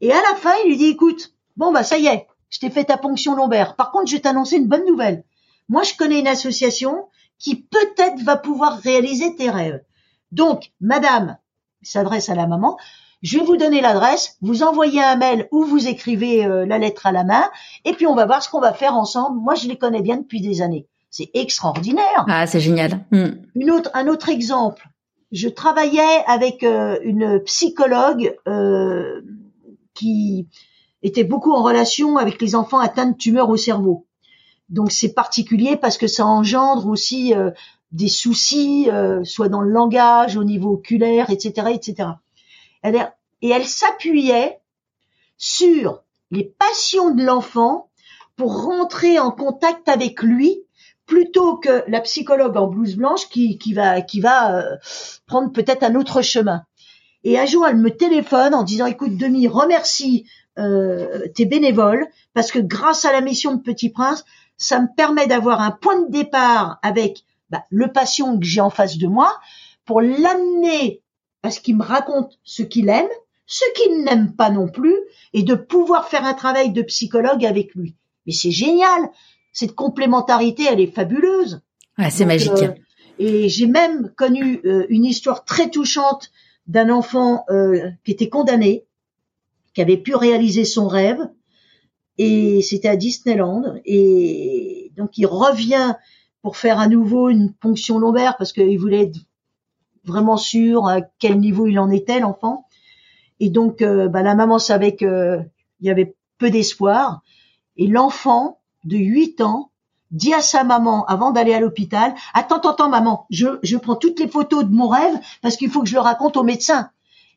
et 0.00 0.10
à 0.10 0.20
la 0.22 0.36
fin 0.36 0.52
il 0.64 0.70
lui 0.70 0.76
dit 0.78 0.86
écoute 0.86 1.34
bon 1.58 1.72
bah 1.72 1.84
ça 1.84 1.98
y 1.98 2.06
est, 2.06 2.26
je 2.48 2.58
t'ai 2.58 2.70
fait 2.70 2.84
ta 2.84 2.96
ponction 2.96 3.36
lombaire. 3.36 3.76
Par 3.76 3.92
contre 3.92 4.08
je 4.08 4.16
vais 4.16 4.22
t'annoncer 4.22 4.56
une 4.56 4.66
bonne 4.66 4.86
nouvelle. 4.86 5.24
Moi 5.68 5.82
je 5.82 5.94
connais 5.94 6.20
une 6.20 6.26
association 6.26 7.06
qui 7.38 7.56
peut-être 7.56 8.22
va 8.22 8.36
pouvoir 8.36 8.78
réaliser 8.78 9.36
tes 9.36 9.50
rêves. 9.50 9.84
Donc 10.32 10.72
madame 10.80 11.36
s'adresse 11.82 12.28
à 12.28 12.34
la 12.34 12.46
maman. 12.46 12.76
Je 13.22 13.38
vais 13.38 13.44
vous 13.44 13.56
donner 13.56 13.80
l'adresse, 13.80 14.36
vous 14.42 14.62
envoyez 14.62 15.02
un 15.02 15.16
mail 15.16 15.48
ou 15.50 15.64
vous 15.64 15.88
écrivez 15.88 16.44
euh, 16.44 16.66
la 16.66 16.78
lettre 16.78 17.06
à 17.06 17.12
la 17.12 17.24
main, 17.24 17.44
et 17.84 17.92
puis 17.92 18.06
on 18.06 18.14
va 18.14 18.26
voir 18.26 18.42
ce 18.42 18.48
qu'on 18.48 18.60
va 18.60 18.72
faire 18.72 18.94
ensemble. 18.94 19.40
Moi, 19.40 19.54
je 19.54 19.68
les 19.68 19.76
connais 19.76 20.02
bien 20.02 20.18
depuis 20.18 20.40
des 20.40 20.60
années. 20.60 20.86
C'est 21.10 21.30
extraordinaire. 21.34 22.26
Ah, 22.28 22.46
c'est 22.46 22.60
génial. 22.60 23.04
Hmm. 23.10 23.30
Une 23.54 23.70
autre, 23.70 23.90
un 23.94 24.06
autre 24.06 24.28
exemple. 24.28 24.86
Je 25.32 25.48
travaillais 25.48 26.24
avec 26.26 26.62
euh, 26.62 26.98
une 27.02 27.40
psychologue 27.40 28.36
euh, 28.46 29.22
qui 29.94 30.46
était 31.02 31.24
beaucoup 31.24 31.52
en 31.52 31.62
relation 31.62 32.18
avec 32.18 32.40
les 32.40 32.54
enfants 32.54 32.78
atteints 32.78 33.10
de 33.10 33.16
tumeurs 33.16 33.48
au 33.48 33.56
cerveau. 33.56 34.06
Donc 34.68 34.90
c'est 34.92 35.14
particulier 35.14 35.76
parce 35.76 35.96
que 35.96 36.06
ça 36.06 36.26
engendre 36.26 36.86
aussi 36.88 37.32
des 37.96 38.08
soucis, 38.08 38.88
euh, 38.90 39.24
soit 39.24 39.48
dans 39.48 39.62
le 39.62 39.70
langage, 39.70 40.36
au 40.36 40.44
niveau 40.44 40.74
oculaire, 40.74 41.30
etc., 41.30 41.68
etc. 41.74 42.10
et 43.42 43.48
elle 43.50 43.64
s'appuyait 43.64 44.60
sur 45.38 46.02
les 46.30 46.44
passions 46.44 47.14
de 47.14 47.24
l'enfant 47.24 47.88
pour 48.36 48.64
rentrer 48.64 49.18
en 49.18 49.30
contact 49.30 49.88
avec 49.88 50.22
lui 50.22 50.62
plutôt 51.06 51.56
que 51.56 51.84
la 51.88 52.00
psychologue 52.00 52.56
en 52.56 52.66
blouse 52.66 52.96
blanche 52.96 53.28
qui, 53.28 53.58
qui 53.58 53.72
va 53.72 54.00
qui 54.00 54.20
va 54.20 54.56
euh, 54.56 54.76
prendre 55.26 55.52
peut-être 55.52 55.82
un 55.82 55.94
autre 55.94 56.20
chemin. 56.20 56.64
Et 57.24 57.38
un 57.38 57.46
jour, 57.46 57.66
elle 57.66 57.76
me 57.76 57.90
téléphone 57.90 58.54
en 58.54 58.62
disant 58.62 58.86
"Écoute, 58.86 59.16
Demi, 59.16 59.48
remercie 59.48 60.26
euh, 60.58 61.28
tes 61.34 61.44
bénévoles 61.44 62.06
parce 62.34 62.50
que 62.50 62.58
grâce 62.58 63.04
à 63.04 63.12
la 63.12 63.20
mission 63.20 63.54
de 63.54 63.62
Petit 63.62 63.90
Prince, 63.90 64.24
ça 64.58 64.80
me 64.80 64.88
permet 64.96 65.26
d'avoir 65.26 65.60
un 65.60 65.70
point 65.70 66.00
de 66.02 66.10
départ 66.10 66.78
avec 66.82 67.24
bah, 67.50 67.64
le 67.70 67.92
patient 67.92 68.38
que 68.38 68.44
j'ai 68.44 68.60
en 68.60 68.70
face 68.70 68.98
de 68.98 69.06
moi 69.06 69.32
pour 69.84 70.00
l'amener 70.00 71.02
à 71.42 71.50
ce 71.50 71.60
qu'il 71.60 71.76
me 71.76 71.84
raconte 71.84 72.38
ce 72.42 72.62
qu'il 72.62 72.88
aime, 72.88 73.08
ce 73.46 73.64
qu'il 73.74 74.02
n'aime 74.04 74.34
pas 74.34 74.50
non 74.50 74.68
plus, 74.68 74.96
et 75.32 75.42
de 75.42 75.54
pouvoir 75.54 76.08
faire 76.08 76.24
un 76.24 76.34
travail 76.34 76.72
de 76.72 76.82
psychologue 76.82 77.44
avec 77.44 77.74
lui. 77.74 77.94
Mais 78.26 78.32
c'est 78.32 78.50
génial. 78.50 79.10
Cette 79.52 79.74
complémentarité, 79.74 80.64
elle 80.68 80.80
est 80.80 80.92
fabuleuse. 80.92 81.62
Ouais, 81.98 82.10
c'est 82.10 82.26
magique. 82.26 82.50
Euh, 82.62 82.74
et 83.18 83.48
j'ai 83.48 83.66
même 83.66 84.12
connu 84.16 84.60
euh, 84.64 84.86
une 84.90 85.04
histoire 85.04 85.44
très 85.44 85.70
touchante 85.70 86.30
d'un 86.66 86.90
enfant 86.90 87.44
euh, 87.48 87.90
qui 88.04 88.10
était 88.10 88.28
condamné, 88.28 88.84
qui 89.72 89.80
avait 89.80 89.96
pu 89.96 90.14
réaliser 90.14 90.64
son 90.64 90.88
rêve, 90.88 91.20
et 92.18 92.60
c'était 92.62 92.88
à 92.88 92.96
Disneyland. 92.96 93.80
Et 93.84 94.92
donc 94.96 95.16
il 95.16 95.26
revient 95.26 95.94
pour 96.46 96.56
faire 96.56 96.78
à 96.78 96.86
nouveau 96.86 97.28
une 97.28 97.52
ponction 97.52 97.98
lombaire 97.98 98.36
parce 98.36 98.52
qu'il 98.52 98.78
voulait 98.78 99.02
être 99.02 99.18
vraiment 100.04 100.36
sûr 100.36 100.86
à 100.86 101.00
quel 101.00 101.40
niveau 101.40 101.66
il 101.66 101.76
en 101.80 101.90
était 101.90 102.20
l'enfant. 102.20 102.68
Et 103.40 103.50
donc 103.50 103.82
euh, 103.82 104.06
bah, 104.06 104.22
la 104.22 104.36
maman 104.36 104.60
savait 104.60 104.94
qu'il 104.94 105.50
y 105.80 105.90
avait 105.90 106.14
peu 106.38 106.50
d'espoir. 106.50 107.22
Et 107.76 107.88
l'enfant 107.88 108.60
de 108.84 108.96
8 108.96 109.40
ans 109.40 109.72
dit 110.12 110.34
à 110.34 110.40
sa 110.40 110.62
maman 110.62 111.04
avant 111.06 111.32
d'aller 111.32 111.52
à 111.52 111.58
l'hôpital 111.58 112.14
attends 112.32 112.58
attends, 112.58 112.70
attends 112.70 112.90
maman 112.90 113.26
je, 113.28 113.58
je 113.64 113.76
prends 113.76 113.96
toutes 113.96 114.20
les 114.20 114.28
photos 114.28 114.64
de 114.66 114.72
mon 114.72 114.86
rêve 114.86 115.18
parce 115.42 115.56
qu'il 115.56 115.68
faut 115.68 115.82
que 115.82 115.88
je 115.88 115.94
le 115.94 116.00
raconte 116.00 116.36
au 116.36 116.44
médecin 116.44 116.90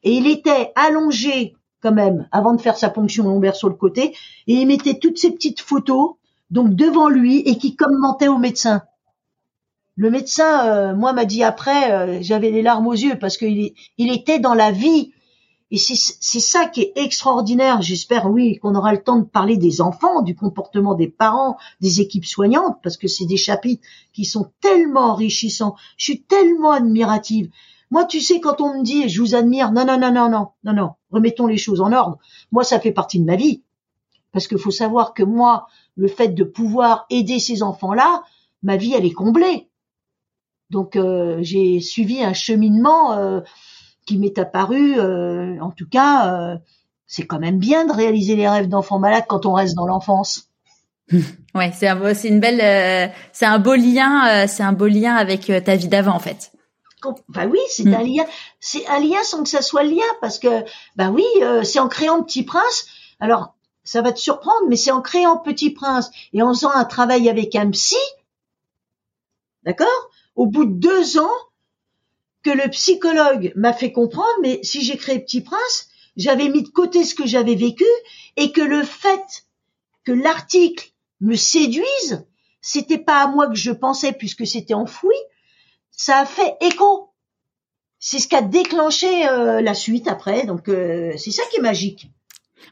et 0.03 0.11
il 0.11 0.27
était 0.27 0.71
allongé 0.75 1.55
quand 1.81 1.93
même 1.93 2.27
avant 2.31 2.53
de 2.53 2.61
faire 2.61 2.77
sa 2.77 2.91
ponction 2.91 3.23
lombaire 3.23 3.55
sur 3.55 3.69
le 3.69 3.75
côté 3.75 4.15
et 4.45 4.53
il 4.53 4.67
mettait 4.67 4.99
toutes 4.99 5.17
ces 5.17 5.31
petites 5.31 5.61
photos 5.61 6.11
donc 6.51 6.75
devant 6.75 7.09
lui 7.09 7.39
et 7.39 7.57
qui 7.57 7.75
commentait 7.75 8.27
au 8.27 8.37
médecin 8.37 8.83
le 9.99 10.09
médecin, 10.09 10.65
euh, 10.65 10.95
moi, 10.95 11.11
m'a 11.11 11.25
dit 11.25 11.43
après, 11.43 11.91
euh, 11.91 12.19
j'avais 12.21 12.51
les 12.51 12.61
larmes 12.61 12.87
aux 12.87 12.93
yeux 12.93 13.19
parce 13.19 13.35
qu'il 13.35 13.73
il 13.97 14.13
était 14.13 14.39
dans 14.39 14.53
la 14.53 14.71
vie. 14.71 15.11
Et 15.71 15.77
c'est 15.77 16.39
ça 16.39 16.67
qui 16.67 16.81
est 16.81 16.93
extraordinaire. 16.95 17.81
J'espère, 17.81 18.31
oui, 18.31 18.55
qu'on 18.59 18.75
aura 18.75 18.93
le 18.93 19.03
temps 19.03 19.17
de 19.17 19.25
parler 19.25 19.57
des 19.57 19.81
enfants, 19.81 20.21
du 20.21 20.35
comportement 20.35 20.95
des 20.95 21.09
parents, 21.09 21.57
des 21.81 21.99
équipes 21.99 22.25
soignantes, 22.25 22.77
parce 22.81 22.95
que 22.95 23.09
c'est 23.09 23.25
des 23.25 23.35
chapitres 23.35 23.85
qui 24.13 24.23
sont 24.23 24.49
tellement 24.61 25.11
enrichissants. 25.11 25.75
Je 25.97 26.05
suis 26.05 26.21
tellement 26.23 26.71
admirative. 26.71 27.49
Moi, 27.91 28.05
tu 28.05 28.21
sais, 28.21 28.39
quand 28.39 28.61
on 28.61 28.79
me 28.79 28.83
dit, 28.83 29.09
je 29.09 29.21
vous 29.21 29.35
admire, 29.35 29.73
non, 29.73 29.85
non, 29.85 29.99
non, 29.99 30.13
non, 30.13 30.29
non, 30.29 30.47
non, 30.63 30.73
non, 30.73 30.91
remettons 31.11 31.45
les 31.45 31.57
choses 31.57 31.81
en 31.81 31.91
ordre. 31.91 32.19
Moi, 32.53 32.63
ça 32.63 32.79
fait 32.79 32.93
partie 32.93 33.19
de 33.19 33.25
ma 33.25 33.35
vie. 33.35 33.63
Parce 34.31 34.47
qu'il 34.47 34.59
faut 34.59 34.71
savoir 34.71 35.13
que 35.13 35.23
moi, 35.23 35.67
le 35.97 36.07
fait 36.07 36.29
de 36.29 36.45
pouvoir 36.45 37.05
aider 37.09 37.39
ces 37.39 37.63
enfants-là, 37.63 38.23
ma 38.63 38.77
vie, 38.77 38.93
elle 38.93 39.05
est 39.05 39.11
comblée. 39.11 39.68
Donc 40.69 40.95
euh, 40.95 41.37
j'ai 41.41 41.79
suivi 41.79 42.23
un 42.23 42.33
cheminement 42.33 43.13
euh, 43.13 43.41
qui 44.05 44.17
m'est 44.17 44.37
apparu, 44.37 44.99
euh, 44.99 45.59
en 45.61 45.71
tout 45.71 45.87
cas, 45.89 46.57
c'est 47.05 47.25
quand 47.25 47.39
même 47.39 47.59
bien 47.59 47.85
de 47.85 47.91
réaliser 47.91 48.35
les 48.35 48.47
rêves 48.47 48.67
d'enfants 48.67 48.99
malades 48.99 49.25
quand 49.27 49.45
on 49.45 49.53
reste 49.53 49.75
dans 49.75 49.85
l'enfance. 49.85 50.45
Ouais, 51.55 51.71
c'est 51.73 51.87
un, 51.87 52.13
c'est 52.13 52.27
une 52.27 52.39
belle, 52.39 53.11
c'est 53.33 53.47
un 53.47 53.57
beau 53.57 53.73
lien, 53.73 54.45
c'est 54.45 54.61
un 54.61 54.71
beau 54.71 54.85
lien 54.85 55.15
avec 55.15 55.51
ta 55.65 55.75
vie 55.75 55.87
d'avant 55.87 56.13
en 56.13 56.19
fait. 56.19 56.51
Bah 57.27 57.47
oui, 57.49 57.57
c'est 57.69 57.85
mm. 57.85 57.93
un 57.95 58.03
lien, 58.03 58.25
c'est 58.59 58.85
un 58.85 58.99
lien 58.99 59.23
sans 59.23 59.41
que 59.41 59.49
ça 59.49 59.63
soit 59.63 59.81
lien 59.81 60.05
parce 60.21 60.37
que 60.37 60.63
bah 60.95 61.09
oui, 61.09 61.25
c'est 61.63 61.79
en 61.79 61.87
créant 61.87 62.21
Petit 62.21 62.43
Prince. 62.43 62.85
Alors 63.19 63.55
ça 63.83 64.03
va 64.03 64.11
te 64.11 64.19
surprendre, 64.19 64.67
mais 64.69 64.75
c'est 64.75 64.91
en 64.91 65.01
créant 65.01 65.37
Petit 65.37 65.71
Prince 65.71 66.11
et 66.33 66.43
en 66.43 66.53
faisant 66.53 66.69
un 66.69 66.85
travail 66.85 67.27
avec 67.27 67.55
un 67.55 67.71
psy, 67.71 67.97
d'accord? 69.63 69.87
Au 70.39 70.45
bout 70.45 70.63
de 70.63 70.71
deux 70.71 71.19
ans 71.19 71.37
que 72.43 72.49
le 72.49 72.69
psychologue 72.69 73.51
m'a 73.57 73.73
fait 73.73 73.91
comprendre, 73.91 74.39
mais 74.41 74.61
si 74.63 74.81
j'ai 74.81 74.95
créé 74.95 75.19
Petit 75.19 75.41
Prince, 75.41 75.89
j'avais 76.15 76.47
mis 76.47 76.63
de 76.63 76.69
côté 76.69 77.03
ce 77.03 77.13
que 77.13 77.27
j'avais 77.27 77.55
vécu 77.55 77.83
et 78.37 78.53
que 78.53 78.61
le 78.61 78.83
fait 78.83 79.45
que 80.05 80.13
l'article 80.13 80.93
me 81.19 81.35
séduise, 81.35 82.25
c'était 82.61 82.97
pas 82.97 83.21
à 83.21 83.27
moi 83.27 83.49
que 83.49 83.55
je 83.55 83.71
pensais 83.71 84.13
puisque 84.13 84.47
c'était 84.47 84.73
enfoui, 84.73 85.17
ça 85.91 86.19
a 86.19 86.25
fait 86.25 86.55
écho. 86.61 87.11
C'est 87.99 88.19
ce 88.19 88.29
qui 88.29 88.35
a 88.37 88.41
déclenché 88.41 89.27
euh, 89.27 89.59
la 89.59 89.73
suite 89.73 90.07
après, 90.07 90.45
donc 90.45 90.69
euh, 90.69 91.11
c'est 91.17 91.31
ça 91.31 91.43
qui 91.51 91.57
est 91.57 91.61
magique. 91.61 92.07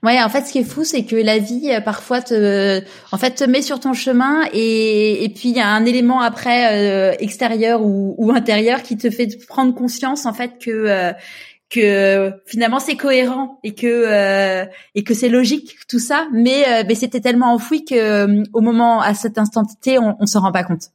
Ouais, 0.03 0.21
en 0.21 0.29
fait, 0.29 0.45
ce 0.45 0.51
qui 0.51 0.59
est 0.59 0.63
fou, 0.63 0.83
c'est 0.83 1.05
que 1.05 1.15
la 1.15 1.39
vie 1.39 1.71
euh, 1.71 1.81
parfois 1.81 2.21
te, 2.21 2.81
en 3.11 3.17
fait, 3.17 3.31
te 3.31 3.43
met 3.43 3.61
sur 3.61 3.79
ton 3.79 3.93
chemin 3.93 4.43
et, 4.53 5.23
et 5.23 5.29
puis 5.29 5.49
il 5.49 5.55
y 5.55 5.59
a 5.59 5.67
un 5.67 5.85
élément 5.85 6.21
après 6.21 7.11
euh, 7.11 7.15
extérieur 7.19 7.81
ou, 7.81 8.15
ou, 8.17 8.31
intérieur 8.31 8.83
qui 8.83 8.97
te 8.97 9.09
fait 9.09 9.27
prendre 9.47 9.73
conscience 9.73 10.25
en 10.25 10.33
fait 10.33 10.59
que 10.59 10.71
euh, 10.71 11.13
que 11.69 12.31
finalement 12.45 12.79
c'est 12.79 12.95
cohérent 12.95 13.59
et 13.63 13.73
que 13.75 14.65
et 14.95 15.03
que 15.03 15.13
c'est 15.13 15.27
logique 15.27 15.75
tout 15.89 15.99
ça, 15.99 16.27
mais 16.31 16.85
mais 16.87 16.95
c'était 16.95 17.19
tellement 17.19 17.53
enfoui 17.53 17.83
que 17.83 18.43
au 18.53 18.61
moment 18.61 19.01
à 19.01 19.13
cet 19.13 19.37
instant 19.37 19.63
T, 19.81 19.99
on, 19.99 20.15
on 20.19 20.25
s'en 20.25 20.39
rend 20.39 20.53
pas 20.53 20.63
compte. 20.63 20.91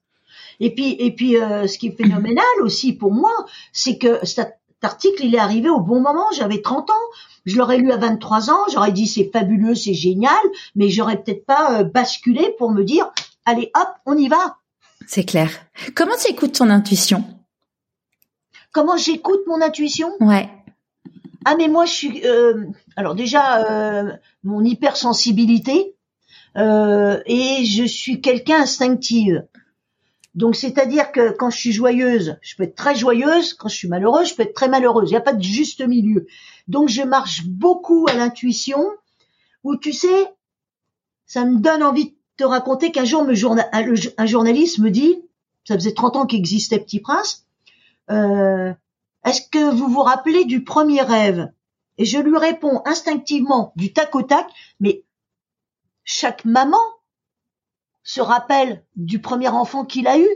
Et 0.61 0.75
puis 0.75 0.97
et 0.99 1.11
puis 1.11 1.33
ce 1.35 1.77
qui 1.77 1.89
est 1.89 1.97
phénoménal 1.97 2.45
aussi 2.63 2.95
pour 2.95 3.13
moi, 3.13 3.33
c'est 3.75 3.99
que 3.99 4.25
cet 4.25 4.57
article 4.81 5.27
il 5.27 5.35
est 5.35 5.39
arrivé 5.39 5.69
au 5.69 5.81
bon 5.81 6.01
moment. 6.01 6.25
J'avais 6.35 6.63
30 6.63 6.89
ans 6.89 6.95
je 7.45 7.57
l'aurais 7.59 7.79
lu 7.79 7.93
à 7.93 7.97
23 7.97 8.51
ans, 8.51 8.65
j'aurais 8.73 8.93
dit 8.93 9.07
c'est 9.07 9.31
fabuleux, 9.33 9.75
c'est 9.75 9.95
génial, 9.95 10.33
mais 10.75 10.89
j'aurais 10.89 11.23
peut-être 11.23 11.45
pas 11.47 11.81
euh, 11.81 11.85
basculé 11.85 12.55
pour 12.59 12.71
me 12.71 12.85
dire 12.85 13.11
allez 13.45 13.71
hop, 13.75 13.89
on 14.07 14.17
y 14.17 14.29
va. 14.29 14.59
C'est 15.07 15.25
clair. 15.25 15.51
Comment 15.95 16.15
tu 16.17 16.31
écoutes 16.31 16.53
ton 16.53 16.71
intuition? 16.71 17.25
Comment 18.73 18.97
j'écoute 18.97 19.41
mon 19.47 19.61
intuition? 19.61 20.11
Ouais. 20.21 20.49
Ah 21.45 21.57
mais 21.57 21.69
moi 21.69 21.85
je 21.85 21.93
suis 21.93 22.25
euh, 22.25 22.67
alors 22.97 23.15
déjà 23.15 23.65
euh, 23.65 24.13
mon 24.45 24.65
hypersensibilité 24.65 25.97
et 26.55 27.65
je 27.65 27.85
suis 27.87 28.21
quelqu'un 28.21 28.61
instinctive. 28.61 29.45
Donc 30.35 30.57
c'est-à-dire 30.57 31.13
que 31.13 31.31
quand 31.33 31.51
je 31.51 31.59
suis 31.59 31.73
joyeuse, 31.73 32.39
je 32.41 32.57
peux 32.57 32.63
être 32.63 32.75
très 32.75 32.95
joyeuse, 32.95 33.55
quand 33.55 33.69
je 33.69 33.77
suis 33.77 33.89
malheureuse, 33.89 34.31
je 34.31 34.35
peux 34.35 34.43
être 34.43 34.55
très 34.55 34.69
malheureuse. 34.69 35.11
Il 35.11 35.13
n'y 35.13 35.19
a 35.19 35.23
pas 35.23 35.35
de 35.35 35.43
juste 35.43 35.87
milieu. 35.87 36.27
Donc 36.69 36.89
je 36.89 37.03
marche 37.03 37.45
beaucoup 37.45 38.07
à 38.09 38.15
l'intuition, 38.15 38.83
où 39.63 39.77
tu 39.77 39.93
sais, 39.93 40.33
ça 41.27 41.45
me 41.45 41.59
donne 41.59 41.83
envie 41.83 42.11
de 42.11 42.15
te 42.39 42.45
raconter 42.45 42.93
qu'un 42.93 43.05
jour 43.05 43.27
un 43.73 44.27
journaliste 44.27 44.79
me 44.79 44.91
dit, 44.91 45.23
Ça 45.65 45.75
faisait 45.75 45.93
30 45.93 46.17
ans 46.17 46.27
qu'existait 46.27 46.79
Petit 46.79 47.01
Prince. 47.01 47.47
Euh, 48.11 48.73
Est-ce 49.25 49.43
que 49.51 49.71
vous 49.71 49.89
vous 49.89 50.03
rappelez 50.03 50.45
du 50.45 50.65
premier 50.65 51.03
rêve? 51.03 51.53
Et 51.99 52.07
je 52.07 52.19
lui 52.19 52.39
réponds 52.39 52.81
instinctivement, 52.87 53.73
du 53.77 53.93
tac 53.93 54.15
au 54.15 54.23
tac, 54.23 54.47
mais 54.81 55.05
chaque 56.05 56.45
maman 56.45 56.81
se 58.05 58.21
rappelle 58.21 58.85
du 58.97 59.21
premier 59.21 59.49
enfant 59.49 59.85
qu'il 59.85 60.07
a 60.07 60.19
eu. 60.19 60.29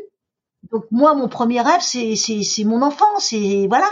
Donc 0.71 0.85
moi, 0.91 1.15
mon 1.15 1.29
premier 1.29 1.61
rêve, 1.61 1.81
c'est 1.81 2.17
c'est 2.17 2.65
mon 2.65 2.83
enfant, 2.83 3.19
c'est 3.19 3.67
voilà. 3.69 3.89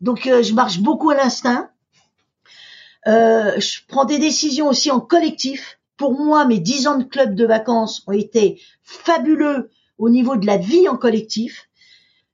Donc 0.00 0.26
euh, 0.26 0.42
je 0.42 0.54
marche 0.54 0.80
beaucoup 0.80 1.10
à 1.10 1.14
l'instinct. 1.14 1.70
Euh, 3.06 3.58
je 3.58 3.80
prends 3.86 4.04
des 4.04 4.18
décisions 4.18 4.68
aussi 4.68 4.90
en 4.90 5.00
collectif. 5.00 5.78
Pour 5.96 6.12
moi, 6.12 6.44
mes 6.46 6.58
dix 6.58 6.86
ans 6.86 6.96
de 6.98 7.04
club 7.04 7.34
de 7.34 7.46
vacances 7.46 8.02
ont 8.06 8.12
été 8.12 8.60
fabuleux 8.82 9.70
au 9.98 10.08
niveau 10.08 10.36
de 10.36 10.46
la 10.46 10.56
vie 10.56 10.88
en 10.88 10.96
collectif. 10.96 11.68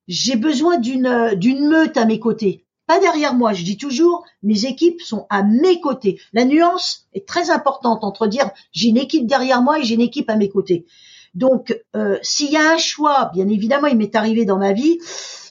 J'ai 0.08 0.36
besoin 0.36 0.78
d'une 0.78 1.34
d'une 1.34 1.68
meute 1.68 1.96
à 1.96 2.04
mes 2.04 2.18
côtés, 2.18 2.64
pas 2.90 2.98
derrière 2.98 3.34
moi. 3.34 3.52
Je 3.52 3.62
dis 3.62 3.76
toujours, 3.76 4.24
mes 4.42 4.64
équipes 4.64 5.00
sont 5.00 5.24
à 5.30 5.44
mes 5.44 5.80
côtés. 5.80 6.20
La 6.32 6.44
nuance 6.44 7.06
est 7.14 7.24
très 7.24 7.50
importante 7.50 8.02
entre 8.02 8.26
dire 8.26 8.50
j'ai 8.72 8.88
une 8.88 8.96
équipe 8.96 9.28
derrière 9.28 9.62
moi 9.62 9.78
et 9.78 9.84
j'ai 9.84 9.94
une 9.94 10.00
équipe 10.00 10.28
à 10.28 10.34
mes 10.34 10.48
côtés. 10.48 10.86
Donc, 11.34 11.72
euh, 11.94 12.18
s'il 12.22 12.50
y 12.50 12.56
a 12.56 12.72
un 12.72 12.78
choix, 12.78 13.30
bien 13.32 13.48
évidemment, 13.48 13.86
il 13.86 13.96
m'est 13.96 14.16
arrivé 14.16 14.44
dans 14.44 14.58
ma 14.58 14.72
vie 14.72 14.98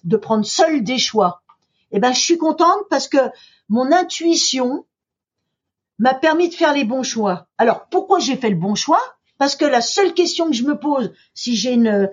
de 0.03 0.17
prendre 0.17 0.45
seul 0.45 0.83
des 0.83 0.97
choix. 0.97 1.41
Eh 1.93 2.01
ben, 2.01 2.11
je 2.11 2.19
suis 2.19 2.37
contente 2.37 2.81
parce 2.89 3.07
que 3.07 3.31
mon 3.69 3.89
intuition 3.93 4.85
m'a 5.97 6.13
permis 6.13 6.49
de 6.49 6.55
faire 6.55 6.73
les 6.73 6.83
bons 6.83 7.03
choix. 7.03 7.47
Alors, 7.57 7.85
pourquoi 7.89 8.19
j'ai 8.19 8.35
fait 8.35 8.49
le 8.49 8.57
bon 8.57 8.75
choix? 8.75 9.01
Parce 9.37 9.55
que 9.55 9.63
la 9.63 9.79
seule 9.79 10.13
question 10.13 10.47
que 10.47 10.57
je 10.57 10.63
me 10.63 10.77
pose, 10.77 11.13
si 11.33 11.55
j'ai 11.55 11.71
une 11.71 12.09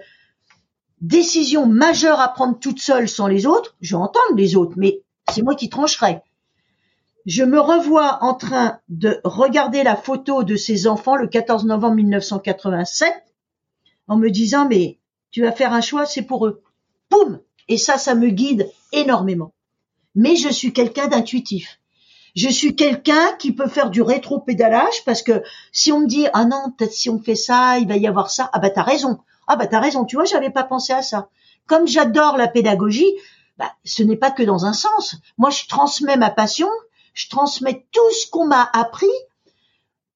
décision 1.01 1.67
majeure 1.67 2.21
à 2.21 2.29
prendre 2.29 2.57
toute 2.61 2.79
seule 2.79 3.09
sans 3.09 3.27
les 3.27 3.45
autres, 3.45 3.75
je 3.81 3.97
vais 3.97 4.01
entendre 4.01 4.37
les 4.37 4.55
autres, 4.55 4.75
mais 4.77 5.03
c'est 5.33 5.43
moi 5.43 5.55
qui 5.55 5.69
trancherai. 5.69 6.21
Je 7.27 7.43
me 7.43 7.59
revois 7.59 8.19
en 8.23 8.35
train 8.35 8.79
de 8.89 9.21
regarder 9.25 9.83
la 9.83 9.97
photo 9.97 10.45
de 10.45 10.57
ces 10.57 10.87
enfants 10.87 11.17
le 11.17 11.27
14 11.27 11.65
novembre 11.65 11.97
1987 11.97 13.13
en 14.07 14.17
me 14.17 14.31
disant 14.31 14.69
mais 14.69 14.99
tu 15.33 15.43
vas 15.43 15.53
faire 15.53 15.73
un 15.73 15.81
choix, 15.81 16.07
c'est 16.07 16.23
pour 16.23 16.47
eux. 16.47 16.63
Poum 17.09 17.41
Et 17.69 17.79
ça, 17.79 17.99
ça 17.99 18.15
me 18.15 18.29
guide 18.29 18.71
énormément. 18.93 19.53
Mais 20.15 20.37
je 20.37 20.49
suis 20.49 20.73
quelqu'un 20.73 21.09
d'intuitif. 21.09 21.81
Je 22.37 22.49
suis 22.49 22.77
quelqu'un 22.77 23.33
qui 23.39 23.53
peut 23.53 23.69
faire 23.69 23.91
du 23.91 24.03
rétro-pédalage 24.03 25.05
parce 25.05 25.23
que 25.23 25.43
si 25.73 25.91
on 25.91 26.01
me 26.01 26.07
dit 26.07 26.27
ah 26.33 26.45
non 26.45 26.71
peut-être 26.77 26.93
si 26.93 27.09
on 27.09 27.19
fait 27.19 27.35
ça 27.35 27.79
il 27.79 27.89
va 27.89 27.97
y 27.97 28.07
avoir 28.07 28.31
ça 28.31 28.51
ah 28.53 28.59
bah 28.59 28.69
t'as 28.69 28.83
raison 28.83 29.19
ah 29.47 29.57
bah 29.57 29.67
t'as 29.67 29.81
raison 29.81 30.05
tu 30.05 30.17
vois 30.17 30.27
j'avais 30.27 30.51
pas 30.51 30.65
pensé 30.65 30.93
à 30.93 31.01
ça 31.01 31.31
comme 31.67 31.87
j'adore 31.87 32.37
la 32.37 32.47
pédagogie 32.47 33.11
bah, 33.59 33.73
ce 33.85 34.03
n'est 34.03 34.17
pas 34.17 34.31
que 34.31 34.43
dans 34.43 34.67
un 34.67 34.73
sens 34.73 35.17
moi 35.39 35.51
je 35.51 35.67
transmets 35.67 36.17
ma 36.17 36.31
passion 36.31 36.69
je 37.15 37.29
transmets 37.29 37.87
tout 37.93 38.11
ce 38.13 38.31
qu'on 38.31 38.47
m'a 38.47 38.69
appris 38.73 39.07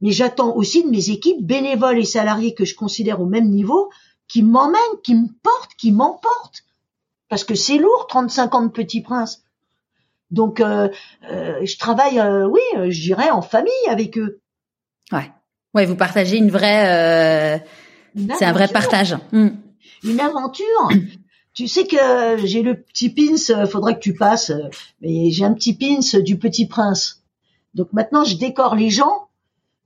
mais 0.00 0.12
j'attends 0.12 0.54
aussi 0.54 0.84
de 0.84 0.90
mes 0.90 1.10
équipes 1.10 1.44
bénévoles 1.44 1.98
et 1.98 2.04
salariés 2.04 2.54
que 2.54 2.64
je 2.64 2.74
considère 2.74 3.20
au 3.20 3.26
même 3.26 3.50
niveau 3.50 3.90
qui 4.28 4.42
m'emmènent 4.42 5.00
qui 5.02 5.14
me 5.14 5.28
portent 5.42 5.74
qui 5.76 5.92
m'emportent 5.92 6.64
parce 7.28 7.44
que 7.44 7.54
c'est 7.54 7.78
lourd 7.78 8.06
35 8.08 8.54
ans 8.54 8.62
de 8.62 8.68
petit 8.68 9.02
prince 9.02 9.44
donc, 10.30 10.60
euh, 10.60 10.88
euh, 11.30 11.64
je 11.64 11.76
travaille, 11.76 12.18
euh, 12.18 12.46
oui, 12.46 12.60
je 12.90 13.00
dirais 13.00 13.30
en 13.30 13.42
famille 13.42 13.72
avec 13.88 14.16
eux. 14.16 14.40
Ouais, 15.12 15.30
ouais, 15.74 15.86
vous 15.86 15.96
partagez 15.96 16.36
une 16.36 16.50
vraie, 16.50 17.64
c'est 18.14 18.44
un 18.44 18.52
vrai 18.52 18.68
partage. 18.68 19.16
Hmm. 19.32 19.50
Une 20.04 20.20
aventure. 20.20 20.88
Tu 21.54 21.68
sais 21.68 21.86
que 21.86 21.96
j'ai 22.44 22.62
le 22.62 22.80
petit 22.80 23.10
pins, 23.10 23.66
faudrait 23.66 23.94
que 23.94 24.00
tu 24.00 24.14
passes, 24.14 24.52
mais 25.00 25.30
j'ai 25.30 25.44
un 25.44 25.52
petit 25.52 25.74
pins 25.74 26.20
du 26.20 26.38
Petit 26.38 26.66
Prince. 26.66 27.22
Donc 27.74 27.92
maintenant, 27.92 28.24
je 28.24 28.36
décore 28.36 28.74
les 28.74 28.90
gens. 28.90 29.28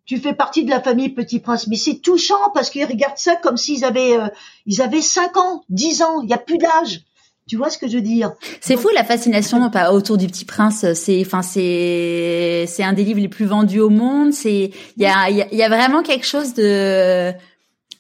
Tu 0.06 0.18
fais 0.18 0.34
partie 0.34 0.64
de 0.64 0.70
la 0.70 0.82
famille 0.82 1.08
Petit 1.08 1.40
Prince, 1.40 1.66
mais 1.66 1.76
c'est 1.76 1.96
touchant 1.96 2.50
parce 2.52 2.68
qu'ils 2.68 2.84
regardent 2.84 3.16
ça 3.16 3.36
comme 3.36 3.56
s'ils 3.56 3.84
avaient, 3.84 4.18
ils 4.66 4.82
avaient 4.82 5.00
5 5.00 5.36
ans, 5.38 5.64
10 5.70 6.02
ans. 6.02 6.20
Il 6.22 6.28
y 6.28 6.34
a 6.34 6.38
plus 6.38 6.58
d'âge. 6.58 7.02
Tu 7.46 7.56
vois 7.56 7.68
ce 7.68 7.76
que 7.76 7.88
je 7.88 7.96
veux 7.96 8.02
dire? 8.02 8.32
C'est 8.60 8.76
fou 8.76 8.88
la 8.94 9.04
fascination 9.04 9.70
autour 9.92 10.16
du 10.16 10.26
Petit 10.26 10.44
Prince. 10.44 10.92
C'est, 10.94 11.20
enfin, 11.20 11.42
c'est, 11.42 12.64
c'est 12.66 12.82
un 12.82 12.94
des 12.94 13.04
livres 13.04 13.20
les 13.20 13.28
plus 13.28 13.44
vendus 13.44 13.80
au 13.80 13.90
monde. 13.90 14.32
C'est, 14.32 14.70
il 14.96 15.02
y 15.02 15.06
a, 15.06 15.30
il 15.30 15.56
y 15.58 15.62
a 15.62 15.68
vraiment 15.68 16.02
quelque 16.02 16.26
chose 16.26 16.54
de, 16.54 17.32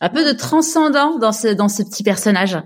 un 0.00 0.08
peu 0.08 0.24
de 0.24 0.32
transcendant 0.32 1.18
dans 1.18 1.32
ce, 1.32 1.48
dans 1.48 1.68
ce 1.68 1.82
petit 1.82 2.02
personnage. 2.02 2.58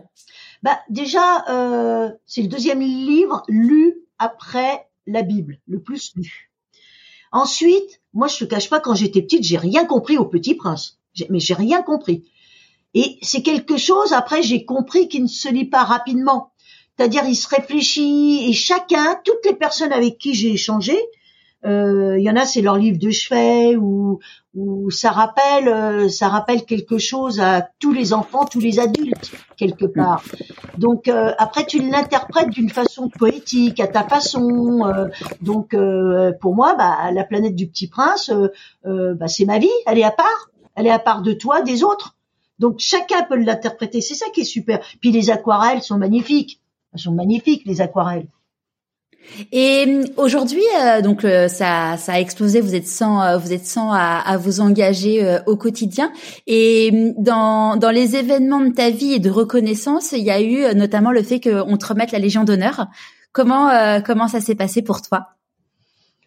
Bah 0.62 0.80
déjà, 0.88 1.44
euh, 1.48 2.10
c'est 2.26 2.42
le 2.42 2.48
deuxième 2.48 2.80
livre 2.80 3.44
lu 3.48 3.98
après 4.18 4.88
la 5.06 5.22
Bible, 5.22 5.58
le 5.66 5.80
plus 5.80 6.12
lu. 6.16 6.50
Ensuite, 7.32 8.00
moi, 8.14 8.26
je 8.26 8.38
te 8.38 8.44
cache 8.44 8.70
pas, 8.70 8.80
quand 8.80 8.94
j'étais 8.94 9.22
petite, 9.22 9.44
j'ai 9.44 9.58
rien 9.58 9.84
compris 9.84 10.18
au 10.18 10.24
Petit 10.24 10.54
Prince. 10.54 10.98
Mais 11.30 11.40
j'ai 11.40 11.54
rien 11.54 11.82
compris. 11.82 12.24
Et 12.94 13.18
c'est 13.22 13.42
quelque 13.42 13.76
chose, 13.76 14.12
après, 14.12 14.42
j'ai 14.42 14.64
compris 14.64 15.08
qu'il 15.08 15.22
ne 15.22 15.28
se 15.28 15.48
lit 15.48 15.66
pas 15.66 15.84
rapidement. 15.84 16.52
C'est-à-dire, 16.96 17.24
il 17.26 17.36
se 17.36 17.48
réfléchit 17.48 18.48
et 18.48 18.52
chacun, 18.52 19.20
toutes 19.24 19.44
les 19.44 19.54
personnes 19.54 19.92
avec 19.92 20.18
qui 20.18 20.34
j'ai 20.34 20.52
échangé, 20.52 20.96
il 21.64 22.22
y 22.22 22.30
en 22.30 22.36
a, 22.36 22.44
c'est 22.44 22.62
leur 22.62 22.76
livre 22.76 22.98
de 22.98 23.10
chevet 23.10 23.76
ou, 23.76 24.20
ou 24.54 24.90
ça 24.90 25.10
rappelle, 25.10 25.68
euh, 25.68 26.08
ça 26.08 26.28
rappelle 26.28 26.64
quelque 26.64 26.98
chose 26.98 27.40
à 27.40 27.68
tous 27.78 27.92
les 27.92 28.12
enfants, 28.12 28.44
tous 28.44 28.60
les 28.60 28.80
adultes 28.80 29.32
quelque 29.56 29.86
part. 29.86 30.22
Donc 30.76 31.08
euh, 31.08 31.32
après, 31.38 31.64
tu 31.64 31.80
l'interprètes 31.80 32.50
d'une 32.50 32.70
façon 32.70 33.08
poétique, 33.08 33.80
à 33.80 33.86
ta 33.86 34.04
façon. 34.04 34.92
donc 35.40 35.76
pour 36.40 36.54
moi, 36.54 36.74
bah, 36.76 37.10
la 37.12 37.24
planète 37.24 37.54
du 37.54 37.68
Petit 37.68 37.88
Prince, 37.88 38.30
bah, 38.84 39.28
c'est 39.28 39.44
ma 39.44 39.58
vie. 39.58 39.68
Elle 39.86 39.98
est 39.98 40.04
à 40.04 40.10
part. 40.10 40.50
Elle 40.74 40.86
est 40.86 40.90
à 40.90 40.98
part 40.98 41.22
de 41.22 41.32
toi, 41.32 41.62
des 41.62 41.82
autres. 41.82 42.16
Donc 42.58 42.76
chacun 42.78 43.22
peut 43.22 43.36
l'interpréter. 43.36 44.00
C'est 44.00 44.14
ça 44.14 44.26
qui 44.30 44.42
est 44.42 44.44
super. 44.44 44.80
Puis 45.00 45.10
les 45.10 45.30
aquarelles 45.30 45.82
sont 45.82 45.98
magnifiques. 45.98 46.60
Elles 46.92 47.00
sont 47.00 47.12
magnifiques 47.12 47.62
les 47.66 47.80
aquarelles. 47.80 48.26
Et 49.52 49.84
euh, 49.86 50.04
aujourd'hui, 50.16 50.62
euh, 50.80 51.02
donc 51.02 51.24
euh, 51.24 51.48
ça, 51.48 51.96
ça 51.96 52.14
a 52.14 52.18
explosé. 52.18 52.60
Vous 52.60 52.74
êtes 52.74 52.86
sans, 52.86 53.38
vous 53.38 53.52
êtes 53.52 53.66
sans 53.66 53.92
à, 53.92 54.18
à 54.18 54.36
vous 54.36 54.60
engager 54.60 55.38
au 55.46 55.56
quotidien. 55.56 56.12
Et 56.46 57.12
dans 57.18 57.76
dans 57.76 57.90
les 57.90 58.16
événements 58.16 58.60
de 58.60 58.72
ta 58.72 58.90
vie 58.90 59.12
et 59.14 59.18
de 59.18 59.30
reconnaissance, 59.30 60.12
il 60.12 60.24
y 60.24 60.30
a 60.30 60.40
eu 60.40 60.74
notamment 60.74 61.10
le 61.10 61.22
fait 61.22 61.40
qu'on 61.40 61.76
te 61.76 61.86
remette 61.86 62.12
la 62.12 62.18
Légion 62.18 62.44
d'honneur. 62.44 62.86
Comment 63.32 63.70
comment 64.02 64.28
ça 64.28 64.40
s'est 64.40 64.54
passé 64.54 64.82
pour 64.82 65.02
toi? 65.02 65.28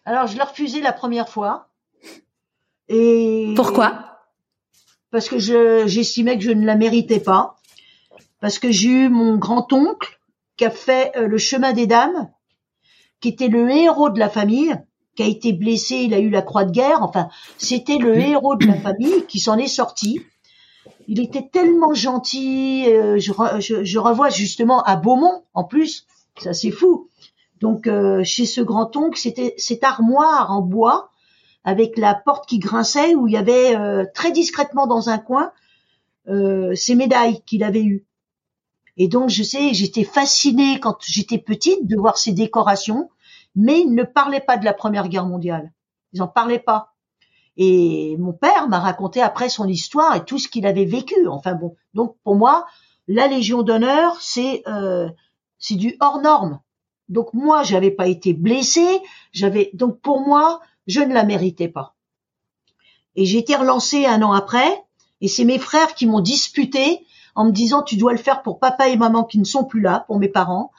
Alors 0.04 0.26
je 0.26 0.36
l'ai 0.36 0.42
refusé 0.42 0.80
la 0.80 0.92
première 0.92 1.28
fois. 1.28 1.68
Et 2.88 3.52
pourquoi? 3.56 4.20
Parce 5.10 5.28
que 5.28 5.38
je 5.38 5.84
j'estimais 5.86 6.38
que 6.38 6.44
je 6.44 6.50
ne 6.52 6.64
la 6.66 6.76
méritais 6.76 7.20
pas. 7.20 7.56
Parce 8.40 8.58
que 8.58 8.72
j'ai 8.72 8.88
eu 8.88 9.08
mon 9.08 9.36
grand 9.36 9.72
oncle 9.72 10.18
qui 10.56 10.64
a 10.64 10.70
fait 10.70 11.12
euh, 11.16 11.28
le 11.28 11.38
chemin 11.38 11.72
des 11.72 11.86
dames, 11.86 12.28
qui 13.22 13.28
était 13.28 13.48
le 13.48 13.70
héros 13.70 14.10
de 14.10 14.18
la 14.18 14.28
famille, 14.28 14.76
qui 15.16 15.22
a 15.22 15.26
été 15.26 15.54
blessé, 15.54 15.96
il 15.96 16.12
a 16.12 16.18
eu 16.18 16.28
la 16.28 16.42
croix 16.42 16.64
de 16.64 16.72
guerre, 16.72 17.02
enfin, 17.02 17.28
c'était 17.56 17.96
le 17.96 18.18
héros 18.18 18.56
de 18.56 18.66
la 18.66 18.74
famille 18.74 19.24
qui 19.26 19.40
s'en 19.40 19.56
est 19.56 19.66
sorti. 19.66 20.20
Il 21.08 21.20
était 21.20 21.48
tellement 21.50 21.94
gentil, 21.94 22.84
euh, 22.88 23.18
je, 23.18 23.98
revois 23.98 24.28
justement 24.28 24.82
à 24.82 24.96
Beaumont, 24.96 25.44
en 25.54 25.64
plus, 25.64 26.06
ça 26.38 26.52
c'est 26.52 26.70
fou. 26.70 27.08
Donc 27.60 27.86
euh, 27.86 28.22
chez 28.24 28.44
ce 28.44 28.60
grand-oncle, 28.60 29.18
c'était 29.18 29.54
cette 29.56 29.84
armoire 29.84 30.50
en 30.50 30.60
bois 30.60 31.10
avec 31.64 31.96
la 31.96 32.14
porte 32.14 32.46
qui 32.46 32.58
grinçait 32.58 33.14
où 33.14 33.28
il 33.28 33.34
y 33.34 33.36
avait 33.36 33.76
très 34.14 34.32
discrètement 34.32 34.88
dans 34.88 35.08
un 35.08 35.18
coin 35.18 35.52
euh, 36.28 36.72
ces 36.76 36.94
médailles 36.94 37.42
qu'il 37.42 37.64
avait 37.64 37.82
eues. 37.82 38.06
Et 38.96 39.08
donc, 39.08 39.30
je 39.30 39.42
sais, 39.42 39.72
j'étais 39.74 40.04
fascinée 40.04 40.78
quand 40.80 40.98
j'étais 41.00 41.38
petite 41.38 41.86
de 41.86 41.96
voir 41.96 42.18
ces 42.18 42.32
décorations, 42.32 43.10
mais 43.56 43.80
ils 43.80 43.94
ne 43.94 44.02
parlaient 44.02 44.40
pas 44.40 44.56
de 44.56 44.64
la 44.64 44.74
Première 44.74 45.08
Guerre 45.08 45.26
mondiale. 45.26 45.72
Ils 46.12 46.20
n'en 46.20 46.28
parlaient 46.28 46.58
pas. 46.58 46.92
Et 47.56 48.16
mon 48.18 48.32
père 48.32 48.68
m'a 48.68 48.80
raconté 48.80 49.20
après 49.20 49.48
son 49.48 49.68
histoire 49.68 50.16
et 50.16 50.24
tout 50.24 50.38
ce 50.38 50.48
qu'il 50.48 50.66
avait 50.66 50.84
vécu. 50.84 51.28
Enfin 51.28 51.54
bon, 51.54 51.76
donc 51.94 52.16
pour 52.24 52.34
moi, 52.34 52.66
la 53.08 53.26
Légion 53.26 53.62
d'honneur, 53.62 54.16
c'est 54.20 54.62
euh, 54.66 55.08
c'est 55.58 55.74
du 55.74 55.96
hors 56.00 56.20
norme. 56.20 56.60
Donc 57.08 57.34
moi, 57.34 57.62
j'avais 57.62 57.90
pas 57.90 58.06
été 58.06 58.32
blessée, 58.32 59.00
j'avais 59.32 59.70
donc 59.74 60.00
pour 60.00 60.20
moi, 60.20 60.60
je 60.86 61.00
ne 61.00 61.12
la 61.12 61.24
méritais 61.24 61.68
pas. 61.68 61.94
Et 63.16 63.26
j'ai 63.26 63.38
été 63.38 63.54
relancée 63.54 64.06
un 64.06 64.22
an 64.22 64.32
après, 64.32 64.84
et 65.20 65.28
c'est 65.28 65.44
mes 65.44 65.58
frères 65.58 65.94
qui 65.94 66.06
m'ont 66.06 66.20
disputé 66.20 67.04
en 67.34 67.46
me 67.46 67.52
disant 67.52 67.82
tu 67.82 67.96
dois 67.96 68.12
le 68.12 68.18
faire 68.18 68.42
pour 68.42 68.58
papa 68.58 68.88
et 68.88 68.96
maman 68.96 69.24
qui 69.24 69.38
ne 69.38 69.44
sont 69.44 69.64
plus 69.64 69.80
là, 69.80 70.04
pour 70.06 70.18
mes 70.18 70.28
parents, 70.28 70.70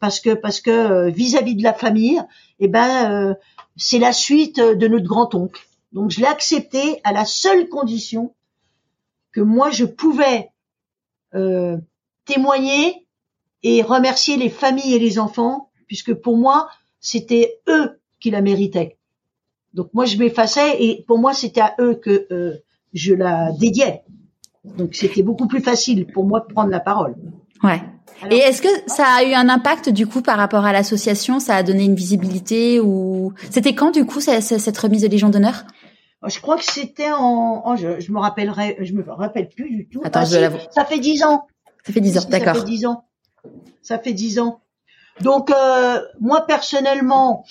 parce 0.00 0.20
que 0.20 0.34
parce 0.34 0.60
que 0.60 0.70
euh, 0.70 1.08
vis-à-vis 1.08 1.54
de 1.54 1.62
la 1.62 1.72
famille, 1.72 2.22
eh 2.58 2.68
ben 2.68 3.10
euh, 3.10 3.34
c'est 3.76 3.98
la 3.98 4.12
suite 4.12 4.60
de 4.60 4.88
notre 4.88 5.06
grand 5.06 5.34
oncle. 5.34 5.66
Donc 5.92 6.10
je 6.10 6.20
l'ai 6.20 6.26
accepté 6.26 7.00
à 7.04 7.12
la 7.12 7.24
seule 7.24 7.68
condition 7.68 8.34
que 9.32 9.40
moi 9.40 9.70
je 9.70 9.84
pouvais 9.84 10.50
euh, 11.34 11.78
témoigner 12.24 13.06
et 13.62 13.82
remercier 13.82 14.36
les 14.36 14.50
familles 14.50 14.94
et 14.94 14.98
les 14.98 15.18
enfants, 15.18 15.70
puisque 15.86 16.14
pour 16.14 16.36
moi, 16.36 16.68
c'était 17.00 17.60
eux 17.68 18.00
qui 18.20 18.30
la 18.30 18.40
méritaient. 18.40 18.98
Donc 19.74 19.88
moi, 19.94 20.04
je 20.04 20.16
m'effaçais 20.16 20.82
et 20.82 21.04
pour 21.06 21.18
moi, 21.18 21.32
c'était 21.32 21.60
à 21.60 21.74
eux 21.80 21.94
que 21.94 22.26
euh, 22.30 22.58
je 22.92 23.14
la 23.14 23.52
dédiais. 23.52 24.02
Donc 24.64 24.94
c'était 24.94 25.22
beaucoup 25.22 25.48
plus 25.48 25.60
facile 25.60 26.06
pour 26.06 26.24
moi 26.24 26.40
de 26.40 26.52
prendre 26.52 26.70
la 26.70 26.80
parole. 26.80 27.14
Ouais. 27.62 27.80
et 28.30 28.38
est-ce 28.38 28.60
que 28.60 28.68
ça 28.86 29.04
a 29.06 29.22
eu 29.22 29.34
un 29.34 29.48
impact 29.48 29.88
du 29.88 30.06
coup 30.06 30.20
par 30.20 30.36
rapport 30.36 30.64
à 30.64 30.72
l'association? 30.72 31.40
Ça 31.40 31.56
a 31.56 31.62
donné 31.62 31.84
une 31.84 31.94
visibilité 31.94 32.80
ou 32.80 33.32
c'était 33.50 33.74
quand 33.74 33.90
du 33.90 34.04
coup 34.04 34.20
cette 34.20 34.78
remise 34.78 35.02
de 35.02 35.08
Légion 35.08 35.28
d'honneur? 35.28 35.64
Je 36.26 36.40
crois 36.40 36.56
que 36.56 36.64
c'était 36.64 37.10
en, 37.10 37.62
oh, 37.66 37.76
je, 37.76 37.98
je, 37.98 38.12
me 38.12 38.20
rappellerai, 38.20 38.76
je 38.80 38.92
me 38.92 39.02
rappelle 39.08 39.48
plus 39.48 39.68
du 39.70 39.88
tout. 39.88 40.00
Attends, 40.04 40.20
ah, 40.20 40.24
je 40.24 40.70
ça 40.70 40.84
fait 40.84 41.00
dix 41.00 41.24
ans. 41.24 41.46
Ça 41.84 41.92
fait 41.92 42.00
dix 42.00 42.16
ans, 42.16 42.22
d'accord. 42.28 42.54
Ça 42.54 42.60
fait 42.60 42.66
dix 42.66 42.86
ans. 42.86 43.04
Ça 43.82 43.98
fait 43.98 44.12
dix 44.12 44.38
ans. 44.38 44.60
Donc 45.20 45.50
euh, 45.50 46.00
moi 46.20 46.46
personnellement, 46.46 47.44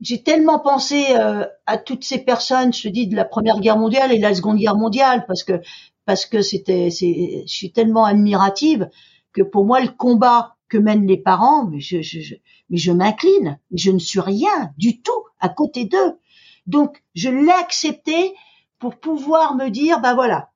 j'ai 0.00 0.22
tellement 0.22 0.58
pensé 0.58 1.06
euh, 1.10 1.44
à 1.66 1.78
toutes 1.78 2.04
ces 2.04 2.18
personnes, 2.18 2.72
je 2.72 2.82
te 2.82 2.88
dis 2.88 3.06
de 3.06 3.16
la 3.16 3.24
Première 3.24 3.60
Guerre 3.60 3.78
mondiale 3.78 4.12
et 4.12 4.18
de 4.18 4.22
la 4.22 4.34
Seconde 4.34 4.58
Guerre 4.58 4.76
mondiale, 4.76 5.24
parce 5.26 5.42
que 5.42 5.60
parce 6.04 6.24
que 6.24 6.40
c'était, 6.40 6.88
c'est, 6.90 7.44
je 7.46 7.52
suis 7.52 7.72
tellement 7.72 8.04
admirative 8.04 8.88
que 9.32 9.42
pour 9.42 9.64
moi 9.66 9.80
le 9.80 9.88
combat 9.88 10.56
que 10.68 10.78
mènent 10.78 11.06
les 11.06 11.18
parents, 11.18 11.66
mais 11.66 11.80
je, 11.80 12.00
je, 12.00 12.20
je 12.20 12.34
mais 12.70 12.78
je 12.78 12.92
m'incline, 12.92 13.58
je 13.72 13.90
ne 13.90 13.98
suis 13.98 14.20
rien 14.20 14.72
du 14.78 15.02
tout 15.02 15.24
à 15.40 15.48
côté 15.48 15.84
d'eux. 15.84 16.18
Donc 16.66 17.02
je 17.14 17.28
l'ai 17.28 17.50
accepté 17.50 18.34
pour 18.78 18.96
pouvoir 18.96 19.54
me 19.56 19.68
dire, 19.68 20.00
bah 20.00 20.14
voilà. 20.14 20.50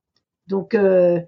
Donc 0.47 0.73
euh, 0.73 1.19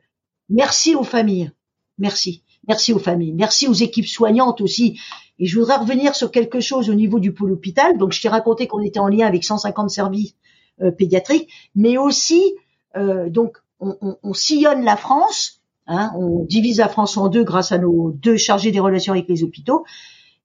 merci 0.49 0.95
aux 0.95 1.03
familles, 1.03 1.51
merci, 1.97 2.43
merci 2.67 2.93
aux 2.93 2.99
familles, 2.99 3.33
merci 3.33 3.67
aux 3.67 3.73
équipes 3.73 4.07
soignantes 4.07 4.61
aussi. 4.61 4.99
Et 5.39 5.45
je 5.45 5.59
voudrais 5.59 5.77
revenir 5.77 6.15
sur 6.15 6.31
quelque 6.31 6.59
chose 6.59 6.89
au 6.89 6.93
niveau 6.93 7.19
du 7.19 7.33
pôle 7.33 7.51
hôpital. 7.51 7.97
Donc 7.97 8.13
je 8.13 8.21
t'ai 8.21 8.29
raconté 8.29 8.67
qu'on 8.67 8.81
était 8.81 8.99
en 8.99 9.07
lien 9.07 9.27
avec 9.27 9.43
150 9.43 9.89
services 9.89 10.35
euh, 10.81 10.91
pédiatriques, 10.91 11.49
mais 11.75 11.97
aussi 11.97 12.55
euh, 12.95 13.29
donc 13.29 13.57
on, 13.79 13.97
on, 14.01 14.17
on, 14.23 14.33
sillonne 14.33 14.83
la 14.83 14.95
France. 14.95 15.61
Hein, 15.87 16.11
on 16.17 16.45
divise 16.45 16.79
la 16.79 16.89
France 16.89 17.15
en 17.17 17.27
deux 17.27 17.43
grâce 17.43 17.71
à 17.71 17.77
nos 17.77 18.11
deux 18.11 18.37
chargés 18.37 18.71
des 18.71 18.79
relations 18.79 19.13
avec 19.13 19.27
les 19.27 19.43
hôpitaux 19.43 19.85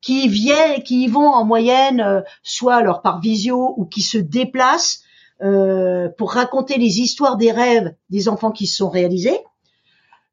qui 0.00 0.28
viennent, 0.28 0.82
qui 0.82 1.04
y 1.04 1.06
vont 1.08 1.28
en 1.28 1.44
moyenne, 1.44 2.00
euh, 2.00 2.20
soit 2.42 2.74
alors 2.76 3.02
par 3.02 3.20
visio 3.20 3.74
ou 3.76 3.84
qui 3.84 4.02
se 4.02 4.18
déplacent 4.18 5.02
euh, 5.42 6.08
pour 6.18 6.32
raconter 6.32 6.78
les 6.78 7.00
histoires 7.00 7.36
des 7.36 7.52
rêves 7.52 7.94
des 8.08 8.28
enfants 8.28 8.50
qui 8.50 8.66
se 8.66 8.76
sont 8.76 8.90
réalisés. 8.90 9.38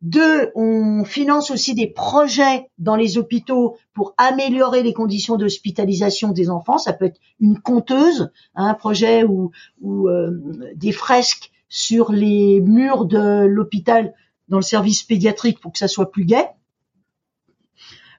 Deux, 0.02 0.52
on 0.54 1.04
finance 1.06 1.50
aussi 1.50 1.74
des 1.74 1.88
projets 1.88 2.70
dans 2.78 2.96
les 2.96 3.18
hôpitaux 3.18 3.78
pour 3.94 4.14
améliorer 4.18 4.84
les 4.84 4.94
conditions 4.94 5.38
d'hospitalisation 5.38 6.32
des 6.32 6.52
enfants. 6.52 6.78
Ça 6.78 6.94
peut 6.94 7.06
être 7.06 7.20
une 7.40 7.60
conteuse, 7.60 8.30
hein, 8.54 8.68
un 8.68 8.74
projet 8.76 9.24
ou, 9.24 9.52
euh, 9.84 10.30
des 10.76 10.92
fresques 10.92 11.52
sur 11.68 12.12
les 12.12 12.62
murs 12.62 13.06
de 13.06 13.46
l'hôpital 13.46 14.14
dans 14.50 14.58
le 14.58 14.64
service 14.64 15.02
pédiatrique 15.02 15.60
pour 15.60 15.74
que 15.74 15.80
ça 15.80 15.88
soit 15.88 16.12
plus 16.12 16.26
gai. 16.26 16.46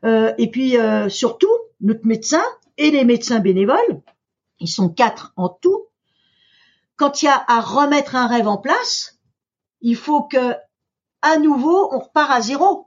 Euh, 0.04 0.32
et 0.36 0.50
puis 0.50 0.76
euh, 0.76 1.08
surtout, 1.08 1.52
notre 1.80 2.06
médecin 2.06 2.42
et 2.76 2.90
les 2.90 3.04
médecins 3.04 3.38
bénévoles, 3.38 4.02
ils 4.58 4.68
sont 4.68 4.88
quatre 4.88 5.32
en 5.36 5.48
tout. 5.48 5.86
Quand 6.96 7.22
il 7.22 7.26
y 7.26 7.28
a 7.28 7.44
à 7.46 7.60
remettre 7.60 8.16
un 8.16 8.26
rêve 8.26 8.48
en 8.48 8.58
place, 8.58 9.20
il 9.80 9.94
faut 9.94 10.22
que 10.22 10.56
à 11.22 11.38
nouveau 11.38 11.88
on 11.92 11.98
repart 11.98 12.30
à 12.30 12.40
zéro. 12.40 12.86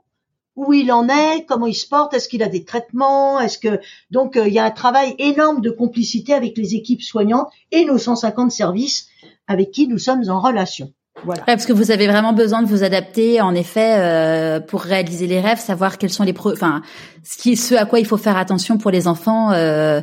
Où 0.54 0.74
il 0.74 0.92
en 0.92 1.08
est, 1.08 1.46
comment 1.46 1.64
il 1.64 1.74
se 1.74 1.88
porte, 1.88 2.12
est-ce 2.12 2.28
qu'il 2.28 2.42
a 2.42 2.48
des 2.48 2.66
traitements, 2.66 3.40
est-ce 3.40 3.56
que 3.58 3.80
donc 4.10 4.36
euh, 4.36 4.46
il 4.46 4.52
y 4.52 4.58
a 4.58 4.64
un 4.64 4.70
travail 4.70 5.14
énorme 5.18 5.62
de 5.62 5.70
complicité 5.70 6.34
avec 6.34 6.58
les 6.58 6.74
équipes 6.74 7.00
soignantes 7.00 7.50
et 7.70 7.86
nos 7.86 7.96
150 7.96 8.52
services 8.52 9.08
avec 9.46 9.70
qui 9.70 9.88
nous 9.88 9.96
sommes 9.96 10.28
en 10.28 10.40
relation. 10.40 10.92
Voilà. 11.24 11.42
parce 11.44 11.66
que 11.66 11.72
vous 11.72 11.90
avez 11.90 12.08
vraiment 12.08 12.32
besoin 12.32 12.62
de 12.62 12.66
vous 12.66 12.82
adapter, 12.82 13.40
en 13.40 13.54
effet, 13.54 13.96
euh, 13.98 14.60
pour 14.60 14.80
réaliser 14.80 15.26
les 15.26 15.40
rêves, 15.40 15.58
savoir 15.58 15.98
quels 15.98 16.10
sont 16.10 16.24
les, 16.24 16.32
pro 16.32 16.52
enfin, 16.52 16.82
ce 17.22 17.36
qui, 17.36 17.56
ce 17.56 17.74
à 17.74 17.84
quoi 17.84 18.00
il 18.00 18.06
faut 18.06 18.16
faire 18.16 18.36
attention 18.36 18.78
pour 18.78 18.90
les 18.90 19.06
enfants. 19.06 19.52
Euh... 19.52 20.00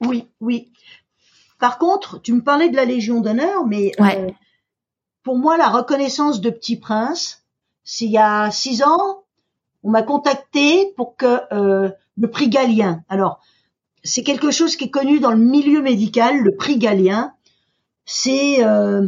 Oui, 0.00 0.28
oui. 0.40 0.70
Par 1.58 1.78
contre, 1.78 2.20
tu 2.20 2.32
me 2.32 2.42
parlais 2.42 2.68
de 2.68 2.76
la 2.76 2.84
Légion 2.84 3.20
d'honneur, 3.20 3.66
mais 3.66 3.92
euh, 4.00 4.28
pour 5.22 5.38
moi, 5.38 5.56
la 5.56 5.68
reconnaissance 5.68 6.40
de 6.40 6.50
Petit 6.50 6.76
Prince, 6.76 7.41
c'est 7.84 8.04
il 8.04 8.12
y 8.12 8.18
a 8.18 8.50
six 8.50 8.82
ans, 8.82 9.24
on 9.82 9.90
m'a 9.90 10.02
contacté 10.02 10.92
pour 10.96 11.16
que 11.16 11.40
euh, 11.52 11.90
le 12.16 12.30
prix 12.30 12.48
Galien. 12.48 13.02
Alors, 13.08 13.40
c'est 14.04 14.22
quelque 14.22 14.50
chose 14.50 14.76
qui 14.76 14.84
est 14.84 14.90
connu 14.90 15.20
dans 15.20 15.30
le 15.30 15.38
milieu 15.38 15.82
médical, 15.82 16.38
le 16.38 16.56
prix 16.56 16.78
Galien. 16.78 17.34
C'est 18.04 18.64
euh, 18.64 19.06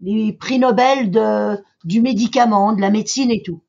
les 0.00 0.32
prix 0.32 0.58
Nobel 0.58 1.10
du 1.84 2.00
médicament, 2.00 2.72
de 2.72 2.80
la 2.80 2.90
médecine 2.90 3.30
et 3.30 3.42
tout. 3.42 3.62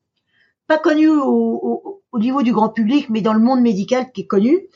Pas 0.67 0.77
connu 0.77 1.09
au, 1.09 2.01
au, 2.11 2.19
niveau 2.19 2.43
du 2.43 2.53
grand 2.53 2.69
public, 2.69 3.09
mais 3.09 3.21
dans 3.21 3.33
le 3.33 3.39
monde 3.39 3.61
médical 3.61 4.11
qui 4.11 4.21
est 4.21 4.27
connu. 4.27 4.67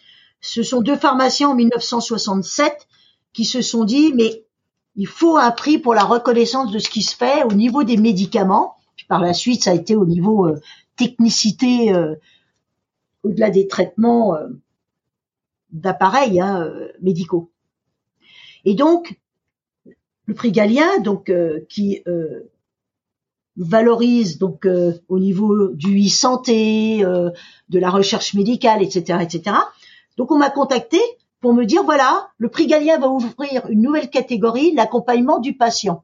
Ce 0.41 0.63
sont 0.63 0.81
deux 0.81 0.97
pharmaciens 0.97 1.49
en 1.49 1.55
1967 1.55 2.87
qui 3.31 3.45
se 3.45 3.61
sont 3.61 3.85
dit, 3.85 4.13
mais 4.13 4.45
il 4.95 5.07
faut 5.07 5.37
un 5.37 5.51
prix 5.51 5.79
pour 5.79 5.93
la 5.93 6.03
reconnaissance 6.03 6.71
de 6.71 6.79
ce 6.79 6.89
qui 6.89 7.01
se 7.01 7.15
fait 7.15 7.43
au 7.43 7.53
niveau 7.53 7.83
des 7.83 7.97
médicaments. 7.97 8.72
Par 9.13 9.21
la 9.21 9.35
suite, 9.35 9.63
ça 9.63 9.69
a 9.69 9.75
été 9.75 9.95
au 9.95 10.07
niveau 10.07 10.47
euh, 10.47 10.59
technicité, 10.95 11.93
euh, 11.93 12.15
au-delà 13.21 13.51
des 13.51 13.67
traitements 13.67 14.35
euh, 14.35 14.47
d'appareils 15.69 16.41
hein, 16.41 16.73
médicaux. 16.99 17.51
Et 18.65 18.73
donc, 18.73 19.19
le 20.25 20.33
prix 20.33 20.51
Galien, 20.51 20.97
donc 21.01 21.31
qui 21.69 22.03
valorise 23.55 24.39
donc 24.39 24.67
au 25.07 25.19
niveau 25.19 25.67
du 25.67 26.07
e-santé, 26.07 27.03
de 27.03 27.79
la 27.79 27.91
recherche 27.91 28.33
médicale, 28.33 28.81
etc., 28.81 29.19
etc. 29.21 29.57
Donc 30.17 30.31
on 30.31 30.39
m'a 30.39 30.49
contacté 30.49 30.99
pour 31.39 31.53
me 31.53 31.65
dire 31.65 31.83
voilà, 31.83 32.29
le 32.39 32.49
prix 32.49 32.65
Galien 32.65 32.97
va 32.97 33.09
ouvrir 33.09 33.67
une 33.69 33.83
nouvelle 33.83 34.09
catégorie, 34.09 34.73
l'accompagnement 34.73 35.37
du 35.37 35.55
patient. 35.55 36.03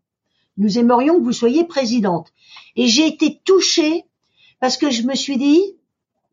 Nous 0.59 0.77
aimerions 0.77 1.17
que 1.17 1.23
vous 1.23 1.33
soyez 1.33 1.63
présidente. 1.63 2.31
Et 2.75 2.87
j'ai 2.87 3.07
été 3.07 3.41
touchée 3.43 4.05
parce 4.59 4.77
que 4.77 4.91
je 4.91 5.03
me 5.03 5.15
suis 5.15 5.37
dit 5.37 5.75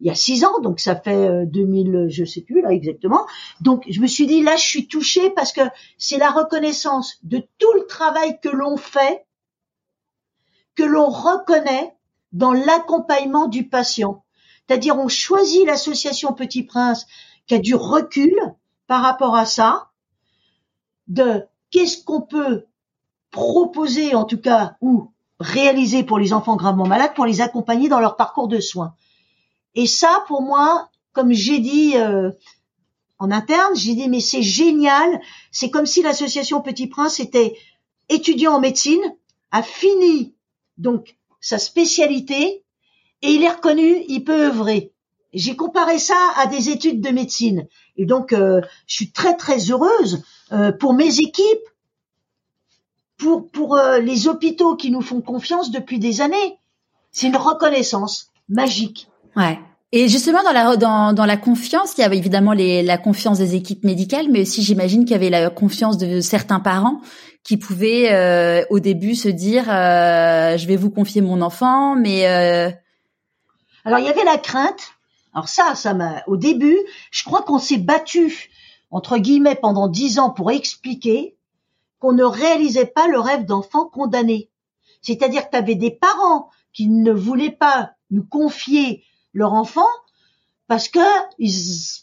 il 0.00 0.06
y 0.06 0.10
a 0.10 0.14
six 0.14 0.44
ans, 0.44 0.60
donc 0.60 0.78
ça 0.78 0.94
fait 0.94 1.46
2000, 1.46 1.94
euh, 1.94 2.06
je 2.10 2.24
sais 2.24 2.42
plus 2.42 2.60
là 2.60 2.70
exactement. 2.70 3.26
Donc 3.62 3.84
je 3.88 4.00
me 4.00 4.06
suis 4.06 4.26
dit 4.26 4.42
là, 4.42 4.56
je 4.56 4.64
suis 4.64 4.88
touchée 4.88 5.30
parce 5.30 5.52
que 5.52 5.62
c'est 5.96 6.18
la 6.18 6.30
reconnaissance 6.30 7.18
de 7.22 7.42
tout 7.58 7.72
le 7.72 7.86
travail 7.86 8.38
que 8.40 8.50
l'on 8.50 8.76
fait, 8.76 9.24
que 10.74 10.82
l'on 10.82 11.08
reconnaît 11.08 11.94
dans 12.32 12.52
l'accompagnement 12.52 13.46
du 13.46 13.68
patient. 13.68 14.24
C'est-à-dire 14.66 14.98
on 14.98 15.08
choisit 15.08 15.64
l'association 15.64 16.34
Petit 16.34 16.64
Prince 16.64 17.06
qui 17.46 17.54
a 17.54 17.58
du 17.58 17.74
recul 17.74 18.36
par 18.86 19.02
rapport 19.02 19.34
à 19.34 19.46
ça, 19.46 19.90
de 21.08 21.46
qu'est-ce 21.70 22.02
qu'on 22.04 22.20
peut 22.20 22.66
proposer 23.36 24.14
en 24.14 24.24
tout 24.24 24.40
cas 24.40 24.76
ou 24.80 25.10
réaliser 25.40 26.02
pour 26.02 26.18
les 26.18 26.32
enfants 26.32 26.56
gravement 26.56 26.86
malades 26.86 27.12
pour 27.14 27.26
les 27.26 27.42
accompagner 27.42 27.90
dans 27.90 28.00
leur 28.00 28.16
parcours 28.16 28.48
de 28.48 28.60
soins. 28.60 28.94
Et 29.74 29.86
ça, 29.86 30.24
pour 30.26 30.40
moi, 30.40 30.88
comme 31.12 31.34
j'ai 31.34 31.58
dit 31.58 31.98
euh, 31.98 32.30
en 33.18 33.30
interne, 33.30 33.76
j'ai 33.76 33.94
dit 33.94 34.08
mais 34.08 34.20
c'est 34.20 34.40
génial. 34.40 35.20
C'est 35.52 35.68
comme 35.68 35.84
si 35.84 36.00
l'association 36.00 36.62
Petit 36.62 36.86
Prince 36.86 37.20
était 37.20 37.58
étudiant 38.08 38.54
en 38.54 38.60
médecine, 38.60 39.02
a 39.50 39.62
fini 39.62 40.34
donc 40.78 41.18
sa 41.38 41.58
spécialité 41.58 42.64
et 43.20 43.28
il 43.28 43.42
est 43.42 43.50
reconnu, 43.50 44.02
il 44.08 44.24
peut 44.24 44.46
œuvrer. 44.46 44.94
J'ai 45.34 45.56
comparé 45.56 45.98
ça 45.98 46.32
à 46.36 46.46
des 46.46 46.70
études 46.70 47.02
de 47.02 47.10
médecine 47.10 47.68
et 47.98 48.06
donc 48.06 48.32
euh, 48.32 48.62
je 48.86 48.94
suis 48.94 49.12
très 49.12 49.36
très 49.36 49.70
heureuse 49.70 50.24
euh, 50.52 50.72
pour 50.72 50.94
mes 50.94 51.20
équipes, 51.20 51.68
pour 53.16 53.50
pour 53.50 53.78
les 54.02 54.28
hôpitaux 54.28 54.76
qui 54.76 54.90
nous 54.90 55.02
font 55.02 55.20
confiance 55.20 55.70
depuis 55.70 55.98
des 55.98 56.20
années. 56.20 56.58
C'est 57.10 57.28
une 57.28 57.36
reconnaissance 57.36 58.28
magique. 58.48 59.08
Ouais. 59.36 59.58
Et 59.92 60.08
justement 60.08 60.42
dans 60.42 60.52
la 60.52 60.76
dans, 60.76 61.12
dans 61.12 61.24
la 61.24 61.36
confiance, 61.36 61.94
il 61.96 62.00
y 62.00 62.04
avait 62.04 62.18
évidemment 62.18 62.52
les, 62.52 62.82
la 62.82 62.98
confiance 62.98 63.38
des 63.38 63.54
équipes 63.54 63.84
médicales, 63.84 64.26
mais 64.30 64.42
aussi 64.42 64.62
j'imagine 64.62 65.04
qu'il 65.04 65.12
y 65.12 65.14
avait 65.14 65.30
la 65.30 65.48
confiance 65.48 65.96
de 65.96 66.20
certains 66.20 66.60
parents 66.60 67.00
qui 67.44 67.56
pouvaient 67.56 68.12
euh, 68.12 68.64
au 68.70 68.80
début 68.80 69.14
se 69.14 69.28
dire 69.28 69.70
euh, 69.70 70.58
je 70.58 70.66
vais 70.66 70.76
vous 70.76 70.90
confier 70.90 71.20
mon 71.22 71.40
enfant, 71.40 71.94
mais 71.94 72.26
euh... 72.26 72.70
alors 73.84 74.00
il 74.00 74.04
y 74.04 74.08
avait 74.08 74.24
la 74.24 74.36
crainte. 74.36 74.80
Alors 75.32 75.48
ça, 75.48 75.74
ça 75.76 75.94
m'a 75.94 76.24
au 76.26 76.36
début, 76.36 76.78
je 77.12 77.22
crois 77.24 77.42
qu'on 77.42 77.60
s'est 77.60 77.78
battu 77.78 78.50
entre 78.90 79.18
guillemets 79.18 79.54
pendant 79.54 79.86
dix 79.86 80.18
ans 80.18 80.30
pour 80.30 80.50
expliquer 80.50 81.35
qu'on 82.06 82.12
ne 82.12 82.22
réalisait 82.22 82.86
pas 82.86 83.08
le 83.08 83.18
rêve 83.18 83.46
d'enfant 83.46 83.86
condamné. 83.86 84.48
C'est-à-dire 85.02 85.46
que 85.46 85.50
tu 85.50 85.56
avais 85.56 85.74
des 85.74 85.90
parents 85.90 86.50
qui 86.72 86.86
ne 86.88 87.10
voulaient 87.10 87.50
pas 87.50 87.94
nous 88.12 88.22
confier 88.22 89.02
leur 89.34 89.54
enfant 89.54 89.88
parce 90.68 90.88
que 90.88 91.00
ils 91.40 91.52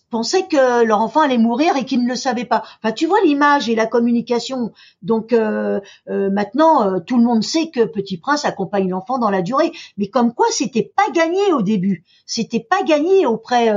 pensaient 0.10 0.48
que 0.48 0.84
leur 0.84 1.00
enfant 1.00 1.22
allait 1.22 1.38
mourir 1.38 1.78
et 1.78 1.86
qu'ils 1.86 2.04
ne 2.04 2.10
le 2.10 2.18
savaient 2.18 2.44
pas. 2.44 2.64
Enfin, 2.82 2.92
tu 2.92 3.06
vois 3.06 3.22
l'image 3.24 3.70
et 3.70 3.76
la 3.76 3.86
communication. 3.86 4.74
Donc 5.04 5.32
euh, 5.32 5.80
euh, 6.10 6.30
maintenant, 6.30 6.86
euh, 6.86 7.00
tout 7.00 7.18
le 7.18 7.24
monde 7.24 7.42
sait 7.42 7.70
que 7.70 7.86
Petit 7.86 8.18
Prince 8.18 8.44
accompagne 8.44 8.90
l'enfant 8.90 9.20
dans 9.20 9.30
la 9.30 9.42
durée. 9.42 9.72
Mais 9.98 10.08
comme 10.08 10.34
quoi, 10.34 10.48
c'était 10.52 10.92
pas 10.98 11.10
gagné 11.14 11.54
au 11.54 11.62
début. 11.62 12.04
C'était 12.26 12.60
pas 12.60 12.84
gagné 12.84 13.26
auprès 13.26 13.74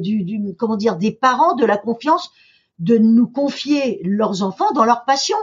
du, 0.00 0.24
du, 0.24 0.56
comment 0.56 0.76
dire 0.76 0.96
des 0.96 1.12
parents 1.12 1.54
de 1.54 1.64
la 1.64 1.76
confiance 1.76 2.32
de 2.78 2.98
nous 2.98 3.26
confier 3.26 4.00
leurs 4.04 4.42
enfants 4.42 4.72
dans 4.72 4.84
leur 4.84 5.04
passion. 5.04 5.36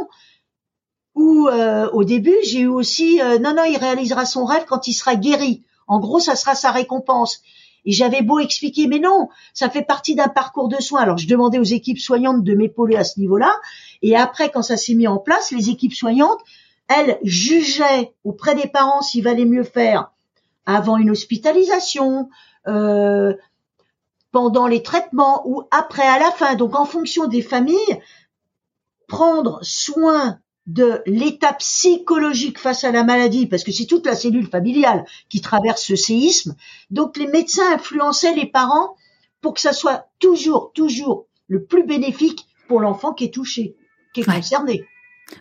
Ou 1.16 1.50
au 1.50 2.04
début, 2.04 2.36
j'ai 2.44 2.62
eu 2.62 2.68
aussi 2.68 3.20
non 3.42 3.54
non, 3.54 3.64
il 3.64 3.78
réalisera 3.78 4.26
son 4.26 4.46
rêve 4.46 4.66
quand 4.68 4.88
il 4.88 4.94
sera 4.94 5.16
guéri. 5.16 5.64
En 5.88 6.00
gros, 6.00 6.20
ça 6.20 6.36
sera 6.36 6.56
sa 6.56 6.72
récompense. 6.72 7.42
Et 7.86 7.92
j'avais 7.92 8.22
beau 8.22 8.40
expliquer, 8.40 8.88
mais 8.88 9.00
non, 9.00 9.30
ça 9.54 9.70
fait 9.70 9.82
partie 9.82 10.16
d'un 10.16 10.28
parcours 10.28 10.70
de 10.70 10.78
soins. 10.82 11.02
Alors 11.02 11.18
je 11.18 11.28
demandais 11.28 11.60
aux 11.60 11.64
équipes 11.64 12.00
soignantes 12.00 12.44
de 12.44 12.54
m'épauler 12.54 12.96
à 12.96 13.04
ce 13.04 13.20
niveau-là. 13.20 13.54
Et 14.02 14.16
après, 14.16 14.52
quand 14.52 14.62
ça 14.62 14.78
s'est 14.78 14.94
mis 14.94 15.08
en 15.08 15.18
place, 15.18 15.52
les 15.52 15.70
équipes 15.70 15.94
soignantes, 15.94 16.40
elles 16.88 17.20
jugeaient 17.24 18.14
auprès 18.24 18.56
des 18.56 18.68
parents 18.68 19.02
s'il 19.02 19.24
valait 19.24 19.46
mieux 19.46 19.64
faire 19.64 20.12
avant 20.66 20.98
une 20.98 21.10
hospitalisation, 21.10 22.30
euh, 22.68 23.34
pendant 24.32 24.68
les 24.68 24.84
traitements 24.84 25.42
ou 25.46 25.64
après 25.72 26.08
à 26.08 26.20
la 26.20 26.32
fin. 26.32 26.56
Donc 26.56 26.76
en 26.76 26.86
fonction 26.86 27.28
des 27.28 27.42
familles, 27.42 28.02
prendre 29.08 29.60
soin 29.62 30.40
de 30.68 31.02
l'état 31.08 31.54
psychologique 31.54 32.60
face 32.60 32.84
à 32.84 32.92
la 32.92 33.04
maladie, 33.04 33.48
parce 33.48 33.64
que 33.64 33.72
c'est 33.72 33.88
toute 33.88 34.06
la 34.06 34.16
cellule 34.16 34.48
familiale 34.48 35.04
qui 35.28 35.42
traverse 35.42 35.84
ce 35.84 35.96
séisme. 35.96 36.56
Donc 36.92 37.18
les 37.18 37.26
médecins 37.26 37.74
influençaient 37.74 38.36
les 38.36 38.46
parents 38.46 38.96
pour 39.42 39.56
que 39.56 39.62
ça 39.62 39.74
soit 39.74 40.10
toujours, 40.20 40.72
toujours 40.74 41.26
le 41.48 41.64
plus 41.64 41.84
bénéfique 41.84 42.46
pour 42.68 42.82
l'enfant 42.82 43.14
qui 43.14 43.26
est 43.26 43.34
touché, 43.34 43.76
qui 44.14 44.22
est 44.22 44.26
concerné. 44.26 44.86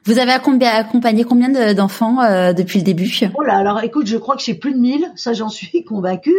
Vous 0.05 0.19
avez 0.19 0.33
accompagné 0.33 1.25
combien 1.25 1.75
d'enfants 1.75 2.21
euh, 2.23 2.53
depuis 2.53 2.79
le 2.79 2.85
début? 2.85 3.11
Oh 3.35 3.43
là, 3.43 3.57
alors 3.57 3.83
écoute, 3.83 4.07
je 4.07 4.17
crois 4.17 4.37
que 4.37 4.43
c'est 4.43 4.55
plus 4.55 4.73
de 4.73 4.79
1000, 4.79 5.13
ça 5.17 5.33
j'en 5.33 5.49
suis 5.49 5.85
convaincue. 5.89 6.37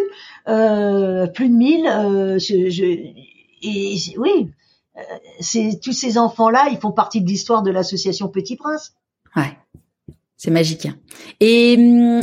Euh, 0.47 1.27
plus 1.27 1.49
de 1.49 1.53
1000, 1.53 1.88
euh, 1.88 2.39
je, 2.39 2.69
je, 2.69 2.84
et 3.61 3.97
oui, 4.17 4.51
euh, 4.97 5.01
c'est 5.39 5.80
tous 5.81 5.93
ces 5.93 6.17
enfants-là, 6.17 6.67
ils 6.71 6.77
font 6.77 6.91
partie 6.91 7.21
de 7.21 7.27
l'histoire 7.27 7.63
de 7.63 7.71
l'association 7.71 8.27
Petit 8.27 8.55
Prince. 8.55 8.93
Ouais, 9.35 9.57
c'est 10.38 10.51
magique. 10.51 10.85
Hein. 10.85 10.95
Et 11.39 11.76
hum, 11.77 12.19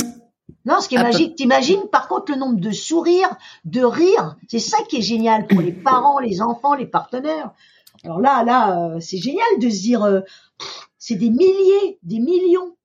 non, 0.67 0.81
ce 0.81 0.89
qui 0.89 0.95
est 0.95 1.01
magique, 1.01 1.35
t'imagines 1.35 1.87
par 1.89 2.09
contre 2.09 2.33
le 2.33 2.37
nombre 2.37 2.59
de 2.59 2.71
sourires, 2.71 3.37
de 3.63 3.81
rires, 3.81 4.35
c'est 4.49 4.59
ça 4.59 4.77
qui 4.89 4.97
est 4.97 5.01
génial 5.01 5.47
pour 5.47 5.61
les 5.61 5.71
parents, 5.71 6.19
les 6.19 6.41
enfants, 6.41 6.73
les 6.73 6.85
partenaires. 6.85 7.51
Alors 8.03 8.19
là, 8.19 8.43
là, 8.43 8.77
euh, 8.77 8.99
c'est 8.99 9.17
génial 9.17 9.47
de 9.59 9.69
se 9.69 9.81
dire, 9.81 10.03
euh, 10.03 10.21
c'est 11.07 11.15
des 11.15 11.29
milliers, 11.29 11.99
des 12.03 12.19
millions. 12.19 12.75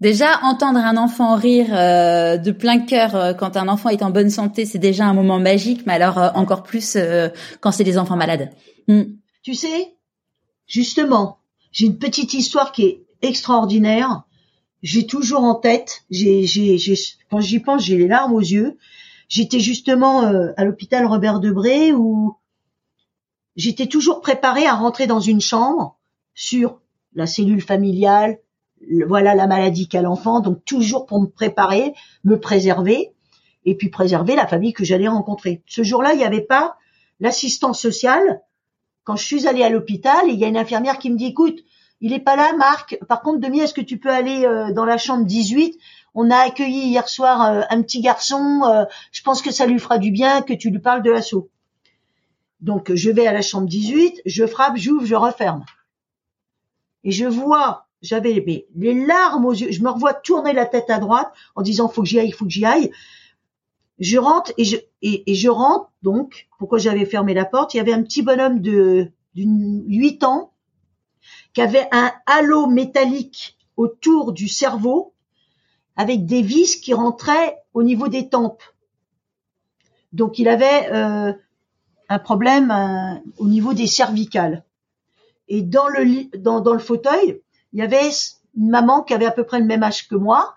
Déjà, 0.00 0.40
entendre 0.42 0.78
un 0.80 0.98
enfant 0.98 1.36
rire 1.36 1.68
de 1.68 2.50
plein 2.50 2.80
cœur 2.80 3.34
quand 3.38 3.56
un 3.56 3.68
enfant 3.68 3.88
est 3.88 4.02
en 4.02 4.10
bonne 4.10 4.28
santé, 4.28 4.66
c'est 4.66 4.78
déjà 4.78 5.06
un 5.06 5.14
moment 5.14 5.40
magique, 5.40 5.86
mais 5.86 5.94
alors 5.94 6.18
encore 6.34 6.62
plus 6.62 6.98
quand 7.60 7.72
c'est 7.72 7.84
des 7.84 7.96
enfants 7.96 8.16
malades. 8.16 8.50
Hmm. 8.88 9.04
Tu 9.42 9.54
sais, 9.54 9.94
justement, 10.66 11.38
j'ai 11.72 11.86
une 11.86 11.98
petite 11.98 12.34
histoire 12.34 12.72
qui 12.72 12.82
est 12.82 13.06
extraordinaire. 13.22 14.24
J'ai 14.82 15.06
toujours 15.06 15.44
en 15.44 15.54
tête, 15.54 16.04
j'ai, 16.10 16.44
j'ai, 16.46 16.76
j'ai, 16.76 16.94
quand 17.30 17.40
j'y 17.40 17.60
pense, 17.60 17.84
j'ai 17.84 17.96
les 17.96 18.08
larmes 18.08 18.34
aux 18.34 18.40
yeux. 18.40 18.76
J'étais 19.28 19.60
justement 19.60 20.24
euh, 20.24 20.52
à 20.58 20.66
l'hôpital 20.66 21.06
Robert 21.06 21.40
Debré 21.40 21.94
où 21.94 22.36
j'étais 23.56 23.86
toujours 23.86 24.20
préparée 24.20 24.66
à 24.66 24.74
rentrer 24.74 25.06
dans 25.06 25.20
une 25.20 25.40
chambre 25.40 25.98
sur 26.34 26.80
la 27.14 27.26
cellule 27.26 27.62
familiale, 27.62 28.38
voilà 29.06 29.34
la 29.34 29.46
maladie 29.46 29.88
qu'a 29.88 30.02
l'enfant, 30.02 30.40
donc 30.40 30.64
toujours 30.64 31.06
pour 31.06 31.20
me 31.20 31.26
préparer, 31.26 31.94
me 32.24 32.38
préserver, 32.38 33.12
et 33.64 33.76
puis 33.76 33.88
préserver 33.88 34.36
la 34.36 34.46
famille 34.46 34.72
que 34.72 34.84
j'allais 34.84 35.08
rencontrer. 35.08 35.62
Ce 35.66 35.82
jour-là, 35.82 36.12
il 36.12 36.18
n'y 36.18 36.24
avait 36.24 36.40
pas 36.40 36.76
l'assistance 37.20 37.80
sociale 37.80 38.42
quand 39.04 39.16
je 39.16 39.24
suis 39.24 39.46
allée 39.46 39.62
à 39.62 39.68
l'hôpital, 39.68 40.24
il 40.28 40.38
y 40.38 40.44
a 40.44 40.48
une 40.48 40.56
infirmière 40.56 40.98
qui 40.98 41.10
me 41.10 41.16
dit, 41.16 41.26
écoute, 41.26 41.60
il 42.00 42.12
est 42.12 42.20
pas 42.20 42.36
là, 42.36 42.54
Marc. 42.56 42.98
Par 43.06 43.22
contre, 43.22 43.38
Demi, 43.38 43.60
est-ce 43.60 43.74
que 43.74 43.80
tu 43.80 43.98
peux 43.98 44.10
aller 44.10 44.44
euh, 44.44 44.72
dans 44.72 44.84
la 44.84 44.98
chambre 44.98 45.24
18 45.24 45.78
On 46.14 46.30
a 46.30 46.36
accueilli 46.36 46.88
hier 46.88 47.08
soir 47.08 47.42
euh, 47.42 47.60
un 47.70 47.82
petit 47.82 48.00
garçon. 48.00 48.62
Euh, 48.64 48.84
je 49.12 49.22
pense 49.22 49.42
que 49.42 49.52
ça 49.52 49.66
lui 49.66 49.78
fera 49.78 49.98
du 49.98 50.10
bien 50.10 50.42
que 50.42 50.54
tu 50.54 50.70
lui 50.70 50.80
parles 50.80 51.02
de 51.02 51.10
l'assaut. 51.10 51.50
Donc, 52.60 52.92
je 52.94 53.10
vais 53.10 53.26
à 53.26 53.32
la 53.32 53.42
chambre 53.42 53.68
18, 53.68 54.22
je 54.24 54.46
frappe, 54.46 54.76
j'ouvre, 54.76 55.04
je 55.04 55.14
referme. 55.14 55.64
Et 57.04 57.10
je 57.10 57.26
vois, 57.26 57.86
j'avais 58.02 58.44
les 58.74 59.06
larmes 59.06 59.44
aux 59.44 59.52
yeux. 59.52 59.70
Je 59.70 59.82
me 59.82 59.90
revois 59.90 60.14
tourner 60.14 60.52
la 60.52 60.66
tête 60.66 60.90
à 60.90 60.98
droite 60.98 61.32
en 61.54 61.62
disant, 61.62 61.88
faut 61.88 62.02
que 62.02 62.08
j'y 62.08 62.18
aille, 62.18 62.32
faut 62.32 62.44
que 62.44 62.50
j'y 62.50 62.64
aille. 62.64 62.90
Je 63.98 64.18
rentre 64.18 64.52
et 64.58 64.64
je, 64.64 64.76
et, 65.02 65.34
je 65.34 65.48
rentre 65.48 65.92
donc. 66.02 66.48
Pourquoi 66.58 66.78
j'avais 66.78 67.04
fermé 67.04 67.34
la 67.34 67.44
porte? 67.44 67.74
Il 67.74 67.76
y 67.76 67.80
avait 67.80 67.92
un 67.92 68.02
petit 68.02 68.22
bonhomme 68.22 68.60
de 68.60 69.10
d'une 69.34 69.84
8 69.88 70.24
ans 70.24 70.52
qui 71.52 71.60
avait 71.60 71.88
un 71.92 72.12
halo 72.26 72.66
métallique 72.66 73.56
autour 73.76 74.32
du 74.32 74.48
cerveau 74.48 75.12
avec 75.96 76.26
des 76.26 76.42
vis 76.42 76.80
qui 76.80 76.94
rentraient 76.94 77.56
au 77.72 77.82
niveau 77.82 78.08
des 78.08 78.28
tempes. 78.28 78.62
Donc 80.12 80.38
il 80.38 80.48
avait 80.48 80.90
euh, 80.92 81.32
un 82.08 82.18
problème 82.18 82.70
euh, 82.70 83.14
au 83.38 83.48
niveau 83.48 83.74
des 83.74 83.86
cervicales. 83.86 84.64
Et 85.48 85.62
dans 85.62 85.88
le 85.88 86.38
dans, 86.38 86.60
dans 86.60 86.72
le 86.72 86.78
fauteuil, 86.78 87.40
il 87.72 87.78
y 87.78 87.82
avait 87.82 88.10
une 88.56 88.70
maman 88.70 89.02
qui 89.02 89.14
avait 89.14 89.26
à 89.26 89.30
peu 89.30 89.44
près 89.44 89.58
le 89.58 89.66
même 89.66 89.82
âge 89.82 90.08
que 90.08 90.14
moi, 90.14 90.54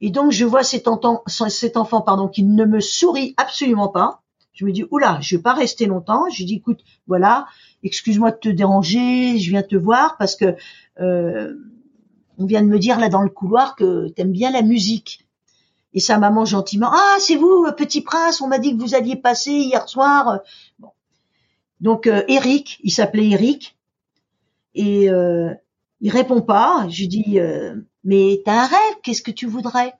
et 0.00 0.10
donc, 0.10 0.32
je 0.32 0.44
vois 0.44 0.62
cet, 0.62 0.86
enfant, 0.86 1.22
cet 1.26 1.78
enfant 1.78 2.02
pardon, 2.02 2.28
qui 2.28 2.42
ne 2.42 2.66
me 2.66 2.80
sourit 2.80 3.32
absolument 3.38 3.88
pas. 3.88 4.20
Je 4.52 4.66
me 4.66 4.70
dis, 4.70 4.84
oula, 4.90 5.18
je 5.22 5.36
vais 5.36 5.42
pas 5.42 5.54
rester 5.54 5.86
longtemps. 5.86 6.28
Je 6.28 6.44
dis, 6.44 6.56
écoute, 6.56 6.80
voilà, 7.06 7.46
excuse-moi 7.82 8.30
de 8.30 8.36
te 8.36 8.48
déranger, 8.50 9.38
je 9.38 9.48
viens 9.48 9.62
te 9.62 9.76
voir 9.76 10.18
parce 10.18 10.36
que 10.36 10.56
euh, 11.00 11.54
on 12.36 12.44
vient 12.44 12.60
de 12.60 12.68
me 12.68 12.78
dire 12.78 13.00
là 13.00 13.08
dans 13.08 13.22
le 13.22 13.30
couloir 13.30 13.76
que 13.76 14.08
tu 14.08 14.20
aimes 14.20 14.32
bien 14.32 14.50
la 14.50 14.60
musique. 14.60 15.26
Et 15.94 16.00
sa 16.00 16.18
maman 16.18 16.44
gentiment, 16.44 16.90
ah, 16.92 17.16
c'est 17.18 17.36
vous, 17.36 17.66
petit 17.74 18.02
prince, 18.02 18.42
on 18.42 18.48
m'a 18.48 18.58
dit 18.58 18.76
que 18.76 18.82
vous 18.82 18.94
alliez 18.94 19.16
passer 19.16 19.52
hier 19.52 19.88
soir. 19.88 20.40
Bon. 20.78 20.90
Donc, 21.80 22.08
euh, 22.08 22.22
Eric, 22.28 22.78
il 22.82 22.90
s'appelait 22.90 23.30
Eric, 23.30 23.78
et 24.74 25.10
euh, 25.10 25.52
il 26.00 26.10
répond 26.10 26.42
pas. 26.42 26.86
Je 26.90 27.06
dis, 27.06 27.38
euh, 27.40 27.76
mais 28.04 28.42
t'as 28.44 28.64
un 28.64 28.66
rêve, 28.66 28.96
qu'est-ce 29.02 29.22
que 29.22 29.30
tu 29.30 29.46
voudrais? 29.46 29.94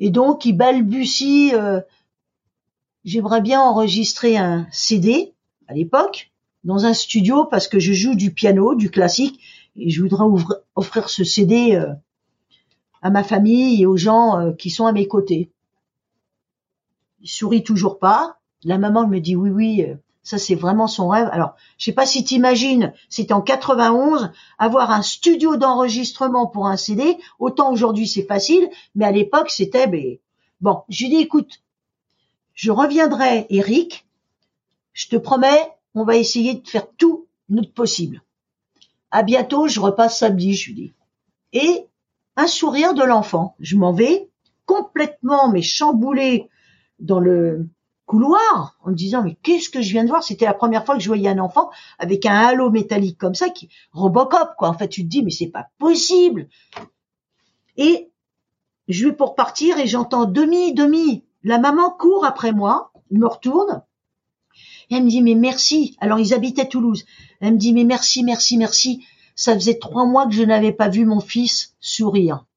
Et 0.00 0.10
donc 0.10 0.44
il 0.44 0.52
balbutie, 0.52 1.52
euh, 1.54 1.80
j'aimerais 3.04 3.40
bien 3.40 3.60
enregistrer 3.60 4.36
un 4.36 4.68
CD 4.70 5.34
à 5.66 5.74
l'époque 5.74 6.30
dans 6.62 6.86
un 6.86 6.94
studio 6.94 7.44
parce 7.44 7.66
que 7.66 7.80
je 7.80 7.92
joue 7.92 8.14
du 8.14 8.32
piano, 8.32 8.76
du 8.76 8.90
classique, 8.90 9.40
et 9.74 9.90
je 9.90 10.02
voudrais 10.02 10.24
offrir 10.76 11.08
ce 11.08 11.24
CD 11.24 11.74
euh, 11.74 11.92
à 13.02 13.10
ma 13.10 13.24
famille 13.24 13.82
et 13.82 13.86
aux 13.86 13.96
gens 13.96 14.52
qui 14.58 14.70
sont 14.70 14.86
à 14.86 14.92
mes 14.92 15.08
côtés. 15.08 15.50
Il 17.20 17.28
sourit 17.28 17.62
toujours 17.64 17.98
pas. 17.98 18.38
La 18.64 18.78
maman 18.78 19.06
me 19.06 19.18
dit 19.18 19.36
oui, 19.36 19.50
oui, 19.50 19.86
ça, 20.28 20.36
c'est 20.36 20.54
vraiment 20.54 20.88
son 20.88 21.08
rêve. 21.08 21.30
Alors, 21.32 21.54
je 21.78 21.86
sais 21.86 21.92
pas 21.92 22.04
si 22.04 22.22
t'imagines, 22.22 22.92
c'était 23.08 23.32
en 23.32 23.40
91, 23.40 24.30
avoir 24.58 24.90
un 24.90 25.00
studio 25.00 25.56
d'enregistrement 25.56 26.46
pour 26.46 26.66
un 26.66 26.76
CD. 26.76 27.16
Autant 27.38 27.72
aujourd'hui, 27.72 28.06
c'est 28.06 28.26
facile, 28.26 28.68
mais 28.94 29.06
à 29.06 29.10
l'époque, 29.10 29.48
c'était, 29.48 29.86
ben, 29.86 30.18
bon, 30.60 30.82
je 30.90 31.04
lui 31.04 31.16
dis, 31.16 31.22
écoute, 31.22 31.62
je 32.52 32.70
reviendrai, 32.70 33.46
Eric. 33.48 34.06
Je 34.92 35.08
te 35.08 35.16
promets, 35.16 35.72
on 35.94 36.04
va 36.04 36.16
essayer 36.16 36.56
de 36.56 36.68
faire 36.68 36.86
tout 36.98 37.26
notre 37.48 37.72
possible. 37.72 38.20
À 39.10 39.22
bientôt, 39.22 39.66
je 39.66 39.80
repasse 39.80 40.18
samedi, 40.18 40.52
je 40.52 40.66
lui 40.66 40.74
dis. 40.74 40.92
Et 41.54 41.86
un 42.36 42.48
sourire 42.48 42.92
de 42.92 43.02
l'enfant. 43.02 43.54
Je 43.60 43.76
m'en 43.76 43.94
vais 43.94 44.28
complètement, 44.66 45.48
mais 45.48 45.62
chamboulé 45.62 46.50
dans 47.00 47.18
le, 47.18 47.66
couloir 48.08 48.78
en 48.82 48.90
me 48.90 48.94
disant 48.96 49.22
mais 49.22 49.36
qu'est-ce 49.42 49.68
que 49.68 49.82
je 49.82 49.92
viens 49.92 50.02
de 50.02 50.08
voir? 50.08 50.24
C'était 50.24 50.46
la 50.46 50.54
première 50.54 50.84
fois 50.84 50.96
que 50.96 51.02
je 51.02 51.08
voyais 51.08 51.28
un 51.28 51.38
enfant 51.38 51.70
avec 51.98 52.26
un 52.26 52.34
halo 52.34 52.70
métallique 52.70 53.18
comme 53.18 53.36
ça 53.36 53.50
qui 53.50 53.68
Robocop 53.92 54.54
quoi. 54.56 54.68
En 54.70 54.74
fait, 54.74 54.88
tu 54.88 55.04
te 55.04 55.08
dis 55.08 55.22
mais 55.22 55.30
c'est 55.30 55.50
pas 55.50 55.68
possible. 55.78 56.48
Et 57.76 58.10
je 58.88 59.06
vais 59.06 59.12
pour 59.12 59.34
partir 59.36 59.78
et 59.78 59.86
j'entends 59.86 60.24
demi 60.24 60.74
demi. 60.74 61.24
La 61.44 61.58
maman 61.58 61.90
court 61.90 62.24
après 62.24 62.52
moi, 62.52 62.90
me 63.12 63.26
retourne. 63.26 63.82
Et 64.90 64.96
elle 64.96 65.04
me 65.04 65.10
dit 65.10 65.22
mais 65.22 65.34
merci. 65.34 65.96
Alors 66.00 66.18
ils 66.18 66.34
habitaient 66.34 66.66
Toulouse. 66.66 67.04
Elle 67.40 67.52
me 67.52 67.58
dit 67.58 67.74
mais 67.74 67.84
merci 67.84 68.24
merci 68.24 68.56
merci. 68.56 69.04
Ça 69.36 69.54
faisait 69.54 69.78
trois 69.78 70.06
mois 70.06 70.26
que 70.26 70.32
je 70.32 70.42
n'avais 70.42 70.72
pas 70.72 70.88
vu 70.88 71.04
mon 71.04 71.20
fils 71.20 71.76
sourire. 71.78 72.47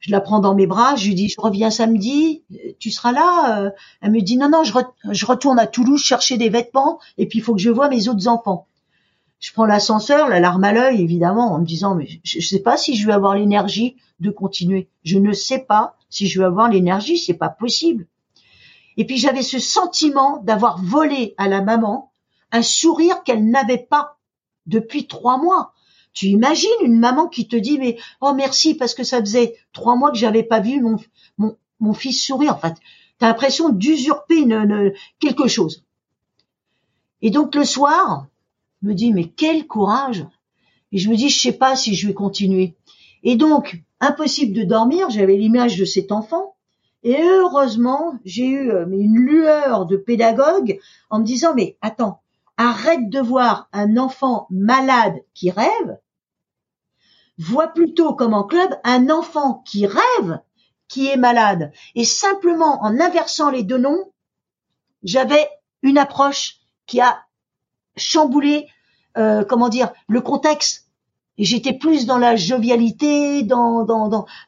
Je 0.00 0.12
la 0.12 0.20
prends 0.20 0.38
dans 0.38 0.54
mes 0.54 0.66
bras, 0.66 0.96
je 0.96 1.06
lui 1.06 1.14
dis 1.14 1.28
je 1.28 1.40
reviens 1.40 1.70
samedi, 1.70 2.42
tu 2.78 2.90
seras 2.90 3.12
là? 3.12 3.60
Euh. 3.60 3.70
Elle 4.00 4.12
me 4.12 4.20
dit 4.20 4.36
non 4.36 4.48
non, 4.48 4.62
je, 4.64 5.26
retourne 5.26 5.58
à 5.58 5.66
Toulouse 5.66 6.00
chercher 6.00 6.36
des 6.38 6.48
vêtements 6.48 7.00
et 7.16 7.26
puis 7.26 7.38
il 7.38 7.42
faut 7.42 7.54
que 7.54 7.60
je 7.60 7.70
voie 7.70 7.88
mes 7.88 8.08
autres 8.08 8.28
enfants. 8.28 8.66
Je 9.40 9.52
prends 9.52 9.66
l'ascenseur, 9.66 10.28
la 10.28 10.40
larme 10.40 10.64
à 10.64 10.72
l'œil 10.72 11.02
évidemment, 11.02 11.52
en 11.52 11.58
me 11.58 11.66
disant 11.66 11.94
mais 11.94 12.08
je, 12.22 12.38
ne 12.38 12.42
sais 12.42 12.60
pas 12.60 12.76
si 12.76 12.96
je 12.96 13.06
vais 13.06 13.12
avoir 13.12 13.34
l'énergie 13.34 13.96
de 14.20 14.30
continuer. 14.30 14.88
Je 15.04 15.18
ne 15.18 15.32
sais 15.32 15.60
pas 15.60 15.96
si 16.10 16.28
je 16.28 16.38
vais 16.38 16.46
avoir 16.46 16.68
l'énergie, 16.68 17.18
c'est 17.18 17.34
pas 17.34 17.48
possible. 17.48 18.06
Et 18.96 19.04
puis 19.04 19.16
j'avais 19.16 19.42
ce 19.42 19.58
sentiment 19.58 20.38
d'avoir 20.38 20.82
volé 20.82 21.34
à 21.38 21.48
la 21.48 21.60
maman 21.60 22.12
un 22.50 22.62
sourire 22.62 23.22
qu'elle 23.24 23.48
n'avait 23.48 23.78
pas 23.78 24.16
depuis 24.66 25.06
trois 25.06 25.38
mois. 25.38 25.72
Tu 26.12 26.26
imagines 26.26 26.70
une 26.82 26.98
maman 26.98 27.28
qui 27.28 27.48
te 27.48 27.56
dit 27.56 27.78
mais 27.78 27.96
oh 28.20 28.32
merci 28.34 28.74
parce 28.74 28.94
que 28.94 29.04
ça 29.04 29.20
faisait 29.20 29.56
trois 29.72 29.96
mois 29.96 30.10
que 30.10 30.18
j'avais 30.18 30.42
pas 30.42 30.60
vu 30.60 30.80
mon 30.80 30.96
mon, 31.36 31.56
mon 31.80 31.92
fils 31.92 32.22
sourire. 32.24 32.54
En 32.54 32.58
fait, 32.58 32.74
t'as 33.18 33.28
l'impression 33.28 33.68
d'usurper 33.68 34.46
quelque 35.20 35.48
chose. 35.48 35.84
Et 37.22 37.30
donc 37.30 37.54
le 37.54 37.64
soir, 37.64 38.26
je 38.82 38.88
me 38.88 38.94
dis 38.94 39.12
mais 39.12 39.24
quel 39.24 39.66
courage. 39.66 40.26
Et 40.92 40.98
je 40.98 41.10
me 41.10 41.16
dis 41.16 41.28
je 41.28 41.40
sais 41.40 41.52
pas 41.52 41.76
si 41.76 41.94
je 41.94 42.08
vais 42.08 42.14
continuer. 42.14 42.74
Et 43.22 43.36
donc 43.36 43.82
impossible 44.00 44.54
de 44.54 44.64
dormir. 44.64 45.10
J'avais 45.10 45.36
l'image 45.36 45.76
de 45.76 45.84
cet 45.84 46.12
enfant. 46.12 46.54
Et 47.04 47.16
heureusement, 47.22 48.18
j'ai 48.24 48.46
eu 48.46 48.70
euh, 48.70 48.86
une 48.90 49.16
lueur 49.16 49.86
de 49.86 49.96
pédagogue 49.96 50.80
en 51.10 51.20
me 51.20 51.24
disant 51.24 51.54
mais 51.54 51.76
attends, 51.80 52.20
arrête 52.58 53.08
de 53.08 53.20
voir 53.20 53.68
un 53.72 53.96
enfant 53.96 54.46
malade 54.50 55.14
qui 55.32 55.50
rêve 55.50 55.98
vois 57.38 57.68
plutôt 57.68 58.14
comme 58.14 58.34
en 58.34 58.44
club 58.44 58.74
un 58.84 59.08
enfant 59.10 59.62
qui 59.64 59.86
rêve 59.86 60.40
qui 60.88 61.08
est 61.08 61.16
malade. 61.16 61.72
Et 61.94 62.04
simplement 62.04 62.82
en 62.82 62.98
inversant 63.00 63.50
les 63.50 63.62
deux 63.62 63.78
noms, 63.78 64.12
j'avais 65.02 65.48
une 65.82 65.98
approche 65.98 66.56
qui 66.86 67.00
a 67.00 67.20
chamboulé, 67.96 68.66
euh, 69.16 69.44
comment 69.44 69.68
dire, 69.68 69.92
le 70.08 70.20
contexte. 70.20 70.86
J'étais 71.36 71.72
plus 71.72 72.06
dans 72.06 72.18
la 72.18 72.34
jovialité, 72.34 73.44
dans 73.44 73.86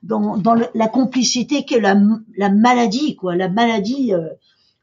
la 0.03 0.89
complicité 0.89 1.65
que 1.65 1.77
la, 1.77 1.95
la 2.37 2.49
maladie, 2.49 3.15
quoi, 3.15 3.37
la 3.37 3.49
maladie 3.49 4.13
euh, 4.13 4.29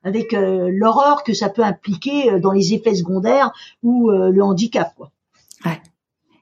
avec 0.08 0.34
euh, 0.34 0.70
l'horreur 0.74 1.24
que 1.24 1.34
ça 1.34 1.50
peut 1.50 1.64
impliquer 1.64 2.40
dans 2.40 2.52
les 2.52 2.74
effets 2.74 2.96
secondaires 2.96 3.52
ou 3.84 4.10
le 4.10 4.42
handicap, 4.42 4.94
quoi. 4.96 5.12
Ouais. 5.66 5.82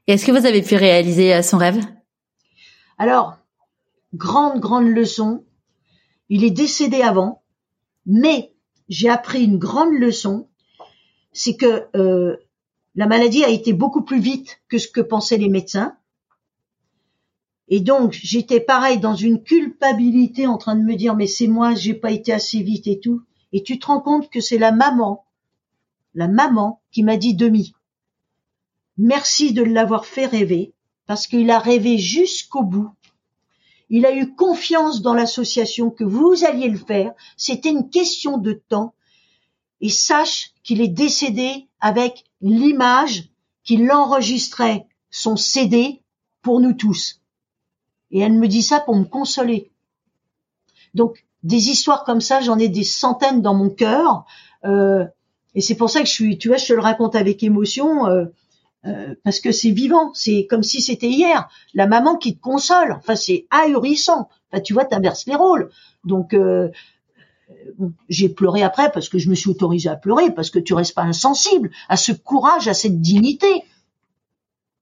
Est-ce 0.07 0.25
que 0.25 0.31
vous 0.31 0.45
avez 0.45 0.61
pu 0.61 0.75
réaliser 0.75 1.33
euh, 1.33 1.41
son 1.41 1.57
rêve? 1.57 1.83
Alors, 2.97 3.37
grande, 4.13 4.59
grande 4.59 4.87
leçon. 4.87 5.43
Il 6.29 6.43
est 6.43 6.51
décédé 6.51 7.01
avant, 7.01 7.41
mais 8.05 8.53
j'ai 8.87 9.09
appris 9.09 9.43
une 9.43 9.57
grande 9.57 9.93
leçon, 9.93 10.47
c'est 11.33 11.55
que 11.55 11.87
euh, 11.95 12.37
la 12.93 13.07
maladie 13.07 13.43
a 13.43 13.49
été 13.49 13.73
beaucoup 13.73 14.03
plus 14.03 14.19
vite 14.19 14.59
que 14.69 14.77
ce 14.77 14.87
que 14.87 15.01
pensaient 15.01 15.37
les 15.37 15.49
médecins. 15.49 15.95
Et 17.67 17.79
donc, 17.79 18.13
j'étais 18.13 18.59
pareil 18.59 18.99
dans 18.99 19.15
une 19.15 19.41
culpabilité 19.41 20.45
en 20.45 20.57
train 20.57 20.75
de 20.75 20.83
me 20.83 20.95
dire, 20.95 21.15
mais 21.15 21.25
c'est 21.25 21.47
moi, 21.47 21.73
j'ai 21.73 21.95
pas 21.95 22.11
été 22.11 22.31
assez 22.31 22.61
vite 22.61 22.85
et 22.85 22.99
tout. 22.99 23.23
Et 23.55 23.63
tu 23.63 23.79
te 23.79 23.85
rends 23.85 24.01
compte 24.01 24.29
que 24.29 24.41
c'est 24.41 24.57
la 24.57 24.73
maman, 24.73 25.23
la 26.13 26.27
maman 26.27 26.81
qui 26.91 27.03
m'a 27.03 27.15
dit 27.15 27.35
demi. 27.35 27.73
Merci 28.97 29.53
de 29.53 29.63
l'avoir 29.63 30.05
fait 30.05 30.25
rêver, 30.25 30.73
parce 31.05 31.25
qu'il 31.25 31.49
a 31.49 31.57
rêvé 31.57 31.97
jusqu'au 31.97 32.63
bout. 32.63 32.91
Il 33.89 34.05
a 34.05 34.13
eu 34.13 34.35
confiance 34.35 35.01
dans 35.01 35.13
l'association 35.13 35.89
que 35.89 36.03
vous 36.03 36.43
alliez 36.43 36.67
le 36.67 36.77
faire. 36.77 37.13
C'était 37.37 37.69
une 37.69 37.89
question 37.89 38.37
de 38.37 38.51
temps. 38.51 38.93
Et 39.79 39.89
sache 39.89 40.51
qu'il 40.61 40.81
est 40.81 40.89
décédé 40.89 41.69
avec 41.79 42.25
l'image 42.41 43.29
qu'il 43.63 43.89
enregistrait 43.89 44.85
son 45.11 45.37
CD 45.37 46.01
pour 46.41 46.59
nous 46.59 46.73
tous. 46.73 47.21
Et 48.11 48.19
elle 48.19 48.33
me 48.33 48.49
dit 48.49 48.63
ça 48.63 48.81
pour 48.81 48.97
me 48.97 49.05
consoler. 49.05 49.71
Donc, 50.93 51.25
des 51.45 51.69
histoires 51.69 52.03
comme 52.03 52.21
ça, 52.21 52.41
j'en 52.41 52.57
ai 52.57 52.67
des 52.67 52.83
centaines 52.83 53.41
dans 53.41 53.53
mon 53.53 53.69
cœur. 53.69 54.25
Euh, 54.65 55.05
et 55.53 55.61
c'est 55.61 55.75
pour 55.75 55.91
ça 55.91 56.01
que 56.01 56.07
je 56.07 56.11
suis, 56.11 56.37
tu 56.39 56.47
vois, 56.47 56.57
je 56.57 56.65
te 56.65 56.73
le 56.73 56.81
raconte 56.81 57.15
avec 57.15 57.43
émotion. 57.43 58.07
Euh, 58.07 58.25
euh, 58.85 59.15
parce 59.23 59.39
que 59.39 59.51
c'est 59.51 59.69
vivant, 59.69 60.11
c'est 60.13 60.47
comme 60.49 60.63
si 60.63 60.81
c'était 60.81 61.07
hier. 61.07 61.47
La 61.73 61.87
maman 61.87 62.17
qui 62.17 62.35
te 62.35 62.41
console, 62.41 62.93
enfin 62.93 63.15
c'est 63.15 63.45
ahurissant. 63.51 64.27
Enfin, 64.51 64.61
tu 64.61 64.73
vois, 64.73 64.85
t'inverses 64.85 65.27
les 65.27 65.35
rôles. 65.35 65.69
Donc 66.03 66.33
euh, 66.33 66.69
j'ai 68.09 68.29
pleuré 68.29 68.63
après 68.63 68.91
parce 68.91 69.07
que 69.07 69.19
je 69.19 69.29
me 69.29 69.35
suis 69.35 69.49
autorisée 69.49 69.89
à 69.89 69.95
pleurer 69.95 70.31
parce 70.31 70.49
que 70.49 70.59
tu 70.59 70.73
restes 70.73 70.95
pas 70.95 71.03
insensible 71.03 71.71
à 71.89 71.97
ce 71.97 72.11
courage, 72.11 72.67
à 72.67 72.73
cette 72.73 73.01
dignité. 73.01 73.63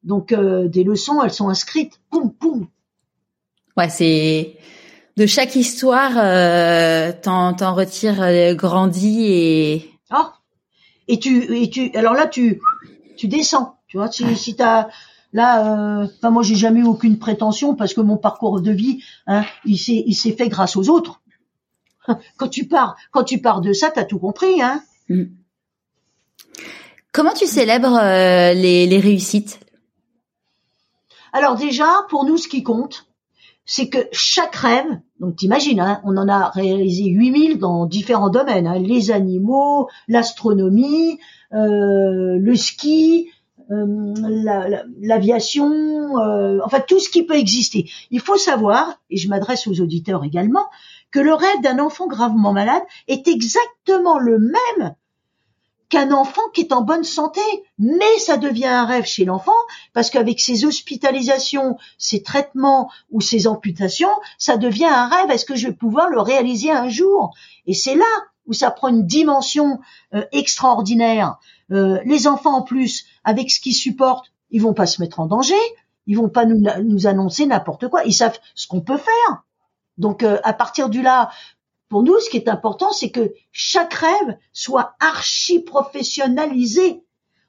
Donc 0.04 0.34
des 0.34 0.84
leçons, 0.84 1.22
elles 1.22 1.34
sont 1.34 1.50
inscrites. 1.50 2.00
Poum 2.10 2.32
poum. 2.34 2.68
Ouais, 3.78 3.90
c'est 3.90 4.58
de 5.18 5.26
chaque 5.26 5.56
histoire, 5.56 6.14
euh, 6.18 7.12
t'en 7.22 7.54
t'en 7.54 7.74
retires 7.74 8.22
euh, 8.22 8.54
grandi 8.56 9.26
et. 9.26 10.00
Ah. 10.10 10.34
Et 11.08 11.20
tu 11.20 11.56
et 11.56 11.70
tu 11.70 11.92
alors 11.96 12.14
là 12.14 12.28
tu 12.28 12.62
tu 13.18 13.28
descends 13.28 13.78
tu 13.94 13.98
vois, 13.98 14.12
si, 14.12 14.36
si 14.36 14.56
t'as 14.56 14.88
là, 15.34 16.02
euh, 16.02 16.08
enfin 16.18 16.32
moi 16.32 16.42
j'ai 16.42 16.56
jamais 16.56 16.80
eu 16.80 16.86
aucune 16.86 17.20
prétention 17.20 17.76
parce 17.76 17.94
que 17.94 18.02
mon 18.02 18.18
parcours 18.18 18.60
de 18.60 18.72
vie, 18.72 19.04
hein, 19.28 19.46
il 19.66 19.78
s'est 19.78 20.04
il 20.08 20.16
s'est 20.16 20.32
fait 20.32 20.50
grâce 20.50 20.76
aux 20.76 20.90
autres. 20.90 21.22
Quand 22.38 22.48
tu 22.48 22.68
pars, 22.68 22.96
quand 23.12 23.24
tu 23.24 23.38
pars 23.38 23.62
de 23.62 23.72
ça, 23.72 23.92
t'as 23.92 24.04
tout 24.04 24.18
compris, 24.18 24.64
hein. 24.64 24.82
Mm. 25.10 25.26
Comment 27.12 27.34
tu 27.34 27.46
célèbres 27.46 27.96
euh, 27.96 28.54
les, 28.56 28.88
les 28.88 29.00
réussites? 29.00 29.60
Alors 31.32 31.56
déjà, 31.56 32.08
pour 32.10 32.26
nous, 32.26 32.38
ce 32.38 32.48
qui 32.48 32.64
compte, 32.64 33.06
c'est 33.66 33.90
que 33.90 34.00
chaque 34.12 34.56
rêve, 34.56 34.88
donc 35.20 35.38
t'imagines, 35.38 35.80
hein, 35.80 36.02
on 36.04 36.18
en 36.18 36.28
a 36.28 36.50
réalisé 36.50 37.06
8000 37.06 37.60
dans 37.60 37.86
différents 37.86 38.30
domaines, 38.30 38.68
hein, 38.68 38.80
les 38.80 39.12
animaux, 39.12 39.88
l'astronomie, 40.08 41.20
euh, 41.54 42.38
le 42.40 42.56
ski, 42.56 43.30
euh, 43.72 44.14
l'aviation, 45.00 45.72
euh, 46.20 46.60
enfin 46.66 46.82
tout 46.86 47.00
ce 47.00 47.10
qui 47.10 47.24
peut 47.24 47.38
exister. 47.38 47.90
Il 48.12 48.20
faut 48.20 48.38
savoir, 48.38 49.00
et 49.10 49.18
je 49.18 49.30
m'adresse 49.30 49.68
aux 49.68 49.80
auditeurs 49.80 50.24
également, 50.26 50.66
que 51.12 51.20
le 51.20 51.34
rêve 51.34 51.62
d'un 51.62 51.80
enfant 51.80 52.08
gravement 52.08 52.52
malade 52.52 52.84
est 53.08 53.28
exactement 53.28 54.20
le 54.20 54.40
même 54.40 54.96
qu'un 55.94 56.12
enfant 56.12 56.42
qui 56.56 56.62
est 56.62 56.74
en 56.74 56.82
bonne 56.82 57.04
santé, 57.04 57.40
mais 57.78 58.18
ça 58.18 58.38
devient 58.38 58.66
un 58.66 58.86
rêve 58.86 59.06
chez 59.06 59.26
l'enfant 59.26 59.52
parce 59.94 60.10
qu'avec 60.10 60.40
ses 60.40 60.66
hospitalisations, 60.66 61.78
ses 62.00 62.24
traitements 62.24 62.90
ou 63.12 63.22
ses 63.22 63.46
amputations, 63.46 64.10
ça 64.40 64.58
devient 64.58 64.86
un 64.86 65.08
rêve. 65.08 65.30
Est-ce 65.30 65.46
que 65.46 65.56
je 65.56 65.68
vais 65.68 65.74
pouvoir 65.74 66.10
le 66.10 66.20
réaliser 66.20 66.72
un 66.72 66.90
jour? 66.90 67.36
Et 67.68 67.76
c'est 67.76 67.94
là 67.94 68.06
où 68.48 68.54
ça 68.54 68.72
prend 68.72 68.88
une 68.88 69.06
dimension 69.06 69.82
euh, 70.16 70.26
extraordinaire. 70.32 71.38
Euh, 71.72 72.00
les 72.06 72.26
enfants 72.26 72.56
en 72.56 72.64
plus, 72.64 73.06
avec 73.24 73.52
ce 73.52 73.60
qu'ils 73.60 73.76
supportent, 73.76 74.32
ils 74.50 74.64
vont 74.64 74.74
pas 74.74 74.88
se 74.88 75.00
mettre 75.00 75.20
en 75.20 75.28
danger, 75.28 75.54
ils 76.08 76.18
vont 76.18 76.30
pas 76.30 76.46
nous, 76.46 76.66
nous 76.84 77.06
annoncer 77.06 77.46
n'importe 77.46 77.88
quoi, 77.88 78.04
ils 78.04 78.16
savent 78.16 78.40
ce 78.56 78.66
qu'on 78.66 78.82
peut 78.82 78.98
faire. 78.98 79.44
Donc 80.00 80.24
euh, 80.24 80.40
à 80.44 80.54
partir 80.54 80.90
du 80.90 81.04
là, 81.04 81.30
pour 81.94 82.02
nous, 82.02 82.20
ce 82.22 82.28
qui 82.32 82.38
est 82.38 82.50
important, 82.50 82.92
c'est 82.92 83.12
que 83.12 83.36
chaque 83.52 83.94
rêve 83.94 84.36
soit 84.52 84.96
archi 85.00 85.60
professionnalisé. 85.60 87.04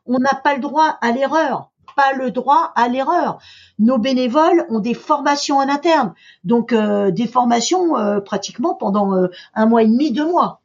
On 0.04 0.18
n'a 0.18 0.34
pas 0.34 0.52
le 0.52 0.60
droit 0.60 0.98
à 1.00 1.12
l'erreur, 1.12 1.70
pas 1.96 2.12
le 2.12 2.30
droit 2.30 2.70
à 2.76 2.88
l'erreur. 2.88 3.38
Nos 3.78 3.96
bénévoles 3.96 4.66
ont 4.68 4.80
des 4.80 4.92
formations 4.92 5.56
en 5.56 5.68
interne, 5.70 6.12
donc 6.44 6.74
euh, 6.74 7.10
des 7.10 7.26
formations 7.26 7.94
pratiquement 8.22 8.74
pendant 8.74 9.14
un 9.54 9.64
mois 9.64 9.82
et 9.82 9.86
demi, 9.86 10.12
deux 10.12 10.30
mois. 10.30 10.60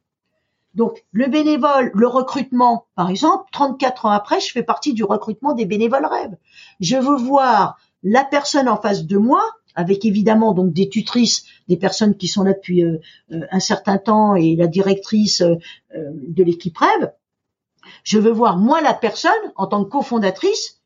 Donc 0.74 1.02
le 1.12 1.28
bénévole, 1.28 1.90
le 1.94 2.06
recrutement, 2.06 2.84
par 2.96 3.08
exemple, 3.08 3.46
34 3.50 4.04
ans 4.04 4.10
après, 4.10 4.40
je 4.40 4.52
fais 4.52 4.62
partie 4.62 4.92
du 4.92 5.04
recrutement 5.04 5.54
des 5.54 5.64
bénévoles 5.64 6.04
rêves. 6.04 6.36
Je 6.80 6.98
veux 6.98 7.16
voir 7.16 7.78
la 8.02 8.24
personne 8.24 8.68
en 8.68 8.76
face 8.76 9.06
de 9.06 9.16
moi, 9.16 9.42
avec 9.80 10.04
évidemment 10.04 10.52
donc 10.52 10.74
des 10.74 10.90
tutrices, 10.90 11.46
des 11.68 11.78
personnes 11.78 12.14
qui 12.14 12.28
sont 12.28 12.42
là 12.42 12.52
depuis 12.52 12.84
euh, 12.84 12.98
euh, 13.32 13.46
un 13.50 13.60
certain 13.60 13.96
temps 13.96 14.34
et 14.34 14.54
la 14.54 14.66
directrice 14.66 15.40
euh, 15.40 15.56
de 15.94 16.44
l'équipe 16.44 16.76
rêve. 16.76 17.12
Je 18.04 18.18
veux 18.18 18.30
voir 18.30 18.58
moi 18.58 18.82
la 18.82 18.92
personne 18.92 19.32
en 19.56 19.66
tant 19.66 19.82
que 19.82 19.88
cofondatrice 19.88 20.82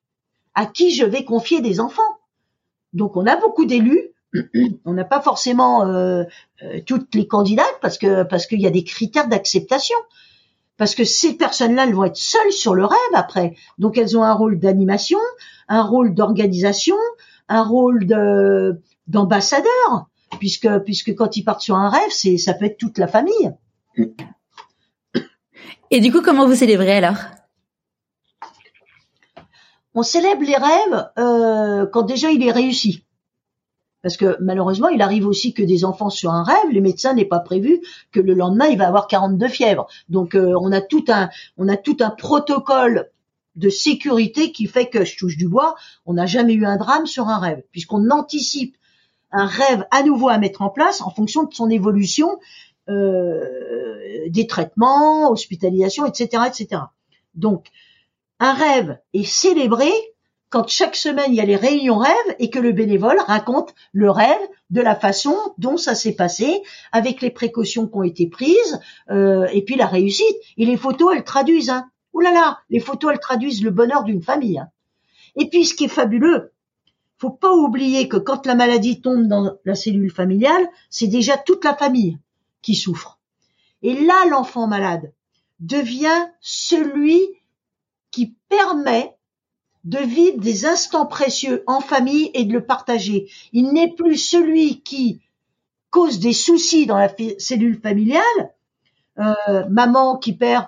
à 0.55 0.65
qui 0.67 0.95
je 0.95 1.05
vais 1.05 1.25
confier 1.25 1.61
des 1.61 1.81
enfants. 1.81 2.03
Donc 2.93 3.17
on 3.17 3.27
a 3.27 3.37
beaucoup 3.37 3.67
d'élus 3.67 4.11
on 4.85 4.93
n'a 4.93 5.05
pas 5.05 5.21
forcément 5.21 5.85
toutes 6.87 7.15
les 7.15 7.29
candidates 7.29 7.79
parce 7.81 7.99
que 7.99 8.25
parce 8.25 8.47
qu'il 8.47 8.61
y 8.61 8.67
a 8.67 8.71
des 8.71 8.83
critères 8.83 9.29
d'acceptation. 9.29 9.97
Parce 10.77 10.97
que 10.97 11.05
ces 11.05 11.37
personnes-là, 11.37 11.85
elles 11.85 11.95
vont 11.95 12.03
être 12.03 12.17
seules 12.17 12.53
sur 12.53 12.75
le 12.75 12.85
rêve 12.85 13.15
après. 13.15 13.55
Donc 13.79 13.97
elles 13.97 14.19
ont 14.19 14.25
un 14.25 14.35
rôle 14.35 14.59
d'animation, 14.59 15.21
un 15.69 15.83
rôle 15.83 16.15
d'organisation, 16.15 16.97
un 17.49 17.63
rôle 17.63 18.07
de 18.07 18.81
d'ambassadeur. 19.07 20.09
puisque 20.39 20.69
puisque 20.85 21.15
quand 21.15 21.37
ils 21.37 21.45
partent 21.45 21.61
sur 21.61 21.77
un 21.77 21.91
rêve, 21.91 22.11
c'est 22.11 22.39
ça 22.39 22.55
peut 22.55 22.65
être 22.67 22.79
toute 22.79 22.99
la 22.99 23.07
famille. 23.07 23.53
Et 25.91 26.01
du 26.01 26.11
coup, 26.11 26.23
comment 26.23 26.47
vous 26.47 26.55
célébrez 26.55 26.97
alors? 26.97 27.19
On 29.95 30.03
célèbre 30.03 30.43
les 30.43 30.57
rêves 30.57 31.09
euh, 31.19 31.87
quand 31.87 32.03
déjà 32.03 32.31
il 32.31 32.45
est 32.45 32.51
réussi. 32.51 33.05
Parce 34.03 34.17
que 34.17 34.37
malheureusement, 34.41 34.89
il 34.89 35.01
arrive 35.01 35.27
aussi 35.27 35.55
que 35.55 35.63
des 35.63 35.85
enfants 35.85 36.11
sur 36.11 36.31
un 36.31 36.43
rêve, 36.43 36.71
les 36.71 36.83
médecins 36.83 37.15
n'est 37.15 37.25
pas 37.25 37.39
prévu 37.39 37.81
que 38.13 38.21
le 38.21 38.35
lendemain 38.35 38.67
il 38.67 38.77
va 38.77 38.89
avoir 38.89 39.07
42 39.07 39.49
fièvres. 39.49 39.87
Donc 40.09 40.35
euh, 40.35 40.55
on 40.61 40.73
a 40.73 40.81
tout 40.81 41.05
un 41.09 41.31
on 41.57 41.69
a 41.69 41.77
tout 41.77 41.97
un 42.01 42.11
protocole 42.11 43.11
de 43.57 43.69
sécurité 43.69 44.53
qui 44.53 44.67
fait 44.67 44.89
que 44.89 45.05
je 45.05 45.17
touche 45.17 45.37
du 45.37 45.49
bois, 45.49 45.75
on 46.07 46.15
n'a 46.15 46.27
jamais 46.27 46.55
eu 46.55 46.67
un 46.67 46.77
drame 46.77 47.07
sur 47.07 47.29
un 47.29 47.39
rêve, 47.39 47.63
puisqu'on 47.71 48.11
anticipe 48.11 48.77
un 49.33 49.47
rêve 49.47 49.87
à 49.91 50.03
nouveau 50.03 50.29
à 50.29 50.39
mettre 50.39 50.63
en 50.63 50.71
place 50.71 51.01
en 51.01 51.11
fonction 51.11 51.45
de 51.45 51.55
son 51.55 51.71
évolution, 51.71 52.39
euh, 52.89 54.29
des 54.29 54.47
traitements, 54.47 55.31
hospitalisation, 55.31 56.07
etc., 56.07 56.45
etc. 56.47 56.83
Donc, 57.35 57.67
un 58.41 58.53
rêve 58.53 58.99
est 59.13 59.25
célébré 59.25 59.91
quand 60.51 60.69
chaque 60.69 60.95
semaine 60.95 61.27
il 61.31 61.35
y 61.35 61.41
a 61.41 61.45
les 61.45 61.57
réunions 61.57 61.99
rêves 61.99 62.37
et 62.39 62.49
que 62.49 62.61
le 62.61 62.71
bénévole 62.71 63.19
raconte 63.27 63.75
le 63.93 64.09
rêve 64.11 64.39
de 64.71 64.81
la 64.81 64.95
façon 64.95 65.37
dont 65.59 65.77
ça 65.77 65.97
s'est 65.97 66.15
passé, 66.15 66.63
avec 66.93 67.23
les 67.23 67.31
précautions 67.31 67.89
qui 67.89 67.97
ont 67.97 68.03
été 68.05 68.29
prises, 68.29 68.81
euh, 69.11 69.47
et 69.53 69.63
puis 69.63 69.75
la 69.75 69.87
réussite. 69.87 70.37
Et 70.57 70.65
les 70.65 70.77
photos, 70.77 71.13
elles 71.17 71.25
traduisent. 71.25 71.71
Hein. 71.71 71.89
Ouh 72.15 72.21
là 72.21 72.33
là, 72.33 72.61
les 72.71 72.81
photos, 72.81 73.13
elles 73.13 73.21
traduisent 73.21 73.63
le 73.63 73.71
bonheur 73.71 74.05
d'une 74.05 74.23
famille. 74.23 74.59
Hein. 74.59 74.71
Et 75.37 75.49
puis, 75.49 75.67
ce 75.67 75.75
qui 75.75 75.85
est 75.85 75.89
fabuleux, 75.89 76.53
faut 77.19 77.31
pas 77.31 77.53
oublier 77.53 78.09
que 78.09 78.17
quand 78.17 78.47
la 78.47 78.55
maladie 78.55 79.01
tombe 79.01 79.27
dans 79.27 79.57
la 79.65 79.75
cellule 79.75 80.11
familiale, 80.11 80.69
c'est 80.91 81.07
déjà 81.07 81.37
toute 81.37 81.65
la 81.65 81.75
famille 81.75 82.19
qui 82.63 82.75
souffre. 82.75 83.19
Et 83.83 83.95
là, 84.05 84.27
l'enfant 84.31 84.67
malade 84.67 85.13
devient 85.61 86.29
celui 86.41 87.21
qui 88.11 88.35
permet 88.49 89.15
de 89.85 89.99
vivre 89.99 90.39
des 90.39 90.67
instants 90.67 91.07
précieux 91.07 91.63
en 91.67 91.81
famille 91.81 92.31
et 92.35 92.45
de 92.45 92.53
le 92.53 92.65
partager. 92.65 93.31
Il 93.53 93.73
n'est 93.73 93.93
plus 93.93 94.17
celui 94.17 94.81
qui 94.83 95.21
cause 95.91 96.19
des 96.19 96.33
soucis 96.33 96.87
dans 96.87 96.97
la 96.97 97.11
cellule 97.39 97.81
familiale, 97.81 98.21
euh, 99.19 99.69
maman 99.69 100.17
qui 100.17 100.33
perd 100.33 100.67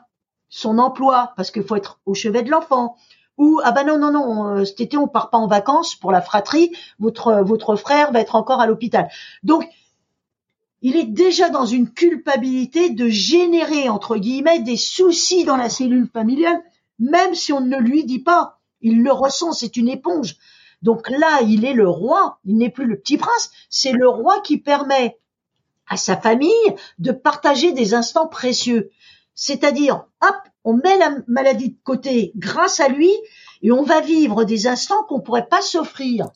son 0.48 0.78
emploi 0.78 1.32
parce 1.36 1.50
qu'il 1.50 1.64
faut 1.64 1.76
être 1.76 2.00
au 2.06 2.14
chevet 2.14 2.42
de 2.42 2.50
l'enfant, 2.50 2.96
ou 3.38 3.60
ah 3.64 3.72
ben 3.72 3.84
non 3.84 3.98
non 3.98 4.10
non 4.10 4.48
euh, 4.48 4.64
cet 4.64 4.80
été 4.80 4.96
on 4.96 5.08
part 5.08 5.30
pas 5.30 5.38
en 5.38 5.46
vacances 5.46 5.94
pour 5.94 6.12
la 6.12 6.22
fratrie, 6.22 6.72
votre 6.98 7.42
votre 7.42 7.76
frère 7.76 8.12
va 8.12 8.20
être 8.20 8.34
encore 8.34 8.60
à 8.60 8.66
l'hôpital. 8.66 9.08
Donc 9.42 9.68
il 10.82 10.96
est 10.96 11.04
déjà 11.04 11.48
dans 11.48 11.66
une 11.66 11.90
culpabilité 11.90 12.90
de 12.90 13.08
générer 13.08 13.88
entre 13.88 14.16
guillemets 14.16 14.60
des 14.60 14.76
soucis 14.76 15.44
dans 15.44 15.56
la 15.56 15.68
cellule 15.68 16.08
familiale, 16.12 16.62
même 16.98 17.34
si 17.34 17.52
on 17.52 17.60
ne 17.60 17.78
lui 17.78 18.04
dit 18.04 18.20
pas. 18.20 18.60
Il 18.82 19.02
le 19.02 19.10
ressent, 19.10 19.52
c'est 19.52 19.76
une 19.76 19.88
éponge. 19.88 20.36
Donc 20.82 21.08
là, 21.08 21.40
il 21.42 21.64
est 21.64 21.72
le 21.72 21.88
roi, 21.88 22.38
il 22.44 22.56
n'est 22.56 22.70
plus 22.70 22.84
le 22.84 22.98
petit 22.98 23.16
prince, 23.16 23.50
c'est 23.70 23.92
le 23.92 24.08
roi 24.08 24.40
qui 24.42 24.58
permet 24.58 25.18
à 25.88 25.96
sa 25.96 26.16
famille 26.16 26.50
de 26.98 27.12
partager 27.12 27.72
des 27.72 27.94
instants 27.94 28.26
précieux. 28.26 28.90
C'est-à-dire, 29.36 30.06
hop, 30.22 30.36
on 30.64 30.74
met 30.74 30.98
la 30.98 31.18
maladie 31.28 31.70
de 31.70 31.78
côté 31.84 32.32
grâce 32.36 32.80
à 32.80 32.88
lui 32.88 33.12
et 33.62 33.70
on 33.70 33.84
va 33.84 34.00
vivre 34.00 34.44
des 34.44 34.66
instants 34.66 35.04
qu'on 35.08 35.20
pourrait 35.20 35.46
pas 35.46 35.62
s'offrir. 35.62 36.30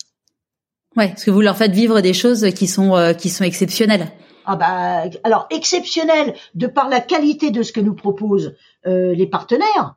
Ouais, 0.96 1.08
parce 1.08 1.24
que 1.24 1.30
vous 1.30 1.40
leur 1.40 1.56
faites 1.56 1.72
vivre 1.72 2.00
des 2.00 2.12
choses 2.12 2.52
qui 2.54 2.66
sont 2.66 2.96
euh, 2.96 3.12
qui 3.12 3.30
sont 3.30 3.44
exceptionnelles. 3.44 4.12
Ah 4.44 4.56
bah 4.56 5.04
alors 5.24 5.46
exceptionnelles 5.50 6.34
de 6.54 6.66
par 6.66 6.88
la 6.88 7.00
qualité 7.00 7.50
de 7.50 7.62
ce 7.62 7.72
que 7.72 7.80
nous 7.80 7.94
proposent 7.94 8.54
euh, 8.86 9.14
les 9.14 9.26
partenaires. 9.26 9.96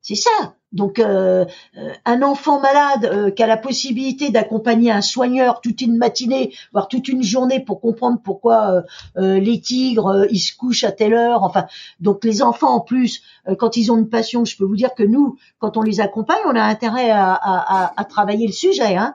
C'est 0.00 0.14
ça. 0.14 0.54
Donc 0.74 0.98
euh, 0.98 1.44
euh, 1.78 1.92
un 2.04 2.22
enfant 2.22 2.60
malade 2.60 3.04
euh, 3.04 3.30
qui 3.30 3.42
a 3.44 3.46
la 3.46 3.56
possibilité 3.56 4.30
d'accompagner 4.30 4.90
un 4.90 5.02
soigneur 5.02 5.60
toute 5.60 5.80
une 5.80 5.96
matinée, 5.96 6.52
voire 6.72 6.88
toute 6.88 7.06
une 7.06 7.22
journée 7.22 7.60
pour 7.60 7.80
comprendre 7.80 8.18
pourquoi 8.22 8.82
les 9.16 9.60
tigres 9.60 10.26
ils 10.30 10.40
se 10.40 10.56
couchent 10.56 10.84
à 10.84 10.90
telle 10.90 11.14
heure. 11.14 11.44
Enfin, 11.44 11.66
donc 12.00 12.24
les 12.24 12.42
enfants 12.42 12.74
en 12.74 12.80
plus, 12.80 13.22
quand 13.58 13.76
ils 13.76 13.92
ont 13.92 13.96
une 13.96 14.08
passion, 14.08 14.44
je 14.44 14.56
peux 14.56 14.64
vous 14.64 14.76
dire 14.76 14.94
que 14.94 15.04
nous, 15.04 15.36
quand 15.58 15.76
on 15.76 15.82
les 15.82 16.00
accompagne, 16.00 16.40
on 16.46 16.56
a 16.56 16.62
intérêt 16.62 17.10
à, 17.10 18.06
travailler 18.08 18.46
le 18.46 18.52
sujet. 18.52 18.96
Hein. 18.96 19.14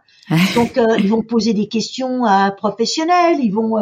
donc 0.55 0.79
ils 0.99 1.09
vont 1.09 1.21
poser 1.21 1.53
des 1.53 1.67
questions 1.67 2.23
à 2.23 2.45
un 2.45 2.51
professionnel. 2.51 3.39
Ils 3.41 3.51
vont 3.53 3.75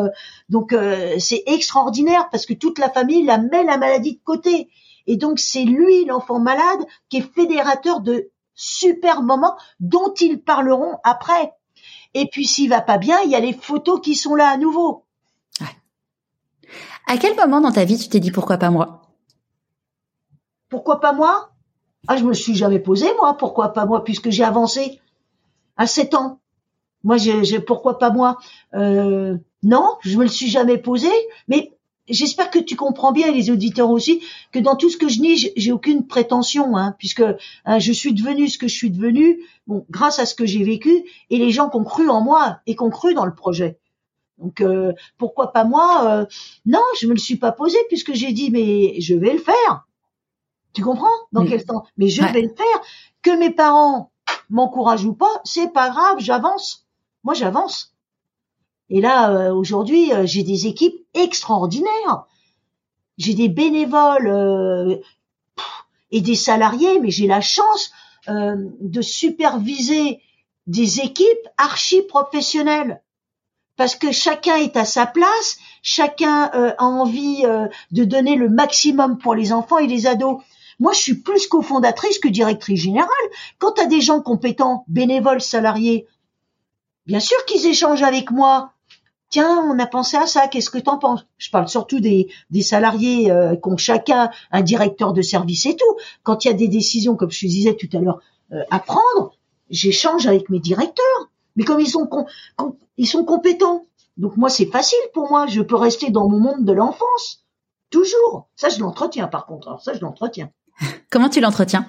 donc 0.50 0.76
c'est 1.20 1.44
extraordinaire 1.46 2.30
parce 2.32 2.46
que 2.46 2.54
toute 2.54 2.80
la 2.80 2.90
famille 2.90 3.24
la 3.24 3.38
met 3.38 3.64
la 3.64 3.78
maladie 3.78 4.14
de 4.14 4.24
côté. 4.24 4.70
Et 5.08 5.18
donc 5.18 5.40
c'est 5.40 5.64
lui, 5.64 6.06
l'enfant 6.06 6.40
malade, 6.40 6.86
qui 7.10 7.18
est 7.18 7.34
fédérateur 7.34 8.02
de 8.02 8.30
super 8.54 9.24
moments 9.24 9.58
dont 9.80 10.14
ils 10.20 10.42
parleront 10.42 10.98
après. 11.04 11.54
Et 12.14 12.28
puis 12.32 12.46
s'il 12.46 12.70
va 12.70 12.82
pas 12.82 12.98
bien, 12.98 13.20
il 13.22 13.32
y 13.32 13.36
a 13.36 13.40
les 13.40 13.54
photos 13.54 14.02
qui 14.02 14.16
sont 14.16 14.36
là 14.36 14.50
à 14.50 14.58
nouveau. 14.58 15.06
À 17.08 17.18
quel 17.18 17.36
moment 17.36 17.62
dans 17.62 17.72
ta 17.72 17.86
vie 17.86 17.98
tu 17.98 18.10
t'es 18.10 18.20
dit 18.20 18.32
pourquoi 18.32 18.58
pas 18.58 18.70
moi? 18.70 19.02
Pourquoi 20.70 21.00
pas 21.00 21.14
moi? 21.14 21.52
Ah, 22.08 22.18
je 22.18 22.24
me 22.24 22.34
suis 22.34 22.56
jamais 22.56 22.80
posé 22.80 23.08
moi, 23.16 23.38
pourquoi 23.38 23.74
pas 23.74 23.86
moi, 23.86 24.04
puisque 24.04 24.30
j'ai 24.30 24.44
avancé 24.44 25.00
à 25.78 25.88
7 25.88 26.14
ans. 26.16 26.40
Moi, 27.04 27.18
j'ai 27.18 27.60
pourquoi 27.62 27.98
pas 27.98 28.10
moi? 28.10 28.38
Euh, 28.74 29.38
Non, 29.64 29.98
je 30.02 30.18
me 30.18 30.24
le 30.24 30.30
suis 30.30 30.50
jamais 30.50 30.78
posé, 30.78 31.10
mais 31.48 31.77
j'espère 32.08 32.50
que 32.50 32.60
tu 32.60 32.76
comprends 32.76 33.12
bien, 33.12 33.32
les 33.32 33.50
auditeurs 33.52 33.90
aussi, 33.90 34.22
que 34.52 34.60
dans 34.60 34.76
tout 34.76 34.90
ce 34.90 34.98
que 34.98 35.08
je 35.08 35.20
dis, 35.20 35.52
j'ai 35.56 35.72
aucune 35.72 36.08
prétention, 36.08 36.78
hein, 36.78 36.96
puisque 36.98 37.24
hein, 37.66 37.80
je 37.80 37.92
suis 37.92 38.14
devenu 38.14 38.48
ce 38.48 38.58
que 38.58 38.68
je 38.68 38.76
suis 38.76 38.92
devenu, 38.92 39.42
bon, 39.68 39.86
grâce 39.90 40.20
à 40.20 40.26
ce 40.26 40.36
que 40.36 40.46
j'ai 40.46 40.64
vécu 40.64 41.04
et 41.30 41.38
les 41.38 41.52
gens 41.52 41.70
qui 41.70 41.78
ont 41.78 41.84
cru 41.84 42.10
en 42.10 42.22
moi 42.22 42.60
et 42.66 42.76
qui 42.76 42.82
ont 42.82 42.90
cru 42.90 43.14
dans 43.14 43.26
le 43.26 43.34
projet. 43.36 43.80
Donc 44.38 44.62
euh, 44.62 44.94
pourquoi 45.18 45.52
pas 45.52 45.64
moi 45.64 46.06
euh, 46.08 46.26
Non, 46.66 46.84
je 47.00 47.08
me 47.08 47.14
le 47.14 47.20
suis 47.20 47.38
pas 47.38 47.52
posé 47.52 47.78
puisque 47.88 48.14
j'ai 48.14 48.32
dit 48.32 48.52
mais 48.52 49.00
je 49.02 49.16
vais 49.16 49.34
le 49.34 49.40
faire. 49.40 49.88
Tu 50.74 50.84
comprends? 50.84 51.08
Dans 51.32 51.44
quel 51.46 51.66
temps? 51.66 51.86
Mais 51.98 52.08
je 52.08 52.22
vais 52.22 52.42
le 52.42 52.54
faire. 52.56 52.82
Que 53.24 53.36
mes 53.36 53.50
parents 53.50 54.12
m'encouragent 54.50 55.06
ou 55.06 55.14
pas, 55.14 55.42
c'est 55.44 55.74
pas 55.74 55.90
grave, 55.90 56.18
j'avance. 56.20 56.86
Moi 57.24 57.34
j'avance. 57.34 57.97
Et 58.90 59.02
là, 59.02 59.32
euh, 59.32 59.54
aujourd'hui, 59.54 60.14
euh, 60.14 60.26
j'ai 60.26 60.44
des 60.44 60.68
équipes 60.68 60.98
extraordinaires. 61.14 62.26
J'ai 63.18 63.34
des 63.34 63.50
bénévoles 63.50 64.28
euh, 64.28 64.98
et 66.12 66.22
des 66.22 66.36
salariés, 66.36 67.00
mais 67.00 67.12
j'ai 67.12 67.28
la 67.28 67.42
chance 67.42 67.92
de 68.30 69.02
superviser 69.02 70.20
des 70.66 71.00
équipes 71.00 71.48
archi 71.58 72.02
professionnelles 72.02 73.02
parce 73.78 73.96
que 73.96 74.12
chacun 74.12 74.58
est 74.58 74.76
à 74.76 74.84
sa 74.84 75.06
place, 75.06 75.58
chacun 75.82 76.44
a 76.44 76.84
envie 76.84 77.44
de 77.92 78.04
donner 78.04 78.36
le 78.36 78.50
maximum 78.50 79.18
pour 79.18 79.34
les 79.34 79.54
enfants 79.54 79.78
et 79.78 79.88
les 79.88 80.08
ados. 80.08 80.42
Moi, 80.80 80.92
je 80.92 81.00
suis 81.00 81.14
plus 81.16 81.48
cofondatrice 81.48 82.20
que 82.20 82.28
directrice 82.28 82.82
générale. 82.82 83.10
Quand 83.60 83.72
tu 83.74 83.82
as 83.82 83.86
des 83.86 84.02
gens 84.02 84.20
compétents, 84.20 84.84
bénévoles, 84.90 85.40
salariés, 85.40 86.06
bien 87.06 87.22
sûr 87.22 87.38
qu'ils 87.46 87.66
échangent 87.66 88.04
avec 88.04 88.30
moi 88.30 88.74
tiens, 89.30 89.64
on 89.70 89.78
a 89.80 89.88
pensé 89.88 90.18
à 90.18 90.28
ça, 90.28 90.48
qu'est-ce 90.48 90.70
que 90.70 90.78
t'en 90.78 90.98
penses? 90.98 91.26
Je 91.38 91.50
parle 91.50 91.68
surtout 91.68 92.00
des, 92.00 92.28
des 92.50 92.62
salariés 92.62 93.32
euh, 93.32 93.56
qui 93.56 93.70
ont 93.70 93.78
chacun 93.78 94.30
un 94.52 94.62
directeur 94.62 95.14
de 95.14 95.22
service 95.22 95.66
et 95.66 95.76
tout. 95.76 95.98
Quand 96.24 96.46
il 96.46 96.50
y 96.50 96.52
a 96.52 96.54
des 96.54 96.68
décisions, 96.68 97.16
comme 97.16 97.32
je 97.32 97.42
te 97.42 97.46
disais 97.46 97.76
tout 97.76 97.90
à 97.94 98.00
l'heure, 98.00 98.20
euh, 98.52 98.64
à 98.72 98.80
prendre, 98.80 99.38
j'échange 99.70 100.28
avec 100.28 100.50
mes 100.50 100.60
directeurs. 100.60 101.30
Mais 101.56 101.64
comme 101.64 101.80
ils 101.80 101.90
sont, 101.90 102.08
ils 102.98 103.08
sont 103.08 103.26
compétents, 103.26 103.86
donc 104.18 104.38
moi 104.38 104.50
c'est 104.50 104.68
facile 104.68 105.00
pour 105.14 105.30
moi, 105.30 105.48
je 105.48 105.62
peux 105.62 105.76
rester 105.76 106.12
dans 106.12 106.30
mon 106.30 106.40
monde 106.40 106.66
de 106.66 106.72
l'enfance. 106.72 107.46
Toujours. 107.90 108.48
Ça, 108.56 108.70
je 108.70 108.80
l'entretiens 108.80 109.28
par 109.28 109.46
contre. 109.46 109.68
Alors 109.68 109.82
ça, 109.82 109.94
je 109.94 110.02
l'entretiens. 110.02 110.52
Comment 111.10 111.30
tu 111.30 111.40
l'entretiens? 111.40 111.88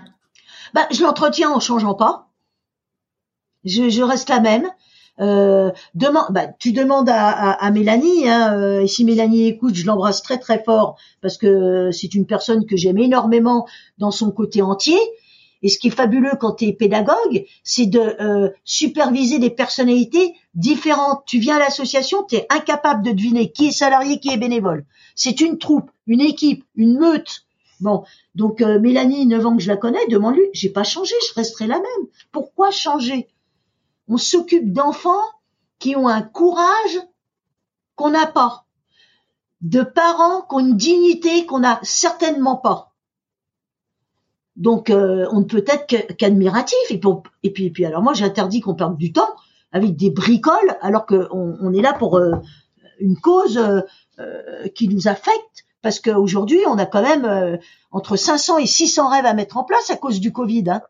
Bah, 0.75 0.87
Je 0.91 1.03
l'entretiens 1.03 1.51
en 1.51 1.61
changeant 1.61 1.95
pas. 1.95 2.31
Je, 3.65 3.89
je 3.89 4.03
reste 4.03 4.29
la 4.29 4.41
même. 4.41 4.71
Euh, 5.21 5.71
bah, 5.95 6.47
tu 6.59 6.73
demandes 6.73 7.09
à, 7.11 7.71
Mélanie, 7.71 8.29
hein, 8.29 8.57
euh, 8.57 8.83
et 8.83 8.87
si 8.87 9.05
Mélanie 9.05 9.49
écoute, 9.49 9.75
je 9.75 9.87
l'embrasse 9.87 10.23
très 10.23 10.39
très 10.39 10.63
fort 10.63 10.97
parce 11.21 11.37
que 11.37 11.91
c'est 11.93 12.15
une 12.15 12.27
personne 12.27 12.67
que 12.67 12.77
j'aime 12.77 12.99
énormément 12.99 13.67
dans 13.99 14.11
son 14.11 14.31
côté 14.31 14.63
entier. 14.63 14.99
Et 15.61 15.69
ce 15.69 15.79
qui 15.81 15.89
est 15.89 15.91
fabuleux 15.91 16.35
quand 16.39 16.53
tu 16.53 16.67
es 16.67 16.73
pédagogue, 16.73 17.45
c'est 17.65 17.87
de 17.87 17.99
euh, 17.99 18.51
superviser 18.65 19.41
des 19.41 19.51
personnalités 19.51 20.35
différentes. 20.55 21.23
Tu 21.27 21.41
viens 21.41 21.57
à 21.57 21.59
l'association, 21.59 22.23
tu 22.23 22.37
es 22.37 22.47
incapable 22.49 23.05
de 23.05 23.11
deviner 23.11 23.51
qui 23.51 23.69
est 23.69 23.73
salarié, 23.73 24.21
qui 24.21 24.31
est 24.31 24.37
bénévole. 24.37 24.85
C'est 25.17 25.41
une 25.41 25.59
troupe, 25.59 25.91
une 26.07 26.21
équipe, 26.21 26.65
une 26.77 26.97
meute. 26.97 27.45
Bon, 27.81 28.05
donc 28.37 28.61
Mélanie, 28.61 29.27
9 29.27 29.47
ans 29.47 29.57
que 29.57 29.63
je 29.63 29.69
la 29.69 29.77
connais, 29.77 30.05
demande-lui, 30.09 30.47
j'ai 30.53 30.69
pas 30.69 30.85
changé, 30.85 31.15
je 31.29 31.35
resterai 31.35 31.67
la 31.67 31.77
même. 31.77 32.09
Pourquoi 32.31 32.71
changer? 32.71 33.29
On 34.09 34.17
s'occupe 34.17 34.73
d'enfants 34.73 35.25
qui 35.79 35.97
ont 35.97 36.09
un 36.09 36.23
courage 36.23 36.99
qu'on 37.95 38.11
n'a 38.11 38.27
pas, 38.27 38.65
de 39.61 39.83
parents 39.83 40.43
qui 40.43 40.55
ont 40.55 40.61
une 40.61 40.77
dignité 40.77 41.47
qu'on 41.47 41.61
n'a 41.61 41.81
certainement 41.83 42.57
pas. 42.57 42.95
Donc 44.57 44.91
euh, 44.91 45.27
on 45.31 45.41
ne 45.41 45.45
peut 45.45 45.65
être 45.67 46.17
qu'admiratif. 46.17 46.79
Et, 46.91 47.51
puis, 47.51 47.85
alors 47.85 48.03
moi 48.03 48.13
j'interdis 48.13 48.61
qu'on 48.61 48.75
perde 48.75 48.97
du 48.97 49.13
temps 49.13 49.29
avec 49.73 49.97
des 49.97 50.11
bricoles 50.11 50.77
alors 50.81 51.07
qu'on 51.07 51.57
on 51.61 51.73
est 51.73 51.83
là 51.83 51.93
pour 51.93 52.17
euh, 52.17 52.33
une 52.99 53.17
cause 53.19 53.59
euh, 53.59 54.69
qui 54.75 54.89
nous 54.89 55.07
affecte 55.07 55.65
parce 55.83 56.01
qu'aujourd'hui 56.01 56.61
on 56.67 56.77
a 56.79 56.87
quand 56.87 57.03
même 57.03 57.59
entre 57.93 58.17
500 58.17 58.59
et 58.59 58.67
600 58.67 59.09
rêves 59.11 59.27
à 59.27 59.35
mettre 59.35 59.57
en 59.57 59.65
place 59.65 59.91
à 59.91 59.97
cause 59.97 60.19
du 60.19 60.33
Covid. 60.33 60.65
Hein. 60.69 60.83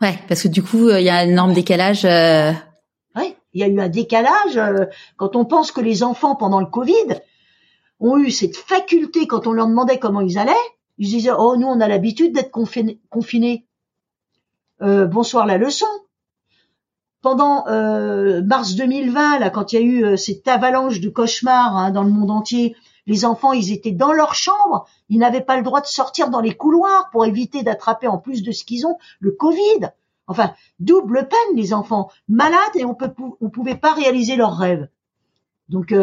Ouais, 0.00 0.18
parce 0.28 0.42
que 0.42 0.48
du 0.48 0.62
coup 0.62 0.90
il 0.90 1.02
y 1.02 1.08
a 1.08 1.16
un 1.16 1.28
énorme 1.28 1.52
décalage. 1.52 2.04
Oui, 2.04 3.34
il 3.52 3.60
y 3.60 3.64
a 3.64 3.68
eu 3.68 3.80
un 3.80 3.88
décalage 3.88 4.60
quand 5.16 5.36
on 5.36 5.44
pense 5.44 5.72
que 5.72 5.80
les 5.80 6.02
enfants 6.02 6.36
pendant 6.36 6.60
le 6.60 6.66
Covid 6.66 7.20
ont 8.00 8.18
eu 8.18 8.30
cette 8.30 8.56
faculté 8.56 9.26
quand 9.26 9.46
on 9.46 9.52
leur 9.52 9.66
demandait 9.66 9.98
comment 9.98 10.20
ils 10.20 10.38
allaient 10.38 10.52
ils 10.98 11.08
disaient 11.08 11.32
oh 11.36 11.56
nous 11.56 11.66
on 11.66 11.80
a 11.80 11.88
l'habitude 11.88 12.34
d'être 12.34 12.50
confinés. 12.50 13.66
Euh, 14.82 15.06
bonsoir 15.06 15.46
la 15.46 15.58
leçon. 15.58 15.86
Pendant 17.20 17.66
euh, 17.66 18.42
mars 18.42 18.74
2020, 18.74 19.40
là, 19.40 19.50
quand 19.50 19.72
il 19.72 19.76
y 19.76 19.78
a 19.78 19.84
eu 19.84 20.04
euh, 20.04 20.16
cette 20.16 20.46
avalanche 20.46 21.00
de 21.00 21.08
cauchemars 21.08 21.76
hein, 21.76 21.90
dans 21.90 22.04
le 22.04 22.10
monde 22.10 22.30
entier, 22.30 22.76
les 23.08 23.24
enfants, 23.24 23.52
ils 23.52 23.72
étaient 23.72 23.90
dans 23.90 24.12
leur 24.12 24.34
chambre, 24.34 24.86
ils 25.08 25.18
n'avaient 25.18 25.40
pas 25.40 25.56
le 25.56 25.64
droit 25.64 25.80
de 25.80 25.86
sortir 25.86 26.30
dans 26.30 26.40
les 26.40 26.54
couloirs 26.54 27.08
pour 27.10 27.24
éviter 27.24 27.64
d'attraper 27.64 28.06
en 28.06 28.18
plus 28.18 28.44
de 28.44 28.52
ce 28.52 28.64
qu'ils 28.64 28.86
ont 28.86 28.98
le 29.18 29.32
Covid. 29.32 29.90
Enfin, 30.28 30.52
double 30.78 31.26
peine, 31.26 31.56
les 31.56 31.72
enfants 31.72 32.10
malades 32.28 32.76
et 32.76 32.84
on 32.84 32.96
on 33.40 33.48
pouvait 33.48 33.76
pas 33.76 33.94
réaliser 33.94 34.36
leurs 34.36 34.56
rêves. 34.56 34.88
Donc, 35.70 35.94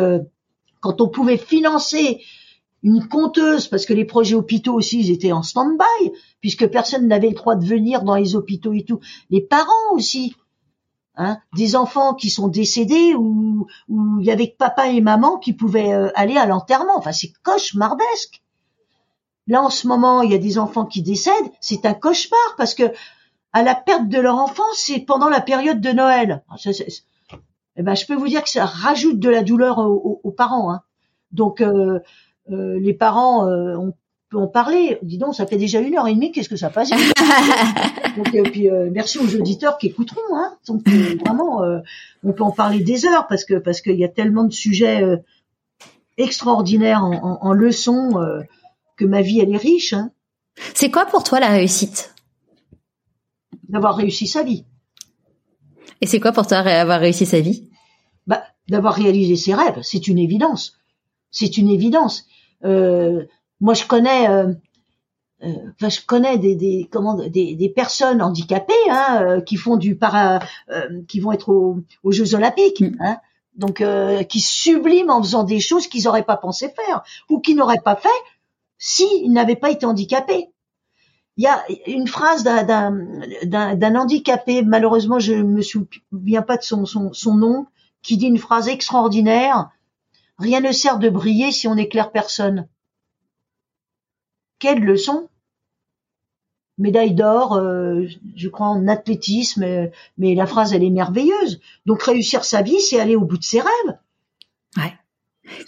quand 0.81 1.01
on 1.01 1.07
pouvait 1.07 1.37
financer 1.37 2.21
une 2.81 3.07
compteuse, 3.07 3.67
parce 3.67 3.85
que 3.85 3.93
les 3.93 4.05
projets 4.05 4.35
hôpitaux 4.35 4.73
aussi, 4.73 4.99
ils 4.99 5.11
étaient 5.11 5.31
en 5.31 5.41
stand-by, 5.41 6.11
puisque 6.41 6.67
personne 6.67 7.07
n'avait 7.07 7.29
le 7.29 7.35
droit 7.35 7.55
de 7.55 7.65
venir 7.65 8.03
dans 8.03 8.15
les 8.15 8.35
hôpitaux 8.35 8.73
et 8.73 8.83
tout. 8.83 8.99
Les 9.29 9.41
parents 9.41 9.93
aussi, 9.93 10.35
hein, 11.17 11.37
des 11.55 11.75
enfants 11.75 12.13
qui 12.13 12.29
sont 12.29 12.47
décédés 12.47 13.15
ou 13.15 13.67
où 13.89 14.19
il 14.19 14.25
y 14.25 14.31
avait 14.31 14.51
que 14.51 14.57
papa 14.57 14.87
et 14.87 15.01
maman 15.01 15.37
qui 15.37 15.53
pouvaient 15.53 15.93
euh, 15.93 16.11
aller 16.15 16.37
à 16.37 16.45
l'enterrement. 16.45 16.97
Enfin, 16.97 17.11
c'est 17.11 17.33
cauchemardesque. 17.43 18.41
Là, 19.47 19.61
en 19.61 19.69
ce 19.69 19.87
moment, 19.87 20.21
il 20.21 20.31
y 20.31 20.35
a 20.35 20.39
des 20.39 20.57
enfants 20.57 20.85
qui 20.85 21.01
décèdent. 21.01 21.51
C'est 21.61 21.85
un 21.85 21.93
cauchemar 21.93 22.55
parce 22.57 22.73
que 22.73 22.91
à 23.53 23.63
la 23.63 23.75
perte 23.75 24.09
de 24.09 24.19
leur 24.19 24.35
enfant, 24.37 24.63
c'est 24.73 24.99
pendant 24.99 25.29
la 25.29 25.39
période 25.39 25.79
de 25.79 25.91
Noël. 25.91 26.43
Ah, 26.49 26.55
eh 27.77 27.83
ben, 27.83 27.95
je 27.95 28.05
peux 28.05 28.15
vous 28.15 28.27
dire 28.27 28.43
que 28.43 28.49
ça 28.49 28.65
rajoute 28.65 29.19
de 29.19 29.29
la 29.29 29.43
douleur 29.43 29.79
aux, 29.79 30.31
parents. 30.31 30.71
Hein. 30.71 30.81
Donc, 31.31 31.61
euh, 31.61 31.99
euh, 32.51 32.79
les 32.79 32.93
parents, 32.93 33.47
euh, 33.47 33.75
on 33.77 33.93
peut 34.29 34.37
en 34.37 34.47
parler. 34.47 34.97
Dis 35.01 35.17
donc, 35.17 35.35
ça 35.35 35.45
fait 35.45 35.57
déjà 35.57 35.79
une 35.79 35.95
heure 35.97 36.07
et 36.07 36.13
demie. 36.13 36.31
Qu'est-ce 36.31 36.49
que 36.49 36.55
ça 36.55 36.69
passe 36.69 36.89
Donc, 38.17 38.33
et 38.33 38.43
puis 38.43 38.69
merci 38.91 39.19
aux 39.19 39.35
auditeurs 39.35 39.77
qui 39.77 39.87
écouteront. 39.87 40.35
Hein. 40.35 40.57
Donc, 40.67 40.87
vraiment, 41.25 41.61
on 42.23 42.33
peut 42.33 42.43
en 42.43 42.51
parler 42.51 42.79
des 42.79 43.05
heures 43.05 43.27
parce 43.27 43.45
que 43.45 43.55
parce 43.55 43.81
qu'il 43.81 43.97
y 43.97 44.05
a 44.05 44.09
tellement 44.09 44.43
de 44.43 44.53
sujets 44.53 45.03
extraordinaires 46.17 47.03
en, 47.03 47.39
en, 47.41 47.53
leçons 47.53 48.13
que 48.97 49.05
ma 49.05 49.21
vie 49.21 49.39
elle 49.39 49.53
est 49.53 49.57
riche. 49.57 49.93
Hein. 49.93 50.11
C'est 50.73 50.91
quoi 50.91 51.05
pour 51.05 51.23
toi 51.23 51.39
la 51.39 51.49
réussite? 51.49 52.13
D'avoir 53.67 53.95
réussi 53.95 54.27
sa 54.27 54.43
vie. 54.43 54.65
Et 56.01 56.07
c'est 56.07 56.19
quoi 56.19 56.31
pour 56.31 56.47
toi 56.47 56.57
avoir 56.59 56.99
réussi 56.99 57.25
sa 57.25 57.39
vie? 57.39 57.69
Bah, 58.27 58.43
d'avoir 58.67 58.93
réalisé 58.93 59.35
ses 59.35 59.53
rêves, 59.53 59.79
c'est 59.81 60.07
une 60.07 60.17
évidence. 60.17 60.77
C'est 61.31 61.57
une 61.57 61.69
évidence. 61.69 62.25
Euh, 62.63 63.25
moi, 63.61 63.73
je 63.73 63.85
connais, 63.85 64.29
euh, 64.29 64.53
euh, 65.43 65.53
enfin, 65.75 65.89
je 65.89 66.01
connais 66.05 66.37
des, 66.37 66.55
des 66.55 66.87
comment 66.91 67.15
des, 67.15 67.55
des 67.55 67.69
personnes 67.69 68.21
handicapées 68.21 68.73
hein, 68.89 69.21
euh, 69.21 69.41
qui 69.41 69.57
font 69.57 69.77
du 69.77 69.95
para, 69.95 70.39
euh, 70.69 71.01
qui 71.07 71.19
vont 71.19 71.31
être 71.31 71.49
aux, 71.49 72.11
Jeux 72.11 72.35
Olympiques. 72.35 72.81
Mm. 72.81 72.97
Hein, 72.99 73.17
donc, 73.55 73.81
qui 74.27 74.41
subliment 74.41 75.11
en 75.11 75.23
faisant 75.23 75.45
des 75.45 75.61
choses 75.61 75.87
qu'ils 75.87 76.03
n'auraient 76.03 76.25
pas 76.25 76.35
pensé 76.35 76.67
faire 76.67 77.03
ou 77.29 77.39
qu'ils 77.39 77.55
n'auraient 77.55 77.79
pas 77.79 77.95
fait 77.95 78.09
s'ils 78.77 79.31
n'avaient 79.31 79.55
pas 79.55 79.71
été 79.71 79.85
handicapés 79.85 80.49
il 81.37 81.43
y 81.43 81.47
a 81.47 81.63
une 81.87 82.07
phrase 82.07 82.43
d'un 82.43 83.95
handicapé, 83.95 84.61
malheureusement 84.63 85.19
je 85.19 85.33
me 85.33 85.61
souviens 85.61 86.41
pas 86.41 86.57
de 86.57 86.63
son, 86.63 86.85
son, 86.85 87.11
son, 87.11 87.35
nom, 87.35 87.67
qui 88.01 88.17
dit 88.17 88.27
une 88.27 88.37
phrase 88.37 88.69
extraordinaire. 88.69 89.69
Rien 90.37 90.61
ne 90.61 90.71
sert 90.71 90.99
de 90.99 91.09
briller 91.09 91.51
si 91.51 91.67
on 91.67 91.75
n'éclaire 91.75 92.11
personne. 92.11 92.67
Quelle 94.59 94.79
leçon? 94.79 95.29
Médaille 96.77 97.13
d'or, 97.13 97.53
euh, 97.53 98.05
je 98.35 98.49
crois 98.49 98.67
en 98.67 98.87
athlétisme, 98.87 99.89
mais 100.17 100.35
la 100.35 100.45
phrase 100.45 100.73
elle 100.73 100.83
est 100.83 100.89
merveilleuse. 100.89 101.61
Donc 101.85 102.03
réussir 102.03 102.43
sa 102.43 102.61
vie, 102.61 102.81
c'est 102.81 102.99
aller 102.99 103.15
au 103.15 103.23
bout 103.23 103.37
de 103.37 103.43
ses 103.43 103.61
rêves. 103.61 103.97
Ouais. 104.77 104.93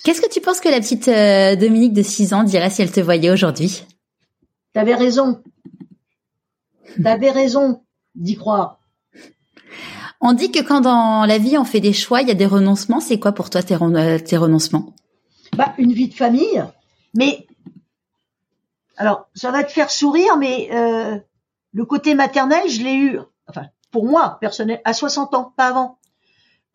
Qu'est-ce 0.03 0.21
que 0.21 0.29
tu 0.29 0.41
penses 0.41 0.59
que 0.59 0.69
la 0.69 0.79
petite 0.79 1.07
euh, 1.07 1.55
Dominique 1.55 1.93
de 1.93 2.01
6 2.01 2.33
ans 2.33 2.43
dirait 2.43 2.69
si 2.69 2.81
elle 2.81 2.91
te 2.91 2.99
voyait 2.99 3.31
aujourd'hui? 3.31 3.83
T'avais 4.73 4.95
raison. 4.95 5.41
T'avais 7.01 7.31
raison 7.31 7.81
d'y 8.15 8.35
croire. 8.35 8.79
On 10.19 10.33
dit 10.33 10.51
que 10.51 10.61
quand 10.61 10.81
dans 10.81 11.25
la 11.25 11.37
vie 11.37 11.57
on 11.57 11.63
fait 11.63 11.79
des 11.79 11.93
choix, 11.93 12.21
il 12.21 12.27
y 12.27 12.31
a 12.31 12.35
des 12.35 12.45
renoncements. 12.45 12.99
C'est 12.99 13.19
quoi 13.19 13.31
pour 13.31 13.49
toi 13.49 13.61
tes, 13.61 13.75
euh, 13.75 14.39
renoncements? 14.39 14.93
Bah 15.55 15.73
une 15.77 15.93
vie 15.93 16.09
de 16.09 16.13
famille, 16.13 16.63
mais 17.15 17.47
alors 18.97 19.27
ça 19.33 19.51
va 19.51 19.63
te 19.63 19.71
faire 19.71 19.91
sourire, 19.91 20.37
mais 20.37 20.69
euh, 20.73 21.17
le 21.73 21.85
côté 21.85 22.15
maternel, 22.15 22.67
je 22.69 22.81
l'ai 22.81 22.95
eu. 22.95 23.19
Enfin 23.47 23.67
pour 23.91 24.05
moi 24.05 24.37
personnel 24.41 24.81
à 24.83 24.93
60 24.93 25.33
ans, 25.33 25.53
pas 25.55 25.67
avant. 25.67 25.99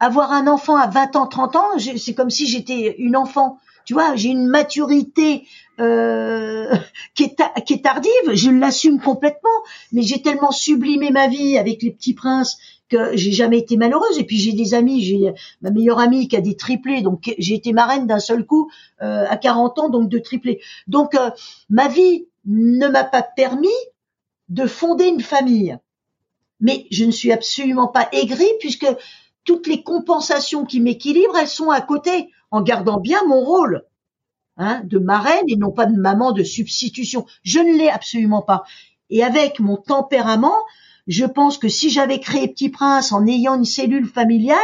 Avoir 0.01 0.33
un 0.33 0.49
enfant 0.49 0.77
à 0.77 0.89
20 0.89 1.17
ans, 1.17 1.27
30 1.27 1.57
ans, 1.57 1.69
c'est 1.79 2.15
comme 2.15 2.31
si 2.31 2.47
j'étais 2.47 2.97
une 2.99 3.17
enfant. 3.17 3.59
Tu 3.85 3.95
vois, 3.95 4.17
j'ai 4.17 4.31
une 4.31 4.47
maturité 4.47 5.47
euh, 5.79 6.75
qui, 7.15 7.25
est 7.25 7.37
qui 7.65 7.75
est 7.75 7.85
tardive, 7.85 8.11
je 8.33 8.51
l'assume 8.51 9.01
complètement, 9.01 9.51
mais 9.93 10.03
j'ai 10.03 10.23
tellement 10.23 10.51
sublimé 10.51 11.11
ma 11.11 11.29
vie 11.29 11.59
avec 11.59 11.83
les 11.83 11.91
petits 11.91 12.15
princes 12.15 12.59
j'ai 13.15 13.33
jamais 13.33 13.59
été 13.59 13.77
malheureuse. 13.77 14.19
Et 14.19 14.25
puis 14.25 14.39
j'ai 14.39 14.53
des 14.53 14.75
amis, 14.75 15.03
j'ai 15.03 15.33
ma 15.61 15.71
meilleure 15.71 15.99
amie 15.99 16.29
qui 16.29 16.37
a 16.37 16.41
des 16.41 16.57
triplés, 16.57 17.03
donc 17.03 17.35
j'ai 17.39 17.55
été 17.55 17.73
marraine 17.73 18.07
d'un 18.07 18.19
seul 18.19 18.45
coup 18.45 18.71
euh, 19.03 19.25
à 19.29 19.37
40 19.37 19.79
ans, 19.79 19.89
donc 19.89 20.09
de 20.09 20.19
triplés. 20.19 20.61
Donc 20.87 21.15
euh, 21.15 21.31
ma 21.71 21.89
vie 21.89 22.27
ne 22.45 22.89
m'a 22.89 23.05
pas 23.05 23.23
permis 23.23 23.69
de 24.49 24.67
fonder 24.67 25.07
une 25.07 25.21
famille. 25.21 25.79
Mais 26.61 26.87
je 26.91 27.05
ne 27.05 27.11
suis 27.11 27.33
absolument 27.33 27.89
pas 27.89 28.09
aigrie 28.13 28.53
puisque 28.61 28.87
toutes 29.45 29.67
les 29.67 29.83
compensations 29.83 30.65
qui 30.65 30.81
m'équilibrent, 30.81 31.37
elles 31.39 31.49
sont 31.49 31.71
à 31.71 31.81
côté, 31.81 32.31
en 32.51 32.63
gardant 32.63 33.01
bien 33.01 33.25
mon 33.27 33.41
rôle. 33.41 33.85
Hein, 34.59 34.83
de 34.85 34.99
marraine 34.99 35.47
et 35.49 35.57
non 35.57 35.73
pas 35.73 35.87
de 35.87 35.97
maman 35.97 36.33
de 36.33 36.43
substitution. 36.43 37.25
Je 37.43 37.59
ne 37.59 37.73
l'ai 37.79 37.89
absolument 37.89 38.43
pas. 38.43 38.65
Et 39.09 39.25
avec 39.25 39.61
mon 39.61 39.79
tempérament, 39.79 40.59
je 41.07 41.25
pense 41.25 41.59
que 41.59 41.69
si 41.69 41.91
j'avais 41.91 42.21
créé 42.21 42.49
Petit 42.49 42.69
Prince 42.69 43.13
en 43.13 43.27
ayant 43.27 43.55
une 43.55 43.65
cellule 43.65 44.07
familiale, 44.07 44.59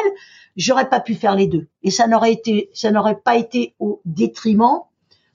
j'aurais 0.57 0.89
pas 0.89 1.01
pu 1.01 1.15
faire 1.15 1.35
les 1.35 1.47
deux. 1.47 1.69
Et 1.83 1.91
ça 1.91 2.07
n'aurait 2.07 2.33
été, 2.33 2.71
ça 2.73 2.91
n'aurait 2.91 3.21
pas 3.23 3.37
été 3.37 3.75
au 3.79 4.01
détriment 4.05 4.81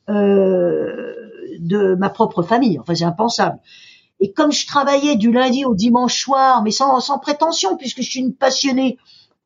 euh, 0.10 1.14
de 1.60 1.96
ma 1.96 2.10
propre 2.10 2.44
famille. 2.44 2.80
Enfin, 2.80 2.96
c'est 2.96 3.06
impensable. 3.06 3.60
Et 4.20 4.32
comme 4.32 4.52
je 4.52 4.66
travaillais 4.68 5.16
du 5.16 5.32
lundi 5.32 5.66
au 5.66 5.76
dimanche 5.76 6.22
soir, 6.22 6.64
mais 6.64 6.72
sans, 6.72 7.00
sans 7.00 7.20
prétention, 7.20 7.76
puisque 7.76 8.02
je 8.02 8.10
suis 8.10 8.20
une 8.20 8.34
passionnée, 8.34 8.98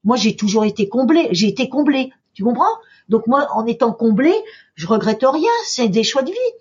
moi 0.04 0.18
j'ai 0.18 0.36
toujours 0.36 0.66
été 0.66 0.88
comblée. 0.88 1.30
J'ai 1.32 1.48
été 1.48 1.70
comblée. 1.70 2.12
Tu 2.34 2.44
comprends? 2.44 2.66
Donc 3.10 3.26
moi, 3.26 3.48
en 3.54 3.66
étant 3.66 3.92
comblée, 3.94 4.36
je 4.76 4.86
regrette 4.86 5.24
rien. 5.24 5.50
C'est 5.66 5.88
des 5.88 6.04
choix 6.04 6.22
de 6.22 6.32
vie. 6.32 6.54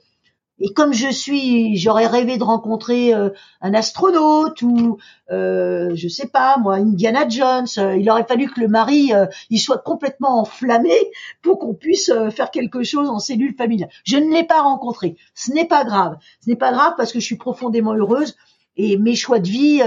Et 0.59 0.73
comme 0.73 0.93
je 0.95 1.09
suis, 1.09 1.77
j'aurais 1.77 2.07
rêvé 2.07 2.39
de 2.39 2.45
rencontrer 2.45 3.15
euh, 3.15 3.31
un 3.61 3.75
astronaute 3.75 4.63
ou, 4.63 4.99
euh, 5.31 5.91
je 5.95 6.09
sais 6.09 6.29
pas, 6.29 6.57
moi, 6.59 6.77
Indiana 6.77 7.29
Jones. 7.29 7.67
Euh, 7.79 7.97
il 7.97 8.09
aurait 8.11 8.25
fallu 8.25 8.49
que 8.49 8.61
le 8.61 8.69
mari, 8.69 9.13
euh, 9.13 9.27
il 9.51 9.59
soit 9.59 9.79
complètement 9.79 10.41
enflammé 10.41 10.95
pour 11.43 11.59
qu'on 11.59 11.75
puisse 11.75 12.11
faire 12.31 12.51
quelque 12.51 12.83
chose 12.83 13.09
en 13.09 13.19
cellule 13.19 13.55
familiale. 13.57 13.91
Je 14.05 14.17
ne 14.17 14.33
l'ai 14.33 14.45
pas 14.45 14.63
rencontré. 14.63 15.17
Ce 15.35 15.53
n'est 15.53 15.67
pas 15.67 15.85
grave. 15.85 16.17
Ce 16.45 16.49
n'est 16.49 16.57
pas 16.57 16.73
grave 16.73 16.95
parce 16.97 17.13
que 17.13 17.21
je 17.21 17.25
suis 17.25 17.37
profondément 17.37 17.95
heureuse 17.95 18.37
et 18.77 18.97
mes 18.97 19.15
choix 19.15 19.39
de 19.39 19.49
vie 19.49 19.83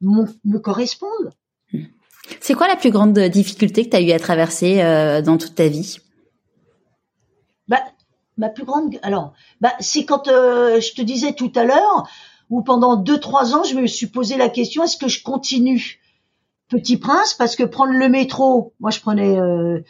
me 0.00 0.58
correspondent. 0.58 1.32
C'est 2.40 2.54
quoi 2.54 2.68
la 2.68 2.76
plus 2.76 2.90
grande 2.90 3.18
difficulté 3.18 3.84
que 3.84 3.90
tu 3.90 3.96
as 3.96 4.00
eu 4.00 4.12
à 4.12 4.18
traverser 4.18 4.82
euh, 4.82 5.22
dans 5.22 5.36
toute 5.36 5.54
ta 5.54 5.68
vie? 5.68 5.98
Bah, 7.68 7.82
ma 8.36 8.48
plus 8.48 8.64
grande, 8.64 8.96
alors, 9.02 9.32
bah, 9.60 9.72
c'est 9.80 10.04
quand 10.04 10.28
euh, 10.28 10.80
je 10.80 10.92
te 10.92 11.02
disais 11.02 11.34
tout 11.34 11.52
à 11.54 11.64
l'heure, 11.64 12.08
où 12.50 12.62
pendant 12.62 12.96
deux 12.96 13.18
trois 13.18 13.54
ans, 13.54 13.64
je 13.64 13.74
me 13.74 13.86
suis 13.86 14.06
posé 14.06 14.36
la 14.36 14.48
question 14.48 14.84
est-ce 14.84 14.96
que 14.96 15.08
je 15.08 15.22
continue? 15.22 16.00
Petit 16.68 16.96
Prince 16.96 17.34
Parce 17.34 17.56
que 17.56 17.62
prendre 17.62 17.92
le 17.92 18.08
métro, 18.08 18.72
moi 18.80 18.90
je 18.90 19.00
prenais, 19.00 19.38
euh, 19.38 19.80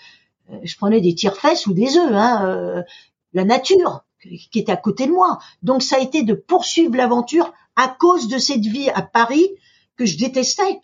je 0.62 0.76
prenais 0.76 1.00
des 1.00 1.14
tire-fesses 1.14 1.66
ou 1.66 1.72
des 1.72 1.96
œufs, 1.96 2.12
hein, 2.12 2.84
la 3.32 3.44
nature 3.44 4.04
qui 4.50 4.58
était 4.58 4.72
à 4.72 4.76
côté 4.76 5.06
de 5.06 5.12
moi. 5.12 5.38
Donc 5.62 5.82
ça 5.82 5.96
a 5.96 6.00
été 6.00 6.22
de 6.22 6.34
poursuivre 6.34 6.96
l'aventure 6.96 7.52
à 7.76 7.88
cause 7.88 8.28
de 8.28 8.38
cette 8.38 8.64
vie 8.64 8.90
à 8.90 9.02
Paris 9.02 9.48
que 9.96 10.06
je 10.06 10.18
détestais. 10.18 10.80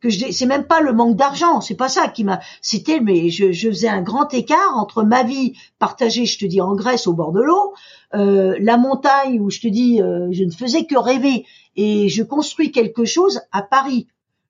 Que 0.00 0.08
je 0.08 0.30
c'est 0.30 0.46
même 0.46 0.64
pas 0.64 0.80
le 0.80 0.92
manque 0.92 1.16
d'argent, 1.16 1.60
c'est 1.60 1.74
pas 1.74 1.88
ça 1.88 2.08
qui 2.08 2.24
m'a 2.24 2.40
c'était 2.62 3.00
mais 3.00 3.28
je, 3.28 3.52
je, 3.52 3.68
faisais 3.68 3.88
un 3.88 4.00
grand 4.00 4.32
écart 4.32 4.76
entre 4.76 5.02
ma 5.02 5.22
vie 5.22 5.54
partagée, 5.78 6.24
je 6.24 6.38
te 6.38 6.46
dis 6.46 6.60
en 6.60 6.74
Grèce 6.74 7.06
au 7.06 7.12
bord 7.12 7.32
de 7.32 7.42
l'eau, 7.42 7.74
euh, 8.14 8.56
la 8.60 8.78
montagne 8.78 9.40
où 9.40 9.50
je 9.50 9.60
te 9.60 9.68
dis 9.68 10.00
euh, 10.00 10.28
je 10.30 10.44
ne 10.44 10.50
faisais 10.50 10.86
que 10.86 10.96
rêver 10.96 11.44
et 11.76 12.08
je 12.08 12.22
construis 12.22 12.72
quelque 12.72 13.04
chose 13.04 13.40
à 13.52 13.62
Paris 13.62 14.08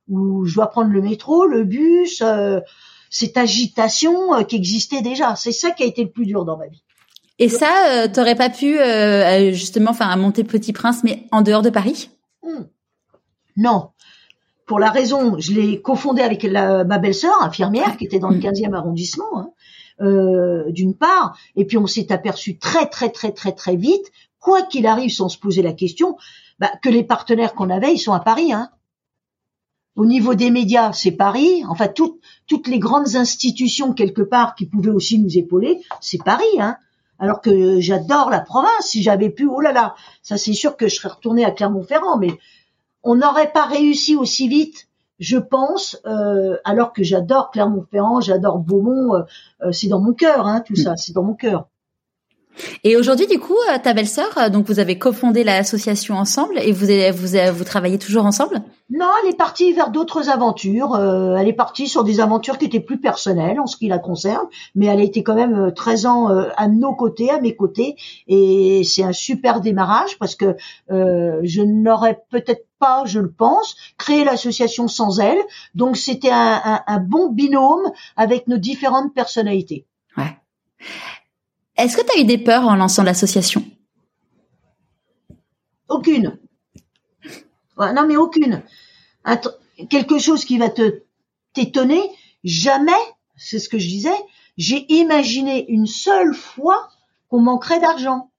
où 0.09 0.45
je 0.45 0.55
dois 0.55 0.69
prendre 0.69 0.91
le 0.91 1.03
métro, 1.03 1.47
le 1.47 1.65
bus, 1.65 2.23
euh, 2.23 2.61
cette 3.11 3.37
agitation 3.37 4.35
euh, 4.35 4.43
qui 4.45 4.57
existait 4.57 5.03
déjà. 5.03 5.37
C'est 5.37 5.53
ça 5.53 5.73
qui 5.73 5.83
a 5.83 5.87
été 5.87 6.05
le 6.05 6.11
plus 6.11 6.25
dur 6.25 6.45
dans 6.45 6.57
ma 6.57 6.69
vie. 6.69 6.83
Et 7.39 7.49
ça, 7.49 7.89
euh, 7.91 8.09
t'aurais 8.13 8.35
pas 8.35 8.51
pu 8.51 8.79
euh, 8.79 9.53
justement, 9.53 9.91
enfin, 9.91 10.15
monter 10.17 10.45
Petit 10.45 10.73
Prince, 10.73 11.03
mais 11.03 11.25
en 11.33 11.43
dehors 11.43 11.63
de 11.63 11.71
Paris? 11.71 12.11
Hmm. 12.43 12.65
Non, 13.57 13.91
pour 14.71 14.79
la 14.79 14.93
raison, 14.93 15.37
je 15.37 15.53
l'ai 15.53 15.83
cofondé 15.83 16.23
avec 16.23 16.45
ma 16.45 16.99
belle-sœur, 16.99 17.43
infirmière, 17.43 17.97
qui 17.97 18.05
était 18.05 18.21
dans 18.21 18.31
le 18.31 18.39
15e 18.39 18.69
hmm. 18.69 18.75
arrondissement, 18.75 19.37
hein, 19.37 19.51
euh, 20.01 20.71
d'une 20.71 20.95
part, 20.95 21.37
et 21.57 21.65
puis 21.65 21.77
on 21.77 21.89
s'est 21.89 22.13
aperçu 22.13 22.57
très 22.57 22.87
très 22.87 23.11
très 23.11 23.33
très 23.33 23.51
très 23.51 23.75
vite, 23.75 24.13
quoi 24.39 24.63
qu'il 24.63 24.87
arrive, 24.87 25.11
sans 25.11 25.29
se 25.29 25.39
poser 25.39 25.63
la 25.63 25.73
question, 25.73 26.17
bah, 26.61 26.71
que 26.85 26.89
les 26.89 27.03
partenaires 27.03 27.55
qu'on 27.55 27.69
avait, 27.69 27.95
ils 27.95 27.99
sont 27.99 28.13
à 28.13 28.21
Paris. 28.21 28.53
Hein. 28.53 28.71
Au 29.97 30.07
niveau 30.07 30.37
des 30.37 30.53
médias, 30.53 30.93
c'est 30.93 31.11
Paris. 31.11 31.65
Enfin, 31.69 31.89
toutes 31.89 32.21
toutes 32.47 32.69
les 32.69 32.79
grandes 32.79 33.17
institutions 33.17 33.93
quelque 33.93 34.23
part 34.23 34.55
qui 34.55 34.67
pouvaient 34.67 34.93
aussi 34.93 35.19
nous 35.19 35.37
épauler, 35.37 35.81
c'est 36.01 36.23
Paris. 36.23 36.61
Hein 36.61 36.77
alors 37.21 37.41
que 37.41 37.81
j'adore 37.81 38.31
la 38.31 38.41
province. 38.41 38.71
Si 38.83 39.03
j'avais 39.03 39.31
pu, 39.31 39.47
oh 39.47 39.61
là 39.61 39.73
là, 39.73 39.95
ça 40.23 40.39
c'est 40.39 40.55
sûr 40.55 40.77
que 40.77 40.89
je 40.89 40.95
serais 40.97 41.11
retournée 41.11 41.45
à 41.45 41.51
Clermont-Ferrand, 41.51 42.19
mais 42.19 42.31
on 43.03 43.17
n'aurait 43.17 43.53
pas 43.53 43.67
réussi 43.67 44.17
aussi 44.17 44.49
vite, 44.49 44.89
je 45.19 45.37
pense, 45.37 45.99
euh, 46.07 46.57
alors 46.65 46.93
que 46.93 47.03
j'adore 47.03 47.51
Clermont-Ferrand, 47.51 48.21
j'adore 48.21 48.59
Beaumont, 48.59 49.15
euh, 49.15 49.23
euh, 49.63 49.73
c'est 49.73 49.89
dans 49.89 50.01
mon 50.01 50.15
cœur, 50.15 50.47
hein, 50.47 50.61
tout 50.61 50.77
ça, 50.77 50.97
c'est 50.97 51.13
dans 51.13 51.23
mon 51.23 51.35
cœur. 51.35 51.69
Et 52.85 52.97
aujourd'hui, 52.97 53.27
du 53.27 53.39
coup, 53.39 53.57
euh, 53.71 53.79
ta 53.83 53.95
belle-sœur, 53.95 54.37
euh, 54.37 54.49
donc 54.49 54.67
vous 54.67 54.79
avez 54.79 54.99
cofondé 54.99 55.45
l'association 55.45 56.17
ensemble 56.17 56.59
et 56.59 56.73
vous, 56.73 56.87
vous, 57.15 57.37
vous 57.55 57.65
travaillez 57.65 57.99
toujours 57.99 58.25
ensemble? 58.25 58.63
Non, 58.91 59.07
elle 59.23 59.31
est 59.31 59.37
partie 59.37 59.73
vers 59.73 59.91
d'autres 59.91 60.31
aventures. 60.31 60.95
Euh, 60.95 61.37
elle 61.37 61.49
est 61.49 61.55
partie 61.55 61.89
sur 61.89 62.05
des 62.05 62.21
aventures 62.21 62.59
qui 62.59 62.67
étaient 62.67 62.81
plus 62.81 63.01
personnelles 63.01 63.61
en 63.61 63.67
ce 63.67 63.77
qui 63.77 63.89
la 63.89 63.99
concerne, 63.99 64.47
mais 64.75 64.87
elle 64.87 65.01
a 65.01 65.05
été 65.05 65.23
quand 65.23 65.35
même 65.35 65.73
13 65.75 66.07
ans 66.07 66.29
à 66.29 66.69
nos 66.69 66.95
côtés, 66.95 67.31
à 67.31 67.41
mes 67.41 67.55
côtés, 67.55 67.97
et 68.27 68.83
c'est 68.85 69.03
un 69.03 69.13
super 69.13 69.61
démarrage 69.61 70.19
parce 70.19 70.35
que 70.35 70.57
je 70.89 71.63
n'aurais 71.63 72.21
peut-être 72.31 72.67
pas, 72.79 73.05
je 73.05 73.21
le 73.21 73.31
pense, 73.31 73.77
créé 73.97 74.25
l'association 74.25 74.89
sans 74.89 75.21
elle. 75.21 75.39
Donc 75.75 75.97
c'était 75.97 76.31
un, 76.31 76.61
un, 76.65 76.81
un 76.87 76.99
bon 76.99 77.31
binôme 77.31 77.93
avec 78.17 78.49
nos 78.49 78.59
différentes 78.59 79.15
personnalités. 79.15 79.87
Ouais. 80.17 80.37
Est-ce 81.81 81.97
que 81.97 82.03
tu 82.03 82.19
as 82.19 82.21
eu 82.21 82.27
des 82.27 82.37
peurs 82.37 82.69
en 82.69 82.77
lançant 82.77 83.03
l'association? 83.03 83.65
Aucune. 85.89 86.39
non, 87.79 88.07
mais 88.07 88.19
aucune. 88.19 88.63
quelque 89.89 90.19
chose 90.19 90.45
qui 90.45 90.59
va 90.59 90.69
te 90.69 91.05
t'étonner, 91.55 92.03
jamais, 92.45 92.93
c'est 93.37 93.59
ce 93.59 93.71
que 93.71 93.79
je 93.79 93.89
disais, 93.89 94.19
j'ai 94.59 94.85
imaginé 94.93 95.71
une 95.71 95.87
seule 95.87 96.35
fois 96.35 96.91
qu'on 97.29 97.41
manquerait 97.41 97.81
d'argent. 97.81 98.31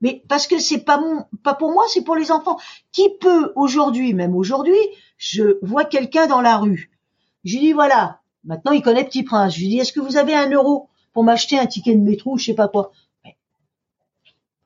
Mais 0.00 0.24
parce 0.26 0.46
que 0.46 0.58
c'est 0.58 0.84
pas 0.84 0.98
mon, 0.98 1.26
pas 1.42 1.52
pour 1.52 1.70
moi, 1.70 1.84
c'est 1.88 2.02
pour 2.02 2.16
les 2.16 2.30
enfants. 2.30 2.58
Qui 2.92 3.10
peut 3.20 3.52
aujourd'hui, 3.56 4.14
même 4.14 4.34
aujourd'hui, 4.34 4.80
je 5.18 5.58
vois 5.60 5.84
quelqu'un 5.84 6.26
dans 6.26 6.40
la 6.40 6.56
rue. 6.56 6.90
Je 7.44 7.56
lui 7.56 7.60
dis 7.60 7.72
voilà, 7.72 8.20
maintenant 8.42 8.72
il 8.72 8.80
connaît 8.80 9.04
Petit 9.04 9.22
Prince. 9.22 9.54
Je 9.54 9.60
lui 9.60 9.68
dis 9.68 9.78
est-ce 9.80 9.92
que 9.92 10.00
vous 10.00 10.16
avez 10.16 10.34
un 10.34 10.50
euro? 10.50 10.88
Pour 11.14 11.24
m'acheter 11.24 11.58
un 11.58 11.66
ticket 11.66 11.94
de 11.94 12.02
métro, 12.02 12.36
je 12.36 12.46
sais 12.46 12.54
pas 12.54 12.68
quoi. 12.68 12.90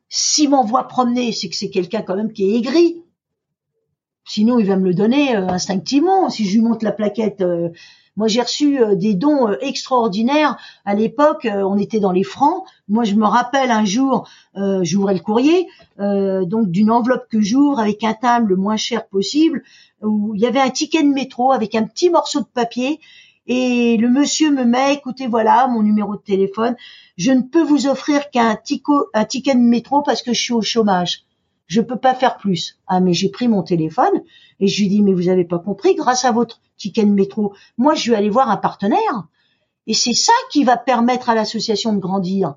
S'il 0.08 0.48
m'envoie 0.48 0.88
promener, 0.88 1.32
c'est 1.32 1.48
que 1.48 1.54
c'est 1.54 1.70
quelqu'un 1.70 2.02
quand 2.02 2.16
même 2.16 2.32
qui 2.32 2.50
est 2.50 2.58
aigri. 2.58 3.02
Sinon, 4.24 4.58
il 4.58 4.66
va 4.66 4.76
me 4.76 4.84
le 4.84 4.94
donner 4.94 5.36
euh, 5.36 5.46
instinctivement. 5.48 6.28
Si 6.30 6.46
je 6.46 6.54
lui 6.54 6.60
montre 6.62 6.84
la 6.84 6.92
plaquette, 6.92 7.42
euh, 7.42 7.68
moi 8.16 8.28
j'ai 8.28 8.40
reçu 8.40 8.82
euh, 8.82 8.94
des 8.94 9.14
dons 9.14 9.50
extraordinaires. 9.60 10.56
À 10.86 10.94
l'époque, 10.94 11.46
on 11.50 11.76
était 11.76 12.00
dans 12.00 12.12
les 12.12 12.24
francs. 12.24 12.64
Moi, 12.88 13.04
je 13.04 13.14
me 13.14 13.26
rappelle 13.26 13.70
un 13.70 13.84
jour, 13.84 14.26
j'ouvrais 14.82 15.14
le 15.14 15.20
courrier, 15.20 15.66
donc 15.98 16.70
d'une 16.70 16.90
enveloppe 16.90 17.28
que 17.30 17.42
j'ouvre 17.42 17.78
avec 17.78 18.02
un 18.02 18.14
timbre 18.14 18.48
le 18.48 18.56
moins 18.56 18.78
cher 18.78 19.06
possible, 19.06 19.62
où 20.02 20.34
il 20.34 20.40
y 20.40 20.46
avait 20.46 20.60
un 20.60 20.70
ticket 20.70 21.02
de 21.02 21.08
métro 21.08 21.52
avec 21.52 21.74
un 21.74 21.84
petit 21.84 22.08
morceau 22.08 22.40
de 22.40 22.46
papier 22.46 23.00
et 23.48 23.96
le 23.96 24.10
monsieur 24.10 24.50
me 24.50 24.64
met, 24.64 24.92
écoutez, 24.92 25.26
voilà 25.26 25.66
mon 25.68 25.82
numéro 25.82 26.16
de 26.16 26.20
téléphone, 26.20 26.76
je 27.16 27.32
ne 27.32 27.40
peux 27.40 27.62
vous 27.62 27.86
offrir 27.86 28.30
qu'un 28.30 28.58
un 29.14 29.24
ticket 29.24 29.54
de 29.54 29.60
métro 29.60 30.02
parce 30.02 30.22
que 30.22 30.34
je 30.34 30.40
suis 30.40 30.52
au 30.52 30.60
chômage. 30.60 31.24
Je 31.66 31.80
peux 31.80 31.96
pas 31.96 32.14
faire 32.14 32.36
plus. 32.36 32.78
Ah, 32.86 33.00
mais 33.00 33.14
j'ai 33.14 33.30
pris 33.30 33.48
mon 33.48 33.62
téléphone 33.62 34.22
et 34.60 34.68
je 34.68 34.82
lui 34.82 34.88
dis, 34.88 35.02
mais 35.02 35.14
vous 35.14 35.30
avez 35.30 35.44
pas 35.44 35.58
compris, 35.58 35.94
grâce 35.94 36.26
à 36.26 36.32
votre 36.32 36.60
ticket 36.76 37.04
de 37.04 37.10
métro, 37.10 37.54
moi, 37.78 37.94
je 37.94 38.10
vais 38.10 38.18
aller 38.18 38.28
voir 38.28 38.50
un 38.50 38.58
partenaire. 38.58 39.26
Et 39.86 39.94
c'est 39.94 40.14
ça 40.14 40.32
qui 40.50 40.64
va 40.64 40.76
permettre 40.76 41.30
à 41.30 41.34
l'association 41.34 41.94
de 41.94 41.98
grandir. 41.98 42.54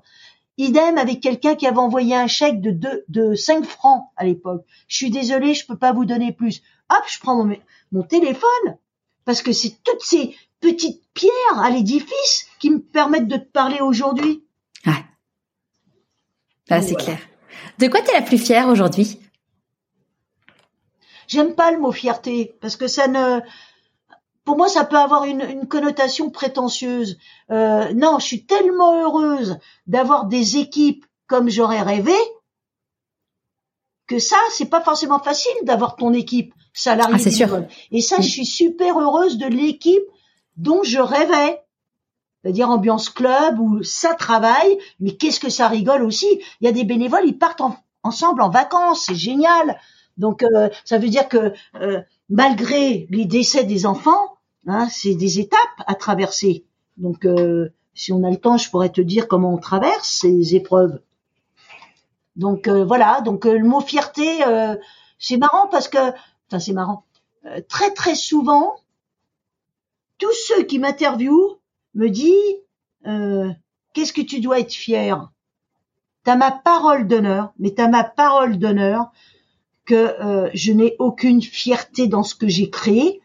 Idem 0.58 0.98
avec 0.98 1.20
quelqu'un 1.20 1.54
qui 1.54 1.66
avait 1.66 1.78
envoyé 1.78 2.14
un 2.14 2.26
chèque 2.26 2.60
de, 2.60 2.70
deux, 2.70 3.04
de 3.08 3.34
5 3.34 3.64
francs 3.64 4.04
à 4.16 4.24
l'époque. 4.24 4.66
Je 4.88 4.96
suis 4.96 5.10
désolée, 5.10 5.54
je 5.54 5.66
peux 5.66 5.78
pas 5.78 5.92
vous 5.92 6.04
donner 6.04 6.32
plus. 6.32 6.60
Hop, 6.90 7.02
je 7.08 7.18
prends 7.18 7.48
mon 7.92 8.02
téléphone. 8.02 8.76
Parce 9.24 9.40
que 9.40 9.52
c'est 9.52 9.82
toutes 9.82 10.02
ces, 10.02 10.34
petite 10.62 11.02
pierre 11.12 11.58
à 11.58 11.68
l'édifice 11.68 12.46
qui 12.58 12.70
me 12.70 12.80
permettent 12.80 13.28
de 13.28 13.36
te 13.36 13.50
parler 13.50 13.80
aujourd'hui. 13.80 14.44
Ouais. 14.86 15.04
Ah, 16.70 16.80
c'est 16.80 16.94
clair. 16.94 17.18
De 17.78 17.88
quoi 17.88 18.00
tu 18.00 18.10
es 18.10 18.14
la 18.14 18.22
plus 18.22 18.38
fière 18.38 18.68
aujourd'hui? 18.68 19.18
J'aime 21.28 21.54
pas 21.54 21.70
le 21.70 21.78
mot 21.78 21.92
fierté 21.92 22.56
parce 22.60 22.76
que 22.76 22.86
ça 22.86 23.08
ne 23.08 23.40
pour 24.44 24.56
moi, 24.56 24.68
ça 24.68 24.84
peut 24.84 24.96
avoir 24.96 25.24
une, 25.24 25.68
connotation 25.68 26.30
prétentieuse. 26.30 27.18
Euh, 27.50 27.92
non, 27.94 28.18
je 28.18 28.26
suis 28.26 28.44
tellement 28.44 29.00
heureuse 29.00 29.58
d'avoir 29.86 30.26
des 30.26 30.56
équipes 30.56 31.06
comme 31.26 31.48
j'aurais 31.48 31.82
rêvé 31.82 32.16
que 34.08 34.18
ça, 34.18 34.36
c'est 34.50 34.68
pas 34.68 34.82
forcément 34.82 35.20
facile 35.20 35.52
d'avoir 35.62 35.96
ton 35.96 36.12
équipe 36.12 36.52
salariée. 36.74 37.14
Ah, 37.16 37.18
c'est 37.18 37.30
sûr. 37.30 37.64
Et 37.92 38.00
ça, 38.00 38.16
je 38.20 38.28
suis 38.28 38.44
super 38.44 38.98
heureuse 38.98 39.38
de 39.38 39.46
l'équipe 39.46 40.02
dont 40.56 40.82
je 40.82 40.98
rêvais. 40.98 41.62
C'est-à-dire 42.42 42.70
ambiance 42.70 43.08
club 43.08 43.60
où 43.60 43.82
ça 43.84 44.14
travaille, 44.14 44.78
mais 44.98 45.16
qu'est-ce 45.16 45.38
que 45.38 45.50
ça 45.50 45.68
rigole 45.68 46.02
aussi. 46.02 46.26
Il 46.60 46.64
y 46.64 46.68
a 46.68 46.72
des 46.72 46.84
bénévoles, 46.84 47.24
ils 47.24 47.38
partent 47.38 47.62
ensemble 48.02 48.42
en 48.42 48.50
vacances, 48.50 49.04
c'est 49.06 49.14
génial. 49.14 49.78
Donc 50.16 50.42
euh, 50.42 50.68
ça 50.84 50.98
veut 50.98 51.08
dire 51.08 51.28
que 51.28 51.52
euh, 51.76 52.00
malgré 52.28 53.06
les 53.10 53.24
décès 53.24 53.64
des 53.64 53.86
enfants, 53.86 54.38
hein, 54.66 54.88
c'est 54.90 55.14
des 55.14 55.40
étapes 55.40 55.58
à 55.86 55.94
traverser. 55.94 56.64
Donc 56.96 57.24
euh, 57.24 57.72
si 57.94 58.12
on 58.12 58.24
a 58.24 58.30
le 58.30 58.36
temps, 58.36 58.56
je 58.56 58.70
pourrais 58.70 58.90
te 58.90 59.00
dire 59.00 59.28
comment 59.28 59.54
on 59.54 59.58
traverse 59.58 60.08
ces 60.08 60.54
épreuves. 60.54 61.00
Donc 62.36 62.66
voilà, 62.66 63.20
donc 63.20 63.44
le 63.44 63.62
mot 63.62 63.82
fierté, 63.82 64.38
c'est 65.18 65.36
marrant 65.36 65.68
parce 65.68 65.88
que, 65.88 65.98
enfin 65.98 66.58
c'est 66.58 66.72
marrant. 66.72 67.04
très 67.68 67.90
très 67.90 68.14
souvent, 68.14 68.76
tous 70.22 70.32
ceux 70.46 70.62
qui 70.62 70.78
m'interviewent 70.78 71.58
me 71.94 72.08
disent 72.08 72.56
euh, 73.08 73.50
qu'est-ce 73.92 74.12
que 74.12 74.20
tu 74.20 74.38
dois 74.38 74.60
être 74.60 74.72
fier? 74.72 75.32
T'as 76.22 76.36
ma 76.36 76.52
parole 76.52 77.08
d'honneur, 77.08 77.52
mais 77.58 77.72
t'as 77.72 77.88
ma 77.88 78.04
parole 78.04 78.56
d'honneur 78.56 79.10
que 79.84 79.94
euh, 79.94 80.48
je 80.54 80.70
n'ai 80.70 80.94
aucune 81.00 81.42
fierté 81.42 82.06
dans 82.06 82.22
ce 82.22 82.36
que 82.36 82.46
j'ai 82.46 82.70
créé 82.70 83.20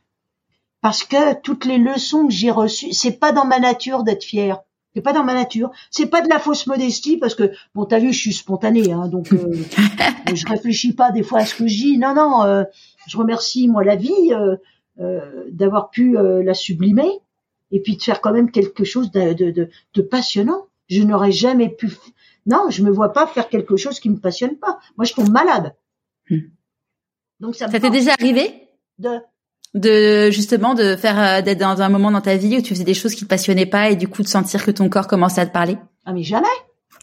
parce 0.82 1.04
que 1.04 1.40
toutes 1.42 1.66
les 1.66 1.78
leçons 1.78 2.26
que 2.26 2.34
j'ai 2.34 2.50
reçues, 2.50 2.94
c'est 2.94 3.20
pas 3.20 3.32
dans 3.32 3.46
ma 3.46 3.60
nature 3.60 4.04
d'être 4.04 4.24
fier. 4.24 4.60
C'est 4.96 5.02
pas 5.02 5.14
dans 5.14 5.24
ma 5.24 5.36
nature. 5.36 5.70
C'est 5.92 6.08
pas 6.08 6.22
de 6.22 6.30
la 6.30 6.40
fausse 6.40 6.66
modestie 6.66 7.18
parce 7.18 7.36
que 7.36 7.52
bon, 7.76 7.86
t'as 7.86 8.00
vu, 8.00 8.12
je 8.12 8.20
suis 8.20 8.34
spontanée, 8.34 8.92
hein, 8.92 9.08
donc 9.08 9.32
euh, 9.34 9.52
je 10.34 10.48
réfléchis 10.48 10.94
pas 10.94 11.12
des 11.12 11.22
fois 11.22 11.42
à 11.42 11.46
ce 11.46 11.54
que 11.54 11.68
je 11.68 11.76
dis. 11.76 11.98
Non, 12.00 12.16
non, 12.16 12.44
euh, 12.44 12.64
je 13.06 13.18
remercie 13.18 13.68
moi 13.68 13.84
la 13.84 13.96
vie. 13.96 14.34
Euh, 15.00 15.44
d'avoir 15.52 15.92
pu 15.92 16.18
euh, 16.18 16.42
la 16.42 16.56
sublimer 16.56 17.10
et 17.70 17.82
puis 17.82 17.98
de 17.98 18.02
faire 18.02 18.20
quand 18.20 18.32
même 18.32 18.50
quelque 18.50 18.84
chose 18.84 19.12
de, 19.12 19.34
de, 19.34 19.70
de, 19.94 20.02
passionnant. 20.02 20.66
Je 20.90 21.04
n'aurais 21.04 21.32
jamais 21.32 21.70
pu. 21.70 21.92
Non, 22.48 22.72
je 22.72 22.82
me 22.82 22.90
vois 22.90 23.14
pas 23.14 23.28
faire 23.28 23.48
quelque 23.48 23.78
chose 23.78 24.00
qui 24.00 24.10
me 24.10 24.18
passionne 24.18 24.56
pas. 24.56 24.80
Moi, 24.98 25.06
je 25.06 25.14
tombe 25.14 25.30
malade. 25.30 25.76
Hmm. 26.32 26.40
Donc 27.40 27.56
ça. 27.56 27.70
Ça 27.70 27.80
t'est 27.80 27.92
déjà 27.92 28.14
arrivé 28.14 28.64
De 28.98 29.20
de 29.74 30.32
justement 30.32 30.74
de 30.74 30.96
faire 30.96 31.20
euh, 31.20 31.42
d'être 31.42 31.60
dans 31.60 31.82
un 31.82 31.90
moment 31.90 32.10
dans 32.10 32.22
ta 32.22 32.36
vie 32.36 32.58
où 32.58 32.62
tu 32.62 32.74
faisais 32.74 32.84
des 32.84 32.94
choses 32.94 33.14
qui 33.14 33.26
te 33.26 33.30
passionnaient 33.30 33.66
pas 33.66 33.90
et 33.92 33.96
du 33.96 34.08
coup 34.08 34.24
de 34.24 34.28
sentir 34.28 34.66
que 34.66 34.72
ton 34.72 34.90
corps 34.90 35.08
commençait 35.08 35.42
à 35.42 35.46
te 35.46 35.52
parler? 35.52 35.78
Ah 36.06 36.14
mais 36.14 36.24
jamais. 36.24 36.48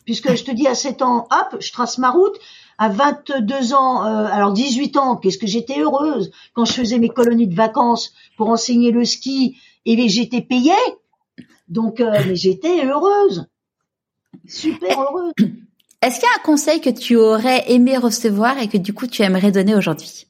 Puisque 0.04 0.34
je 0.34 0.44
te 0.44 0.50
dis 0.50 0.66
à 0.66 0.74
7 0.74 1.02
ans, 1.02 1.28
hop, 1.30 1.60
je 1.60 1.72
trace 1.72 1.98
ma 1.98 2.10
route. 2.10 2.36
À 2.78 2.88
22 2.88 3.72
ans, 3.74 4.04
euh, 4.04 4.26
alors 4.26 4.52
18 4.52 4.96
ans, 4.96 5.16
qu'est-ce 5.16 5.38
que 5.38 5.46
j'étais 5.46 5.80
heureuse 5.80 6.30
quand 6.54 6.64
je 6.64 6.72
faisais 6.72 6.98
mes 6.98 7.08
colonies 7.08 7.46
de 7.46 7.54
vacances 7.54 8.12
pour 8.36 8.48
enseigner 8.48 8.90
le 8.90 9.04
ski 9.04 9.56
et 9.86 10.08
j'étais 10.08 10.40
payée. 10.40 10.72
Donc 11.68 12.00
euh, 12.00 12.10
mais 12.26 12.36
j'étais 12.36 12.84
heureuse. 12.84 13.46
Super 14.46 15.00
heureuse. 15.00 15.32
Est-ce 16.02 16.20
qu'il 16.20 16.28
y 16.28 16.32
a 16.32 16.38
un 16.38 16.42
conseil 16.44 16.80
que 16.80 16.90
tu 16.90 17.16
aurais 17.16 17.72
aimé 17.72 17.96
recevoir 17.96 18.58
et 18.58 18.68
que 18.68 18.76
du 18.76 18.92
coup 18.92 19.06
tu 19.06 19.22
aimerais 19.22 19.52
donner 19.52 19.74
aujourd'hui? 19.74 20.26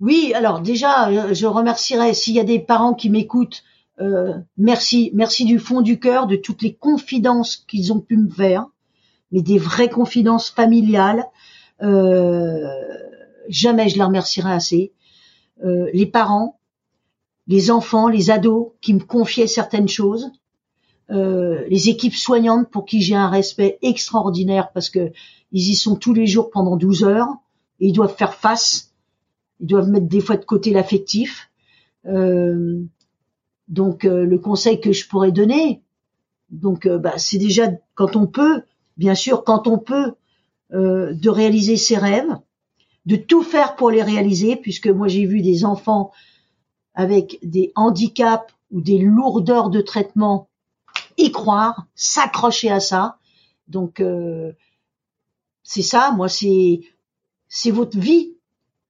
Oui, 0.00 0.32
alors 0.34 0.60
déjà, 0.60 1.32
je 1.32 1.46
remercierais 1.46 2.14
s'il 2.14 2.34
y 2.34 2.40
a 2.40 2.44
des 2.44 2.58
parents 2.60 2.94
qui 2.94 3.10
m'écoutent. 3.10 3.62
Euh, 4.00 4.34
merci, 4.56 5.10
merci 5.12 5.44
du 5.44 5.58
fond 5.58 5.80
du 5.80 5.98
cœur 5.98 6.26
de 6.26 6.36
toutes 6.36 6.62
les 6.62 6.74
confidences 6.74 7.56
qu'ils 7.56 7.92
ont 7.92 8.00
pu 8.00 8.16
me 8.16 8.30
faire, 8.30 8.66
mais 9.32 9.42
des 9.42 9.58
vraies 9.58 9.88
confidences 9.88 10.50
familiales. 10.50 11.24
Euh, 11.82 12.66
jamais 13.48 13.88
je 13.88 13.96
les 13.96 14.04
remercierai 14.04 14.52
assez. 14.52 14.92
les 15.62 16.06
parents, 16.06 16.60
les 17.46 17.70
enfants, 17.70 18.08
les 18.08 18.30
ados 18.30 18.72
qui 18.80 18.94
me 18.94 19.00
confiaient 19.00 19.46
certaines 19.46 19.88
choses, 19.88 20.30
les 21.08 21.88
équipes 21.88 22.14
soignantes 22.14 22.70
pour 22.70 22.84
qui 22.84 23.00
j'ai 23.00 23.16
un 23.16 23.30
respect 23.30 23.78
extraordinaire 23.82 24.70
parce 24.72 24.90
que 24.90 25.10
ils 25.50 25.70
y 25.70 25.74
sont 25.74 25.96
tous 25.96 26.12
les 26.12 26.26
jours 26.26 26.50
pendant 26.50 26.76
12 26.76 27.04
heures 27.04 27.34
et 27.80 27.88
ils 27.88 27.92
doivent 27.92 28.14
faire 28.14 28.34
face 28.34 28.88
ils 29.60 29.66
doivent 29.66 29.88
mettre 29.88 30.06
des 30.06 30.20
fois 30.20 30.36
de 30.36 30.44
côté 30.44 30.70
l'affectif. 30.72 31.50
Euh, 32.06 32.82
donc 33.68 34.04
euh, 34.04 34.24
le 34.24 34.38
conseil 34.38 34.80
que 34.80 34.92
je 34.92 35.06
pourrais 35.08 35.32
donner, 35.32 35.82
donc 36.50 36.86
euh, 36.86 36.98
bah, 36.98 37.18
c'est 37.18 37.38
déjà 37.38 37.70
quand 37.94 38.16
on 38.16 38.26
peut, 38.26 38.62
bien 38.98 39.14
sûr, 39.14 39.44
quand 39.44 39.66
on 39.66 39.78
peut, 39.78 40.14
de 40.70 41.30
réaliser 41.30 41.78
ses 41.78 41.96
rêves, 41.96 42.36
de 43.06 43.16
tout 43.16 43.42
faire 43.42 43.74
pour 43.74 43.90
les 43.90 44.02
réaliser, 44.02 44.54
puisque 44.54 44.88
moi 44.88 45.08
j'ai 45.08 45.24
vu 45.24 45.40
des 45.40 45.64
enfants 45.64 46.12
avec 46.92 47.38
des 47.42 47.72
handicaps 47.74 48.52
ou 48.70 48.82
des 48.82 48.98
lourdeurs 48.98 49.70
de 49.70 49.80
traitement 49.80 50.50
y 51.16 51.32
croire, 51.32 51.86
s'accrocher 51.94 52.70
à 52.70 52.80
ça. 52.80 53.16
Donc 53.66 54.02
c'est 55.62 55.82
ça, 55.82 56.10
moi 56.10 56.28
c'est 56.28 56.80
c'est 57.48 57.70
votre 57.70 57.98
vie, 57.98 58.34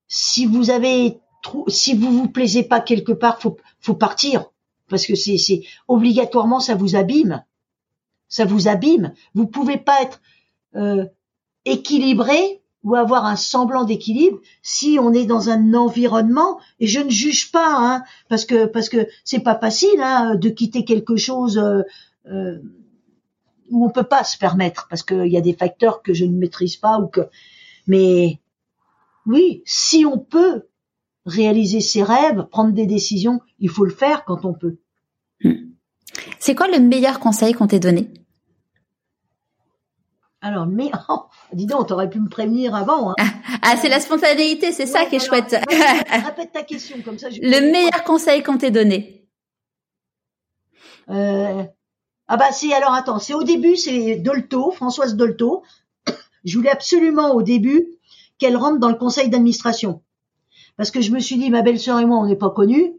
si 0.08 0.46
vous 0.46 0.70
avez 0.70 1.20
si 1.68 1.94
vous 1.94 2.10
vous 2.10 2.28
plaisez 2.28 2.64
pas 2.64 2.80
quelque 2.80 3.12
part, 3.12 3.40
faut 3.40 3.56
faut 3.78 3.94
partir. 3.94 4.46
Parce 4.88 5.06
que 5.06 5.14
c'est 5.14 5.38
c'est 5.38 5.62
obligatoirement 5.86 6.58
ça 6.58 6.74
vous 6.74 6.96
abîme, 6.96 7.44
ça 8.28 8.44
vous 8.44 8.68
abîme. 8.68 9.12
Vous 9.34 9.46
pouvez 9.46 9.76
pas 9.76 10.02
être 10.02 10.20
euh, 10.76 11.04
équilibré 11.64 12.62
ou 12.84 12.94
avoir 12.94 13.24
un 13.24 13.36
semblant 13.36 13.84
d'équilibre 13.84 14.38
si 14.62 14.98
on 15.00 15.12
est 15.12 15.26
dans 15.26 15.50
un 15.50 15.74
environnement 15.74 16.60
et 16.78 16.86
je 16.86 17.00
ne 17.00 17.10
juge 17.10 17.50
pas 17.50 17.74
hein, 17.76 18.04
parce 18.28 18.44
que 18.44 18.66
parce 18.66 18.88
que 18.88 19.08
c'est 19.24 19.40
pas 19.40 19.58
facile 19.58 20.00
hein, 20.00 20.36
de 20.36 20.48
quitter 20.48 20.84
quelque 20.84 21.16
chose 21.16 21.58
euh, 21.58 21.82
euh, 22.26 22.58
où 23.70 23.84
on 23.84 23.90
peut 23.90 24.04
pas 24.04 24.22
se 24.22 24.38
permettre 24.38 24.86
parce 24.88 25.02
qu'il 25.02 25.26
y 25.26 25.36
a 25.36 25.40
des 25.40 25.54
facteurs 25.54 26.02
que 26.02 26.14
je 26.14 26.24
ne 26.24 26.38
maîtrise 26.38 26.76
pas 26.76 27.00
ou 27.00 27.08
que 27.08 27.22
mais 27.88 28.38
oui, 29.26 29.62
si 29.66 30.04
on 30.06 30.18
peut 30.18 30.68
réaliser 31.26 31.80
ses 31.80 32.02
rêves, 32.02 32.46
prendre 32.50 32.72
des 32.72 32.86
décisions, 32.86 33.40
il 33.58 33.68
faut 33.68 33.84
le 33.84 33.92
faire 33.92 34.24
quand 34.24 34.44
on 34.44 34.54
peut. 34.54 34.78
Hmm. 35.42 35.72
C'est 36.38 36.54
quoi 36.54 36.68
le 36.68 36.80
meilleur 36.80 37.20
conseil 37.20 37.52
qu'on 37.52 37.66
t'ait 37.66 37.78
donné? 37.78 38.08
Alors, 40.40 40.66
mais 40.66 40.90
oh, 41.08 41.22
dis 41.52 41.66
donc, 41.66 41.88
t'aurais 41.88 42.10
pu 42.10 42.20
me 42.20 42.28
prévenir 42.28 42.74
avant. 42.74 43.10
Hein. 43.10 43.14
Ah, 43.62 43.76
c'est 43.76 43.88
la 43.88 43.98
spontanéité, 43.98 44.72
c'est 44.72 44.86
ça 44.86 45.04
qui 45.04 45.16
est 45.16 45.26
chouette. 45.26 45.50
répète 45.70 46.52
ta 46.52 46.62
question, 46.62 46.96
comme 47.04 47.18
ça. 47.18 47.28
le 47.28 47.72
meilleur 47.72 48.04
conseil 48.04 48.42
qu'on 48.42 48.56
t'ait 48.56 48.70
donné. 48.70 49.26
Euh, 51.10 51.64
ah 52.28 52.36
bah 52.36 52.52
c'est 52.52 52.72
alors 52.72 52.94
attends, 52.94 53.18
c'est 53.18 53.34
au 53.34 53.42
début, 53.42 53.76
c'est 53.76 54.16
Dolto, 54.16 54.70
Françoise 54.70 55.16
Dolto. 55.16 55.64
Je 56.44 56.56
voulais 56.56 56.70
absolument 56.70 57.32
au 57.34 57.42
début 57.42 57.88
qu'elle 58.38 58.56
rentre 58.56 58.78
dans 58.78 58.88
le 58.88 58.94
conseil 58.94 59.28
d'administration. 59.28 60.02
Parce 60.76 60.90
que 60.90 61.00
je 61.00 61.10
me 61.10 61.18
suis 61.18 61.36
dit, 61.36 61.50
ma 61.50 61.62
belle-sœur 61.62 61.98
et 61.98 62.06
moi, 62.06 62.18
on 62.18 62.26
n'est 62.26 62.36
pas 62.36 62.50
connus, 62.50 62.92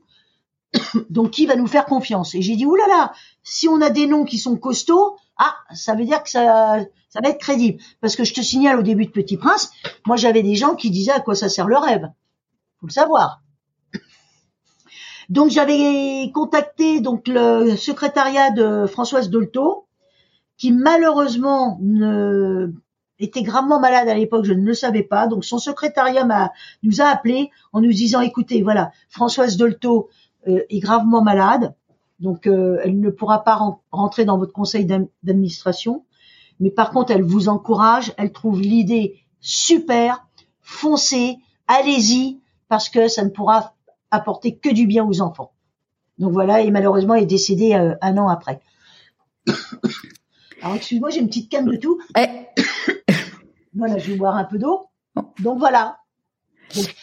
donc 1.09 1.31
qui 1.31 1.45
va 1.45 1.55
nous 1.55 1.67
faire 1.67 1.85
confiance? 1.85 2.35
Et 2.35 2.41
j'ai 2.41 2.57
dit, 2.57 2.65
oulala, 2.65 2.87
là 2.87 2.97
là, 2.97 3.13
si 3.43 3.67
on 3.67 3.81
a 3.81 3.89
des 3.89 4.07
noms 4.07 4.25
qui 4.25 4.37
sont 4.37 4.57
costauds, 4.57 5.15
ah, 5.37 5.55
ça 5.73 5.95
veut 5.95 6.05
dire 6.05 6.21
que 6.21 6.29
ça, 6.29 6.79
ça 7.09 7.19
va 7.21 7.29
être 7.29 7.39
crédible. 7.39 7.81
Parce 8.01 8.15
que 8.15 8.23
je 8.23 8.33
te 8.33 8.41
signale 8.41 8.79
au 8.79 8.83
début 8.83 9.05
de 9.05 9.11
Petit 9.11 9.37
Prince, 9.37 9.71
moi 10.05 10.15
j'avais 10.15 10.43
des 10.43 10.55
gens 10.55 10.75
qui 10.75 10.89
disaient 10.89 11.11
à 11.11 11.19
quoi 11.19 11.35
ça 11.35 11.49
sert 11.49 11.67
le 11.67 11.77
rêve. 11.77 12.09
Faut 12.79 12.87
le 12.87 12.91
savoir. 12.91 13.41
Donc 15.29 15.51
j'avais 15.51 16.31
contacté 16.33 17.01
donc 17.01 17.27
le 17.27 17.75
secrétariat 17.75 18.49
de 18.51 18.87
Françoise 18.87 19.29
Dolto, 19.29 19.85
qui 20.57 20.71
malheureusement 20.71 21.77
ne 21.81 22.73
était 23.19 23.43
gravement 23.43 23.79
malade 23.79 24.07
à 24.07 24.13
l'époque, 24.15 24.45
je 24.45 24.53
ne 24.53 24.65
le 24.65 24.73
savais 24.73 25.03
pas. 25.03 25.27
Donc 25.27 25.43
son 25.45 25.59
secrétariat 25.59 26.25
nous 26.83 27.01
a 27.01 27.05
appelé 27.05 27.51
en 27.73 27.81
nous 27.81 27.91
disant 27.91 28.21
écoutez, 28.21 28.61
voilà, 28.61 28.91
Françoise 29.09 29.57
Dolto 29.57 30.09
euh, 30.47 30.63
est 30.69 30.79
gravement 30.79 31.21
malade, 31.21 31.75
donc 32.19 32.47
euh, 32.47 32.79
elle 32.83 32.99
ne 32.99 33.09
pourra 33.09 33.43
pas 33.43 33.59
rentrer 33.91 34.25
dans 34.25 34.37
votre 34.37 34.53
conseil 34.53 34.85
d'administration, 34.85 36.05
mais 36.59 36.71
par 36.71 36.91
contre 36.91 37.11
elle 37.11 37.23
vous 37.23 37.49
encourage, 37.49 38.13
elle 38.17 38.31
trouve 38.31 38.61
l'idée 38.61 39.19
super, 39.39 40.27
foncez, 40.61 41.37
allez-y 41.67 42.39
parce 42.67 42.89
que 42.89 43.07
ça 43.07 43.23
ne 43.23 43.29
pourra 43.29 43.75
apporter 44.11 44.57
que 44.57 44.69
du 44.69 44.85
bien 44.87 45.05
aux 45.05 45.21
enfants. 45.21 45.51
Donc 46.17 46.33
voilà, 46.33 46.61
et 46.61 46.71
malheureusement 46.71 47.15
elle 47.15 47.23
est 47.23 47.27
décédée 47.27 47.73
euh, 47.73 47.95
un 48.01 48.17
an 48.17 48.27
après. 48.27 48.61
Alors 50.61 50.75
excuse-moi, 50.75 51.09
j'ai 51.09 51.19
une 51.19 51.27
petite 51.27 51.49
canne 51.49 51.65
de 51.65 51.77
tout. 51.77 51.99
Eh. 52.17 52.27
voilà, 53.73 53.97
je 53.97 54.11
vais 54.11 54.17
boire 54.17 54.35
un 54.35 54.43
peu 54.43 54.57
d'eau. 54.57 54.87
Donc 55.39 55.57
voilà. 55.57 55.99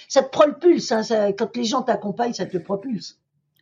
ça 0.09 0.23
te 0.23 0.31
propulse. 0.31 0.93
Hein, 0.93 1.03
ça, 1.03 1.33
quand 1.33 1.57
les 1.57 1.65
gens 1.65 1.83
t'accompagnent, 1.83 2.35
ça 2.35 2.47
te 2.47 2.59
propulse. 2.59 3.19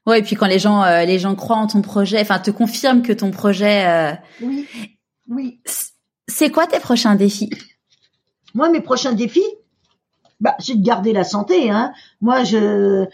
Ouais, 0.07 0.19
et 0.19 0.23
puis 0.23 0.37
quand 0.37 0.47
les 0.47 0.59
gens, 0.59 0.83
euh, 0.83 1.05
les 1.05 1.19
gens 1.19 1.35
croient 1.35 1.57
en 1.57 1.67
ton 1.67 1.81
projet, 1.81 2.21
enfin 2.21 2.39
te 2.39 2.51
confirment 2.51 3.03
que 3.03 3.13
ton 3.13 3.31
projet. 3.31 3.87
Euh, 3.87 4.13
oui. 4.43 4.67
Oui. 5.29 5.61
C'est 6.29 6.51
quoi 6.51 6.67
tes 6.67 6.81
prochains 6.81 7.15
défis? 7.15 7.51
Moi, 8.55 8.71
mes 8.71 8.81
prochains 8.81 9.13
défis, 9.13 9.45
bah, 10.41 10.55
c'est 10.59 10.77
de 10.77 10.85
garder 10.85 11.13
la 11.13 11.25
santé. 11.25 11.71
Hein. 11.71 11.93
Moi, 12.21 12.45
je, 12.45 13.07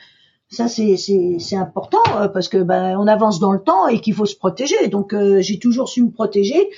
ça 0.49 0.69
c'est 0.69 0.97
c'est 0.97 1.57
important 1.57 2.03
euh, 2.16 2.28
parce 2.28 2.49
que 2.49 2.59
ben 2.59 2.97
on 2.99 3.07
avance 3.07 3.39
dans 3.39 3.53
le 3.53 3.62
temps 3.62 3.87
et 3.89 4.01
qu'il 4.01 4.15
faut 4.15 4.27
se 4.27 4.37
protéger. 4.37 4.89
Donc 4.89 5.15
j'ai 5.41 5.59
toujours 5.59 5.89
su 5.89 6.03
me 6.03 6.11
protéger. 6.11 6.70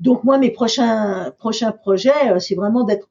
Donc 0.00 0.24
moi, 0.24 0.38
mes 0.38 0.50
prochains 0.50 1.32
prochains 1.38 1.72
projets, 1.72 2.32
euh, 2.32 2.38
c'est 2.38 2.54
vraiment 2.54 2.84
d'être 2.84 3.08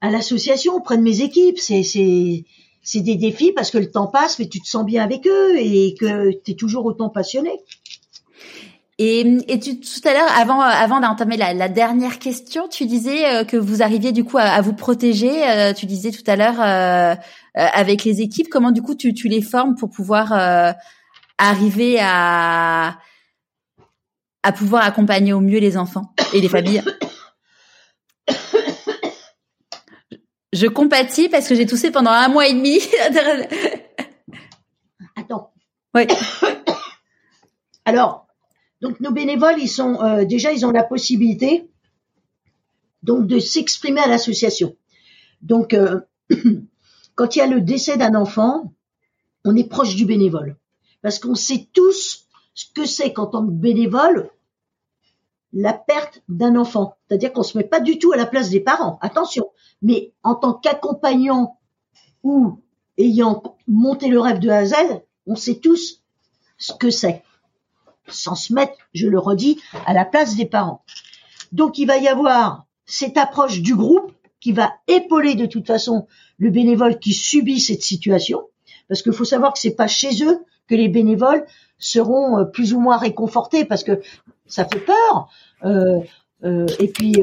à 0.00 0.10
l'association 0.10 0.74
auprès 0.74 0.96
de 0.96 1.02
mes 1.02 1.20
équipes. 1.20 1.58
C'est 1.58 1.82
c'est 1.82 2.44
c'est 2.82 3.00
des 3.00 3.16
défis 3.16 3.52
parce 3.52 3.70
que 3.70 3.78
le 3.78 3.90
temps 3.90 4.08
passe, 4.08 4.38
mais 4.38 4.48
tu 4.48 4.60
te 4.60 4.66
sens 4.66 4.84
bien 4.84 5.04
avec 5.04 5.26
eux 5.26 5.56
et 5.56 5.94
que 5.94 6.32
tu 6.42 6.52
es 6.52 6.54
toujours 6.54 6.84
autant 6.86 7.10
passionné. 7.10 7.60
Et, 9.04 9.20
et 9.48 9.58
tu, 9.58 9.80
tout 9.80 10.08
à 10.08 10.12
l'heure, 10.12 10.28
avant, 10.36 10.60
avant 10.60 11.00
d'entamer 11.00 11.36
la, 11.36 11.54
la, 11.54 11.68
dernière 11.68 12.20
question, 12.20 12.68
tu 12.68 12.86
disais 12.86 13.26
euh, 13.26 13.44
que 13.44 13.56
vous 13.56 13.82
arriviez 13.82 14.12
du 14.12 14.22
coup 14.22 14.38
à, 14.38 14.60
vous 14.60 14.74
protéger. 14.74 15.42
Euh, 15.48 15.72
tu 15.72 15.86
disais 15.86 16.12
tout 16.12 16.22
à 16.28 16.36
l'heure 16.36 16.60
avec 17.54 18.04
les 18.04 18.20
équipes, 18.20 18.48
comment 18.48 18.70
du 18.70 18.80
coup 18.80 18.94
tu, 18.94 19.12
tu 19.12 19.26
les 19.26 19.42
formes 19.42 19.74
pour 19.74 19.90
pouvoir 19.90 20.32
arriver 21.38 21.98
à 22.00 22.98
à 24.44 24.52
pouvoir 24.52 24.84
accompagner 24.84 25.32
au 25.32 25.40
mieux 25.40 25.58
les 25.58 25.76
enfants 25.76 26.12
et 26.32 26.40
les 26.40 26.48
familles? 26.48 26.82
Je 30.52 30.66
compatis 30.66 31.28
parce 31.28 31.48
que 31.48 31.54
j'ai 31.54 31.66
toussé 31.66 31.90
pendant 31.90 32.10
un 32.10 32.28
mois 32.28 32.46
et 32.46 32.52
demi. 32.52 32.78
Attends. 35.16 35.52
Oui. 35.94 36.06
Alors, 37.84 38.21
donc 38.82 38.98
nos 38.98 39.12
bénévoles, 39.12 39.60
ils 39.60 39.68
sont 39.68 40.02
euh, 40.02 40.24
déjà, 40.24 40.52
ils 40.52 40.66
ont 40.66 40.72
la 40.72 40.82
possibilité 40.82 41.70
donc 43.04 43.26
de 43.28 43.38
s'exprimer 43.38 44.00
à 44.00 44.08
l'association. 44.08 44.76
Donc, 45.40 45.72
euh, 45.72 46.00
quand 47.14 47.34
il 47.34 47.38
y 47.38 47.42
a 47.42 47.46
le 47.46 47.60
décès 47.60 47.96
d'un 47.96 48.14
enfant, 48.14 48.74
on 49.44 49.56
est 49.56 49.68
proche 49.68 49.94
du 49.94 50.04
bénévole 50.04 50.56
parce 51.00 51.20
qu'on 51.20 51.36
sait 51.36 51.68
tous 51.72 52.26
ce 52.54 52.66
que 52.74 52.84
c'est 52.84 53.12
qu'en 53.12 53.26
tant 53.26 53.46
que 53.46 53.52
bénévole, 53.52 54.30
la 55.52 55.72
perte 55.72 56.22
d'un 56.28 56.56
enfant. 56.56 56.96
C'est-à-dire 57.06 57.32
qu'on 57.32 57.42
se 57.42 57.56
met 57.56 57.64
pas 57.64 57.80
du 57.80 57.98
tout 57.98 58.12
à 58.12 58.16
la 58.16 58.26
place 58.26 58.50
des 58.50 58.60
parents. 58.60 58.98
Attention. 59.00 59.50
Mais 59.80 60.12
en 60.22 60.34
tant 60.34 60.54
qu'accompagnant 60.54 61.58
ou 62.22 62.58
ayant 62.98 63.42
monté 63.68 64.08
le 64.08 64.18
rêve 64.20 64.38
de 64.38 64.48
A 64.48 64.58
à 64.58 64.64
Z, 64.64 64.74
on 65.26 65.36
sait 65.36 65.60
tous 65.60 66.02
ce 66.56 66.72
que 66.72 66.90
c'est. 66.90 67.22
Sans 68.08 68.34
se 68.34 68.52
mettre, 68.52 68.74
je 68.94 69.06
le 69.06 69.18
redis, 69.18 69.60
à 69.86 69.92
la 69.92 70.04
place 70.04 70.36
des 70.36 70.46
parents. 70.46 70.84
Donc 71.52 71.78
il 71.78 71.86
va 71.86 71.98
y 71.98 72.08
avoir 72.08 72.66
cette 72.86 73.16
approche 73.16 73.60
du 73.60 73.74
groupe 73.74 74.12
qui 74.40 74.52
va 74.52 74.72
épauler 74.88 75.34
de 75.34 75.46
toute 75.46 75.66
façon 75.66 76.06
le 76.38 76.50
bénévole 76.50 76.98
qui 76.98 77.12
subit 77.12 77.60
cette 77.60 77.82
situation, 77.82 78.42
parce 78.88 79.02
qu'il 79.02 79.12
faut 79.12 79.24
savoir 79.24 79.52
que 79.52 79.58
c'est 79.58 79.76
pas 79.76 79.86
chez 79.86 80.24
eux 80.24 80.44
que 80.68 80.74
les 80.74 80.88
bénévoles 80.88 81.46
seront 81.78 82.38
euh, 82.38 82.44
plus 82.44 82.74
ou 82.74 82.80
moins 82.80 82.96
réconfortés, 82.96 83.64
parce 83.64 83.84
que 83.84 84.00
ça 84.46 84.64
fait 84.64 84.80
peur. 84.80 85.28
Euh, 85.64 86.00
euh, 86.44 86.66
et 86.78 86.88
puis 86.88 87.14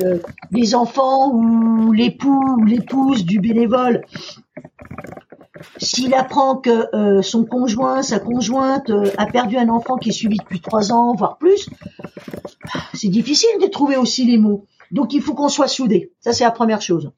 les 0.52 0.76
enfants 0.76 1.32
ou 1.32 1.92
l'époux 1.92 2.58
ou 2.60 2.66
l'épouse 2.66 3.26
du 3.26 3.40
bénévole, 3.40 4.02
s'il 5.78 6.14
apprend 6.14 6.56
que 6.56 7.22
son 7.22 7.46
conjoint, 7.46 8.02
sa 8.02 8.20
conjointe 8.20 8.92
a 9.18 9.26
perdu 9.26 9.58
un 9.58 9.70
enfant 9.70 9.98
qui 9.98 10.10
est 10.10 10.14
suivi 10.14 10.38
depuis 10.38 10.62
trois 10.62 10.94
ans, 10.94 11.14
voire 11.16 11.38
plus, 11.38 11.70
c'est 12.94 13.10
difficile 13.10 13.50
de 13.62 13.68
trouver 13.68 13.98
aussi 13.98 14.26
les 14.26 14.38
mots. 14.38 14.66
Donc 14.92 15.14
il 15.14 15.22
faut 15.22 15.34
qu'on 15.34 15.50
soit 15.50 15.68
soudés. 15.68 16.14
Ça 16.22 16.32
c'est 16.34 16.46
la 16.46 16.52
première 16.52 16.82
chose. 16.82 17.12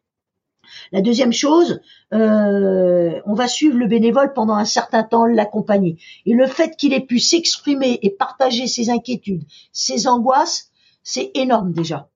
La 0.91 1.01
deuxième 1.01 1.33
chose, 1.33 1.81
euh, 2.13 3.19
on 3.25 3.33
va 3.33 3.47
suivre 3.47 3.77
le 3.77 3.87
bénévole 3.87 4.33
pendant 4.33 4.55
un 4.55 4.65
certain 4.65 5.03
temps, 5.03 5.25
l'accompagner. 5.25 5.97
Et 6.25 6.33
le 6.33 6.47
fait 6.47 6.75
qu'il 6.75 6.93
ait 6.93 7.05
pu 7.05 7.19
s'exprimer 7.19 7.99
et 8.01 8.09
partager 8.09 8.67
ses 8.67 8.89
inquiétudes, 8.89 9.43
ses 9.71 10.07
angoisses, 10.07 10.70
c'est 11.03 11.31
énorme 11.35 11.71
déjà. 11.71 12.09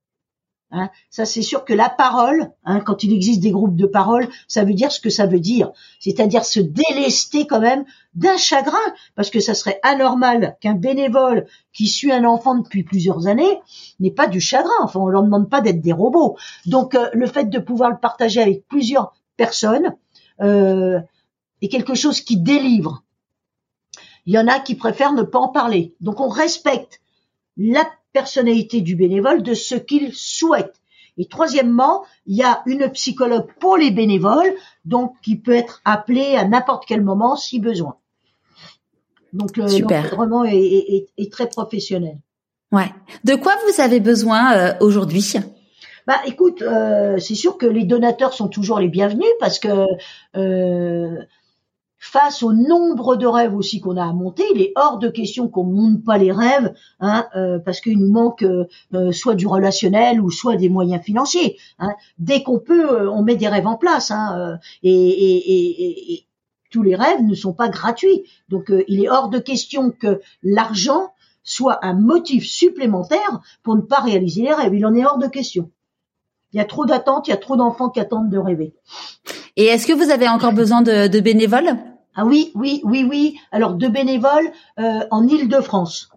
Hein, 0.72 0.90
ça, 1.10 1.24
c'est 1.24 1.42
sûr 1.42 1.64
que 1.64 1.72
la 1.72 1.88
parole, 1.88 2.50
hein, 2.64 2.80
quand 2.80 3.04
il 3.04 3.12
existe 3.12 3.40
des 3.40 3.52
groupes 3.52 3.76
de 3.76 3.86
parole, 3.86 4.28
ça 4.48 4.64
veut 4.64 4.74
dire 4.74 4.90
ce 4.90 4.98
que 4.98 5.10
ça 5.10 5.26
veut 5.26 5.38
dire, 5.38 5.70
c'est-à-dire 6.00 6.44
se 6.44 6.58
délester 6.58 7.46
quand 7.46 7.60
même 7.60 7.84
d'un 8.14 8.36
chagrin, 8.36 8.76
parce 9.14 9.30
que 9.30 9.38
ça 9.38 9.54
serait 9.54 9.78
anormal 9.84 10.56
qu'un 10.60 10.74
bénévole 10.74 11.46
qui 11.72 11.86
suit 11.86 12.10
un 12.10 12.24
enfant 12.24 12.56
depuis 12.56 12.82
plusieurs 12.82 13.28
années 13.28 13.60
n'ait 14.00 14.10
pas 14.10 14.26
du 14.26 14.40
chagrin. 14.40 14.72
Enfin, 14.82 14.98
on 14.98 15.06
leur 15.06 15.22
demande 15.22 15.48
pas 15.48 15.60
d'être 15.60 15.80
des 15.80 15.92
robots. 15.92 16.36
Donc, 16.66 16.96
euh, 16.96 17.08
le 17.12 17.26
fait 17.26 17.48
de 17.48 17.58
pouvoir 17.60 17.90
le 17.90 17.98
partager 17.98 18.42
avec 18.42 18.66
plusieurs 18.66 19.14
personnes 19.36 19.94
euh, 20.40 20.98
est 21.62 21.68
quelque 21.68 21.94
chose 21.94 22.20
qui 22.20 22.38
délivre. 22.38 23.04
Il 24.26 24.34
y 24.34 24.38
en 24.38 24.48
a 24.48 24.58
qui 24.58 24.74
préfèrent 24.74 25.12
ne 25.12 25.22
pas 25.22 25.38
en 25.38 25.48
parler. 25.48 25.94
Donc, 26.00 26.20
on 26.20 26.28
respecte 26.28 27.00
la 27.56 27.88
personnalité 28.16 28.80
du 28.80 28.96
bénévole, 28.96 29.42
de 29.42 29.52
ce 29.52 29.74
qu'il 29.74 30.14
souhaite. 30.14 30.80
Et 31.18 31.26
troisièmement, 31.26 32.04
il 32.24 32.36
y 32.36 32.42
a 32.42 32.62
une 32.64 32.88
psychologue 32.92 33.48
pour 33.60 33.76
les 33.76 33.90
bénévoles, 33.90 34.54
donc 34.86 35.12
qui 35.22 35.36
peut 35.36 35.52
être 35.54 35.82
appelée 35.84 36.34
à 36.34 36.48
n'importe 36.48 36.84
quel 36.88 37.02
moment 37.02 37.36
si 37.36 37.60
besoin. 37.60 37.96
Donc 39.34 39.58
l'encadrement 39.58 40.44
est, 40.44 41.08
est, 41.18 41.30
très 41.30 41.46
professionnel. 41.46 42.16
Ouais. 42.72 42.90
De 43.24 43.34
quoi 43.34 43.52
vous 43.66 43.82
avez 43.82 44.00
besoin 44.00 44.56
euh, 44.56 44.72
aujourd'hui? 44.80 45.34
Bah, 46.06 46.20
écoute, 46.24 46.62
euh, 46.62 47.18
c'est 47.18 47.34
sûr 47.34 47.58
que 47.58 47.66
les 47.66 47.84
donateurs 47.84 48.32
sont 48.32 48.48
toujours 48.48 48.78
les 48.78 48.88
bienvenus 48.88 49.28
parce 49.40 49.58
que 49.58 49.84
euh, 50.36 51.22
face 51.98 52.42
au 52.42 52.52
nombre 52.52 53.16
de 53.16 53.26
rêves 53.26 53.54
aussi 53.54 53.80
qu'on 53.80 53.96
a 53.96 54.04
à 54.04 54.12
monter, 54.12 54.44
il 54.54 54.60
est 54.60 54.72
hors 54.76 54.98
de 54.98 55.08
question 55.08 55.48
qu'on 55.48 55.64
monte 55.64 56.04
pas 56.04 56.18
les 56.18 56.32
rêves, 56.32 56.74
hein, 57.00 57.26
euh, 57.36 57.58
parce 57.58 57.80
qu'il 57.80 57.98
nous 57.98 58.12
manque 58.12 58.42
euh, 58.42 58.66
euh, 58.94 59.12
soit 59.12 59.34
du 59.34 59.46
relationnel 59.46 60.20
ou 60.20 60.30
soit 60.30 60.56
des 60.56 60.68
moyens 60.68 61.02
financiers. 61.02 61.58
Hein. 61.78 61.94
Dès 62.18 62.42
qu'on 62.42 62.58
peut, 62.58 63.08
on 63.08 63.22
met 63.22 63.36
des 63.36 63.48
rêves 63.48 63.66
en 63.66 63.76
place, 63.76 64.10
hein, 64.10 64.58
et, 64.82 66.22
tous 66.72 66.82
les 66.82 66.96
rêves 66.96 67.22
ne 67.22 67.34
sont 67.34 67.54
pas 67.54 67.68
gratuits. 67.68 68.24
Donc, 68.48 68.72
il 68.88 69.02
est 69.02 69.08
hors 69.08 69.30
de 69.30 69.38
question 69.38 69.92
que 69.92 70.20
l'argent 70.42 71.12
soit 71.44 71.78
un 71.86 71.94
motif 71.94 72.44
supplémentaire 72.44 73.40
pour 73.62 73.76
ne 73.76 73.80
pas 73.80 74.00
réaliser 74.00 74.42
les 74.42 74.52
rêves. 74.52 74.74
Il 74.74 74.84
en 74.84 74.94
est 74.94 75.06
hors 75.06 75.16
de 75.16 75.28
question. 75.28 75.70
Il 76.52 76.58
y 76.58 76.60
a 76.60 76.64
trop 76.64 76.84
d'attentes, 76.84 77.28
il 77.28 77.30
y 77.30 77.34
a 77.34 77.38
trop 77.38 77.56
d'enfants 77.56 77.88
qui 77.88 78.00
attendent 78.00 78.30
de 78.30 78.38
rêver. 78.38 78.74
Et 79.56 79.64
est-ce 79.64 79.86
que 79.86 79.92
vous 79.92 80.10
avez 80.10 80.28
encore 80.28 80.52
besoin 80.52 80.82
de, 80.82 81.20
bénévoles? 81.20 81.76
Ah 82.14 82.24
oui, 82.24 82.52
oui, 82.54 82.80
oui, 82.84 83.04
oui. 83.08 83.38
Alors 83.52 83.74
de 83.74 83.88
bénévoles 83.88 84.50
euh, 84.78 85.00
en 85.10 85.26
Île-de-France. 85.26 86.10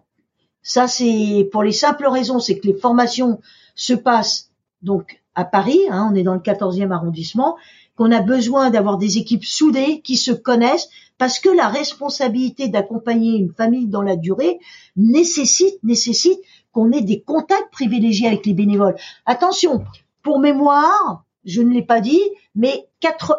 Ça, 0.62 0.86
c'est 0.86 1.48
pour 1.50 1.62
les 1.62 1.72
simples 1.72 2.06
raisons, 2.06 2.38
c'est 2.38 2.58
que 2.58 2.66
les 2.66 2.74
formations 2.74 3.40
se 3.74 3.94
passent 3.94 4.50
donc 4.82 5.22
à 5.34 5.44
Paris, 5.44 5.80
hein, 5.90 6.10
on 6.12 6.14
est 6.14 6.22
dans 6.22 6.34
le 6.34 6.40
14e 6.40 6.90
arrondissement, 6.90 7.56
qu'on 7.96 8.12
a 8.12 8.20
besoin 8.20 8.70
d'avoir 8.70 8.98
des 8.98 9.18
équipes 9.18 9.44
soudées 9.44 10.00
qui 10.02 10.16
se 10.16 10.32
connaissent, 10.32 10.88
parce 11.18 11.38
que 11.38 11.50
la 11.50 11.68
responsabilité 11.68 12.68
d'accompagner 12.68 13.36
une 13.38 13.52
famille 13.52 13.86
dans 13.86 14.02
la 14.02 14.16
durée 14.16 14.58
nécessite, 14.96 15.82
nécessite 15.82 16.40
qu'on 16.72 16.92
ait 16.92 17.02
des 17.02 17.20
contacts 17.20 17.72
privilégiés 17.72 18.26
avec 18.26 18.46
les 18.46 18.54
bénévoles. 18.54 18.96
Attention, 19.26 19.84
pour 20.22 20.40
mémoire, 20.40 21.24
je 21.44 21.62
ne 21.62 21.72
l'ai 21.72 21.82
pas 21.82 22.00
dit, 22.00 22.20
mais 22.54 22.88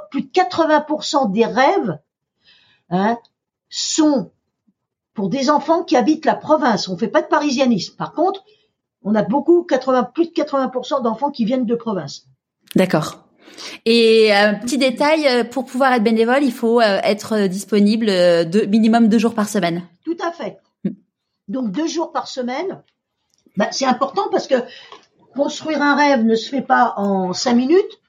plus 0.10 0.24
de 0.24 0.30
80% 0.30 1.32
des 1.32 1.46
rêves 1.46 2.00
hein, 2.90 3.18
sont 3.70 4.32
pour 5.14 5.30
des 5.30 5.50
enfants 5.50 5.84
qui 5.84 5.96
habitent 5.96 6.26
la 6.26 6.36
province. 6.36 6.88
On 6.88 6.98
fait 6.98 7.08
pas 7.08 7.22
de 7.22 7.28
parisianisme. 7.28 7.96
Par 7.96 8.14
contre, 8.14 8.44
on 9.04 9.16
a 9.16 9.24
beaucoup, 9.24 9.64
80, 9.64 10.04
plus 10.14 10.28
de 10.28 10.32
80% 10.32 11.04
d'enfants 11.04 11.32
qui 11.32 11.46
viennent 11.46 11.66
de 11.66 11.76
province. 11.76 12.28
D'accord. 12.76 13.26
Et 13.86 14.32
un 14.32 14.54
euh, 14.54 14.58
petit 14.58 14.78
détail, 14.78 15.28
euh, 15.28 15.44
pour 15.44 15.66
pouvoir 15.66 15.94
être 15.94 16.04
bénévole, 16.04 16.44
il 16.44 16.54
faut 16.54 16.80
euh, 16.80 17.00
être 17.04 17.48
disponible 17.48 18.08
de 18.08 18.66
minimum 18.66 19.08
deux 19.08 19.20
jours 19.20 19.34
par 19.34 19.50
semaine. 19.50 19.84
Tout 20.06 20.18
à 20.26 20.32
fait. 20.32 20.58
Hmm. 20.84 20.92
Donc 21.48 21.72
deux 21.72 21.88
jours 21.88 22.12
par 22.12 22.28
semaine, 22.28 22.82
bah, 23.58 23.68
c'est 23.72 23.86
important 23.86 24.30
parce 24.32 24.48
que 24.48 24.56
construire 25.36 25.82
un 25.82 25.96
rêve 25.96 26.24
ne 26.24 26.36
se 26.36 26.50
fait 26.50 26.62
pas 26.62 26.94
en 26.98 27.34
cinq 27.34 27.56
minutes. 27.56 28.02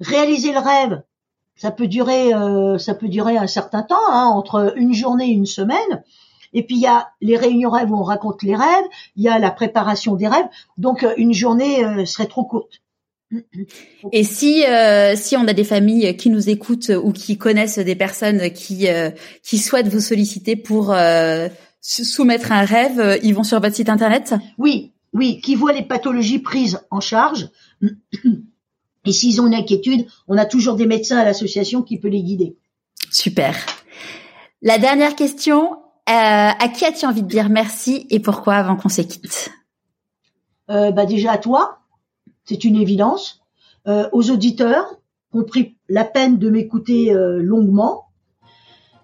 Réaliser 0.00 0.52
le 0.52 0.58
rêve, 0.58 1.02
ça 1.56 1.70
peut 1.70 1.86
durer, 1.86 2.32
euh, 2.32 2.78
ça 2.78 2.94
peut 2.94 3.08
durer 3.08 3.36
un 3.36 3.46
certain 3.46 3.82
temps, 3.82 4.10
hein, 4.10 4.24
entre 4.24 4.72
une 4.76 4.94
journée 4.94 5.26
et 5.26 5.32
une 5.32 5.46
semaine. 5.46 6.02
Et 6.52 6.64
puis 6.64 6.76
il 6.76 6.82
y 6.82 6.86
a 6.86 7.10
les 7.20 7.36
réunions 7.36 7.70
rêves 7.70 7.92
où 7.92 7.96
on 7.96 8.02
raconte 8.02 8.42
les 8.42 8.56
rêves, 8.56 8.84
il 9.16 9.22
y 9.22 9.28
a 9.28 9.38
la 9.38 9.50
préparation 9.50 10.16
des 10.16 10.26
rêves. 10.26 10.48
Donc 10.78 11.04
euh, 11.04 11.12
une 11.18 11.34
journée 11.34 11.84
euh, 11.84 12.06
serait 12.06 12.26
trop 12.26 12.44
courte. 12.44 12.80
Et 14.12 14.24
si 14.24 14.64
si 15.16 15.36
on 15.36 15.46
a 15.46 15.52
des 15.52 15.64
familles 15.64 16.16
qui 16.16 16.30
nous 16.30 16.48
écoutent 16.48 16.90
ou 16.90 17.12
qui 17.12 17.36
connaissent 17.36 17.78
des 17.78 17.94
personnes 17.94 18.50
qui 18.50 18.88
qui 19.42 19.58
souhaitent 19.58 19.88
vous 19.88 20.00
solliciter 20.00 20.56
pour 20.56 20.92
soumettre 21.80 22.50
un 22.50 22.64
rêve, 22.64 23.20
ils 23.22 23.34
vont 23.34 23.44
sur 23.44 23.60
votre 23.60 23.76
site 23.76 23.88
internet? 23.88 24.34
Oui, 24.58 24.92
oui, 25.12 25.40
qui 25.40 25.54
voient 25.54 25.72
les 25.72 25.82
pathologies 25.82 26.38
prises 26.38 26.80
en 26.90 27.00
charge. 27.00 27.48
Et 29.06 29.12
s'ils 29.12 29.40
ont 29.40 29.46
une 29.46 29.54
inquiétude, 29.54 30.06
on 30.28 30.36
a 30.36 30.44
toujours 30.44 30.76
des 30.76 30.86
médecins 30.86 31.18
à 31.18 31.24
l'association 31.24 31.82
qui 31.82 31.98
peut 31.98 32.08
les 32.08 32.22
guider. 32.22 32.56
Super. 33.10 33.56
La 34.60 34.78
dernière 34.78 35.16
question, 35.16 35.72
euh, 35.72 35.76
à 36.06 36.68
qui 36.68 36.84
as-tu 36.84 37.06
envie 37.06 37.22
de 37.22 37.28
dire 37.28 37.48
merci 37.48 38.06
et 38.10 38.20
pourquoi 38.20 38.56
avant 38.56 38.76
qu'on 38.76 38.90
se 38.90 39.00
quitte 39.00 39.50
euh, 40.70 40.90
bah 40.90 41.06
Déjà 41.06 41.32
à 41.32 41.38
toi, 41.38 41.78
c'est 42.44 42.64
une 42.64 42.76
évidence. 42.76 43.40
Euh, 43.88 44.08
aux 44.12 44.30
auditeurs 44.30 45.00
qui 45.30 45.38
ont 45.38 45.44
pris 45.44 45.78
la 45.88 46.04
peine 46.04 46.36
de 46.36 46.50
m'écouter 46.50 47.14
euh, 47.14 47.40
longuement. 47.40 48.06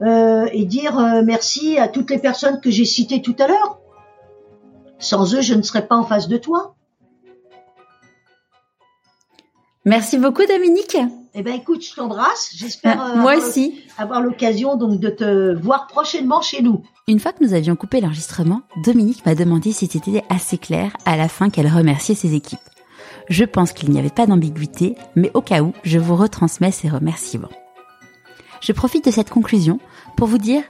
Euh, 0.03 0.47
et 0.53 0.67
dire 0.67 1.23
merci 1.25 1.79
à 1.79 1.89
toutes 1.89 2.11
les 2.11 2.19
personnes 2.19 2.61
que 2.61 2.71
j'ai 2.71 2.85
citées 2.85 3.23
tout 3.23 3.35
à 3.39 3.47
l'heure. 3.47 3.81
Sans 4.99 5.35
eux, 5.35 5.41
je 5.41 5.55
ne 5.55 5.63
serais 5.63 5.87
pas 5.87 5.97
en 5.97 6.05
face 6.05 6.29
de 6.29 6.37
toi. 6.37 6.75
Merci 9.85 10.19
beaucoup 10.19 10.45
Dominique. 10.47 10.97
Eh 11.35 11.43
ben 11.43 11.55
écoute, 11.55 11.85
je 11.85 11.95
t'embrasse. 11.95 12.51
J'espère 12.57 13.01
euh, 13.01 13.17
moi 13.17 13.37
aussi 13.37 13.85
avoir 13.99 14.21
l'occasion 14.21 14.77
donc 14.77 14.99
de 14.99 15.11
te 15.11 15.55
voir 15.55 15.87
prochainement 15.87 16.41
chez 16.41 16.61
nous. 16.61 16.83
Une 17.07 17.21
fois 17.21 17.33
que 17.33 17.45
nous 17.45 17.55
avions 17.55 17.77
coupé 17.77 18.01
l'enregistrement, 18.01 18.63
Dominique 18.83 19.25
m'a 19.25 19.37
demandé 19.37 19.71
si 19.71 19.87
c'était 19.87 20.25
assez 20.29 20.59
clair 20.59 20.97
à 21.05 21.17
la 21.17 21.29
fin 21.29 21.51
qu'elle 21.51 21.69
remerciait 21.69 22.17
ses 22.17 22.35
équipes. 22.35 22.59
Je 23.29 23.45
pense 23.45 23.73
qu'il 23.73 23.91
n'y 23.91 23.99
avait 24.01 24.11
pas 24.11 24.27
d'ambiguïté, 24.27 24.97
mais 25.15 25.31
au 25.35 25.41
cas 25.41 25.63
où, 25.63 25.73
je 25.85 26.01
vous 26.01 26.17
retransmets 26.17 26.73
ces 26.73 26.89
remerciements. 26.89 27.51
Je 28.61 28.73
profite 28.73 29.05
de 29.05 29.13
cette 29.13 29.31
conclusion 29.31 29.79
pour 30.17 30.27
vous 30.27 30.39
dire 30.39 30.63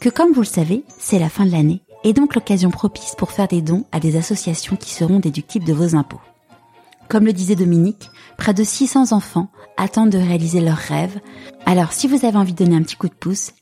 que 0.00 0.08
comme 0.08 0.32
vous 0.32 0.40
le 0.40 0.46
savez, 0.46 0.84
c'est 0.98 1.18
la 1.18 1.28
fin 1.28 1.44
de 1.44 1.52
l'année 1.52 1.82
et 2.04 2.12
donc 2.12 2.34
l'occasion 2.34 2.70
propice 2.70 3.14
pour 3.16 3.32
faire 3.32 3.48
des 3.48 3.62
dons 3.62 3.84
à 3.90 3.98
des 3.98 4.16
associations 4.16 4.76
qui 4.76 4.92
seront 4.92 5.18
déductibles 5.18 5.64
de 5.64 5.72
vos 5.72 5.96
impôts. 5.96 6.20
Comme 7.08 7.26
le 7.26 7.32
disait 7.32 7.56
Dominique, 7.56 8.10
près 8.36 8.54
de 8.54 8.62
600 8.62 9.12
enfants 9.12 9.48
attendent 9.76 10.10
de 10.10 10.18
réaliser 10.18 10.60
leurs 10.60 10.76
rêves. 10.76 11.18
Alors 11.66 11.92
si 11.92 12.06
vous 12.06 12.24
avez 12.24 12.38
envie 12.38 12.52
de 12.52 12.64
donner 12.64 12.76
un 12.76 12.82
petit 12.82 12.96
coup 12.96 13.08
de 13.08 13.14
pouce, 13.14 13.52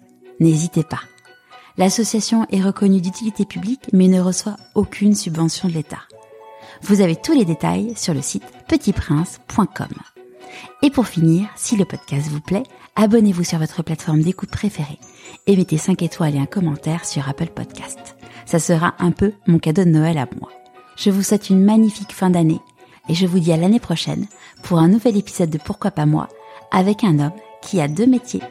n'hésitez 0.41 0.85
pas. 0.85 1.01
L'association 1.79 2.47
est 2.51 2.61
reconnue 2.61 3.01
d'utilité 3.01 3.47
publique 3.47 3.89
mais 3.93 4.09
ne 4.09 4.21
reçoit 4.21 4.57
aucune 4.75 5.15
subvention 5.15 5.69
de 5.69 5.75
l'État. 5.75 6.03
Vous 6.83 7.01
avez 7.01 7.17
tous 7.17 7.33
les 7.33 7.45
détails 7.45 7.93
sur 7.97 8.13
le 8.13 8.23
site 8.23 8.45
petitprince.com. 8.69 9.89
Et 10.83 10.91
pour 10.91 11.07
finir, 11.07 11.49
si 11.57 11.77
le 11.77 11.85
podcast 11.85 12.29
vous 12.29 12.41
plaît, 12.41 12.65
abonnez-vous 12.97 13.45
sur 13.45 13.59
votre 13.59 13.83
plateforme 13.83 14.23
d'écoute 14.23 14.51
préférée 14.51 14.99
et 15.47 15.57
mettez 15.57 15.79
5 15.79 16.03
étoiles 16.03 16.37
et 16.37 16.41
un 16.41 16.47
commentaire 16.47 17.05
sur 17.05 17.29
Apple 17.29 17.49
Podcast. 17.55 18.17
Ça 18.47 18.59
sera 18.59 18.95
un 18.99 19.11
peu 19.11 19.33
mon 19.47 19.59
cadeau 19.59 19.85
de 19.85 19.91
Noël 19.91 20.19
à 20.19 20.27
moi. 20.41 20.51
Je 20.97 21.11
vous 21.11 21.23
souhaite 21.23 21.51
une 21.51 21.65
magnifique 21.65 22.13
fin 22.13 22.31
d'année 22.31 22.61
et 23.09 23.15
je 23.15 23.27
vous 23.27 23.39
dis 23.39 23.53
à 23.53 23.57
l'année 23.57 23.81
prochaine 23.81 24.27
pour 24.63 24.79
un 24.79 24.89
nouvel 24.89 25.17
épisode 25.17 25.51
de 25.51 25.59
Pourquoi 25.59 25.91
pas 25.91 26.07
moi 26.07 26.29
avec 26.71 27.05
un 27.05 27.19
homme 27.19 27.33
qui 27.61 27.81
a 27.81 27.89
deux 27.89 28.07
métiers. 28.07 28.43